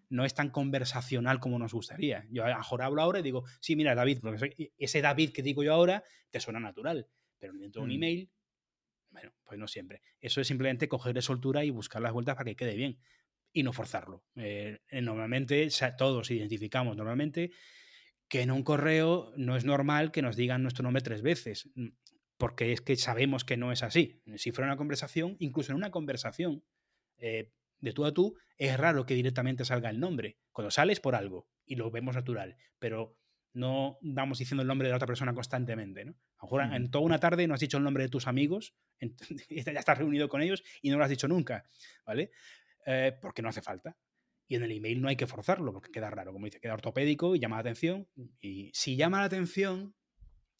No 0.07 0.23
es 0.23 0.33
tan 0.33 0.51
conversacional 0.51 1.41
como 1.41 1.59
nos 1.59 1.73
gustaría. 1.73 2.25
Yo 2.31 2.45
a 2.45 2.57
mejor 2.57 2.81
hablo 2.81 3.01
ahora 3.01 3.19
y 3.19 3.23
digo, 3.23 3.43
sí, 3.59 3.75
mira, 3.75 3.93
David, 3.93 4.19
porque 4.21 4.71
ese 4.77 5.01
David 5.01 5.33
que 5.33 5.43
digo 5.43 5.63
yo 5.63 5.73
ahora 5.73 6.01
te 6.29 6.39
suena 6.39 6.61
natural. 6.61 7.09
Pero 7.39 7.51
dentro 7.55 7.81
de 7.81 7.83
un 7.83 7.89
mm. 7.89 7.95
email, 7.97 8.31
bueno, 9.09 9.33
pues 9.43 9.59
no 9.59 9.67
siempre. 9.67 10.01
Eso 10.21 10.39
es 10.39 10.47
simplemente 10.47 10.87
coger 10.87 11.21
soltura 11.21 11.65
y 11.65 11.71
buscar 11.71 12.01
las 12.01 12.13
vueltas 12.13 12.35
para 12.35 12.45
que 12.45 12.55
quede 12.55 12.77
bien 12.77 13.01
y 13.51 13.63
no 13.63 13.73
forzarlo. 13.73 14.23
Eh, 14.37 14.79
eh, 14.87 15.01
normalmente, 15.01 15.67
todos 15.97 16.31
identificamos 16.31 16.95
normalmente 16.95 17.51
que 18.29 18.43
en 18.43 18.51
un 18.51 18.63
correo 18.63 19.33
no 19.35 19.57
es 19.57 19.65
normal 19.65 20.13
que 20.13 20.21
nos 20.21 20.37
digan 20.37 20.61
nuestro 20.61 20.83
nombre 20.83 21.01
tres 21.01 21.21
veces, 21.21 21.69
porque 22.39 22.71
es 22.71 22.79
que 22.79 22.95
sabemos 22.95 23.43
que 23.43 23.57
no 23.57 23.73
es 23.73 23.83
así. 23.83 24.23
Si 24.37 24.51
fuera 24.51 24.69
una 24.69 24.77
conversación, 24.77 25.35
incluso 25.39 25.73
en 25.73 25.75
una 25.75 25.91
conversación 25.91 26.63
eh, 27.17 27.51
de 27.79 27.91
tú 27.91 28.05
a 28.05 28.13
tú, 28.13 28.37
es 28.57 28.77
raro 28.77 29.05
que 29.05 29.13
directamente 29.13 29.65
salga 29.65 29.89
el 29.89 29.99
nombre. 29.99 30.37
Cuando 30.53 30.71
sales 30.71 31.01
por 31.01 31.15
algo 31.15 31.49
y 31.65 31.75
lo 31.75 31.91
vemos 31.91 32.15
natural, 32.15 32.55
pero 32.79 33.17
no 33.51 33.97
vamos 34.01 34.39
diciendo 34.39 34.61
el 34.61 34.69
nombre 34.69 34.87
de 34.87 34.91
la 34.91 34.95
otra 34.95 35.05
persona 35.05 35.33
constantemente. 35.33 36.05
¿no? 36.05 36.13
A 36.37 36.45
lo 36.45 36.47
mejor 36.47 36.73
en 36.73 36.89
toda 36.89 37.03
una 37.03 37.19
tarde 37.19 37.45
no 37.45 37.55
has 37.55 37.59
dicho 37.59 37.75
el 37.75 37.83
nombre 37.83 38.03
de 38.03 38.09
tus 38.09 38.25
amigos, 38.25 38.73
ya 39.49 39.73
estás 39.73 39.97
reunido 39.97 40.29
con 40.29 40.41
ellos 40.41 40.63
y 40.81 40.91
no 40.91 40.97
lo 40.97 41.03
has 41.03 41.09
dicho 41.09 41.27
nunca, 41.27 41.65
¿vale? 42.05 42.31
Eh, 42.85 43.17
porque 43.21 43.41
no 43.41 43.49
hace 43.49 43.61
falta. 43.61 43.97
Y 44.47 44.55
en 44.55 44.63
el 44.63 44.71
email 44.71 45.01
no 45.01 45.09
hay 45.09 45.17
que 45.17 45.27
forzarlo 45.27 45.73
porque 45.73 45.91
queda 45.91 46.09
raro, 46.09 46.31
como 46.31 46.45
dice, 46.45 46.61
queda 46.61 46.73
ortopédico 46.73 47.35
y 47.35 47.39
llama 47.39 47.57
la 47.57 47.61
atención. 47.61 48.07
Y 48.39 48.71
si 48.73 48.95
llama 48.95 49.19
la 49.19 49.25
atención, 49.25 49.93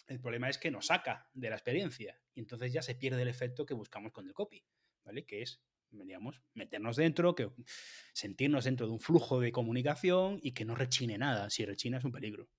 el 0.09 0.19
problema 0.19 0.49
es 0.49 0.57
que 0.57 0.71
nos 0.71 0.87
saca 0.87 1.29
de 1.33 1.49
la 1.49 1.55
experiencia 1.55 2.19
y 2.33 2.39
entonces 2.39 2.73
ya 2.73 2.81
se 2.81 2.95
pierde 2.95 3.21
el 3.21 3.27
efecto 3.27 3.65
que 3.65 3.75
buscamos 3.75 4.11
con 4.11 4.27
el 4.27 4.33
copy, 4.33 4.65
¿vale? 5.05 5.23
Que 5.25 5.43
es, 5.43 5.61
digamos, 5.91 6.41
meternos 6.55 6.95
dentro, 6.95 7.35
que 7.35 7.49
sentirnos 8.13 8.65
dentro 8.65 8.87
de 8.87 8.93
un 8.93 8.99
flujo 8.99 9.39
de 9.39 9.51
comunicación 9.51 10.39
y 10.41 10.53
que 10.53 10.65
no 10.65 10.75
rechine 10.75 11.17
nada. 11.17 11.49
Si 11.51 11.63
rechina 11.63 11.99
es 11.99 12.03
un 12.03 12.11
peligro. 12.11 12.49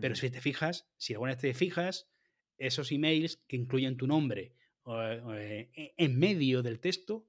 Pero 0.00 0.14
si 0.14 0.30
te 0.30 0.40
fijas, 0.40 0.88
si 0.96 1.12
alguna 1.12 1.32
vez 1.32 1.40
te 1.40 1.52
fijas, 1.52 2.08
esos 2.56 2.92
emails 2.92 3.42
que 3.46 3.56
incluyen 3.56 3.96
tu 3.96 4.06
nombre 4.06 4.54
eh, 4.86 5.92
en 5.96 6.18
medio 6.18 6.62
del 6.62 6.80
texto, 6.80 7.26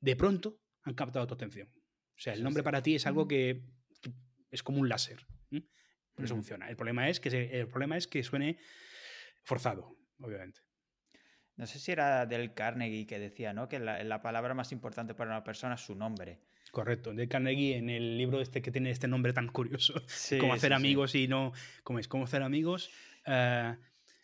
de 0.00 0.16
pronto 0.16 0.60
han 0.82 0.94
captado 0.94 1.26
tu 1.26 1.34
atención. 1.34 1.68
O 2.16 2.20
sea, 2.20 2.32
el 2.32 2.42
nombre 2.42 2.62
para 2.62 2.82
ti 2.82 2.94
es 2.94 3.06
algo 3.06 3.28
que 3.28 3.64
es 4.50 4.62
como 4.62 4.80
un 4.80 4.88
láser. 4.88 5.26
Por 6.14 6.24
eso 6.24 6.36
funciona. 6.36 6.68
El 6.68 6.76
problema, 6.76 7.08
es 7.08 7.18
que 7.18 7.28
el 7.28 7.66
problema 7.66 7.96
es 7.96 8.06
que 8.06 8.22
suene 8.22 8.58
forzado, 9.44 9.96
obviamente. 10.20 10.60
No 11.56 11.66
sé 11.66 11.78
si 11.78 11.92
era 11.92 12.26
del 12.26 12.52
Carnegie 12.52 13.06
que 13.06 13.18
decía, 13.18 13.52
¿no? 13.52 13.68
Que 13.68 13.78
la, 13.78 14.22
palabra 14.22 14.54
más 14.54 14.72
importante 14.72 15.14
para 15.14 15.30
una 15.30 15.44
persona 15.44 15.76
es 15.76 15.82
su 15.82 15.94
nombre. 15.94 16.40
Correcto, 16.72 17.14
del 17.14 17.28
Carnegie 17.28 17.76
en 17.76 17.90
el 17.90 18.18
libro 18.18 18.40
este 18.40 18.60
que 18.60 18.72
tiene 18.72 18.90
este 18.90 19.06
nombre 19.06 19.32
tan 19.32 19.46
curioso, 19.46 19.94
cómo 20.40 20.54
hacer 20.54 20.72
amigos 20.72 21.14
y 21.14 21.28
no, 21.28 21.52
¿cómo 21.84 22.00
es? 22.00 22.08
¿Cómo 22.08 22.24
hacer 22.24 22.42
amigos? 22.42 22.90
Uh, 23.26 23.76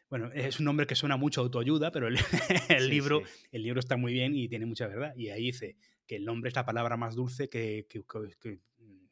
bueno, 0.08 0.32
es 0.34 0.58
un 0.58 0.64
nombre 0.64 0.88
que 0.88 0.96
suena 0.96 1.16
mucho 1.16 1.40
autoayuda, 1.40 1.92
pero 1.92 2.08
el, 2.08 2.16
libro, 2.90 3.22
el 3.52 3.62
libro 3.62 3.78
está 3.78 3.96
muy 3.96 4.12
bien 4.12 4.34
y 4.34 4.48
tiene 4.48 4.66
mucha 4.66 4.88
verdad. 4.88 5.14
Y 5.14 5.28
ahí 5.28 5.44
dice 5.44 5.76
que 6.04 6.16
el 6.16 6.24
nombre 6.24 6.48
es 6.48 6.56
la 6.56 6.64
palabra 6.64 6.96
más 6.96 7.14
dulce 7.14 7.48
que, 7.48 7.86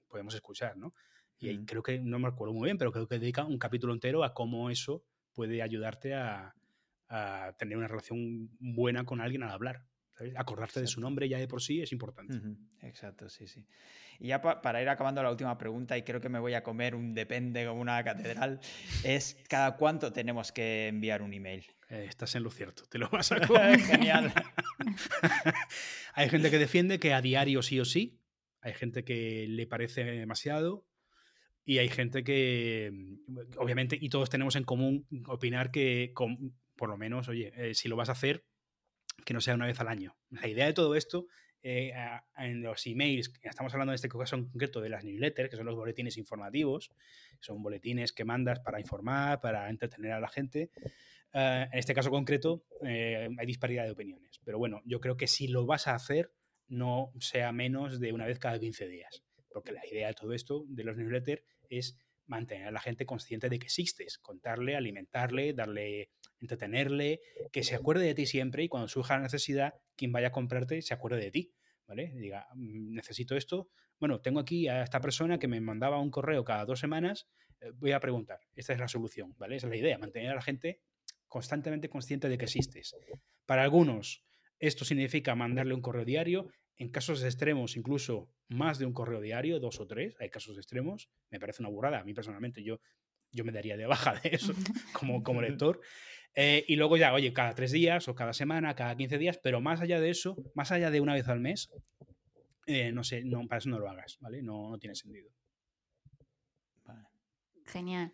podemos 0.09 0.35
escuchar, 0.35 0.77
¿no? 0.77 0.93
Y 1.39 1.57
mm. 1.57 1.67
creo 1.67 1.85
que, 1.85 2.01
no 2.01 2.19
me 2.19 2.27
acuerdo 2.27 2.53
muy 2.53 2.67
bien, 2.67 2.79
pero 2.79 2.91
creo 2.91 3.07
que 3.07 3.21
dedica 3.21 3.45
un 3.45 3.59
capítulo 3.59 3.93
entero 3.93 4.25
a 4.25 4.35
cómo 4.35 4.71
eso 4.71 5.05
puede 5.39 5.63
ayudarte 5.63 6.15
a, 6.15 6.53
tener 7.59 7.79
una 7.79 7.87
relación 7.87 8.51
buena 8.59 9.05
con 9.05 9.21
alguien 9.21 9.45
al 9.45 9.53
hablar. 9.53 9.85
Acordarte 10.37 10.81
de 10.81 10.89
su 10.89 11.01
nombre 11.01 11.29
ya 11.29 11.39
de 11.39 11.47
por 11.47 11.63
sí 11.63 11.81
es 11.81 11.93
importante. 11.93 12.35
Exacto, 12.83 13.29
sí, 13.29 13.47
sí. 13.47 13.65
Y 14.19 14.27
ya 14.27 14.43
para 14.43 14.83
ir 14.83 14.89
acabando 14.89 15.23
la 15.23 15.31
última 15.31 15.57
pregunta, 15.57 15.97
y 15.97 16.03
creo 16.03 16.21
que 16.21 16.29
me 16.29 16.41
voy 16.41 16.55
a 16.55 16.65
comer 16.65 16.97
un 16.97 17.15
depende 17.15 17.65
como 17.65 17.81
una 17.81 18.03
catedral, 18.03 18.59
es 19.05 19.37
¿cada 19.49 19.77
cuánto 19.77 20.13
tenemos 20.13 20.51
que 20.51 20.89
enviar 20.89 21.23
un 21.23 21.33
email? 21.33 21.65
Eh, 21.89 22.07
estás 22.09 22.35
en 22.35 22.43
lo 22.43 22.51
cierto, 22.51 22.83
te 22.91 22.99
lo 22.99 23.09
vas 23.13 23.31
a 23.31 23.41
comer. 23.41 23.79
Genial. 23.79 24.33
Hay 26.15 26.29
gente 26.29 26.51
que 26.51 26.59
defiende 26.59 26.99
que 26.99 27.15
a 27.15 27.23
diario 27.23 27.63
sí 27.63 27.79
o 27.79 27.85
sí, 27.85 28.21
hay 28.61 28.75
gente 28.75 29.05
que 29.05 29.47
le 29.49 29.69
parece 29.69 30.03
demasiado, 30.03 30.85
y 31.69 31.79
hay 31.81 31.91
gente 31.91 32.25
que, 32.25 32.91
mm, 32.91 33.59
obviamente, 33.59 33.99
y 34.01 34.09
todos 34.09 34.31
tenemos 34.31 34.57
en 34.57 34.65
común 34.65 35.07
opinar 35.27 35.71
que, 35.71 36.15
por 36.77 36.89
lo 36.89 36.97
menos, 36.97 37.29
oye, 37.29 37.53
eh, 37.57 37.75
si 37.75 37.89
lo 37.89 37.97
vas 37.97 38.09
a 38.09 38.13
hacer, 38.13 38.47
que 39.27 39.35
no 39.35 39.43
sea 39.43 39.55
una 39.55 39.67
vez 39.67 39.79
al 39.79 39.89
año. 39.89 40.17
La 40.31 40.49
idea 40.49 40.65
de 40.65 40.73
todo 40.73 40.95
esto 40.95 41.27
eh, 41.63 41.93
en 42.39 42.63
los 42.63 42.87
emails, 42.87 43.31
estamos 43.43 43.75
hablando 43.75 43.93
en 43.93 43.97
este 43.97 44.09
caso 44.09 44.37
en 44.37 44.49
concreto 44.49 44.81
de 44.81 44.89
las 44.89 45.05
newsletters, 45.05 45.51
que 45.51 45.57
son 45.57 45.67
los 45.67 45.75
boletines 45.75 46.17
informativos, 46.17 46.91
son 47.41 47.63
boletines 47.63 48.15
que 48.15 48.25
mandas 48.25 48.61
para 48.61 48.81
informar, 48.81 49.43
para 49.43 49.69
entretener 49.69 50.13
a 50.13 50.21
la 50.21 50.29
gente. 50.29 50.71
Eh, 51.35 51.67
en 51.71 51.79
este 51.79 51.93
caso 51.93 52.09
concreto 52.09 52.65
eh, 52.83 53.29
hay 53.39 53.47
disparidad 53.47 53.85
de 53.85 53.91
opiniones, 53.91 54.41
pero 54.43 54.57
bueno, 54.57 54.81
yo 54.87 55.01
creo 55.01 55.19
que 55.19 55.27
si 55.27 55.49
lo 55.49 55.67
vas 55.67 55.87
a 55.87 55.95
hacer, 55.95 56.33
no 56.67 57.13
sea 57.19 57.53
menos 57.53 58.01
de 58.01 58.15
una 58.15 58.25
vez 58.25 58.39
cada 58.39 58.59
15 58.59 58.89
días, 58.89 59.23
porque 59.59 59.73
la 59.73 59.85
idea 59.85 60.07
de 60.07 60.15
todo 60.15 60.33
esto, 60.33 60.65
de 60.69 60.85
los 60.85 60.97
newsletters, 60.97 61.43
es 61.69 61.97
mantener 62.27 62.69
a 62.69 62.71
la 62.71 62.81
gente 62.81 63.07
consciente 63.07 63.49
de 63.49 63.59
que 63.59 63.67
existes, 63.67 64.19
contarle, 64.19 64.77
alimentarle, 64.77 65.53
darle, 65.53 66.11
entretenerle, 66.41 67.21
que 67.51 67.65
se 67.65 67.75
acuerde 67.75 68.05
de 68.05 68.15
ti 68.15 68.27
siempre 68.27 68.63
y 68.63 68.69
cuando 68.69 68.87
surja 68.87 69.17
la 69.17 69.23
necesidad, 69.23 69.75
quien 69.97 70.13
vaya 70.13 70.29
a 70.29 70.33
comprarte 70.33 70.81
se 70.81 70.95
acuerde 70.95 71.19
de 71.19 71.31
ti, 71.33 71.53
¿vale? 71.89 72.13
Diga, 72.15 72.47
mm, 72.55 72.95
necesito 72.95 73.35
esto. 73.35 73.71
Bueno, 73.99 74.21
tengo 74.21 74.39
aquí 74.39 74.69
a 74.69 74.83
esta 74.85 75.01
persona 75.01 75.39
que 75.39 75.49
me 75.49 75.61
mandaba 75.61 75.99
un 75.99 76.11
correo 76.11 76.45
cada 76.45 76.65
dos 76.65 76.79
semanas, 76.79 77.27
eh, 77.61 77.73
voy 77.75 77.91
a 77.91 77.99
preguntar. 77.99 78.39
Esta 78.55 78.75
es 78.75 78.79
la 78.79 78.87
solución, 78.87 79.35
¿vale? 79.39 79.57
Esa 79.57 79.67
es 79.67 79.71
la 79.71 79.77
idea, 79.77 79.99
mantener 79.99 80.31
a 80.31 80.37
la 80.37 80.43
gente 80.43 80.83
constantemente 81.27 81.89
consciente 81.89 82.29
de 82.29 82.39
que 82.39 82.45
existes. 82.45 82.95
Para 83.47 83.65
algunos, 83.65 84.25
esto 84.59 84.85
significa 84.85 85.35
mandarle 85.35 85.75
un 85.75 85.83
correo 85.83 86.05
diario. 86.05 86.49
En 86.79 86.91
casos 86.91 87.23
extremos, 87.25 87.77
incluso 87.77 88.31
más 88.49 88.79
de 88.79 88.87
un 88.87 88.93
correo 88.93 89.21
diario, 89.21 89.59
dos 89.59 89.81
o 89.81 89.87
tres, 89.87 90.17
hay 90.21 90.31
casos 90.31 90.57
extremos, 90.57 91.11
me 91.31 91.41
parece 91.41 91.63
una 91.63 91.71
burrada. 91.71 92.01
A 92.01 92.05
mí 92.05 92.15
personalmente 92.15 92.63
yo, 92.63 92.81
yo 93.33 93.45
me 93.45 93.53
daría 93.53 93.77
de 93.77 93.87
baja 93.87 94.15
de 94.23 94.31
eso 94.33 94.53
como, 94.93 95.23
como 95.23 95.43
lector. 95.43 95.81
Eh, 96.35 96.65
y 96.69 96.77
luego 96.77 96.97
ya, 96.97 97.13
oye, 97.13 97.33
cada 97.33 97.55
tres 97.55 97.73
días 97.73 98.07
o 98.07 98.15
cada 98.15 98.33
semana, 98.33 98.75
cada 98.75 98.97
15 98.97 99.19
días, 99.19 99.39
pero 99.43 99.61
más 99.61 99.81
allá 99.81 100.01
de 100.01 100.11
eso, 100.11 100.37
más 100.55 100.71
allá 100.71 100.91
de 100.91 101.01
una 101.01 101.15
vez 101.15 101.29
al 101.29 101.41
mes, 101.41 101.71
eh, 102.67 102.93
no 102.93 103.03
sé, 103.03 103.25
no, 103.25 103.47
para 103.49 103.59
eso 103.59 103.71
no 103.71 103.79
lo 103.79 103.89
hagas, 103.89 104.19
¿vale? 104.21 104.43
No, 104.43 104.71
no 104.71 104.79
tiene 104.79 104.95
sentido. 104.95 105.31
Genial. 107.65 108.13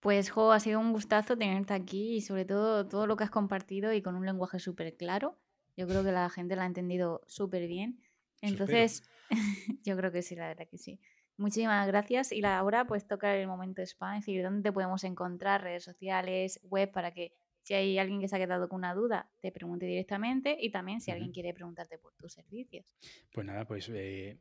Pues, 0.00 0.30
Jo, 0.30 0.52
ha 0.52 0.60
sido 0.60 0.80
un 0.80 0.92
gustazo 0.92 1.36
tenerte 1.36 1.74
aquí 1.74 2.16
y 2.16 2.20
sobre 2.20 2.44
todo 2.44 2.86
todo 2.86 3.06
lo 3.06 3.16
que 3.16 3.24
has 3.24 3.30
compartido 3.30 3.92
y 3.92 4.02
con 4.02 4.14
un 4.14 4.24
lenguaje 4.24 4.60
súper 4.60 4.96
claro. 4.96 5.38
Yo 5.78 5.86
creo 5.86 6.02
que 6.02 6.10
la 6.10 6.28
gente 6.28 6.56
lo 6.56 6.62
ha 6.62 6.66
entendido 6.66 7.22
súper 7.28 7.68
bien. 7.68 8.00
Entonces, 8.40 9.04
yo 9.84 9.96
creo 9.96 10.10
que 10.10 10.22
sí, 10.22 10.34
la 10.34 10.48
verdad 10.48 10.66
que 10.68 10.76
sí. 10.76 10.98
Muchísimas 11.36 11.86
gracias. 11.86 12.32
Y 12.32 12.44
ahora 12.44 12.88
pues 12.88 13.06
toca 13.06 13.36
el 13.36 13.46
momento 13.46 13.80
spam, 13.82 14.16
es 14.16 14.26
decir, 14.26 14.42
dónde 14.42 14.62
te 14.62 14.72
podemos 14.72 15.04
encontrar, 15.04 15.62
redes 15.62 15.84
sociales, 15.84 16.58
web, 16.64 16.90
para 16.90 17.14
que 17.14 17.32
si 17.62 17.74
hay 17.74 17.96
alguien 17.96 18.20
que 18.20 18.26
se 18.26 18.34
ha 18.34 18.40
quedado 18.40 18.68
con 18.68 18.78
una 18.78 18.92
duda, 18.92 19.30
te 19.40 19.52
pregunte 19.52 19.86
directamente 19.86 20.56
y 20.60 20.72
también 20.72 21.00
si 21.00 21.12
alguien 21.12 21.30
quiere 21.30 21.54
preguntarte 21.54 21.96
por 21.96 22.12
tus 22.16 22.32
servicios. 22.32 22.92
Pues 23.32 23.46
nada, 23.46 23.64
pues 23.64 23.88
eh, 23.94 24.36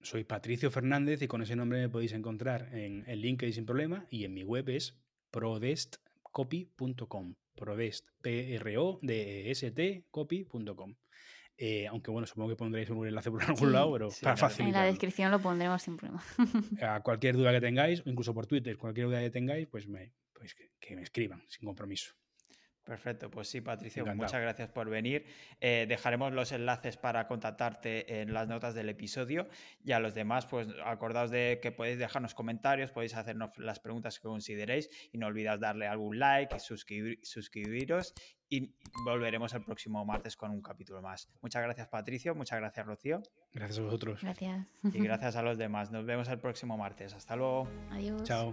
soy 0.00 0.24
Patricio 0.24 0.72
Fernández 0.72 1.22
y 1.22 1.28
con 1.28 1.40
ese 1.40 1.54
nombre 1.54 1.78
me 1.78 1.88
podéis 1.88 2.14
encontrar 2.14 2.74
en 2.74 3.04
el 3.06 3.20
LinkedIn 3.20 3.54
sin 3.54 3.64
problema 3.64 4.08
y 4.10 4.24
en 4.24 4.34
mi 4.34 4.42
web 4.42 4.68
es 4.70 4.98
prodestcopy.com. 5.30 7.36
Prodest, 7.60 8.08
P-R-O-D-E-S-T, 8.22 10.06
copy.com. 10.10 10.96
Eh, 11.56 11.86
aunque 11.86 12.10
bueno, 12.10 12.26
supongo 12.26 12.48
que 12.48 12.56
pondréis 12.56 12.88
un 12.90 13.06
enlace 13.06 13.30
por 13.30 13.44
algún 13.44 13.72
lado, 13.72 13.92
pero 13.92 14.08
para 14.22 14.36
facilitar. 14.36 14.80
En 14.82 14.86
la 14.86 14.90
descripción 14.90 15.30
lo 15.30 15.40
pondremos 15.40 15.82
sin 15.82 15.96
problema. 15.96 16.24
A 16.82 17.02
cualquier 17.02 17.36
duda 17.36 17.52
que 17.52 17.60
tengáis, 17.60 18.02
incluso 18.06 18.34
por 18.34 18.46
Twitter, 18.46 18.78
cualquier 18.78 19.06
duda 19.06 19.20
que 19.20 19.30
tengáis, 19.30 19.68
pues, 19.68 19.86
me, 19.86 20.12
pues 20.32 20.56
que 20.80 20.96
me 20.96 21.02
escriban 21.02 21.44
sin 21.48 21.66
compromiso. 21.66 22.14
Perfecto, 22.90 23.30
pues 23.30 23.48
sí, 23.48 23.60
Patricio, 23.60 24.04
muchas 24.04 24.40
gracias 24.40 24.68
por 24.68 24.90
venir. 24.90 25.24
Eh, 25.60 25.86
dejaremos 25.88 26.32
los 26.32 26.50
enlaces 26.50 26.96
para 26.96 27.28
contactarte 27.28 28.20
en 28.20 28.34
las 28.34 28.48
notas 28.48 28.74
del 28.74 28.88
episodio 28.88 29.46
y 29.84 29.92
a 29.92 30.00
los 30.00 30.12
demás, 30.12 30.46
pues 30.46 30.66
acordaos 30.84 31.30
de 31.30 31.60
que 31.62 31.70
podéis 31.70 32.00
dejarnos 32.00 32.34
comentarios, 32.34 32.90
podéis 32.90 33.14
hacernos 33.14 33.56
las 33.58 33.78
preguntas 33.78 34.18
que 34.18 34.26
consideréis 34.26 34.90
y 35.12 35.18
no 35.18 35.28
olvidáis 35.28 35.60
darle 35.60 35.86
algún 35.86 36.18
like, 36.18 36.58
suscribir, 36.58 37.20
suscribiros 37.22 38.12
y 38.48 38.74
volveremos 39.04 39.54
el 39.54 39.62
próximo 39.62 40.04
martes 40.04 40.36
con 40.36 40.50
un 40.50 40.60
capítulo 40.60 41.00
más. 41.00 41.30
Muchas 41.42 41.62
gracias, 41.62 41.86
Patricio, 41.86 42.34
muchas 42.34 42.58
gracias, 42.58 42.84
Rocío. 42.84 43.22
Gracias 43.52 43.78
a 43.78 43.82
vosotros. 43.82 44.20
Gracias. 44.20 44.66
Y 44.82 44.98
gracias 44.98 45.36
a 45.36 45.42
los 45.42 45.58
demás. 45.58 45.92
Nos 45.92 46.04
vemos 46.04 46.28
el 46.28 46.40
próximo 46.40 46.76
martes. 46.76 47.14
Hasta 47.14 47.36
luego. 47.36 47.68
Adiós. 47.92 48.24
Chao. 48.24 48.52